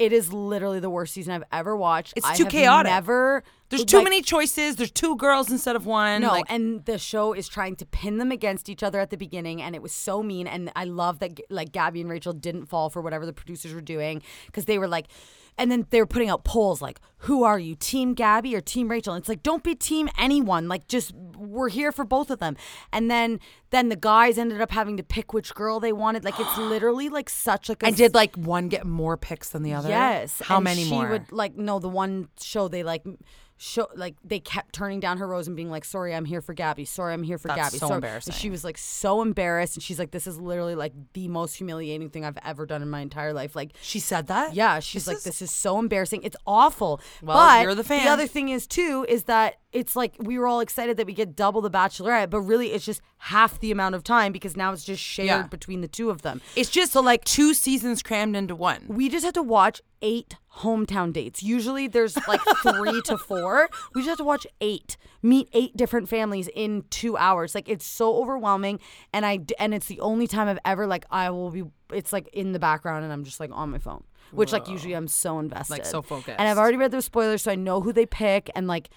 It 0.00 0.14
is 0.14 0.32
literally 0.32 0.80
the 0.80 0.88
worst 0.88 1.12
season 1.12 1.34
I've 1.34 1.44
ever 1.52 1.76
watched. 1.76 2.14
It's 2.16 2.26
I 2.26 2.34
too 2.34 2.46
chaotic. 2.46 2.90
Never. 2.90 3.44
There's 3.68 3.84
too 3.84 3.98
like, 3.98 4.04
many 4.04 4.22
choices. 4.22 4.76
There's 4.76 4.90
two 4.90 5.14
girls 5.16 5.50
instead 5.50 5.76
of 5.76 5.84
one. 5.84 6.22
no, 6.22 6.28
like, 6.28 6.46
and 6.48 6.82
the 6.86 6.96
show 6.96 7.34
is 7.34 7.48
trying 7.48 7.76
to 7.76 7.86
pin 7.86 8.16
them 8.16 8.32
against 8.32 8.70
each 8.70 8.82
other 8.82 8.98
at 8.98 9.10
the 9.10 9.18
beginning, 9.18 9.60
and 9.60 9.76
it 9.76 9.82
was 9.82 9.92
so 9.92 10.22
mean. 10.22 10.46
And 10.46 10.72
I 10.74 10.84
love 10.84 11.18
that 11.18 11.38
like 11.50 11.70
Gabby 11.72 12.00
and 12.00 12.08
Rachel 12.08 12.32
didn't 12.32 12.64
fall 12.64 12.88
for 12.88 13.02
whatever 13.02 13.26
the 13.26 13.34
producers 13.34 13.74
were 13.74 13.82
doing 13.82 14.22
because 14.46 14.64
they 14.64 14.78
were 14.78 14.88
like, 14.88 15.06
and 15.58 15.70
then 15.70 15.86
they 15.90 16.00
were 16.00 16.06
putting 16.06 16.28
out 16.28 16.44
polls 16.44 16.80
like, 16.80 17.00
"Who 17.18 17.42
are 17.44 17.58
you, 17.58 17.74
Team 17.74 18.14
Gabby 18.14 18.54
or 18.54 18.60
Team 18.60 18.88
Rachel?" 18.90 19.14
And 19.14 19.20
it's 19.22 19.28
like, 19.28 19.42
don't 19.42 19.62
be 19.62 19.74
Team 19.74 20.08
anyone. 20.18 20.68
Like, 20.68 20.88
just 20.88 21.12
we're 21.36 21.68
here 21.68 21.92
for 21.92 22.04
both 22.04 22.30
of 22.30 22.38
them. 22.38 22.56
And 22.92 23.10
then 23.10 23.40
then 23.70 23.88
the 23.88 23.96
guys 23.96 24.38
ended 24.38 24.60
up 24.60 24.70
having 24.70 24.96
to 24.96 25.02
pick 25.02 25.32
which 25.32 25.54
girl 25.54 25.80
they 25.80 25.92
wanted. 25.92 26.24
Like, 26.24 26.38
it's 26.38 26.58
literally 26.58 27.08
like 27.08 27.28
such 27.30 27.68
like 27.68 27.82
a 27.82 27.86
and 27.86 27.96
did 27.96 28.14
like 28.14 28.36
one 28.36 28.68
get 28.68 28.86
more 28.86 29.16
picks 29.16 29.50
than 29.50 29.62
the 29.62 29.74
other? 29.74 29.88
Yes. 29.88 30.40
How 30.44 30.56
and 30.56 30.64
many 30.64 30.84
she 30.84 30.90
more? 30.90 31.08
would 31.08 31.32
like 31.32 31.56
no 31.56 31.78
the 31.78 31.88
one 31.88 32.28
show 32.40 32.68
they 32.68 32.82
like 32.82 33.04
show 33.62 33.86
like 33.94 34.14
they 34.24 34.40
kept 34.40 34.72
turning 34.74 35.00
down 35.00 35.18
her 35.18 35.26
rose 35.28 35.46
and 35.46 35.54
being 35.54 35.70
like 35.70 35.84
sorry 35.84 36.14
I'm 36.14 36.24
here 36.24 36.40
for 36.40 36.54
Gabby 36.54 36.86
sorry 36.86 37.12
I'm 37.12 37.22
here 37.22 37.36
for 37.36 37.48
That's 37.48 37.58
Gabby 37.60 37.78
so 37.78 37.88
sorry." 37.88 37.96
embarrassing. 37.96 38.32
And 38.32 38.40
she 38.40 38.48
was 38.48 38.64
like 38.64 38.78
so 38.78 39.20
embarrassed 39.20 39.76
and 39.76 39.82
she's 39.82 39.98
like 39.98 40.12
this 40.12 40.26
is 40.26 40.40
literally 40.40 40.74
like 40.74 40.94
the 41.12 41.28
most 41.28 41.56
humiliating 41.56 42.08
thing 42.08 42.24
I've 42.24 42.38
ever 42.42 42.64
done 42.64 42.80
in 42.80 42.88
my 42.88 43.00
entire 43.00 43.34
life 43.34 43.54
like 43.54 43.72
she 43.82 44.00
said 44.00 44.28
that. 44.28 44.54
yeah 44.54 44.80
she's 44.80 45.02
This 45.04 45.08
like 45.08 45.16
is- 45.18 45.24
this 45.24 45.42
is 45.42 45.50
so 45.50 45.78
embarrassing 45.78 46.22
it's 46.22 46.36
awful 46.46 47.02
Well, 47.22 47.36
but 47.36 47.62
you're 47.62 47.74
the 47.74 47.84
fan. 47.84 48.02
the 48.06 48.10
other 48.10 48.26
thing 48.26 48.48
is 48.48 48.66
too 48.66 49.04
is 49.10 49.24
that 49.24 49.56
it's 49.72 49.94
like 49.94 50.14
we 50.18 50.38
were 50.38 50.46
all 50.46 50.60
excited 50.60 50.96
that 50.96 51.06
we 51.06 51.12
get 51.12 51.36
double 51.36 51.60
the 51.60 51.70
bachelorette 51.70 52.28
but 52.30 52.40
really 52.40 52.72
it's 52.72 52.84
just 52.84 53.00
half 53.18 53.60
the 53.60 53.70
amount 53.70 53.94
of 53.94 54.02
time 54.02 54.32
because 54.32 54.56
now 54.56 54.72
it's 54.72 54.84
just 54.84 55.02
shared 55.02 55.26
Yeah. 55.28 55.42
between 55.46 55.80
the 55.80 55.88
two 55.88 56.10
of 56.10 56.22
them 56.22 56.40
It's 56.56 56.70
just 56.70 56.92
so 56.92 57.00
like 57.00 57.24
two 57.24 57.54
seasons 57.54 58.02
crammed 58.02 58.34
into 58.36 58.56
one. 58.56 58.84
we 58.88 59.08
just 59.08 59.24
had 59.24 59.34
to 59.34 59.42
watch 59.42 59.80
eight 60.02 60.36
hometown 60.60 61.12
dates. 61.12 61.42
Usually 61.42 61.86
there's 61.86 62.16
like 62.26 62.40
three 62.62 63.00
to 63.02 63.16
four. 63.18 63.68
We 63.94 64.00
just 64.00 64.08
have 64.08 64.18
to 64.18 64.24
watch 64.24 64.46
eight, 64.60 64.96
meet 65.22 65.48
eight 65.52 65.76
different 65.76 66.08
families 66.08 66.48
in 66.54 66.84
two 66.90 67.16
hours. 67.18 67.54
Like 67.54 67.68
it's 67.68 67.86
so 67.86 68.16
overwhelming, 68.16 68.80
and 69.12 69.24
i 69.26 69.40
and 69.58 69.74
it's 69.74 69.86
the 69.86 70.00
only 70.00 70.26
time 70.26 70.48
I've 70.48 70.58
ever 70.64 70.86
like 70.86 71.04
I 71.10 71.28
will 71.30 71.50
be. 71.50 71.64
It's 71.92 72.12
like 72.12 72.28
in 72.32 72.52
the 72.52 72.58
background, 72.58 73.04
and 73.04 73.12
I'm 73.12 73.24
just 73.24 73.40
like 73.40 73.50
on 73.52 73.70
my 73.70 73.78
phone, 73.78 74.02
which 74.32 74.52
like 74.52 74.68
usually 74.68 74.94
I'm 74.94 75.06
so 75.06 75.38
invested, 75.38 75.72
like 75.74 75.84
so 75.86 76.00
focused. 76.02 76.36
And 76.38 76.48
I've 76.48 76.58
already 76.58 76.78
read 76.78 76.90
the 76.92 77.02
spoilers, 77.02 77.42
so 77.42 77.52
I 77.52 77.54
know 77.56 77.80
who 77.82 77.92
they 77.92 78.06
pick, 78.06 78.50
and 78.56 78.66
like. 78.66 78.88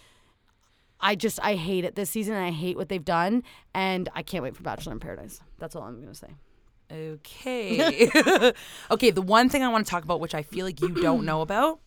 I 1.03 1.15
just 1.15 1.39
I 1.43 1.55
hate 1.55 1.83
it 1.85 1.95
this 1.95 2.09
season 2.09 2.33
and 2.33 2.43
I 2.43 2.51
hate 2.51 2.77
what 2.77 2.89
they've 2.89 3.03
done 3.03 3.43
and 3.75 4.09
I 4.15 4.23
can't 4.23 4.43
wait 4.43 4.55
for 4.55 4.63
Bachelor 4.63 4.93
in 4.93 4.99
Paradise. 4.99 5.41
That's 5.59 5.75
all 5.75 5.83
I'm 5.83 5.99
gonna 5.99 6.15
say. 6.15 6.29
Okay. 6.91 8.09
okay. 8.91 9.11
The 9.11 9.21
one 9.21 9.49
thing 9.49 9.63
I 9.63 9.67
want 9.67 9.85
to 9.85 9.89
talk 9.89 10.03
about, 10.03 10.19
which 10.19 10.35
I 10.35 10.43
feel 10.43 10.65
like 10.65 10.81
you 10.81 10.89
don't 10.89 11.25
know 11.25 11.41
about, 11.47 11.79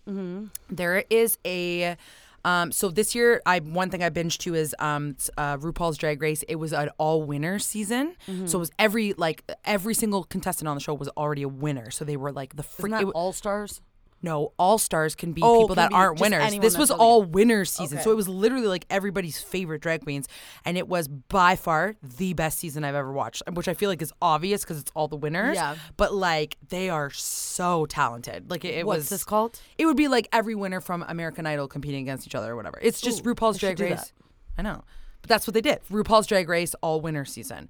there 0.71 1.05
is 1.11 1.39
a. 1.45 1.97
Um, 2.45 2.71
so 2.71 2.91
this 2.91 3.13
year, 3.13 3.43
I 3.45 3.59
one 3.59 3.91
thing 3.91 4.05
I 4.05 4.11
binged 4.11 4.39
to 4.39 4.55
is 4.55 4.75
um, 4.79 5.17
uh, 5.37 5.57
RuPaul's 5.57 5.99
Drag 5.99 6.23
Race. 6.23 6.45
It 6.47 6.57
was 6.57 6.73
an 6.73 6.91
all 6.97 7.23
winner 7.23 7.59
season, 7.59 8.15
so 8.47 8.59
it 8.59 8.61
was 8.61 8.71
every 8.79 9.15
like 9.15 9.43
every 9.65 9.95
single 9.95 10.23
contestant 10.23 10.69
on 10.69 10.77
the 10.77 10.81
show 10.81 10.95
was 10.95 11.09
already 11.17 11.43
a 11.43 11.49
winner. 11.49 11.91
So 11.91 12.05
they 12.05 12.17
were 12.17 12.31
like 12.31 12.55
the 12.55 12.63
that 12.63 13.05
All 13.15 13.33
Stars? 13.33 13.81
No, 14.23 14.53
all 14.59 14.79
stars 14.79 15.15
can 15.15 15.33
be 15.33 15.43
Oh, 15.43 15.63
people 15.63 15.69
can 15.69 15.77
that 15.77 15.89
be 15.91 15.95
aren't 15.95 16.21
winners. 16.21 16.59
This 16.59 16.79
was 16.79 16.91
all 16.91 17.23
winners 17.23 17.71
season, 17.71 18.01
so 18.01 18.11
it 18.11 18.17
was 18.17 18.29
literally 18.29 18.67
like 18.67 18.87
everybody's 18.91 19.39
favorite 19.39 19.83
drag 19.83 20.03
queens, 20.03 20.27
and 20.65 20.77
it 20.79 20.89
was 20.89 21.07
by 21.07 21.55
far 21.55 21.95
the 22.03 22.33
best 22.33 22.59
season 22.59 22.83
I've 22.83 22.95
ever 22.95 23.13
watched. 23.13 23.43
Which 23.53 23.69
I 23.69 23.75
feel 23.75 23.91
like 23.91 24.03
is 24.03 24.13
obvious 24.23 24.63
because 24.63 24.81
it's 24.81 24.91
all 24.95 25.07
the 25.07 25.17
winners. 25.17 25.57
Yeah. 25.57 25.77
But 25.97 26.15
like 26.15 26.57
they 26.69 26.89
are 26.91 27.11
so 27.11 27.87
talented. 27.87 28.51
Like 28.51 28.65
it, 28.65 28.75
it 28.75 28.87
What's 28.87 28.99
was 28.99 29.09
this 29.11 29.25
called? 29.25 29.61
It 29.79 29.87
would 29.87 29.97
be 29.97 30.09
like 30.09 30.29
every 30.33 30.55
winner 30.55 30.81
from 30.81 31.05
American 31.07 31.47
Idol 31.47 31.69
competing 31.69 32.03
against 32.03 32.27
each 32.27 32.35
other 32.35 32.53
or 32.53 32.57
whatever. 32.57 32.79
It's 32.83 33.01
just 33.01 33.25
Ooh, 33.25 33.35
RuPaul's 33.35 33.59
Drag 33.59 33.79
Race. 33.79 34.13
I 34.59 34.63
know, 34.63 34.83
but 35.23 35.29
that's 35.29 35.47
what 35.47 35.55
they 35.55 35.61
did. 35.61 35.81
RuPaul's 35.91 36.27
Drag 36.27 36.49
Race 36.49 36.75
all 36.81 37.01
winner 37.01 37.25
season. 37.25 37.69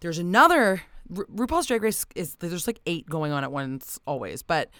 There's 0.00 0.18
another 0.18 0.82
Ru- 1.08 1.26
RuPaul's 1.26 1.66
Drag 1.66 1.82
Race 1.82 2.04
is 2.14 2.34
there's 2.36 2.66
like 2.66 2.80
eight 2.86 3.08
going 3.08 3.32
on 3.32 3.44
at 3.44 3.52
once 3.52 3.98
always, 4.06 4.42
but 4.42 4.70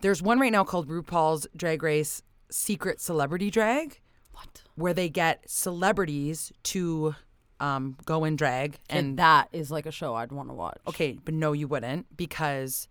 there's 0.00 0.20
one 0.22 0.38
right 0.40 0.52
now 0.52 0.64
called 0.64 0.88
RuPaul's 0.88 1.46
Drag 1.56 1.82
Race 1.82 2.22
Secret 2.50 3.00
Celebrity 3.00 3.50
Drag. 3.50 4.00
What? 4.32 4.62
Where 4.74 4.92
they 4.94 5.08
get 5.08 5.48
celebrities 5.48 6.52
to 6.64 7.14
um, 7.60 7.96
go 8.04 8.24
in 8.24 8.34
drag 8.36 8.78
And 8.90 8.98
and 9.06 9.18
that 9.18 9.48
is 9.52 9.70
like 9.70 9.86
a 9.86 9.92
show 9.92 10.14
I'd 10.14 10.32
want 10.32 10.48
to 10.48 10.54
watch. 10.54 10.78
okay, 10.88 11.18
but 11.24 11.32
no, 11.34 11.52
you 11.52 11.68
wouldn't 11.68 12.16
because 12.16 12.88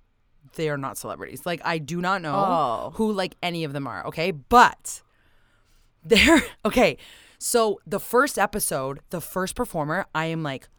they 0.56 0.70
are 0.70 0.78
not 0.78 0.98
celebrities. 0.98 1.46
Like 1.46 1.62
I 1.66 1.78
do 1.78 2.02
not 2.02 2.22
know 2.22 2.34
Oh. 2.36 2.92
who 2.96 3.12
like 3.12 3.36
any 3.44 3.64
of 3.66 3.74
them 3.74 3.88
are. 3.88 4.06
Okay, 4.08 4.32
but 4.32 5.02
they're 6.04 6.42
okay. 6.66 6.98
So 7.38 7.80
the 7.86 8.00
first 8.00 8.40
episode, 8.40 9.02
the 9.10 9.22
first 9.22 9.56
performer, 9.56 10.06
I 10.16 10.26
am 10.26 10.44
like. 10.44 10.70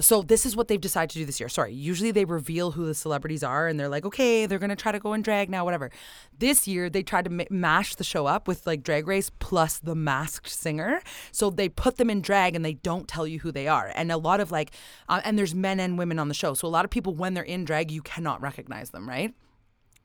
So 0.00 0.22
this 0.22 0.46
is 0.46 0.54
what 0.54 0.68
they've 0.68 0.80
decided 0.80 1.10
to 1.10 1.18
do 1.18 1.24
this 1.24 1.40
year. 1.40 1.48
Sorry, 1.48 1.72
usually 1.72 2.12
they 2.12 2.24
reveal 2.24 2.70
who 2.70 2.86
the 2.86 2.94
celebrities 2.94 3.42
are, 3.42 3.66
and 3.66 3.80
they're 3.80 3.88
like, 3.88 4.04
okay, 4.04 4.46
they're 4.46 4.60
gonna 4.60 4.76
try 4.76 4.92
to 4.92 5.00
go 5.00 5.12
in 5.12 5.22
drag 5.22 5.50
now, 5.50 5.64
whatever. 5.64 5.90
This 6.38 6.68
year 6.68 6.88
they 6.88 7.02
tried 7.02 7.24
to 7.24 7.30
ma- 7.30 7.44
mash 7.50 7.96
the 7.96 8.04
show 8.04 8.26
up 8.26 8.46
with 8.46 8.66
like 8.66 8.82
Drag 8.82 9.06
Race 9.06 9.30
plus 9.38 9.78
the 9.78 9.94
masked 9.94 10.48
singer. 10.48 11.00
So 11.32 11.50
they 11.50 11.68
put 11.68 11.96
them 11.96 12.10
in 12.10 12.20
drag, 12.20 12.54
and 12.54 12.64
they 12.64 12.74
don't 12.74 13.08
tell 13.08 13.26
you 13.26 13.40
who 13.40 13.50
they 13.50 13.66
are. 13.66 13.92
And 13.94 14.12
a 14.12 14.16
lot 14.16 14.40
of 14.40 14.52
like, 14.52 14.72
uh, 15.08 15.20
and 15.24 15.38
there's 15.38 15.54
men 15.54 15.80
and 15.80 15.98
women 15.98 16.18
on 16.18 16.28
the 16.28 16.34
show. 16.34 16.54
So 16.54 16.68
a 16.68 16.70
lot 16.70 16.84
of 16.84 16.90
people, 16.90 17.14
when 17.14 17.34
they're 17.34 17.42
in 17.42 17.64
drag, 17.64 17.90
you 17.90 18.02
cannot 18.02 18.40
recognize 18.40 18.90
them, 18.90 19.08
right? 19.08 19.34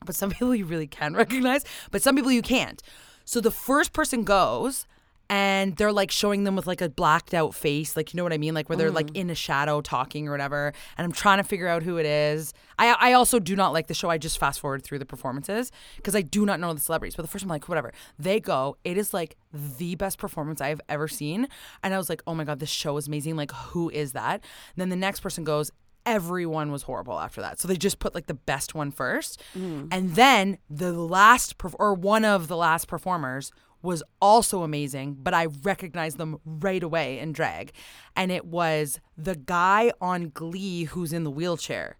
but 0.04 0.14
some 0.14 0.30
people 0.32 0.54
you 0.54 0.64
really 0.64 0.86
can 0.86 1.14
recognize, 1.14 1.64
but 1.90 2.02
some 2.02 2.16
people 2.16 2.32
you 2.32 2.42
can't. 2.42 2.82
So 3.24 3.40
the 3.40 3.50
first 3.50 3.92
person 3.92 4.24
goes 4.24 4.86
and 5.30 5.76
they're 5.76 5.92
like 5.92 6.10
showing 6.10 6.44
them 6.44 6.56
with 6.56 6.66
like 6.66 6.80
a 6.80 6.88
blacked 6.88 7.34
out 7.34 7.54
face, 7.54 7.96
like 7.96 8.12
you 8.12 8.18
know 8.18 8.22
what 8.22 8.32
I 8.32 8.38
mean, 8.38 8.54
like 8.54 8.68
where 8.68 8.76
they're 8.76 8.90
like 8.90 9.06
mm-hmm. 9.06 9.16
in 9.16 9.30
a 9.30 9.34
shadow 9.34 9.80
talking 9.80 10.28
or 10.28 10.30
whatever. 10.30 10.72
And 10.98 11.04
I'm 11.04 11.12
trying 11.12 11.38
to 11.38 11.44
figure 11.44 11.68
out 11.68 11.82
who 11.82 11.96
it 11.96 12.06
is. 12.06 12.52
I 12.78 12.94
I 12.98 13.12
also 13.12 13.38
do 13.38 13.56
not 13.56 13.72
like 13.72 13.86
the 13.86 13.94
show. 13.94 14.10
I 14.10 14.18
just 14.18 14.38
fast 14.38 14.60
forward 14.60 14.82
through 14.82 14.98
the 14.98 15.06
performances 15.06 15.72
because 15.96 16.14
I 16.14 16.22
do 16.22 16.44
not 16.44 16.60
know 16.60 16.72
the 16.72 16.80
celebrities. 16.80 17.16
But 17.16 17.22
the 17.22 17.28
first 17.28 17.44
one, 17.44 17.50
I'm 17.50 17.54
like 17.54 17.68
whatever, 17.68 17.92
they 18.18 18.40
go. 18.40 18.76
It 18.84 18.98
is 18.98 19.14
like 19.14 19.36
the 19.52 19.94
best 19.94 20.18
performance 20.18 20.60
I 20.60 20.68
have 20.68 20.80
ever 20.88 21.08
seen, 21.08 21.48
and 21.82 21.94
I 21.94 21.98
was 21.98 22.08
like, 22.08 22.22
oh 22.26 22.34
my 22.34 22.44
god, 22.44 22.60
this 22.60 22.70
show 22.70 22.96
is 22.96 23.06
amazing. 23.06 23.36
Like 23.36 23.52
who 23.52 23.90
is 23.90 24.12
that? 24.12 24.34
And 24.74 24.80
then 24.80 24.88
the 24.88 24.96
next 24.96 25.20
person 25.20 25.44
goes, 25.44 25.70
everyone 26.06 26.70
was 26.70 26.82
horrible 26.82 27.18
after 27.18 27.40
that. 27.40 27.58
So 27.58 27.68
they 27.68 27.76
just 27.76 27.98
put 27.98 28.14
like 28.14 28.26
the 28.26 28.34
best 28.34 28.74
one 28.74 28.90
first. 28.90 29.42
Mm. 29.56 29.88
And 29.90 30.14
then 30.14 30.58
the 30.68 30.92
last 30.92 31.58
perf- 31.58 31.74
or 31.78 31.94
one 31.94 32.24
of 32.24 32.48
the 32.48 32.56
last 32.56 32.88
performers 32.88 33.52
was 33.84 34.02
also 34.20 34.62
amazing, 34.62 35.18
but 35.20 35.34
I 35.34 35.46
recognized 35.62 36.18
them 36.18 36.40
right 36.44 36.82
away 36.82 37.18
in 37.18 37.32
drag. 37.32 37.72
And 38.16 38.32
it 38.32 38.46
was 38.46 38.98
the 39.16 39.36
guy 39.36 39.92
on 40.00 40.30
Glee 40.30 40.84
who's 40.84 41.12
in 41.12 41.22
the 41.22 41.30
wheelchair. 41.30 41.98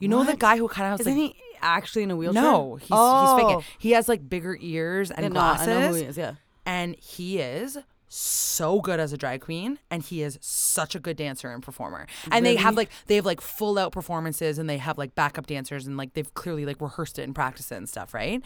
You 0.00 0.08
know 0.08 0.24
the 0.24 0.36
guy 0.36 0.56
who 0.56 0.66
kind 0.66 0.94
of 0.94 1.00
Isn't 1.00 1.12
like 1.14 1.34
he 1.34 1.42
actually 1.60 2.04
in 2.04 2.10
a 2.10 2.16
wheelchair? 2.16 2.42
no, 2.42 2.76
he's, 2.76 2.88
oh. 2.90 3.36
he's 3.36 3.44
faking. 3.44 3.64
He 3.78 3.90
has 3.90 4.08
like 4.08 4.28
bigger 4.28 4.56
ears 4.58 5.10
and 5.10 5.22
Yeah, 5.22 5.28
no, 5.28 5.34
glasses 5.34 5.68
I 5.68 5.72
know 5.72 5.88
who 5.88 5.94
he 5.94 6.02
is. 6.02 6.16
Yeah. 6.16 6.34
and 6.64 6.96
he 6.96 7.38
is 7.38 7.78
so 8.12 8.80
good 8.80 8.98
as 8.98 9.12
a 9.12 9.16
drag 9.16 9.40
queen 9.40 9.78
and 9.88 10.02
he 10.02 10.20
is 10.22 10.36
such 10.42 10.96
a 10.96 10.98
good 10.98 11.16
dancer 11.16 11.50
and 11.52 11.62
performer. 11.62 12.06
And 12.32 12.44
they 12.44 12.56
have 12.56 12.74
like 12.76 12.90
they 13.06 13.14
have 13.16 13.24
like 13.24 13.40
full 13.40 13.78
out 13.78 13.92
performances 13.92 14.58
and 14.58 14.68
they 14.68 14.78
have 14.78 14.98
like 14.98 15.14
backup 15.14 15.46
dancers 15.46 15.86
and 15.86 15.96
like 15.96 16.14
they've 16.14 16.32
clearly 16.34 16.66
like 16.66 16.80
rehearsed 16.80 17.20
it 17.20 17.22
and 17.22 17.34
practiced 17.34 17.70
it 17.70 17.76
and 17.76 17.88
stuff 17.88 18.12
right? 18.12 18.42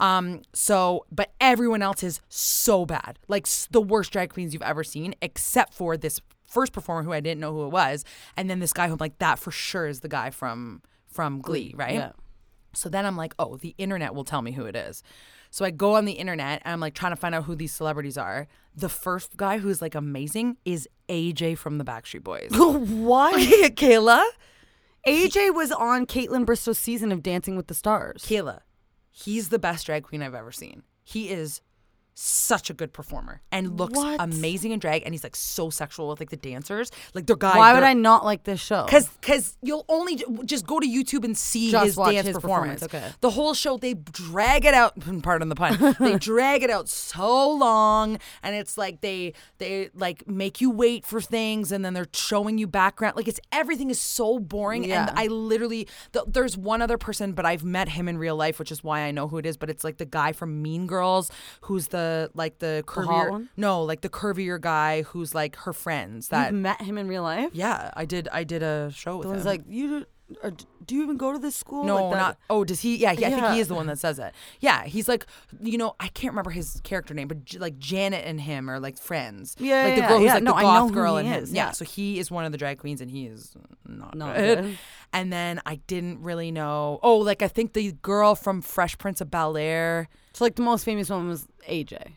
Um 0.00 0.40
so 0.54 1.04
but 1.12 1.32
everyone 1.40 1.82
else 1.82 2.02
is 2.02 2.20
so 2.30 2.86
bad. 2.86 3.18
Like 3.28 3.46
s- 3.46 3.68
the 3.70 3.82
worst 3.82 4.12
drag 4.12 4.30
queens 4.32 4.54
you've 4.54 4.62
ever 4.62 4.82
seen 4.82 5.14
except 5.20 5.74
for 5.74 5.96
this 5.98 6.20
first 6.46 6.72
performer 6.72 7.02
who 7.02 7.12
I 7.12 7.20
didn't 7.20 7.40
know 7.40 7.52
who 7.52 7.66
it 7.66 7.70
was 7.70 8.04
and 8.36 8.48
then 8.48 8.60
this 8.60 8.72
guy 8.72 8.86
who 8.86 8.94
I'm 8.94 8.98
like 8.98 9.18
that 9.18 9.38
for 9.38 9.50
sure 9.50 9.86
is 9.86 10.00
the 10.00 10.08
guy 10.08 10.30
from 10.30 10.80
from 11.06 11.40
Glee 11.42 11.74
right? 11.76 11.94
Yeah. 11.94 12.12
so 12.72 12.88
then 12.88 13.04
I'm 13.04 13.18
like, 13.18 13.34
oh, 13.38 13.56
the 13.58 13.74
internet 13.76 14.14
will 14.14 14.24
tell 14.24 14.40
me 14.40 14.52
who 14.52 14.64
it 14.64 14.74
is. 14.74 15.02
So 15.52 15.66
I 15.66 15.70
go 15.70 15.96
on 15.96 16.06
the 16.06 16.12
internet 16.12 16.62
and 16.64 16.72
I'm 16.72 16.80
like 16.80 16.94
trying 16.94 17.12
to 17.12 17.16
find 17.16 17.34
out 17.34 17.44
who 17.44 17.54
these 17.54 17.72
celebrities 17.72 18.16
are. 18.16 18.48
The 18.74 18.88
first 18.88 19.36
guy 19.36 19.58
who's 19.58 19.82
like 19.82 19.94
amazing 19.94 20.56
is 20.64 20.88
AJ 21.10 21.58
from 21.58 21.76
the 21.76 21.84
Backstreet 21.84 22.24
Boys. 22.24 22.48
what? 22.52 23.34
Kayla? 23.76 24.24
AJ 25.06 25.54
was 25.54 25.70
on 25.70 26.06
Kaitlyn 26.06 26.46
Bristowe's 26.46 26.78
season 26.78 27.12
of 27.12 27.22
Dancing 27.22 27.54
with 27.54 27.66
the 27.66 27.74
Stars. 27.74 28.24
Kayla. 28.24 28.60
He's 29.10 29.50
the 29.50 29.58
best 29.58 29.84
drag 29.84 30.04
queen 30.04 30.22
I've 30.22 30.34
ever 30.34 30.52
seen. 30.52 30.84
He 31.04 31.28
is 31.28 31.60
such 32.14 32.68
a 32.68 32.74
good 32.74 32.92
performer 32.92 33.40
and 33.50 33.78
looks 33.78 33.96
What? 33.96 34.20
amazing 34.20 34.72
in 34.72 34.78
drag 34.78 35.02
and 35.04 35.14
he's 35.14 35.22
like 35.24 35.34
so 35.34 35.70
sexual 35.70 36.08
with 36.08 36.20
like 36.20 36.28
the 36.28 36.36
dancers 36.36 36.90
like 37.14 37.26
their 37.26 37.36
guy 37.36 37.56
Why 37.56 37.72
would 37.72 37.82
I 37.82 37.94
not 37.94 38.22
like 38.24 38.44
this 38.44 38.60
show? 38.60 38.84
because 38.84 39.08
because 39.20 39.56
you'll 39.62 39.86
only 39.88 40.16
j- 40.16 40.24
just 40.44 40.66
go 40.66 40.78
to 40.78 40.86
YouTube 40.86 41.24
and 41.24 41.36
see 41.36 41.70
Just 41.70 41.84
his 41.86 41.96
watch 41.96 42.12
dance 42.12 42.26
his 42.26 42.34
performance. 42.36 42.82
performance, 42.82 43.08
okay. 43.10 43.16
The 43.22 43.30
whole 43.30 43.54
show 43.54 43.78
they 43.78 43.94
drag 43.94 44.64
it 44.66 44.74
out. 44.74 44.92
Pardon 45.22 45.48
the 45.48 45.54
pun. 45.54 45.96
they 45.98 46.18
drag 46.32 46.62
it 46.62 46.68
out 46.70 46.88
so 46.88 47.50
long, 47.50 48.18
and 48.42 48.54
it's 48.54 48.76
like 48.76 49.00
they 49.00 49.32
they 49.58 49.88
like 49.94 50.28
make 50.28 50.60
you 50.60 50.70
wait 50.70 51.06
for 51.06 51.20
things, 51.20 51.72
and 51.72 51.82
then 51.84 51.94
they're 51.94 52.08
showing 52.12 52.58
you 52.58 52.66
background. 52.66 53.16
Like 53.16 53.28
it's 53.28 53.40
everything 53.52 53.88
is 53.90 53.98
so 54.00 54.38
boring. 54.38 54.84
Yeah. 54.84 55.08
And 55.08 55.18
I 55.18 55.28
literally 55.28 55.88
th- 56.12 56.26
there's 56.28 56.56
one 56.58 56.82
other 56.82 56.98
person, 56.98 57.32
but 57.32 57.46
I've 57.46 57.64
met 57.64 57.88
him 57.88 58.06
in 58.08 58.18
real 58.18 58.36
life, 58.36 58.58
which 58.58 58.70
is 58.70 58.84
why 58.84 59.00
I 59.00 59.10
know 59.12 59.28
who 59.28 59.38
it 59.38 59.46
is. 59.46 59.56
But 59.56 59.70
it's 59.70 59.82
like 59.84 59.96
the 59.96 60.04
guy 60.06 60.32
from 60.32 60.60
Mean 60.60 60.86
Girls, 60.86 61.30
who's 61.62 61.88
the 61.88 62.01
like 62.34 62.58
the 62.58 62.82
curvier. 62.86 63.30
one? 63.30 63.48
no, 63.56 63.82
like 63.82 64.00
the 64.00 64.08
curvier 64.08 64.60
guy 64.60 65.02
who's 65.02 65.34
like 65.34 65.56
her 65.56 65.72
friends. 65.72 66.28
That 66.28 66.52
You've 66.52 66.60
met 66.60 66.80
him 66.82 66.98
in 66.98 67.08
real 67.08 67.22
life. 67.22 67.50
yeah, 67.52 67.90
I 67.96 68.04
did. 68.04 68.28
I 68.32 68.44
did 68.44 68.62
a 68.62 68.90
show 68.94 69.16
with 69.18 69.28
The 69.28 69.34
him. 69.34 69.44
like, 69.44 69.62
you 69.68 70.06
or 70.42 70.48
uh, 70.48 70.50
do 70.86 70.94
you 70.94 71.02
even 71.02 71.18
go 71.18 71.30
to 71.32 71.38
this 71.38 71.54
school? 71.54 71.84
No, 71.84 72.06
Like 72.08 72.16
not. 72.16 72.38
Oh, 72.48 72.64
does 72.64 72.80
he? 72.80 72.96
Yeah, 72.96 73.12
he, 73.12 73.26
I 73.26 73.30
think 73.30 73.46
he 73.52 73.60
is 73.60 73.68
the 73.68 73.74
one 73.74 73.86
that 73.88 73.98
says 73.98 74.18
it. 74.18 74.32
Yeah, 74.60 74.84
he's 74.84 75.06
like, 75.06 75.26
you 75.60 75.76
know, 75.76 75.94
I 76.00 76.08
can't 76.08 76.32
remember 76.32 76.50
his 76.50 76.80
character 76.84 77.12
name, 77.12 77.28
but 77.28 77.44
J- 77.44 77.58
like 77.58 77.78
Janet 77.78 78.24
and 78.26 78.40
him 78.40 78.70
are 78.70 78.80
like 78.80 78.96
friends. 78.98 79.54
Yeah, 79.58 79.84
like 79.84 79.94
the 79.96 80.00
yeah, 80.00 80.08
girl 80.08 80.18
who's 80.18 80.26
yeah. 80.26 80.34
like 80.34 80.42
No, 80.42 80.54
the 80.56 80.62
goth 80.62 80.92
girl 80.92 81.16
and 81.18 81.28
him. 81.28 81.44
Yeah. 81.48 81.66
yeah. 81.66 81.70
so 81.72 81.84
he 81.84 82.18
is 82.18 82.30
one 82.30 82.46
of 82.46 82.52
the 82.52 82.58
drag 82.58 82.78
queens, 82.78 83.00
and 83.02 83.10
he 83.10 83.26
is 83.26 83.54
not, 83.86 84.16
Not 84.16 84.36
good. 84.36 84.62
good. 84.62 84.78
And 85.12 85.30
then 85.30 85.60
I 85.66 85.76
didn't 85.86 86.22
really 86.22 86.50
know. 86.50 86.98
Oh, 87.02 87.18
like 87.18 87.42
I 87.42 87.48
think 87.48 87.74
the 87.74 87.92
girl 88.00 88.34
from 88.34 88.62
Fresh 88.62 88.96
Prince 88.96 89.20
of 89.20 89.30
Bel 89.30 89.56
Air, 89.58 90.08
So 90.34 90.44
like 90.44 90.54
the 90.56 90.62
most 90.62 90.84
famous 90.84 91.10
one 91.10 91.28
was 91.28 91.46
AJ. 91.68 92.14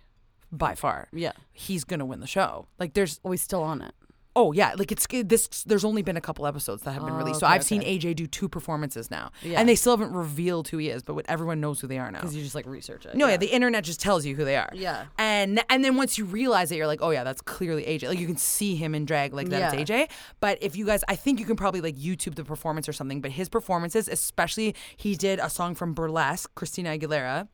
by 0.52 0.76
far, 0.76 1.08
Yeah. 1.12 1.34
he's 1.52 1.84
gonna 1.84 2.06
win 2.06 2.20
the 2.22 2.28
show. 2.28 2.68
Like 2.80 2.94
there's 2.94 3.20
Oh, 3.26 3.32
he's 3.32 3.42
still 3.42 3.64
on 3.64 3.82
it. 3.82 3.94
Oh 4.38 4.52
yeah, 4.52 4.74
like 4.78 4.92
it's 4.92 5.08
this. 5.10 5.48
There's 5.66 5.86
only 5.86 6.02
been 6.02 6.18
a 6.18 6.22
couple 6.22 6.46
episodes 6.46 6.82
that 6.84 6.92
have 6.92 7.06
been 7.06 7.14
Oh, 7.14 7.18
released, 7.18 7.40
so 7.40 7.46
okay, 7.46 7.56
I've 7.56 7.64
seen 7.64 7.80
okay. 7.82 7.98
AJ 7.98 8.16
do 8.18 8.28
two 8.28 8.50
performances 8.50 9.10
now, 9.10 9.32
Yeah. 9.42 9.60
and 9.62 9.68
they 9.70 9.76
still 9.76 9.96
haven't 9.96 10.12
revealed 10.14 10.68
who 10.68 10.78
he 10.78 10.90
is, 10.90 11.04
but 11.04 11.14
what, 11.14 11.26
everyone 11.30 11.62
knows 11.62 11.80
who 11.80 11.88
they 11.88 12.00
are 12.00 12.12
now. 12.12 12.20
Because 12.20 12.36
you 12.36 12.44
just 12.44 12.54
like 12.54 12.66
research 12.66 13.06
it. 13.06 13.16
No, 13.16 13.28
yeah. 13.30 13.38
the 13.38 13.48
internet 13.48 13.86
just 13.86 14.02
tells 14.02 14.26
you 14.26 14.36
who 14.36 14.44
they 14.44 14.58
are. 14.58 14.70
Yeah. 14.74 15.06
and 15.18 15.64
and 15.70 15.86
then 15.86 15.96
once 15.96 16.18
you 16.18 16.26
realize 16.26 16.70
it, 16.72 16.76
you're 16.76 16.86
like, 16.88 17.02
oh 17.02 17.12
yeah, 17.12 17.24
that's 17.24 17.42
clearly 17.42 17.84
AJ. 17.86 18.10
Like 18.10 18.20
you 18.20 18.28
can 18.28 18.36
see 18.36 18.76
him 18.76 18.94
in 18.94 19.06
drag, 19.06 19.34
like 19.34 19.48
that 19.50 19.74
it's 19.74 19.90
Yeah. 19.90 20.04
AJ. 20.06 20.10
But 20.42 20.58
if 20.62 20.76
you 20.76 20.86
guys, 20.86 21.02
I 21.08 21.16
think 21.16 21.40
you 21.40 21.46
can 21.46 21.56
probably 21.56 21.80
like 21.80 21.96
YouTube 21.96 22.36
the 22.36 22.44
performance 22.44 22.90
or 22.90 22.94
something. 22.94 23.22
But 23.22 23.32
his 23.32 23.48
performances, 23.48 24.10
especially, 24.10 24.76
he 24.98 25.16
did 25.16 25.40
a 25.40 25.50
song 25.50 25.76
from 25.76 25.94
Burlesque, 25.94 26.54
Christina 26.56 26.98
Aguilera. 26.98 27.48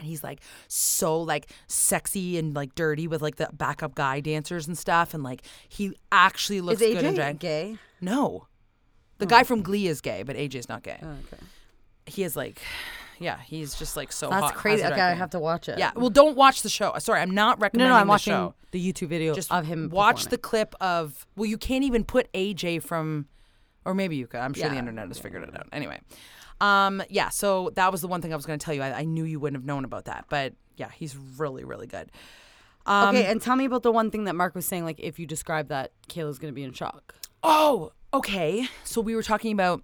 And 0.00 0.08
he's 0.08 0.24
like 0.24 0.40
so 0.66 1.20
like 1.20 1.50
sexy 1.68 2.38
and 2.38 2.54
like 2.54 2.74
dirty 2.74 3.06
with 3.06 3.22
like 3.22 3.36
the 3.36 3.48
backup 3.52 3.94
guy 3.94 4.20
dancers 4.20 4.66
and 4.66 4.76
stuff, 4.76 5.14
and 5.14 5.22
like 5.22 5.42
he 5.68 5.94
actually 6.10 6.60
looks 6.60 6.80
Is 6.80 6.94
good 6.94 7.04
AJ 7.04 7.14
drag. 7.14 7.38
gay? 7.38 7.76
No. 8.00 8.46
The 9.18 9.26
oh. 9.26 9.28
guy 9.28 9.44
from 9.44 9.62
Glee 9.62 9.86
is 9.86 10.00
gay, 10.00 10.22
but 10.22 10.36
AJ 10.36 10.54
is 10.56 10.68
not 10.68 10.82
gay. 10.82 10.98
Oh, 11.02 11.08
okay. 11.32 11.42
He 12.06 12.22
is 12.22 12.34
like, 12.34 12.60
yeah, 13.18 13.38
he's 13.38 13.74
just 13.74 13.96
like 13.96 14.10
so 14.10 14.30
That's 14.30 14.46
hot. 14.46 14.54
crazy. 14.54 14.82
Okay, 14.82 15.00
I 15.00 15.12
have 15.12 15.30
to 15.30 15.38
watch 15.38 15.68
it. 15.68 15.78
Yeah, 15.78 15.92
well, 15.94 16.08
don't 16.08 16.36
watch 16.36 16.62
the 16.62 16.70
show. 16.70 16.94
Sorry, 16.98 17.20
I'm 17.20 17.32
not 17.32 17.60
recommending 17.60 17.92
no, 17.92 18.00
I'm 18.00 18.06
the 18.06 18.10
watching 18.10 18.32
show. 18.32 18.54
the 18.70 18.92
YouTube 18.92 19.08
video 19.08 19.34
Just 19.34 19.52
of 19.52 19.66
him. 19.66 19.90
watch 19.90 20.26
the 20.26 20.38
clip 20.38 20.74
of. 20.80 21.26
Well, 21.36 21.46
you 21.46 21.58
can't 21.58 21.84
even 21.84 22.04
put 22.04 22.32
AJ 22.32 22.82
from, 22.82 23.26
or 23.84 23.94
maybe 23.94 24.16
you 24.16 24.26
could. 24.26 24.40
I'm 24.40 24.54
sure 24.54 24.70
the 24.70 24.76
internet 24.76 25.08
has 25.08 25.18
figured 25.18 25.42
it 25.42 25.54
out. 25.54 25.68
Anyway, 25.70 26.00
um, 26.60 27.02
yeah. 27.08 27.28
So 27.28 27.70
that 27.74 27.90
was 27.92 28.00
the 28.00 28.08
one 28.08 28.22
thing 28.22 28.32
I 28.32 28.36
was 28.36 28.46
going 28.46 28.58
to 28.58 28.64
tell 28.64 28.74
you. 28.74 28.82
I, 28.82 29.00
I 29.00 29.04
knew 29.04 29.24
you 29.24 29.40
wouldn't 29.40 29.60
have 29.60 29.66
known 29.66 29.84
about 29.84 30.06
that, 30.06 30.26
but 30.28 30.54
yeah, 30.76 30.90
he's 30.94 31.16
really, 31.16 31.64
really 31.64 31.86
good. 31.86 32.10
Um, 32.86 33.14
okay, 33.14 33.26
and 33.26 33.40
tell 33.40 33.56
me 33.56 33.66
about 33.66 33.82
the 33.82 33.92
one 33.92 34.10
thing 34.10 34.24
that 34.24 34.34
Mark 34.34 34.54
was 34.54 34.66
saying. 34.66 34.84
Like, 34.84 34.98
if 35.00 35.18
you 35.18 35.26
describe 35.26 35.68
that, 35.68 35.92
Kayla's 36.08 36.38
gonna 36.38 36.52
be 36.52 36.62
in 36.62 36.72
shock. 36.72 37.14
Oh, 37.42 37.92
okay. 38.12 38.66
So 38.84 39.00
we 39.00 39.14
were 39.14 39.22
talking 39.22 39.52
about 39.52 39.82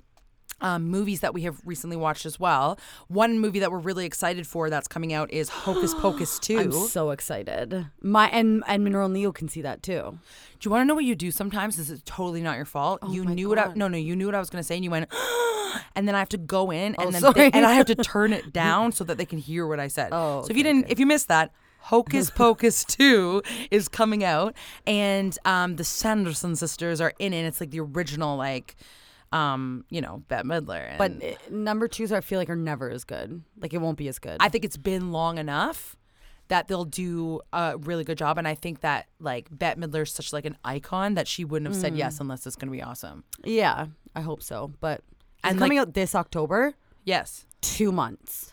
um, 0.61 0.85
movies 0.89 1.21
that 1.21 1.35
we 1.35 1.43
have 1.43 1.61
recently 1.65 1.97
watched 1.97 2.25
as 2.27 2.41
well. 2.41 2.79
One 3.09 3.39
movie 3.39 3.59
that 3.61 3.71
we're 3.71 3.79
really 3.79 4.07
excited 4.07 4.47
for 4.47 4.71
that's 4.71 4.89
coming 4.89 5.13
out 5.13 5.31
is 5.31 5.49
Hocus 5.51 5.93
Pocus 5.99 6.39
2. 6.39 6.59
I'm 6.59 6.73
so 6.73 7.11
excited. 7.11 7.87
My 8.01 8.29
and 8.29 8.63
and 8.67 8.83
Mineral 8.85 9.09
Neo 9.09 9.33
can 9.33 9.49
see 9.49 9.63
that 9.63 9.83
too. 9.83 10.19
Do 10.59 10.67
you 10.67 10.71
want 10.71 10.81
to 10.83 10.85
know 10.87 10.95
what 10.95 11.05
you 11.05 11.15
do 11.15 11.31
sometimes? 11.31 11.77
This 11.77 11.91
is 11.91 12.03
totally 12.05 12.41
not 12.41 12.57
your 12.57 12.65
fault. 12.65 13.01
you 13.11 13.23
Oh 13.23 13.25
my 13.27 13.35
knew 13.35 13.49
what 13.49 13.59
I 13.59 13.73
no 13.75 13.89
no 13.89 13.99
you 13.99 14.17
knew 14.17 14.27
what 14.27 14.35
I 14.35 14.39
was 14.39 14.49
going 14.51 14.61
to 14.63 14.67
say 14.67 14.77
and 14.77 14.85
you 14.85 14.91
went 14.91 15.13
and 15.95 16.09
then 16.09 16.15
I 16.15 16.19
have 16.21 16.31
to 16.31 16.39
go 16.39 16.71
in 16.71 16.95
and 16.95 17.09
Oh, 17.09 17.11
then 17.11 17.33
they- 17.35 17.51
and 17.51 17.67
I 17.67 17.73
have 17.75 17.87
to 17.87 17.95
turn 18.13 18.33
it 18.33 18.53
down 18.53 18.93
so 18.93 19.05
that 19.05 19.19
they 19.19 19.27
can 19.27 19.39
hear 19.39 19.67
what 19.67 19.79
I 19.81 19.89
said. 19.89 20.09
Oh, 20.13 20.43
so 20.43 20.49
if 20.51 20.57
you 20.57 20.63
didn't 20.63 20.85
okay. 20.85 20.93
if 20.93 20.99
you 20.99 21.07
missed 21.07 21.29
that 21.29 21.53
Hocus 21.81 22.31
Pocus 22.35 22.85
2 22.87 23.43
is 23.71 23.89
coming 23.89 24.25
out 24.25 24.57
and 24.87 25.37
um, 25.45 25.77
the 25.77 25.85
Sanderson 25.85 26.57
sisters 26.57 27.01
are 27.01 27.13
in 27.19 27.33
it. 27.33 27.45
It's 27.45 27.61
like 27.61 27.71
the 27.71 27.81
original 27.81 28.37
like 28.37 28.75
um, 29.37 29.85
you 29.91 30.01
know, 30.01 30.23
Bette 30.29 30.47
Midler. 30.49 30.89
And 30.91 30.99
But 30.99 31.13
uh, 31.23 31.35
number 31.51 31.89
twos, 31.89 32.13
I 32.13 32.21
feel 32.21 32.39
like 32.39 32.49
are 32.51 32.57
never 32.57 32.91
as 32.91 33.05
good. 33.05 33.43
Like 33.61 33.73
it 33.75 33.79
won't 33.79 33.99
be 33.99 34.09
as 34.09 34.19
good. 34.19 34.37
I 34.41 34.49
think 34.49 34.65
it's 34.65 34.77
been 34.77 35.13
long 35.13 35.39
enough 35.39 35.97
that 36.49 36.69
they'll 36.69 36.85
do 36.85 37.41
a 37.53 37.77
really 37.79 38.05
good 38.05 38.17
job. 38.19 38.39
And 38.39 38.47
I 38.47 38.55
think 38.55 38.81
that 38.81 39.07
like 39.19 39.49
Bette 39.51 39.81
Midler's 39.81 40.13
such 40.13 40.33
like 40.33 40.45
an 40.47 40.57
icon 40.65 41.15
that 41.15 41.27
she 41.27 41.45
wouldn't 41.45 41.67
have 41.73 41.81
said 41.81 41.93
Mm. 41.95 41.99
yes 41.99 42.21
unless 42.21 42.47
it's 42.47 42.57
going 42.57 42.69
to 42.69 42.77
be 42.77 42.83
awesome. 42.83 43.25
yeah, 43.45 43.87
I 44.15 44.21
hope 44.21 44.43
so. 44.43 44.73
But 44.81 45.03
And, 45.45 45.59
coming 45.59 45.79
out 45.79 45.95
this 45.95 46.15
October, 46.15 46.75
Yes, 47.05 47.47
two 47.61 47.93
months. 47.93 48.53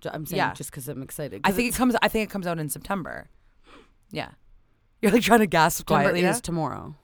Ju- 0.00 0.10
I'm 0.12 0.26
saying 0.26 0.36
Yeah. 0.38 0.52
just 0.54 0.70
because 0.70 0.88
I'm 0.88 1.02
excited. 1.02 1.40
I 1.44 1.48
'Cause 1.48 1.56
think 1.56 1.74
it 1.74 1.76
comes. 1.76 1.94
I 2.02 2.08
think 2.08 2.28
it 2.28 2.32
comes 2.32 2.46
out 2.46 2.58
in 2.58 2.68
September. 2.68 3.28
Yeah, 4.10 4.30
you're 5.00 5.12
like 5.12 5.22
trying 5.22 5.40
to 5.40 5.46
gasp 5.46 5.78
September 5.78 6.02
quietly. 6.10 6.24
is 6.24 6.40
tomorrow. 6.40 6.94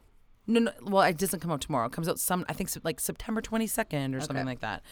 No, 0.51 0.61
no. 0.61 0.73
Well, 0.83 1.03
it 1.03 1.17
doesn't 1.17 1.41
come 1.41 1.53
out 1.53 1.61
tomorrow. 1.61 1.87
It 1.87 1.93
comes 1.93 2.09
out 2.09 2.19
some. 2.19 2.45
I 2.49 2.53
think 2.53 2.71
like 2.83 2.99
September 3.01 3.41
22nd 3.41 4.17
or 4.17 4.21
something 4.21 4.47
like 4.47 4.61
that. 4.61 4.83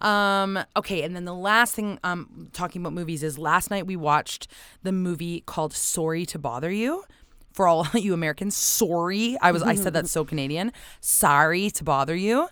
Um. 0.00 0.58
Okay. 0.76 1.02
And 1.02 1.16
then 1.16 1.24
the 1.24 1.34
last 1.34 1.74
thing, 1.74 1.98
um, 2.04 2.48
talking 2.52 2.82
about 2.82 2.92
movies 2.92 3.22
is 3.22 3.38
last 3.38 3.70
night 3.70 3.86
we 3.86 3.96
watched 3.96 4.48
the 4.82 4.92
movie 4.92 5.42
called 5.46 5.72
Sorry 5.72 6.26
to 6.26 6.38
Bother 6.38 6.70
You. 6.70 7.04
For 7.52 7.66
all 7.66 7.86
you 7.94 8.12
Americans, 8.12 8.54
sorry. 8.54 9.38
I 9.40 9.52
was. 9.52 9.62
I 9.62 9.74
said 9.74 9.94
that's 9.94 10.10
so 10.18 10.24
Canadian. 10.24 10.72
Sorry 11.00 11.70
to 11.70 11.84
bother 11.84 12.14
you. 12.14 12.48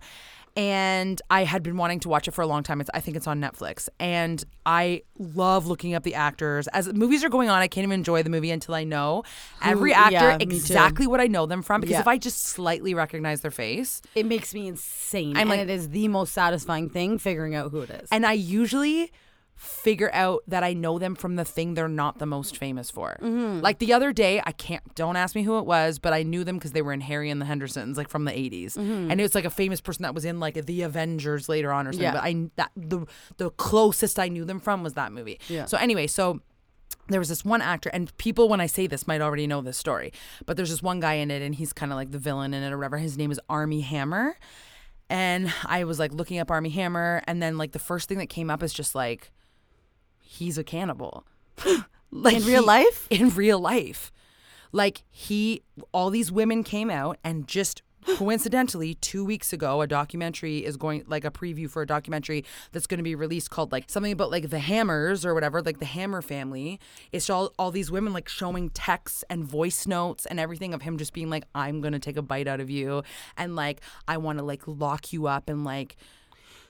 And 0.56 1.20
I 1.30 1.42
had 1.44 1.62
been 1.64 1.76
wanting 1.76 1.98
to 2.00 2.08
watch 2.08 2.28
it 2.28 2.30
for 2.30 2.42
a 2.42 2.46
long 2.46 2.62
time. 2.62 2.80
It's, 2.80 2.90
I 2.94 3.00
think 3.00 3.16
it's 3.16 3.26
on 3.26 3.40
Netflix. 3.40 3.88
And 3.98 4.42
I 4.64 5.02
love 5.18 5.66
looking 5.66 5.94
up 5.94 6.04
the 6.04 6.14
actors. 6.14 6.68
As 6.68 6.92
movies 6.92 7.24
are 7.24 7.28
going 7.28 7.48
on, 7.48 7.58
I 7.60 7.66
can't 7.66 7.82
even 7.84 7.98
enjoy 7.98 8.22
the 8.22 8.30
movie 8.30 8.52
until 8.52 8.74
I 8.74 8.84
know 8.84 9.24
every 9.62 9.90
Who- 9.92 9.98
actor 9.98 10.12
yeah, 10.14 10.36
exactly 10.38 11.08
what 11.08 11.20
I 11.20 11.26
know 11.26 11.46
them 11.46 11.62
from. 11.62 11.80
Because 11.80 11.94
Yeah. 11.94 12.00
if 12.00 12.06
I 12.08 12.18
just 12.18 12.40
slightly 12.44 12.94
recognize 12.94 13.40
their 13.40 13.50
face, 13.50 14.00
It 14.14 14.26
makes 14.26 14.54
me 14.54 14.68
insane. 14.68 15.36
I'm 15.36 15.42
and 15.42 15.50
like- 15.50 15.60
it 15.60 15.70
is 15.70 15.88
the 15.90 16.06
most 16.06 16.32
satisfying 16.32 16.88
thing 16.88 17.18
figuring 17.18 17.54
out 17.56 17.72
who 17.72 17.80
it 17.80 17.90
is. 17.90 18.08
and 18.12 18.24
I 18.24 18.32
usually 18.34 19.10
figure 19.64 20.10
out 20.12 20.42
that 20.46 20.62
I 20.62 20.74
know 20.74 20.98
them 20.98 21.14
from 21.14 21.36
the 21.36 21.44
thing 21.44 21.74
they're 21.74 21.88
not 21.88 22.18
the 22.18 22.26
most 22.26 22.56
famous 22.56 22.90
for. 22.90 23.16
Mm-hmm. 23.22 23.60
Like 23.60 23.78
the 23.78 23.92
other 23.92 24.12
day, 24.12 24.42
I 24.44 24.52
can't 24.52 24.82
don't 24.94 25.16
ask 25.16 25.34
me 25.34 25.42
who 25.42 25.58
it 25.58 25.66
was, 25.66 25.98
but 25.98 26.12
I 26.12 26.22
knew 26.22 26.44
them 26.44 26.56
because 26.56 26.72
they 26.72 26.82
were 26.82 26.92
in 26.92 27.00
Harry 27.00 27.30
and 27.30 27.40
the 27.40 27.46
Hendersons, 27.46 27.96
like 27.96 28.08
from 28.08 28.24
the 28.24 28.32
80s. 28.32 28.76
Mm-hmm. 28.76 29.10
And 29.10 29.20
it 29.20 29.22
was 29.22 29.34
like 29.34 29.44
a 29.44 29.50
famous 29.50 29.80
person 29.80 30.02
that 30.02 30.14
was 30.14 30.24
in 30.24 30.40
like 30.40 30.54
the 30.66 30.82
Avengers 30.82 31.48
later 31.48 31.72
on 31.72 31.86
or 31.86 31.92
something. 31.92 32.04
Yeah. 32.04 32.12
But 32.12 32.24
I 32.24 32.50
that 32.56 32.70
the 32.76 33.06
the 33.38 33.50
closest 33.50 34.18
I 34.18 34.28
knew 34.28 34.44
them 34.44 34.60
from 34.60 34.82
was 34.82 34.94
that 34.94 35.12
movie. 35.12 35.40
Yeah. 35.48 35.64
So 35.66 35.78
anyway, 35.78 36.06
so 36.06 36.40
there 37.08 37.18
was 37.18 37.28
this 37.28 37.44
one 37.44 37.60
actor, 37.60 37.90
and 37.92 38.16
people, 38.16 38.48
when 38.48 38.60
I 38.60 38.66
say 38.66 38.86
this, 38.86 39.06
might 39.06 39.20
already 39.20 39.46
know 39.46 39.60
this 39.60 39.76
story, 39.76 40.12
but 40.46 40.56
there's 40.56 40.70
this 40.70 40.82
one 40.82 41.00
guy 41.00 41.14
in 41.14 41.30
it, 41.30 41.42
and 41.42 41.54
he's 41.54 41.72
kind 41.72 41.92
of 41.92 41.96
like 41.96 42.12
the 42.12 42.18
villain 42.18 42.54
in 42.54 42.62
it 42.62 42.72
or 42.72 42.78
whatever. 42.78 42.96
His 42.96 43.18
name 43.18 43.30
is 43.30 43.40
Armie 43.48 43.82
Hammer. 43.82 44.36
And 45.10 45.52
I 45.66 45.84
was 45.84 45.98
like 45.98 46.14
looking 46.14 46.38
up 46.38 46.50
Armie 46.50 46.70
Hammer, 46.70 47.22
and 47.26 47.42
then 47.42 47.58
like 47.58 47.72
the 47.72 47.78
first 47.78 48.08
thing 48.08 48.18
that 48.18 48.28
came 48.28 48.48
up 48.48 48.62
is 48.62 48.72
just 48.72 48.94
like, 48.94 49.30
he's 50.34 50.58
a 50.58 50.64
cannibal. 50.64 51.24
like 52.10 52.36
In 52.36 52.44
real 52.44 52.64
life? 52.64 53.06
In 53.10 53.30
real 53.30 53.58
life. 53.58 54.12
Like 54.72 55.04
he, 55.10 55.62
all 55.92 56.10
these 56.10 56.32
women 56.32 56.64
came 56.64 56.90
out, 56.90 57.18
and 57.22 57.46
just 57.46 57.82
coincidentally, 58.16 58.94
two 58.94 59.24
weeks 59.24 59.52
ago, 59.52 59.80
a 59.80 59.86
documentary 59.86 60.64
is 60.64 60.76
going, 60.76 61.04
like 61.06 61.24
a 61.24 61.30
preview 61.30 61.70
for 61.70 61.82
a 61.82 61.86
documentary 61.86 62.44
that's 62.72 62.86
going 62.86 62.98
to 62.98 63.04
be 63.04 63.14
released 63.14 63.50
called 63.50 63.72
like 63.72 63.88
something 63.88 64.12
about 64.12 64.30
like 64.30 64.50
the 64.50 64.58
Hammers 64.58 65.24
or 65.24 65.34
whatever, 65.34 65.62
like 65.62 65.78
the 65.78 65.84
Hammer 65.84 66.22
family. 66.22 66.80
It's 67.12 67.30
all 67.30 67.52
all 67.58 67.70
these 67.70 67.90
women 67.90 68.12
like 68.12 68.28
showing 68.28 68.70
texts 68.70 69.24
and 69.30 69.44
voice 69.44 69.86
notes 69.86 70.26
and 70.26 70.38
everything 70.40 70.74
of 70.74 70.82
him 70.82 70.98
just 70.98 71.12
being 71.12 71.30
like, 71.30 71.44
I'm 71.54 71.80
gonna 71.80 71.98
take 71.98 72.16
a 72.16 72.22
bite 72.22 72.48
out 72.48 72.60
of 72.60 72.70
you, 72.70 73.02
and 73.36 73.56
like 73.56 73.80
I 74.08 74.16
want 74.16 74.38
to 74.38 74.44
like 74.44 74.62
lock 74.66 75.12
you 75.12 75.26
up 75.26 75.48
and 75.48 75.64
like. 75.64 75.96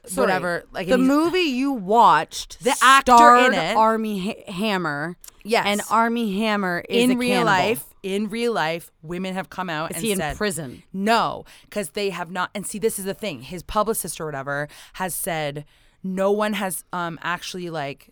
Sorry. 0.07 0.27
Whatever, 0.27 0.65
like 0.73 0.89
the 0.89 0.99
movie 0.99 1.41
you 1.41 1.73
watched, 1.73 2.63
The 2.63 2.75
actor 2.83 3.37
in 3.37 3.55
it- 3.55 3.77
Armie 3.77 4.19
ha- 4.47 4.53
Hammer. 4.53 5.17
Yes. 5.47 5.67
and 5.67 5.83
Armie 5.91 6.39
Hammer 6.41 6.83
is 6.89 7.11
in 7.11 7.19
real 7.19 7.43
cannibal. 7.45 7.47
life, 7.69 7.85
in 8.03 8.31
real 8.31 8.53
life, 8.55 8.91
women 9.03 9.35
have 9.35 9.51
come 9.51 9.69
out 9.69 9.91
Is 9.91 9.97
and 9.99 10.05
he 10.07 10.13
in 10.13 10.37
prison? 10.37 10.83
No, 10.93 11.45
because 11.65 11.91
they 11.91 12.09
have 12.11 12.31
not. 12.31 12.51
And 12.55 12.67
see, 12.67 12.79
this 12.79 12.99
is 12.99 13.05
the 13.05 13.13
thing. 13.13 13.43
His 13.43 13.63
publicist 13.63 14.21
or 14.23 14.25
whatever 14.27 14.69
has 14.95 15.15
said 15.15 15.67
no 16.03 16.31
one 16.31 16.55
has 16.55 16.85
um 16.95 17.19
actually 17.23 17.69
like 17.69 18.09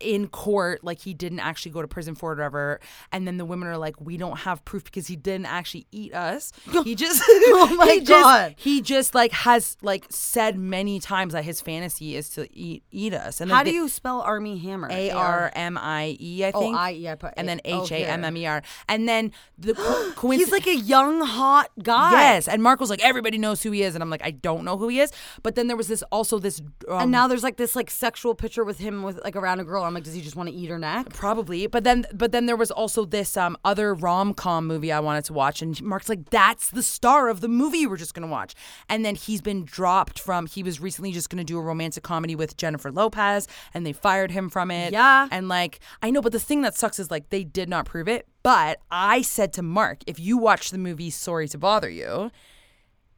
in 0.00 0.28
court, 0.28 0.82
like 0.82 1.00
he 1.00 1.14
didn't 1.14 1.40
actually 1.40 1.72
go 1.72 1.82
to 1.82 1.88
prison 1.88 2.14
for 2.14 2.30
it 2.32 2.34
or 2.34 2.36
whatever. 2.42 2.80
And 3.12 3.26
then 3.26 3.36
the 3.36 3.44
women 3.44 3.68
are 3.68 3.76
like, 3.78 4.00
we 4.00 4.16
don't 4.16 4.38
have 4.40 4.64
proof 4.64 4.84
because 4.84 5.06
he 5.06 5.16
didn't 5.16 5.46
actually 5.46 5.86
eat 5.92 6.14
us. 6.14 6.52
He 6.84 6.94
just, 6.94 7.22
oh 7.28 7.74
my 7.76 7.86
he 7.86 8.00
just- 8.00 8.08
God. 8.24 8.54
he 8.58 8.80
just 8.80 9.14
like 9.14 9.32
has 9.32 9.76
like 9.82 10.06
said 10.10 10.58
many 10.58 10.98
times 10.98 11.34
that 11.34 11.44
his 11.44 11.60
fantasy 11.60 12.16
is 12.16 12.28
to 12.30 12.48
eat 12.56 12.82
eat 12.90 13.12
us. 13.14 13.40
And 13.40 13.50
How 13.50 13.62
do 13.62 13.70
they- 13.70 13.76
you 13.76 13.88
spell 13.88 14.20
Armie 14.22 14.58
Hammer? 14.58 14.88
a 14.90 15.10
R 15.10 15.52
M 15.54 15.76
I 15.78 16.16
E, 16.20 16.44
I 16.44 16.50
Oh, 16.54 16.60
think. 16.60 16.76
I- 16.76 16.90
yeah, 16.90 17.12
I 17.12 17.14
put 17.16 17.34
and 17.36 17.48
then 17.48 17.60
oh, 17.66 17.84
H 17.84 17.92
A 17.92 18.04
M 18.06 18.24
M 18.24 18.36
E 18.36 18.46
R. 18.46 18.62
And 18.88 19.08
then 19.08 19.32
the 19.58 19.74
co- 19.74 20.12
coincidence. 20.16 20.50
He's 20.50 20.52
like 20.52 20.66
a 20.66 20.76
young 20.80 21.20
hot 21.20 21.70
guy. 21.82 22.12
Yes, 22.12 22.48
and 22.48 22.62
Mark 22.62 22.80
was 22.80 22.88
like, 22.90 23.04
everybody 23.04 23.36
knows 23.38 23.62
who 23.62 23.70
he 23.72 23.82
is, 23.82 23.94
and 23.94 24.02
I'm 24.02 24.10
like, 24.10 24.24
I 24.24 24.30
don't 24.30 24.64
know 24.64 24.76
who 24.78 24.88
he 24.88 25.00
is. 25.00 25.12
But 25.42 25.54
then 25.54 25.66
there 25.68 25.76
was 25.76 25.88
this 25.88 26.02
also 26.10 26.38
this, 26.38 26.60
um, 26.88 27.02
And 27.02 27.10
now 27.10 27.28
there's 27.28 27.42
like 27.42 27.56
this 27.56 27.76
like 27.76 27.90
sexual 27.90 28.34
picture 28.34 28.64
with 28.64 28.78
him 28.78 29.02
with 29.02 29.20
like 29.22 29.36
around 29.36 29.60
a 29.60 29.64
girl. 29.64 29.84
I'm 29.90 29.94
like, 29.94 30.04
does 30.04 30.14
he 30.14 30.20
just 30.20 30.36
want 30.36 30.48
to 30.48 30.54
eat 30.54 30.70
her 30.70 30.78
neck? 30.78 31.10
probably. 31.10 31.66
But 31.66 31.84
then, 31.84 32.06
but 32.14 32.32
then 32.32 32.46
there 32.46 32.56
was 32.56 32.70
also 32.70 33.04
this 33.04 33.36
um 33.36 33.56
other 33.64 33.92
rom 33.94 34.34
com 34.34 34.66
movie 34.66 34.92
I 34.92 35.00
wanted 35.00 35.24
to 35.26 35.32
watch, 35.32 35.60
and 35.62 35.80
Mark's 35.82 36.08
like, 36.08 36.30
that's 36.30 36.70
the 36.70 36.82
star 36.82 37.28
of 37.28 37.40
the 37.40 37.48
movie 37.48 37.78
you 37.78 37.88
were 37.88 37.96
just 37.96 38.14
gonna 38.14 38.26
watch. 38.26 38.54
And 38.88 39.04
then 39.04 39.14
he's 39.14 39.40
been 39.42 39.64
dropped 39.64 40.18
from. 40.18 40.46
He 40.46 40.62
was 40.62 40.80
recently 40.80 41.12
just 41.12 41.28
gonna 41.28 41.44
do 41.44 41.58
a 41.58 41.62
romantic 41.62 42.02
comedy 42.02 42.36
with 42.36 42.56
Jennifer 42.56 42.92
Lopez, 42.92 43.48
and 43.74 43.84
they 43.84 43.92
fired 43.92 44.30
him 44.30 44.48
from 44.48 44.70
it. 44.70 44.92
Yeah. 44.92 45.28
And 45.30 45.48
like, 45.48 45.80
I 46.02 46.10
know, 46.10 46.22
but 46.22 46.32
the 46.32 46.40
thing 46.40 46.62
that 46.62 46.76
sucks 46.76 46.98
is 46.98 47.10
like 47.10 47.30
they 47.30 47.44
did 47.44 47.68
not 47.68 47.86
prove 47.86 48.08
it. 48.08 48.26
But 48.42 48.78
I 48.90 49.22
said 49.22 49.52
to 49.54 49.62
Mark, 49.62 49.98
if 50.06 50.18
you 50.18 50.38
watch 50.38 50.70
the 50.70 50.78
movie 50.78 51.10
Sorry 51.10 51.48
to 51.48 51.58
Bother 51.58 51.90
You, 51.90 52.30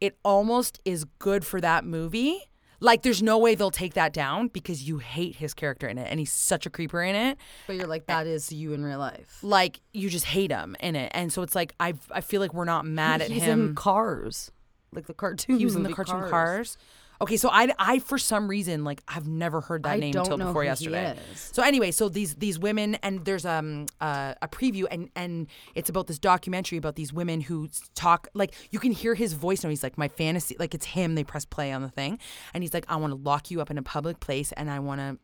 it 0.01 0.17
almost 0.23 0.81
is 0.83 1.05
good 1.19 1.45
for 1.45 1.61
that 1.61 1.85
movie. 1.85 2.41
Like, 2.83 3.01
there's 3.01 3.23
no 3.23 3.37
way 3.37 3.55
they'll 3.55 3.71
take 3.71 3.93
that 3.93 4.11
down 4.11 4.49
because 4.49 4.83
you 4.83 4.97
hate 4.97 5.37
his 5.37 5.53
character 5.53 5.87
in 5.87 5.97
it, 5.97 6.07
and 6.11 6.19
he's 6.19 6.33
such 6.33 6.65
a 6.65 6.69
creeper 6.69 7.01
in 7.01 7.15
it. 7.15 7.37
But 7.65 7.77
you're 7.77 7.87
like, 7.87 8.07
that 8.07 8.27
is 8.27 8.51
you 8.51 8.73
in 8.73 8.83
real 8.83 8.99
life. 8.99 9.39
Like, 9.41 9.79
you 9.93 10.09
just 10.09 10.25
hate 10.25 10.51
him 10.51 10.75
in 10.81 10.97
it, 10.97 11.09
and 11.15 11.31
so 11.31 11.43
it's 11.43 11.55
like 11.55 11.73
I 11.79 11.93
I 12.11 12.19
feel 12.19 12.41
like 12.41 12.53
we're 12.53 12.65
not 12.65 12.85
mad 12.85 13.21
at 13.21 13.31
He's 13.31 13.43
him. 13.43 13.69
in 13.69 13.75
Cars, 13.75 14.51
like 14.91 15.07
the 15.07 15.13
cartoon. 15.13 15.57
he 15.59 15.65
was 15.65 15.75
in 15.75 15.83
the 15.83 15.89
movie 15.89 16.03
cartoon 16.03 16.29
Cars. 16.29 16.77
Okay, 17.23 17.37
so 17.37 17.49
I, 17.49 17.73
I 17.79 17.99
for 17.99 18.17
some 18.17 18.49
reason 18.49 18.83
like 18.83 19.01
I've 19.07 19.25
never 19.25 19.61
heard 19.61 19.83
that 19.83 19.93
I 19.93 19.97
name 19.97 20.13
until 20.13 20.37
before 20.37 20.65
yesterday. 20.65 21.15
So 21.35 21.63
anyway, 21.63 21.91
so 21.91 22.09
these 22.09 22.35
these 22.35 22.59
women 22.59 22.95
and 22.95 23.23
there's 23.23 23.45
um 23.45 23.85
uh, 24.01 24.33
a 24.41 24.49
preview 24.49 24.87
and 24.91 25.09
and 25.15 25.47
it's 25.73 25.89
about 25.89 26.07
this 26.07 26.19
documentary 26.19 26.77
about 26.77 26.95
these 26.95 27.13
women 27.13 27.39
who 27.39 27.69
talk 27.95 28.27
like 28.33 28.53
you 28.71 28.79
can 28.79 28.91
hear 28.91 29.15
his 29.15 29.31
voice 29.31 29.63
now. 29.63 29.69
He's 29.69 29.83
like 29.83 29.97
my 29.97 30.09
fantasy 30.09 30.57
like 30.59 30.75
it's 30.75 30.85
him. 30.85 31.15
They 31.15 31.23
press 31.23 31.45
play 31.45 31.71
on 31.71 31.81
the 31.81 31.89
thing 31.89 32.19
and 32.53 32.61
he's 32.61 32.73
like 32.73 32.85
I 32.89 32.97
want 32.97 33.11
to 33.11 33.17
lock 33.17 33.49
you 33.49 33.61
up 33.61 33.71
in 33.71 33.77
a 33.77 33.83
public 33.83 34.19
place 34.19 34.51
and 34.51 34.69
I 34.69 34.79
want 34.79 34.99
to 34.99 35.17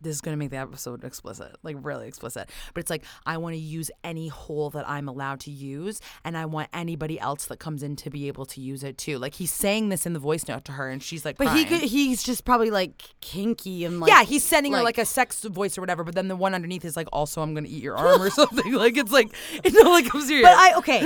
this 0.00 0.14
is 0.14 0.20
going 0.20 0.32
to 0.32 0.38
make 0.38 0.50
the 0.50 0.56
episode 0.56 1.04
explicit, 1.04 1.56
like 1.62 1.76
really 1.80 2.08
explicit. 2.08 2.48
But 2.74 2.80
it's 2.80 2.90
like, 2.90 3.04
I 3.26 3.36
want 3.36 3.54
to 3.54 3.60
use 3.60 3.90
any 4.02 4.28
hole 4.28 4.70
that 4.70 4.88
I'm 4.88 5.08
allowed 5.08 5.40
to 5.40 5.50
use, 5.50 6.00
and 6.24 6.36
I 6.36 6.46
want 6.46 6.68
anybody 6.72 7.18
else 7.20 7.46
that 7.46 7.58
comes 7.58 7.82
in 7.82 7.96
to 7.96 8.10
be 8.10 8.28
able 8.28 8.46
to 8.46 8.60
use 8.60 8.82
it 8.82 8.98
too. 8.98 9.18
Like, 9.18 9.34
he's 9.34 9.52
saying 9.52 9.88
this 9.90 10.06
in 10.06 10.12
the 10.12 10.18
voice 10.18 10.46
note 10.48 10.64
to 10.66 10.72
her, 10.72 10.88
and 10.88 11.02
she's 11.02 11.24
like, 11.24 11.36
But 11.36 11.56
he 11.56 11.64
could, 11.64 11.80
he's 11.82 12.22
just 12.22 12.44
probably 12.44 12.70
like 12.70 13.02
kinky 13.20 13.84
and 13.84 14.00
like 14.00 14.08
yeah, 14.10 14.22
he's 14.24 14.44
sending 14.44 14.72
her 14.72 14.78
like- 14.78 14.96
like 14.96 14.98
a 14.98 15.04
sex 15.06 15.42
voice 15.44 15.76
or 15.78 15.82
whatever, 15.82 16.02
but 16.04 16.14
then 16.14 16.28
the 16.28 16.36
one 16.36 16.54
underneath 16.54 16.84
is 16.84 16.96
like, 16.96 17.08
also, 17.12 17.42
I'm 17.42 17.54
going 17.54 17.64
to 17.64 17.70
eat 17.70 17.82
your 17.82 17.96
arm 17.96 18.20
or 18.22 18.30
something. 18.40 18.72
Like, 18.72 18.96
it's 18.96 19.12
like, 19.12 19.32
it's 19.64 19.76
not 19.76 19.90
like 19.90 20.12
I'm 20.14 20.20
serious. 20.22 20.48
But 20.48 20.56
I 20.56 20.74
okay, 20.78 21.00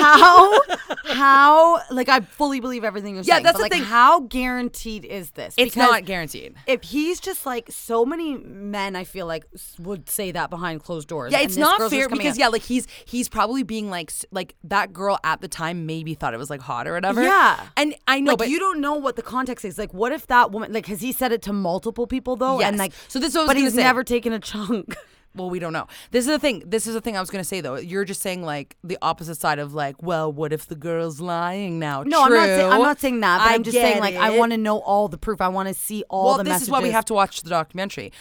how 0.00 0.60
how 1.06 1.80
like 1.90 2.08
I 2.08 2.20
fully 2.20 2.60
believe 2.60 2.84
everything 2.84 3.14
you're 3.14 3.24
Yeah, 3.24 3.34
saying. 3.34 3.44
that's 3.44 3.54
but, 3.54 3.58
the 3.58 3.62
like, 3.64 3.72
thing. 3.72 3.84
How 3.84 4.20
guaranteed 4.20 5.04
is 5.04 5.30
this? 5.32 5.54
it's 5.56 5.74
Because 5.74 5.90
not 5.90 6.04
guaranteed. 6.04 6.54
If 6.66 6.82
he's 6.82 7.20
just 7.20 7.46
like 7.46 7.68
so 7.70 8.04
many 8.04 8.29
men, 8.38 8.96
I 8.96 9.04
feel 9.04 9.26
like 9.26 9.44
would 9.78 10.08
say 10.08 10.32
that 10.32 10.50
behind 10.50 10.82
closed 10.82 11.08
doors. 11.08 11.32
Yeah, 11.32 11.40
it's 11.40 11.56
not 11.56 11.90
fair 11.90 12.08
because 12.08 12.34
out. 12.34 12.38
yeah, 12.38 12.48
like 12.48 12.62
he's 12.62 12.86
he's 13.04 13.28
probably 13.28 13.62
being 13.62 13.90
like 13.90 14.12
like 14.30 14.54
that 14.64 14.92
girl 14.92 15.18
at 15.24 15.40
the 15.40 15.48
time 15.48 15.86
maybe 15.86 16.14
thought 16.14 16.34
it 16.34 16.38
was 16.38 16.50
like 16.50 16.60
hot 16.60 16.86
or 16.86 16.94
whatever. 16.94 17.22
Yeah. 17.22 17.60
and 17.76 17.94
I 18.06 18.20
know, 18.20 18.32
like 18.32 18.38
but 18.38 18.48
you 18.48 18.58
don't 18.58 18.80
know 18.80 18.94
what 18.94 19.16
the 19.16 19.22
context 19.22 19.64
is. 19.64 19.78
Like, 19.78 19.94
what 19.94 20.12
if 20.12 20.26
that 20.28 20.50
woman? 20.50 20.72
Like, 20.72 20.86
has 20.86 21.00
he 21.00 21.12
said 21.12 21.32
it 21.32 21.42
to 21.42 21.52
multiple 21.52 22.06
people 22.06 22.36
though? 22.36 22.60
Yes. 22.60 22.68
And 22.68 22.78
like, 22.78 22.92
So 23.08 23.18
this 23.18 23.30
is 23.30 23.34
what 23.34 23.42
I 23.42 23.44
was 23.44 23.48
but 23.54 23.56
he's 23.56 23.74
never 23.74 24.04
taken 24.04 24.32
a 24.32 24.38
chunk. 24.38 24.96
Well, 25.34 25.48
we 25.48 25.60
don't 25.60 25.72
know. 25.72 25.86
This 26.10 26.26
is 26.26 26.30
the 26.30 26.38
thing. 26.40 26.62
This 26.66 26.86
is 26.88 26.94
the 26.94 27.00
thing 27.00 27.16
I 27.16 27.20
was 27.20 27.30
gonna 27.30 27.44
say 27.44 27.60
though. 27.60 27.76
You're 27.76 28.04
just 28.04 28.20
saying 28.20 28.42
like 28.42 28.76
the 28.82 28.98
opposite 29.00 29.36
side 29.36 29.58
of 29.60 29.72
like, 29.74 30.02
well, 30.02 30.32
what 30.32 30.52
if 30.52 30.66
the 30.66 30.74
girl's 30.74 31.20
lying 31.20 31.78
now? 31.78 32.02
No, 32.02 32.24
I'm 32.24 32.32
not. 32.32 32.46
Say, 32.46 32.64
I'm 32.64 32.82
not 32.82 33.00
saying 33.00 33.20
that. 33.20 33.38
But 33.38 33.50
I 33.50 33.54
I'm 33.54 33.62
just 33.62 33.76
saying 33.76 34.00
like 34.00 34.16
I 34.16 34.36
want 34.36 34.52
to 34.52 34.58
know 34.58 34.78
all 34.78 35.08
the 35.08 35.18
proof. 35.18 35.40
I 35.40 35.48
want 35.48 35.68
to 35.68 35.74
see 35.74 36.02
all 36.08 36.24
Well, 36.24 36.38
the 36.38 36.44
Well, 36.44 36.52
this 36.54 36.62
is 36.62 36.70
why 36.70 36.80
we 36.80 36.90
have 36.90 37.04
to 37.06 37.14
watch 37.14 37.42
the 37.42 37.50
documentary. 37.50 38.12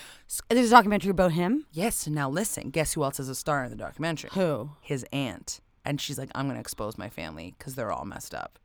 There's 0.50 0.68
a 0.68 0.72
documentary 0.72 1.10
about 1.10 1.32
him. 1.32 1.66
Yes. 1.72 2.08
Now 2.08 2.30
listen. 2.30 2.70
Guess 2.70 2.94
who 2.94 3.04
else 3.04 3.20
is 3.20 3.30
a 3.30 3.36
star 3.36 3.64
in 3.64 3.72
the 3.72 3.76
documentary? 3.76 4.30
Who? 4.34 4.72
His 4.82 5.06
aunt. 5.12 5.62
And 5.86 6.00
she's 6.00 6.20
like, 6.20 6.30
I'm 6.36 6.48
gonna 6.48 6.60
expose 6.60 6.98
my 6.98 7.10
family 7.10 7.56
because 7.58 7.74
they're 7.74 7.92
all 7.92 8.06
messed 8.06 8.36
up. 8.36 8.60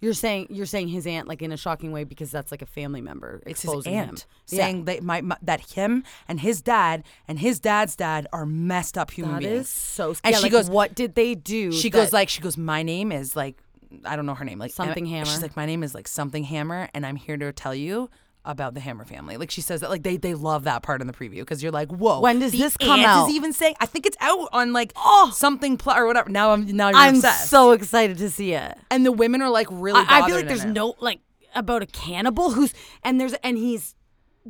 You're 0.00 0.14
saying 0.14 0.46
you're 0.50 0.66
saying 0.66 0.88
his 0.88 1.06
aunt 1.06 1.28
like 1.28 1.42
in 1.42 1.52
a 1.52 1.56
shocking 1.56 1.92
way 1.92 2.04
because 2.04 2.30
that's 2.30 2.50
like 2.50 2.62
a 2.62 2.66
family 2.66 3.00
member 3.00 3.42
It's 3.46 3.60
his 3.62 3.68
exposing 3.70 3.92
him. 3.94 4.08
aunt 4.10 4.26
saying 4.46 4.84
that 4.86 5.02
my, 5.02 5.20
my 5.20 5.36
that 5.42 5.60
him 5.72 6.04
and 6.26 6.40
his 6.40 6.62
dad 6.62 7.04
and 7.28 7.38
his 7.38 7.60
dad's 7.60 7.96
dad 7.96 8.26
are 8.32 8.46
messed 8.46 8.96
up 8.96 9.10
human 9.10 9.34
That 9.34 9.40
beings. 9.42 9.60
is 9.66 9.68
so. 9.68 10.10
And 10.24 10.32
yeah, 10.32 10.38
she 10.38 10.42
like, 10.44 10.52
goes, 10.52 10.70
"What 10.70 10.94
did 10.94 11.14
they 11.14 11.34
do?" 11.34 11.70
she 11.72 11.90
that- 11.90 11.96
goes 11.98 12.12
like 12.12 12.28
she 12.30 12.40
goes 12.40 12.56
my 12.56 12.82
name 12.82 13.12
is 13.12 13.36
like 13.36 13.56
i 14.04 14.14
don't 14.14 14.24
know 14.24 14.34
her 14.34 14.44
name 14.44 14.58
like 14.58 14.70
Something 14.70 15.12
Emma- 15.12 15.26
she's 15.26 15.42
like 15.42 15.56
my 15.56 15.66
name 15.66 15.82
is 15.82 15.94
like 15.96 16.06
something 16.06 16.44
hammer 16.44 16.88
and 16.94 17.04
i'm 17.04 17.16
here 17.16 17.36
to 17.36 17.52
tell 17.52 17.74
you 17.74 18.08
about 18.44 18.74
the 18.74 18.80
hammer 18.80 19.04
family 19.04 19.36
like 19.36 19.50
she 19.50 19.60
says 19.60 19.80
that 19.80 19.90
like 19.90 20.02
they 20.02 20.16
they 20.16 20.34
love 20.34 20.64
that 20.64 20.82
part 20.82 21.00
in 21.00 21.06
the 21.06 21.12
preview 21.12 21.40
because 21.40 21.62
you're 21.62 21.72
like 21.72 21.88
whoa 21.90 22.20
When 22.20 22.38
does 22.38 22.52
this 22.52 22.76
come 22.76 23.00
out? 23.00 23.28
is 23.28 23.34
even 23.34 23.52
saying 23.52 23.74
i 23.80 23.86
think 23.86 24.06
it's 24.06 24.16
out 24.20 24.48
on 24.52 24.72
like 24.72 24.92
oh 24.96 25.30
something 25.34 25.76
pl- 25.76 25.92
or 25.92 26.06
whatever 26.06 26.30
now 26.30 26.52
i'm 26.52 26.66
now 26.74 26.88
you're 26.88 26.96
I'm 26.98 27.16
obsessed 27.16 27.50
so 27.50 27.72
excited 27.72 28.16
to 28.18 28.30
see 28.30 28.54
it. 28.54 28.78
and 28.90 29.04
the 29.04 29.12
women 29.12 29.42
are 29.42 29.50
like 29.50 29.66
really 29.70 30.00
I, 30.00 30.22
I 30.22 30.26
feel 30.26 30.36
like 30.36 30.48
there's 30.48 30.64
it. 30.64 30.68
no 30.70 30.94
like 31.00 31.20
about 31.54 31.82
a 31.82 31.86
cannibal 31.86 32.50
who's 32.52 32.72
and 33.02 33.20
there's 33.20 33.34
and 33.44 33.58
he's 33.58 33.94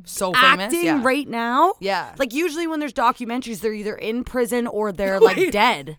so 0.04 0.32
famous 0.32 0.66
acting 0.66 0.84
yeah. 0.84 1.02
right 1.02 1.26
now. 1.26 1.74
Yeah. 1.80 2.14
Like 2.16 2.32
usually 2.32 2.66
when 2.68 2.78
there's 2.78 2.92
documentaries, 2.92 3.60
they're 3.60 3.72
either 3.72 3.94
in 3.96 4.22
prison 4.22 4.66
or 4.66 4.92
they're 4.92 5.18
like 5.30 5.50
dead. 5.50 5.98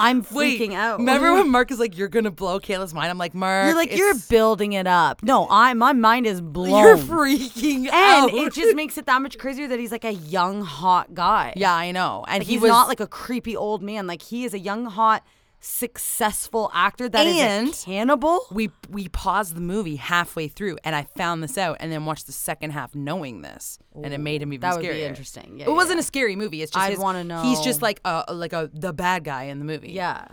I'm 0.00 0.24
Wait, 0.32 0.60
freaking 0.60 0.74
out. 0.74 0.98
remember 0.98 1.32
when 1.34 1.48
Mark 1.50 1.70
is 1.70 1.78
like, 1.78 1.96
"You're 1.96 2.08
gonna 2.08 2.30
blow 2.30 2.58
Kayla's 2.60 2.94
mind"? 2.94 3.10
I'm 3.10 3.18
like, 3.18 3.34
Mark, 3.34 3.66
you're 3.66 3.74
like 3.76 3.96
you're 3.96 4.14
building 4.28 4.72
it 4.72 4.86
up? 4.86 5.22
No, 5.22 5.46
I 5.50 5.74
my 5.74 5.92
mind 5.92 6.26
is 6.26 6.40
blown. 6.40 6.70
you're 6.84 6.96
freaking 6.96 7.88
out. 7.90 8.30
and 8.30 8.38
it 8.38 8.52
just 8.52 8.74
makes 8.76 8.96
it 8.98 9.06
that 9.06 9.20
much 9.22 9.38
crazier 9.38 9.68
that 9.68 9.78
he's 9.78 9.92
like 9.92 10.04
a 10.04 10.12
young 10.14 10.62
hot 10.62 11.14
guy. 11.14 11.52
yeah, 11.56 11.74
I 11.74 11.92
know, 11.92 12.24
and 12.28 12.40
Like, 12.40 12.46
he 12.46 12.54
he's 12.54 12.62
was 12.62 12.70
not 12.70 12.88
like 12.88 13.00
a 13.00 13.06
creepy 13.06 13.56
old 13.56 13.82
man. 13.82 14.06
Like 14.06 14.22
he 14.22 14.44
is 14.44 14.54
a 14.54 14.58
young 14.58 14.86
hot 14.86 15.24
successful 15.62 16.70
actor 16.74 17.08
that 17.08 17.26
is 17.26 17.38
And- 17.38 17.68
a 17.68 17.72
cannibal. 17.72 18.40
we 18.50 18.70
we 18.88 19.08
paused 19.08 19.54
the 19.54 19.60
movie 19.60 19.96
halfway 19.96 20.48
through 20.48 20.76
and 20.84 20.94
I 20.94 21.04
found 21.16 21.42
this 21.42 21.56
out 21.56 21.76
and 21.80 21.90
then 21.92 22.04
watched 22.04 22.26
the 22.26 22.32
second 22.32 22.70
half 22.70 22.94
knowing 22.94 23.42
this 23.42 23.78
and 23.94 24.12
it 24.12 24.18
made 24.18 24.42
him 24.42 24.52
even 24.52 24.60
that 24.62 24.76
would 24.76 24.84
scarier. 24.84 24.92
be 24.94 25.02
interesting. 25.04 25.54
Yeah, 25.58 25.64
it 25.66 25.68
yeah, 25.68 25.74
wasn't 25.74 26.00
a 26.00 26.02
scary 26.02 26.36
movie. 26.36 26.62
It's 26.62 26.72
just 26.72 26.84
I'd 26.84 26.90
his- 26.92 26.98
wanna 26.98 27.24
know. 27.24 27.42
He's 27.42 27.60
just 27.60 27.80
like 27.82 28.00
a 28.04 28.24
like 28.34 28.52
a 28.52 28.70
the 28.72 28.92
bad 28.92 29.24
guy 29.24 29.44
in 29.44 29.58
the 29.58 29.64
movie. 29.64 29.92
Yeah. 29.92 30.26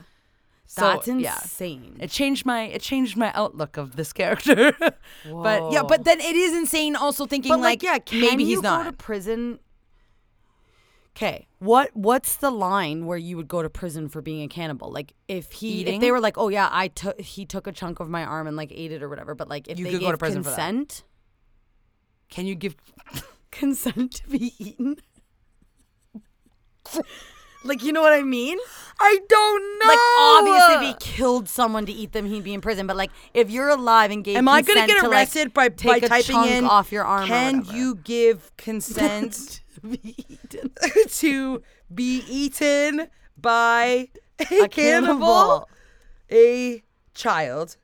So, 0.72 0.81
That's 0.81 1.07
yeah. 1.07 1.34
insane. 1.41 1.97
It 1.99 2.11
changed 2.11 2.45
my 2.45 2.64
it 2.65 2.81
changed 2.81 3.18
my 3.18 3.31
outlook 3.34 3.77
of 3.77 3.95
this 3.95 4.14
character. 4.14 4.72
but 4.80 4.93
yeah, 5.72 5.81
Whoa. 5.81 5.88
but 5.88 6.03
then 6.06 6.19
it 6.19 6.35
is 6.35 6.53
insane 6.56 6.95
also 6.95 7.26
thinking 7.26 7.49
but 7.51 7.60
like, 7.60 7.81
like, 7.81 7.84
yeah, 7.84 7.97
can 7.97 8.22
maybe 8.22 8.43
you 8.43 8.49
he's 8.49 8.61
go 8.61 8.69
not. 8.69 8.84
to 8.84 8.93
prison? 8.93 9.60
Okay, 11.21 11.47
what 11.57 11.89
what's 11.93 12.37
the 12.37 12.49
line 12.49 13.05
where 13.05 13.17
you 13.17 13.35
would 13.35 13.49
go 13.49 13.61
to 13.61 13.69
prison 13.69 14.07
for 14.07 14.21
being 14.21 14.41
a 14.41 14.47
cannibal? 14.47 14.89
Like 14.89 15.11
if 15.27 15.51
he 15.51 15.81
Eating? 15.81 15.95
if 15.95 15.99
they 16.01 16.11
were 16.13 16.21
like, 16.21 16.37
oh 16.37 16.47
yeah, 16.47 16.69
I 16.71 16.87
took 16.87 17.19
he 17.19 17.45
took 17.45 17.67
a 17.67 17.73
chunk 17.73 17.99
of 17.99 18.09
my 18.09 18.23
arm 18.23 18.47
and 18.47 18.55
like 18.55 18.71
ate 18.73 18.93
it 18.93 19.03
or 19.03 19.09
whatever, 19.09 19.35
but 19.35 19.49
like 19.49 19.67
if 19.67 19.77
You 19.77 19.83
they 19.85 19.91
could 19.91 19.99
gave 19.99 20.07
go 20.07 20.11
to 20.13 20.17
prison 20.17 20.43
for 20.43 20.51
that. 20.51 20.55
consent, 20.55 21.03
Can 22.29 22.45
you 22.45 22.55
give 22.55 22.77
consent 23.51 24.13
to 24.13 24.29
be 24.29 24.53
eaten. 24.59 24.95
like 27.65 27.83
you 27.83 27.91
know 27.91 28.01
what 28.01 28.13
I 28.13 28.23
mean? 28.23 28.57
I 29.01 29.19
don't 29.27 29.79
know. 29.79 29.87
Like 29.87 29.99
obviously, 30.19 30.87
if 30.87 30.95
he 31.01 31.13
killed 31.17 31.49
someone 31.49 31.85
to 31.85 31.91
eat 31.91 32.13
them, 32.13 32.27
he'd 32.27 32.45
be 32.45 32.53
in 32.53 32.61
prison. 32.61 32.87
But 32.87 32.95
like, 32.95 33.11
if 33.33 33.49
you're 33.51 33.67
alive 33.69 34.11
and 34.11 34.23
gave, 34.23 34.37
Am 34.37 34.47
I 34.47 34.61
gonna 34.61 34.81
consent 34.81 34.87
get 34.87 35.01
to, 35.01 35.07
like, 35.09 35.17
arrested 35.17 35.53
by 35.53 35.67
take 35.69 36.01
by 36.01 36.05
a 36.05 36.09
typing 36.09 36.35
chunk 36.35 36.51
in 36.51 36.63
off 36.65 36.93
your 36.93 37.03
arm? 37.03 37.23
or 37.23 37.27
Can 37.27 37.57
whatever? 37.59 37.77
you 37.77 37.95
give 37.95 38.55
consent 38.57 39.61
to 41.10 41.61
be 41.93 42.23
eaten 42.27 43.07
by 43.38 44.10
a, 44.39 44.64
a 44.64 44.68
cannibal, 44.68 45.69
a 46.31 46.84
child? 47.14 47.77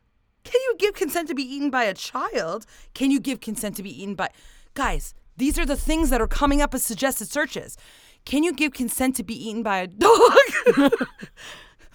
Can 0.44 0.62
you 0.62 0.76
give 0.78 0.94
consent 0.94 1.28
to 1.30 1.36
be 1.36 1.44
eaten 1.44 1.70
by 1.70 1.86
a 1.86 1.94
child? 1.94 2.66
Can 2.94 3.12
you 3.12 3.20
give 3.20 3.40
consent 3.40 3.76
to 3.78 3.84
be 3.84 4.02
eaten 4.02 4.16
by 4.16 4.30
guys? 4.74 5.14
These 5.38 5.60
are 5.60 5.66
the 5.66 5.76
things 5.76 6.10
that 6.12 6.22
are 6.22 6.28
coming 6.28 6.62
up 6.62 6.74
as 6.74 6.84
suggested 6.86 7.30
searches. 7.30 7.78
Can 8.26 8.44
you 8.44 8.54
give 8.54 8.74
consent 8.74 9.16
to 9.18 9.24
be 9.24 9.50
eaten 9.50 9.64
by 9.64 9.80
a 9.80 9.88
dog? 9.88 10.12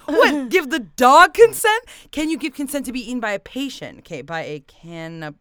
what? 0.05 0.49
Give 0.49 0.71
the 0.71 0.81
dog 0.81 1.35
consent? 1.35 1.85
Can 2.11 2.29
you 2.29 2.39
give 2.39 2.55
consent 2.55 2.87
to 2.87 2.93
be 2.93 3.01
eaten 3.01 3.21
by 3.21 3.33
a 3.33 3.39
patient? 3.39 4.01
Okay, 4.01 4.23
by 4.23 4.43
a 4.43 4.61
can 4.61 5.35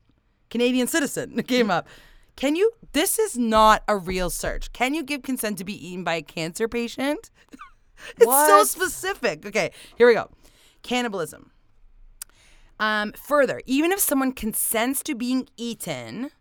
Canadian 0.50 0.88
citizen 0.88 1.42
came 1.48 1.70
up. 1.70 1.88
Can 2.36 2.56
you 2.56 2.72
This 2.94 3.20
is 3.20 3.38
not 3.38 3.84
a 3.88 3.96
real 3.98 4.30
search. 4.30 4.72
Can 4.74 4.94
you 4.94 5.04
give 5.04 5.22
consent 5.22 5.58
to 5.60 5.64
be 5.64 5.88
eaten 5.88 6.04
by 6.04 6.16
a 6.16 6.22
cancer 6.22 6.68
patient? 6.68 7.30
it's 8.18 8.26
so 8.26 8.64
specific. 8.64 9.46
Okay, 9.46 9.72
here 9.98 10.08
we 10.08 10.14
go. 10.14 10.30
Cannibalism. 10.82 11.52
Um, 12.80 13.12
further, 13.12 13.62
even 13.66 13.92
if 13.92 14.00
someone 14.00 14.32
consents 14.32 15.04
to 15.04 15.14
being 15.14 15.50
eaten, 15.58 16.32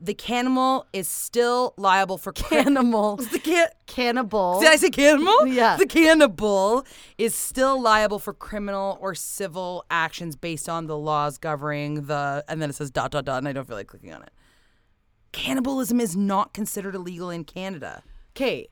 the 0.00 0.12
cannibal 0.12 0.86
is 0.92 1.08
still 1.08 1.72
liable 1.78 2.18
for 2.18 2.32
Cannibal. 2.32 3.16
The 3.32 3.38
can- 3.38 3.68
Cannibal. 3.86 4.60
Did 4.60 4.70
I 4.70 4.76
say 4.76 4.90
cannibal? 4.90 5.46
Yeah. 5.46 5.76
The 5.76 5.86
cannibal 5.86 6.84
is 7.16 7.34
still 7.34 7.80
liable 7.80 8.18
for 8.18 8.34
criminal 8.34 8.98
or 9.00 9.14
civil 9.14 9.84
actions 9.90 10.36
based 10.36 10.68
on 10.68 10.86
the 10.86 10.98
laws 10.98 11.38
governing 11.38 12.06
the, 12.06 12.44
and 12.48 12.60
then 12.60 12.68
it 12.70 12.74
says 12.74 12.90
dot, 12.90 13.12
dot, 13.12 13.24
dot, 13.24 13.38
and 13.38 13.48
I 13.48 13.52
don't 13.52 13.66
feel 13.66 13.76
like 13.76 13.86
clicking 13.86 14.12
on 14.12 14.22
it. 14.22 14.30
Cannibalism 15.34 16.00
is 16.00 16.16
not 16.16 16.54
considered 16.54 16.94
illegal 16.94 17.28
in 17.30 17.44
Canada. 17.44 18.02
Okay. 18.32 18.68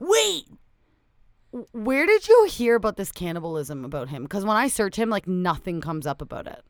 Wait. 0.00 0.44
Where 1.72 2.06
did 2.06 2.26
you 2.28 2.46
hear 2.50 2.74
about 2.74 2.96
this 2.96 3.12
cannibalism 3.12 3.84
about 3.84 4.08
him? 4.08 4.24
Because 4.24 4.44
when 4.44 4.56
I 4.56 4.68
search 4.68 4.96
him, 4.96 5.08
like 5.08 5.26
nothing 5.28 5.80
comes 5.80 6.06
up 6.06 6.20
about 6.20 6.46
it. 6.46 6.62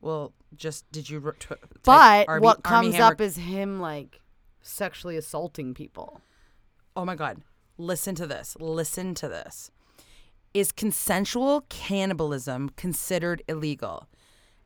Well, 0.00 0.32
just 0.56 0.90
did 0.90 1.10
you. 1.10 1.20
T- 1.38 1.54
But 1.84 2.28
Armie- 2.28 2.42
what 2.44 2.62
comes 2.62 2.94
up 2.96 3.20
is 3.20 3.36
him 3.36 3.80
like 3.80 4.20
sexually 4.62 5.16
assaulting 5.16 5.74
people. 5.74 6.20
Oh 6.96 7.04
my 7.04 7.14
God. 7.14 7.42
Listen 7.76 8.14
to 8.16 8.26
this. 8.26 8.56
Listen 8.60 9.14
to 9.14 9.28
this. 9.28 9.70
Is 10.52 10.72
consensual 10.72 11.62
cannibalism 11.68 12.70
considered 12.70 13.42
illegal? 13.46 14.08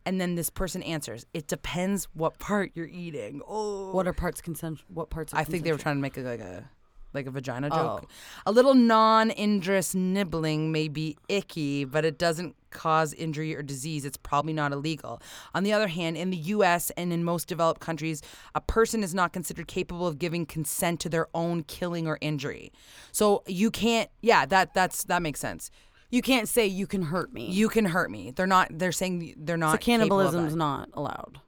And 0.07 0.21
then 0.21 0.35
this 0.35 0.51
person 0.51 0.83
answers, 0.83 1.25
it 1.33 1.47
depends 1.47 2.09
what 2.15 2.39
part 2.39 2.73
you're 2.75 2.87
eating. 2.87 3.41
Oh. 3.47 3.91
What 3.93 4.07
are 4.07 4.13
parts 4.13 4.41
consent? 4.41 4.81
What 4.89 5.11
parts? 5.11 5.33
Are 5.33 5.41
I 5.41 5.45
think 5.45 5.65
they 5.65 5.73
were 5.73 5.79
trying 5.79 5.97
to 5.97 6.03
make 6.03 6.19
it 6.19 6.25
like 6.25 6.41
a 6.41 6.69
like 7.15 7.27
a 7.27 7.31
vagina 7.31 7.69
oh. 7.71 7.77
joke. 7.77 8.11
Oh. 8.11 8.51
A 8.51 8.53
little 8.53 8.75
non-injurious 8.75 9.95
nibbling 9.95 10.73
may 10.73 10.89
be 10.89 11.17
icky, 11.29 11.85
but 11.85 12.05
it 12.05 12.19
doesn't 12.19 12.57
cause 12.71 13.15
injury 13.15 13.55
or 13.55 13.63
disease. 13.63 14.05
It's 14.05 14.17
probably 14.17 14.53
not 14.53 14.73
illegal. 14.73 15.23
On 15.55 15.63
the 15.63 15.73
other 15.73 15.87
hand, 15.87 16.17
in 16.17 16.31
the 16.31 16.37
US 16.37 16.91
and 16.91 17.13
in 17.13 17.25
most 17.25 17.47
developed 17.47 17.81
countries, 17.81 18.21
a 18.55 18.61
person 18.61 19.05
is 19.05 19.15
not 19.15 19.33
considered 19.33 19.69
capable 19.69 20.07
of 20.07 20.19
giving 20.19 20.45
consent 20.45 21.01
to 21.01 21.09
their 21.09 21.29
own 21.35 21.63
killing 21.63 22.09
or 22.09 22.19
injury. 22.21 22.73
So 23.13 23.45
you 23.47 23.71
can't 23.71 24.11
yeah, 24.21 24.45
that 24.47 24.75
that's 24.75 25.05
that 25.05 25.23
makes 25.23 25.41
sense. 25.41 25.71
You 26.15 26.23
can't 26.23 26.49
say 26.49 26.67
you 26.69 26.87
can 26.87 27.03
hurt 27.03 27.33
me. 27.33 27.51
You 27.51 27.69
can 27.69 27.87
hurt 27.87 28.09
me. 28.09 28.31
They're 28.31 28.47
not 28.47 28.69
they're 28.71 28.93
saying 28.93 29.35
they're 29.37 29.57
not 29.57 29.73
so 29.73 29.79
cannibalism's 29.79 30.55
not 30.55 30.89
allowed. 30.95 31.41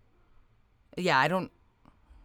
Yeah, 0.97 1.21
I 1.21 1.29
don't 1.29 1.53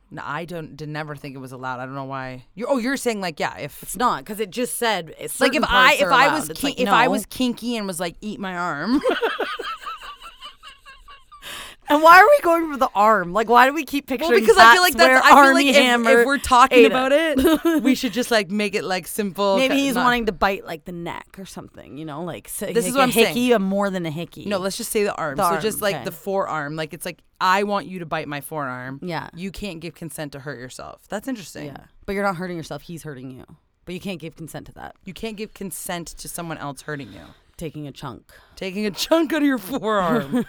no, 0.10 0.24
I 0.26 0.46
don't 0.46 0.76
did 0.76 0.90
never 0.90 1.16
think 1.16 1.36
it 1.36 1.38
was 1.38 1.52
allowed. 1.52 1.80
I 1.80 1.86
don't 1.86 1.94
know 1.94 2.06
why. 2.06 2.46
You're, 2.56 2.68
oh, 2.68 2.80
you're 2.80 2.98
saying 2.98 3.22
like 3.22 3.40
yeah, 3.40 3.60
if 3.60 3.84
It's 3.84 3.96
not 3.96 4.24
because 4.24 4.40
it 4.40 4.50
just 4.50 4.78
said 4.78 5.14
like 5.40 5.54
if 5.54 5.64
I 5.64 5.94
if 5.94 6.08
I 6.08 6.34
was 6.34 6.48
kin- 6.48 6.74
kin- 6.74 6.88
if 6.88 6.92
I 6.92 7.10
was 7.10 7.28
kinky 7.28 7.78
and 7.78 7.86
was 7.86 8.00
like 8.00 8.16
eat 8.22 8.40
my 8.40 8.58
arm, 8.58 9.00
and 11.92 12.02
why 12.02 12.20
are 12.20 12.26
we 12.26 12.40
going 12.42 12.72
for 12.72 12.78
the 12.78 12.90
arm? 12.96 13.34
Like 13.34 13.50
why 13.50 13.68
do 13.68 13.74
we 13.74 13.84
keep 13.84 14.08
picturing? 14.08 14.32
well 14.32 14.40
because 14.40 14.58
I 14.58 14.74
feel 14.74 14.82
like 14.82 14.96
that's 14.96 15.26
I 15.26 15.44
feel 15.44 15.54
like 15.54 15.66
if, 15.66 16.08
if 16.20 16.26
we're 16.26 16.38
talking 16.38 16.86
about 16.86 17.12
it, 17.12 17.84
we 17.84 17.96
should 17.96 18.14
just 18.14 18.32
like 18.32 18.50
make 18.50 18.76
it 18.76 18.84
like 18.84 19.08
simple. 19.08 19.58
Maybe 19.58 19.76
he's 19.76 19.96
not- 19.96 20.06
wanting 20.06 20.26
to 20.28 20.32
bite 20.32 20.66
like 20.66 20.86
the 20.86 20.92
neck 20.92 21.38
or 21.38 21.46
something, 21.46 21.98
you 21.98 22.06
know, 22.06 22.24
like 22.24 22.48
so, 22.48 22.68
This 22.68 22.88
is 22.88 22.94
what 22.94 23.02
a 23.02 23.04
I'm 23.04 23.12
saying. 23.12 23.28
hickey, 23.28 23.52
a 23.52 23.60
more 23.60 23.90
than 23.90 24.06
a 24.06 24.12
hickey. 24.12 24.46
No, 24.46 24.58
let's 24.58 24.78
just 24.78 24.92
say 24.92 25.04
the 25.04 25.14
arm. 25.16 25.36
The 25.36 25.44
so 25.48 25.54
arm, 25.56 25.62
just 25.62 25.82
like 25.82 25.96
okay. 25.96 26.06
the 26.06 26.12
forearm, 26.12 26.76
like 26.76 26.94
it's 26.94 27.06
like 27.06 27.22
I 27.40 27.64
want 27.64 27.88
you 27.88 28.00
to 28.00 28.06
bite 28.06 28.28
my 28.28 28.42
forearm. 28.42 29.00
Yeah. 29.02 29.30
You 29.36 29.52
can't 29.52 29.80
give 29.80 29.96
consent 29.96 30.32
to 30.32 30.40
hurt 30.40 30.60
yourself. 30.60 31.08
That's 31.10 31.28
interesting. 31.28 31.68
yeah, 31.68 31.86
but 32.06 32.14
you're 32.14 32.24
not 32.24 32.38
hurting 32.38 32.58
yourself; 32.58 32.84
he's 32.84 33.04
hurting 33.04 33.32
you. 33.32 33.46
But 33.84 33.96
you 33.96 34.00
can't 34.00 34.20
give 34.20 34.36
consent 34.36 34.68
to 34.68 34.74
that. 34.74 34.96
You 35.06 35.14
can't 35.14 35.36
give 35.36 35.54
consent 35.54 36.08
to 36.08 36.30
someone 36.30 36.58
else 36.60 36.84
hurting 36.84 37.12
you. 37.12 37.22
Taking 37.58 37.88
a 37.88 37.92
chunk. 37.92 38.32
Taking 38.56 38.86
a 38.86 38.92
chunk 38.92 39.34
out 39.34 39.42
of 39.42 39.48
your 39.48 39.58
forearm. 39.60 40.46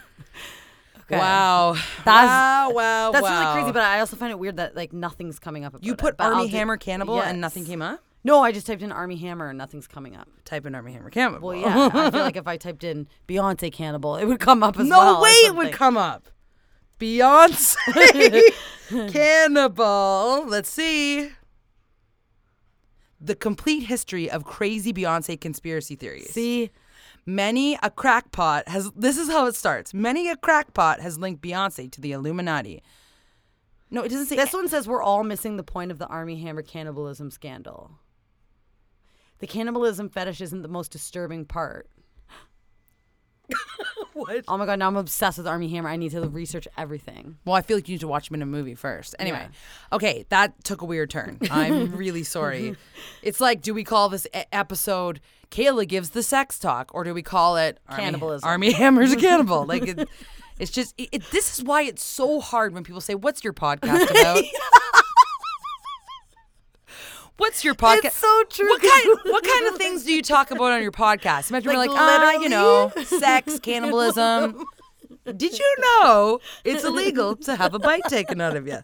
Okay. 1.12 1.18
Wow. 1.18 1.74
That's- 2.04 2.28
wow, 2.28 2.70
wow, 2.72 3.10
That's 3.12 3.22
wow. 3.22 3.40
really 3.40 3.52
crazy, 3.62 3.72
but 3.72 3.82
I 3.82 4.00
also 4.00 4.16
find 4.16 4.30
it 4.30 4.38
weird 4.38 4.56
that 4.56 4.74
like 4.74 4.92
nothing's 4.92 5.38
coming 5.38 5.64
up. 5.64 5.74
About 5.74 5.84
You 5.84 5.94
put 5.94 6.14
I'll 6.18 6.34
Armie 6.34 6.48
do- 6.48 6.56
Hammer 6.56 6.76
Cannibal 6.76 7.20
and 7.22 7.40
nothing 7.40 7.64
came 7.64 7.82
up? 7.82 8.00
No, 8.24 8.40
I 8.40 8.52
just 8.52 8.66
typed 8.68 8.82
in 8.82 8.92
Armie 8.92 9.16
Hammer 9.16 9.48
and 9.48 9.58
nothing's 9.58 9.88
coming 9.88 10.16
up. 10.16 10.28
Type 10.44 10.64
in 10.64 10.74
Armie 10.74 10.92
Hammer 10.92 11.10
Cannibal. 11.10 11.48
Well, 11.48 11.56
yeah, 11.56 11.90
I 11.92 12.10
feel 12.10 12.20
like 12.20 12.36
if 12.36 12.46
I 12.46 12.56
typed 12.56 12.84
in 12.84 13.08
Beyonce 13.28 13.72
Cannibal, 13.72 14.16
it 14.16 14.26
would 14.26 14.38
come 14.40 14.62
up 14.62 14.78
as 14.78 14.86
no 14.86 14.96
well. 14.98 15.16
or 15.16 15.22
way 15.22 15.30
it 15.30 15.56
would 15.56 15.72
come 15.72 15.96
up. 15.96 16.28
Beyonce 17.00 17.74
Cannibal. 19.12 20.44
Let's 20.46 20.68
see. 20.68 21.30
The 23.20 23.34
complete 23.34 23.84
history 23.84 24.30
of 24.30 24.44
crazy 24.44 24.92
Beyonce 24.92 25.40
conspiracy 25.40 25.96
theories. 25.96 26.30
See, 26.30 26.70
Many 27.24 27.78
a 27.82 27.90
crackpot 27.90 28.68
has 28.68 28.90
this 28.96 29.16
is 29.16 29.28
how 29.30 29.46
it 29.46 29.54
starts. 29.54 29.94
Many 29.94 30.28
a 30.28 30.36
crackpot 30.36 31.00
has 31.00 31.18
linked 31.18 31.42
Beyonce 31.42 31.90
to 31.92 32.00
the 32.00 32.12
Illuminati. 32.12 32.82
No, 33.90 34.02
it 34.02 34.08
doesn't 34.08 34.26
say 34.26 34.36
this 34.36 34.52
one 34.52 34.68
says 34.68 34.88
we're 34.88 35.02
all 35.02 35.22
missing 35.22 35.56
the 35.56 35.62
point 35.62 35.92
of 35.92 35.98
the 35.98 36.06
Armie 36.08 36.40
Hammer 36.40 36.62
cannibalism 36.62 37.30
scandal. 37.30 37.92
The 39.38 39.46
cannibalism 39.46 40.08
fetish 40.08 40.40
isn't 40.40 40.62
the 40.62 40.68
most 40.68 40.90
disturbing 40.90 41.44
part. 41.44 41.88
what? 44.14 44.44
Oh 44.48 44.56
my 44.56 44.66
god, 44.66 44.78
now 44.78 44.88
I'm 44.88 44.96
obsessed 44.96 45.38
with 45.38 45.46
Armie 45.46 45.68
Hammer. 45.68 45.88
I 45.88 45.96
need 45.96 46.10
to 46.12 46.20
research 46.28 46.66
everything. 46.76 47.36
Well, 47.44 47.54
I 47.54 47.62
feel 47.62 47.76
like 47.76 47.88
you 47.88 47.94
need 47.94 48.00
to 48.00 48.08
watch 48.08 48.30
him 48.30 48.34
in 48.34 48.42
a 48.42 48.46
movie 48.46 48.74
first. 48.74 49.14
Anyway, 49.18 49.46
okay, 49.92 50.24
that 50.28 50.62
took 50.64 50.82
a 50.82 50.84
weird 50.84 51.10
turn. 51.10 51.38
I'm 51.50 51.92
really 51.96 52.22
sorry. 52.24 52.76
It's 53.22 53.40
like, 53.40 53.62
do 53.62 53.74
we 53.74 53.84
call 53.84 54.08
this 54.08 54.26
e- 54.34 54.42
episode 54.52 55.20
"Kayla 55.50 55.86
gives 55.88 56.10
the 56.10 56.22
sex 56.22 56.58
talk" 56.58 56.90
or 56.94 57.04
do 57.04 57.14
we 57.14 57.22
call 57.22 57.56
it 57.56 57.78
Armie, 57.88 58.02
Cannibalism. 58.02 58.48
Armie 58.48 58.72
Hammer's 58.72 59.12
a 59.12 59.16
cannibal? 59.20 59.64
Like, 59.66 59.86
it, 59.86 60.08
it's 60.58 60.70
just 60.70 60.94
it, 60.98 61.08
it- 61.12 61.30
this 61.32 61.58
is 61.58 61.64
why 61.64 61.82
it's 61.82 62.02
so 62.04 62.40
hard 62.40 62.74
when 62.74 62.84
people 62.84 63.00
say, 63.00 63.14
"What's 63.14 63.42
your 63.44 63.52
podcast 63.52 64.10
about?" 64.10 64.44
What's 67.42 67.64
your 67.64 67.74
podcast? 67.74 68.04
It's 68.04 68.16
so 68.18 68.44
true, 68.50 68.68
What 68.68 68.80
kind? 68.80 69.18
What 69.24 69.42
kind 69.42 69.66
of 69.66 69.74
things 69.74 70.04
do 70.04 70.12
you 70.12 70.22
talk 70.22 70.52
about 70.52 70.70
on 70.70 70.80
your 70.80 70.92
podcast? 70.92 71.50
Imagine 71.50 71.72
we're 71.72 71.76
Like, 71.76 71.90
like, 71.90 71.98
ah, 71.98 72.32
you 72.40 72.48
know, 72.48 72.92
sex, 73.04 73.58
cannibalism. 73.58 74.64
Did 75.24 75.58
you 75.58 75.76
know 75.80 76.38
it's 76.62 76.84
illegal 76.84 77.34
to 77.34 77.56
have 77.56 77.74
a 77.74 77.80
bite 77.80 78.04
taken 78.08 78.40
out 78.40 78.54
of 78.56 78.68
you? 78.68 78.78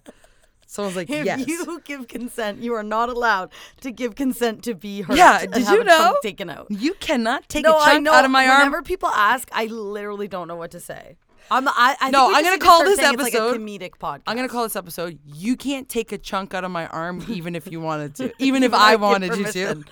Someone's 0.67 0.97
like, 0.97 1.09
If 1.09 1.25
yes. 1.25 1.47
you 1.47 1.81
give 1.85 2.09
consent, 2.09 2.59
you 2.61 2.75
are 2.75 2.83
not 2.83 3.09
allowed 3.09 3.53
to 3.83 3.93
give 3.93 4.17
consent 4.17 4.65
to 4.65 4.75
be 4.75 5.03
hurt. 5.03 5.17
Yeah, 5.17 5.47
did 5.47 5.69
you 5.69 5.85
know? 5.85 6.17
taken 6.21 6.51
out? 6.51 6.67
You 6.69 6.95
cannot 6.95 7.49
take 7.49 7.63
no, 7.63 7.79
a 7.79 7.85
chunk 7.85 8.09
out 8.09 8.25
of 8.25 8.33
my 8.33 8.49
arm. 8.49 8.59
Whenever 8.59 8.83
people 8.83 9.09
ask, 9.11 9.49
I 9.53 9.67
literally 9.67 10.27
don't 10.27 10.49
know 10.49 10.57
what 10.57 10.73
to 10.73 10.81
say. 10.81 11.17
I'm. 11.51 11.67
I, 11.69 11.97
I 12.01 12.11
No, 12.11 12.27
think 12.27 12.37
I'm 12.39 12.45
gonna 12.45 12.59
call 12.59 12.85
this 12.85 12.99
episode- 12.99 13.23
like 13.23 13.35
a 13.35 13.59
comedic 13.59 13.93
podcast. 14.01 14.23
I'm 14.27 14.37
gonna 14.37 14.49
call 14.49 14.65
this 14.65 14.77
episode 14.77 15.19
"You 15.25 15.57
Can't 15.57 15.89
Take 15.89 16.13
a 16.13 16.19
Chunk 16.19 16.55
Out 16.55 16.65
of 16.65 16.71
My 16.71 16.87
Arm, 16.89 17.25
even 17.29 17.55
if 17.55 17.71
you 17.71 17.81
wanted 17.81 18.15
to, 18.17 18.33
even 18.39 18.63
if 18.63 18.75
I 18.75 18.93
I 18.93 18.97
wanted 18.97 19.37
you 19.37 19.45
to." 19.53 19.85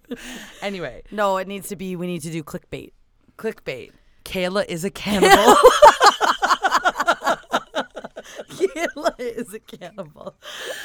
anyway, 0.62 1.02
No, 1.10 1.36
it 1.38 1.48
needs 1.48 1.68
to 1.68 1.76
be. 1.76 1.96
We 1.96 2.06
need 2.06 2.22
to 2.22 2.30
do 2.30 2.42
clickbait. 2.42 2.92
clickbait. 3.36 3.92
Kayla 4.24 4.66
is 4.66 4.84
a 4.84 4.90
cannibal. 4.90 5.54
Kayla 8.50 9.14
is 9.18 9.52
a 9.54 9.58
cannibal. 9.60 10.34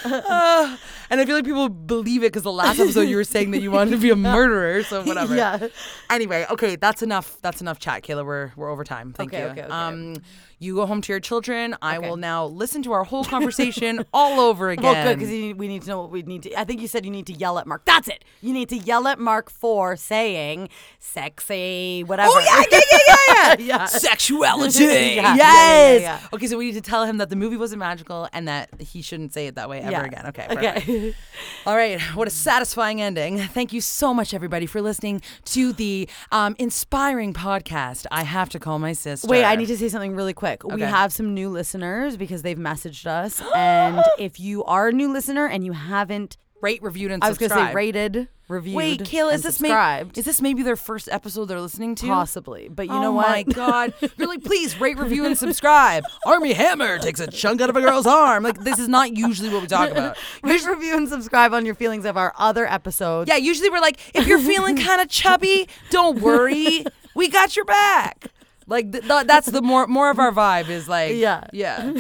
Uh, 0.06 0.78
and 1.10 1.20
I 1.22 1.26
feel 1.26 1.36
like 1.36 1.46
people 1.46 1.70
believe 1.70 2.22
it 2.24 2.28
because 2.28 2.44
the 2.44 2.52
last 2.52 2.80
episode 2.80 3.02
you 3.04 3.16
were 3.16 3.24
saying 3.24 3.52
that 3.52 3.62
you 3.62 3.72
wanted 3.72 3.92
to 3.92 3.98
be 3.98 4.10
a 4.10 4.16
murderer, 4.18 4.84
so 4.84 5.04
whatever. 5.04 5.36
Yeah. 5.36 5.68
Anyway, 6.10 6.46
okay, 6.52 6.76
that's 6.76 7.02
enough. 7.02 7.38
That's 7.42 7.62
enough 7.62 7.80
chat, 7.80 8.04
Kayla. 8.04 8.26
We're 8.26 8.52
we're 8.56 8.70
over 8.70 8.84
time. 8.84 9.14
Thank 9.14 9.34
Okay, 9.34 9.44
you. 9.44 9.50
okay, 9.50 9.62
okay. 9.64 9.72
Um, 9.72 10.16
you 10.60 10.76
go 10.76 10.86
home 10.86 11.02
to 11.02 11.12
your 11.12 11.20
children. 11.20 11.76
I 11.82 11.98
Okay. 11.98 12.10
will 12.10 12.16
now 12.18 12.46
listen 12.46 12.84
to 12.84 12.94
our 12.94 13.04
whole 13.04 13.26
conversation 13.26 14.06
all 14.14 14.40
over 14.40 14.70
again. 14.70 14.84
Well, 14.84 15.04
good 15.04 15.20
because 15.20 15.30
we 15.30 15.68
need 15.68 15.82
to 15.82 15.88
know 15.90 16.02
what 16.02 16.12
we 16.12 16.22
need 16.22 16.44
to. 16.44 16.58
I 16.60 16.64
think 16.64 16.80
you 16.82 16.88
said 16.88 17.04
you 17.06 17.12
need 17.12 17.28
to 17.28 17.34
yell 17.34 17.60
at 17.60 17.68
Mark. 17.68 17.84
That's 17.86 18.08
it. 18.08 18.24
You 18.42 18.54
need 18.54 18.70
to 18.70 18.78
yell 18.78 19.08
at 19.08 19.20
Mark 19.20 19.50
for 19.50 19.96
saying 19.98 20.70
sexy, 21.00 22.04
whatever. 22.06 22.30
Oh 22.34 22.40
yeah, 22.40 22.64
yeah, 22.72 22.80
yeah, 22.92 22.98
yeah, 23.08 23.56
yeah. 23.60 23.66
Yeah. 23.80 23.86
Sexuality. 23.86 24.84
Yeah, 24.86 25.36
yes. 25.36 25.38
yeah, 25.38 25.98
yeah. 26.00 26.20
Okay, 26.34 26.48
so 26.48 26.58
we 26.58 26.66
need 26.66 26.74
to 26.76 26.82
tell 26.82 27.04
him 27.06 27.18
that 27.18 27.30
the 27.34 27.40
movie 27.40 27.58
wasn't 27.58 27.80
magical 27.80 28.30
and 28.32 28.48
that 28.48 28.70
he 28.80 29.02
shouldn't 29.02 29.34
say 29.34 29.48
it 29.48 29.56
that 29.56 29.68
way 29.68 29.80
ever 29.80 29.90
Yeah. 29.92 30.04
again. 30.06 30.26
Okay. 30.28 30.46
perfect. 30.48 30.88
Okay. 30.88 31.16
All 31.66 31.76
right. 31.76 32.00
What 32.14 32.28
a 32.28 32.32
satisfying 32.32 33.02
ending. 33.02 33.40
Thank 33.40 33.74
you 33.74 33.82
so 33.82 34.14
much, 34.14 34.36
everybody, 34.36 34.68
for 34.68 34.84
listening 34.84 35.20
to 35.46 35.74
the 35.74 36.08
um, 36.32 36.56
inspiring 36.60 37.34
podcast. 37.34 38.06
I 38.12 38.22
have 38.22 38.50
to 38.50 38.60
call 38.60 38.78
my 38.78 38.94
sister. 38.94 39.28
Wait, 39.28 39.44
I 39.44 39.56
need 39.56 39.66
to 39.66 39.78
say 39.78 39.90
something 39.90 40.16
really 40.16 40.36
quick. 40.36 40.64
We 40.64 40.82
have 40.82 41.12
some 41.12 41.34
new 41.34 41.50
listeners 41.50 42.18
because 42.18 42.44
they've 42.44 42.56
messaged 42.56 43.08
us. 43.08 43.42
and 43.56 44.04
if 44.20 44.40
you 44.40 44.64
are 44.66 44.90
a 44.90 44.92
new 44.92 45.12
listener 45.12 45.48
and 45.48 45.66
you 45.66 45.72
haven't 45.72 46.38
rate, 46.64 46.82
reviewed, 46.82 47.12
and 47.12 47.24
I 47.24 47.30
was 47.30 47.38
gonna 47.38 47.54
say 47.54 47.74
rated, 47.74 48.28
reviewed. 48.48 48.76
Wait, 48.76 49.02
Kayla, 49.02 49.28
and 49.28 49.36
is 49.36 49.44
this 49.44 49.60
maybe 49.62 50.10
is 50.20 50.26
this 50.26 50.42
maybe 50.42 50.64
their 50.64 50.76
first 50.76 51.10
episode 51.12 51.46
they're 51.46 51.62
listening 51.62 51.94
to? 51.96 52.08
possibly? 52.08 52.70
But 52.70 52.88
you 52.88 52.94
oh 52.94 53.02
know 53.02 53.12
what? 53.12 53.28
Oh 53.28 53.30
my 53.30 53.44
god! 53.44 53.94
You're 54.18 54.28
like, 54.30 54.44
please 54.44 54.80
rate, 54.80 54.98
review, 54.98 55.26
and 55.26 55.38
subscribe. 55.38 56.06
Armie 56.26 56.54
Hammer 56.54 56.98
takes 56.98 57.20
a 57.20 57.28
chunk 57.28 57.62
out 57.62 57.70
of 57.70 57.76
a 57.76 57.82
girl's 57.82 58.08
arm. 58.08 58.44
Like 58.44 58.60
this 58.64 58.80
is 58.80 58.88
not 58.88 59.16
usually 59.16 59.50
what 59.50 59.62
we 59.62 59.68
talk 59.68 59.92
about. 59.92 60.18
Rate, 60.44 60.66
review, 60.66 60.96
and 60.96 61.08
subscribe 61.08 61.54
on 61.54 61.66
your 61.66 61.76
feelings 61.76 62.06
of 62.06 62.18
our 62.18 62.34
other 62.38 62.66
episodes. 62.66 63.30
Yeah, 63.30 63.36
usually 63.38 63.70
we're 63.70 63.82
like, 63.82 64.00
if 64.16 64.26
you're 64.26 64.40
feeling 64.40 64.78
kind 64.78 65.02
of 65.02 65.10
chubby, 65.10 65.68
don't 65.90 66.22
worry, 66.22 66.86
we 67.14 67.30
got 67.30 67.56
your 67.56 67.66
back. 67.66 68.28
Like 68.66 68.94
th- 68.94 69.06
th- 69.06 69.28
that's 69.28 69.48
the 69.52 69.62
more 69.62 69.88
more 69.88 70.10
of 70.10 70.20
our 70.20 70.32
vibe 70.32 70.70
is 70.70 70.88
like, 70.88 71.16
Yeah. 71.16 71.44
yeah. 71.52 71.92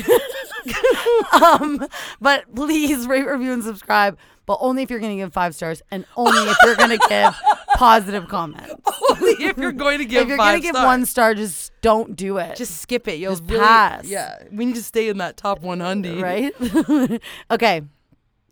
um, 1.33 1.85
but 2.21 2.53
please 2.55 3.05
rate, 3.07 3.27
review, 3.27 3.51
and 3.51 3.63
subscribe. 3.63 4.17
But 4.45 4.57
only 4.59 4.83
if 4.83 4.89
you're 4.89 4.99
going 4.99 5.17
to 5.17 5.23
give 5.23 5.31
five 5.33 5.55
stars, 5.55 5.81
and 5.91 6.05
only 6.17 6.49
if 6.51 6.57
you're 6.63 6.75
going 6.75 6.97
to 6.97 7.07
give 7.09 7.33
positive 7.75 8.27
comments. 8.27 8.73
Only 9.09 9.31
if 9.45 9.57
you're 9.57 9.71
going 9.85 9.99
to 9.99 10.05
give 10.05 10.23
if 10.23 10.27
you're 10.27 10.37
five 10.37 10.55
to 10.57 10.61
give 10.61 10.75
stars. 10.75 10.85
one 10.85 11.05
star, 11.05 11.33
just 11.33 11.71
don't 11.81 12.15
do 12.15 12.37
it. 12.37 12.55
just 12.57 12.81
skip 12.81 13.07
it. 13.07 13.19
You'll 13.19 13.31
Just 13.35 13.49
really, 13.49 13.63
pass. 13.63 14.05
Yeah, 14.05 14.43
we 14.51 14.65
need 14.65 14.75
to 14.75 14.83
stay 14.83 15.07
in 15.09 15.17
that 15.19 15.37
top 15.37 15.61
100. 15.61 16.21
right. 16.21 16.53
okay. 17.51 17.83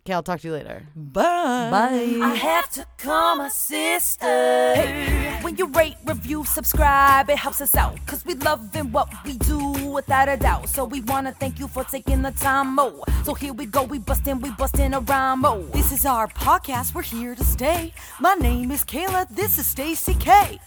Okay, 0.04 0.14
I'll 0.14 0.22
talk 0.24 0.40
to 0.40 0.48
you 0.48 0.54
later. 0.54 0.82
Bye. 0.96 1.22
Bye. 1.70 2.18
I 2.20 2.34
have 2.34 2.68
to 2.72 2.84
call 2.98 3.36
my 3.36 3.48
sister. 3.48 4.26
Hey, 4.26 5.38
when 5.42 5.56
you 5.56 5.66
rate, 5.68 5.94
review, 6.04 6.44
subscribe, 6.44 7.30
it 7.30 7.36
helps 7.38 7.60
us 7.60 7.76
out. 7.76 8.04
Cause 8.06 8.24
we 8.24 8.34
loving 8.34 8.90
what 8.90 9.08
we 9.24 9.36
do 9.38 9.71
without 9.92 10.28
a 10.28 10.36
doubt. 10.36 10.68
So 10.68 10.84
we 10.84 11.00
wanna 11.02 11.32
thank 11.32 11.58
you 11.58 11.68
for 11.68 11.84
taking 11.84 12.22
the 12.22 12.32
time, 12.32 12.74
mo. 12.74 13.04
So 13.24 13.34
here 13.34 13.52
we 13.52 13.66
go, 13.66 13.82
we 13.84 13.98
bustin', 13.98 14.40
we 14.40 14.50
bustin' 14.50 14.94
a 14.94 15.00
rhyme, 15.00 15.40
mo. 15.40 15.62
This 15.72 15.92
is 15.92 16.04
our 16.06 16.28
podcast, 16.28 16.94
we're 16.94 17.02
here 17.02 17.34
to 17.34 17.44
stay. 17.44 17.92
My 18.20 18.34
name 18.34 18.70
is 18.70 18.84
Kayla, 18.84 19.28
this 19.28 19.58
is 19.58 19.66
Stacy 19.66 20.14
K. 20.14 20.58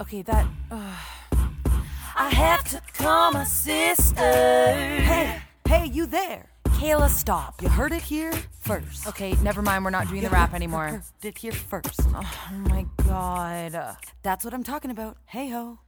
Okay, 0.00 0.22
that. 0.22 0.46
Uh, 0.70 0.96
I 2.16 2.28
have 2.30 2.64
to 2.70 2.82
call 2.94 3.32
my 3.32 3.44
sister. 3.44 4.20
Hey, 4.20 5.40
hey, 5.66 5.86
you 5.86 6.06
there? 6.06 6.50
Kayla, 6.64 7.08
stop. 7.08 7.62
You 7.62 7.68
heard 7.68 7.92
it 7.92 8.02
here 8.02 8.32
first. 8.60 9.06
Okay, 9.06 9.34
never 9.42 9.60
mind. 9.60 9.84
We're 9.84 9.90
not 9.90 10.08
doing 10.08 10.22
the 10.22 10.30
rap 10.30 10.54
anymore. 10.54 10.88
Heard 10.88 11.02
it 11.22 11.38
here 11.38 11.52
first. 11.52 12.00
Oh 12.14 12.24
my 12.68 12.86
god. 13.06 13.96
That's 14.22 14.44
what 14.44 14.54
I'm 14.54 14.64
talking 14.64 14.90
about. 14.90 15.18
Hey 15.26 15.50
ho. 15.50 15.78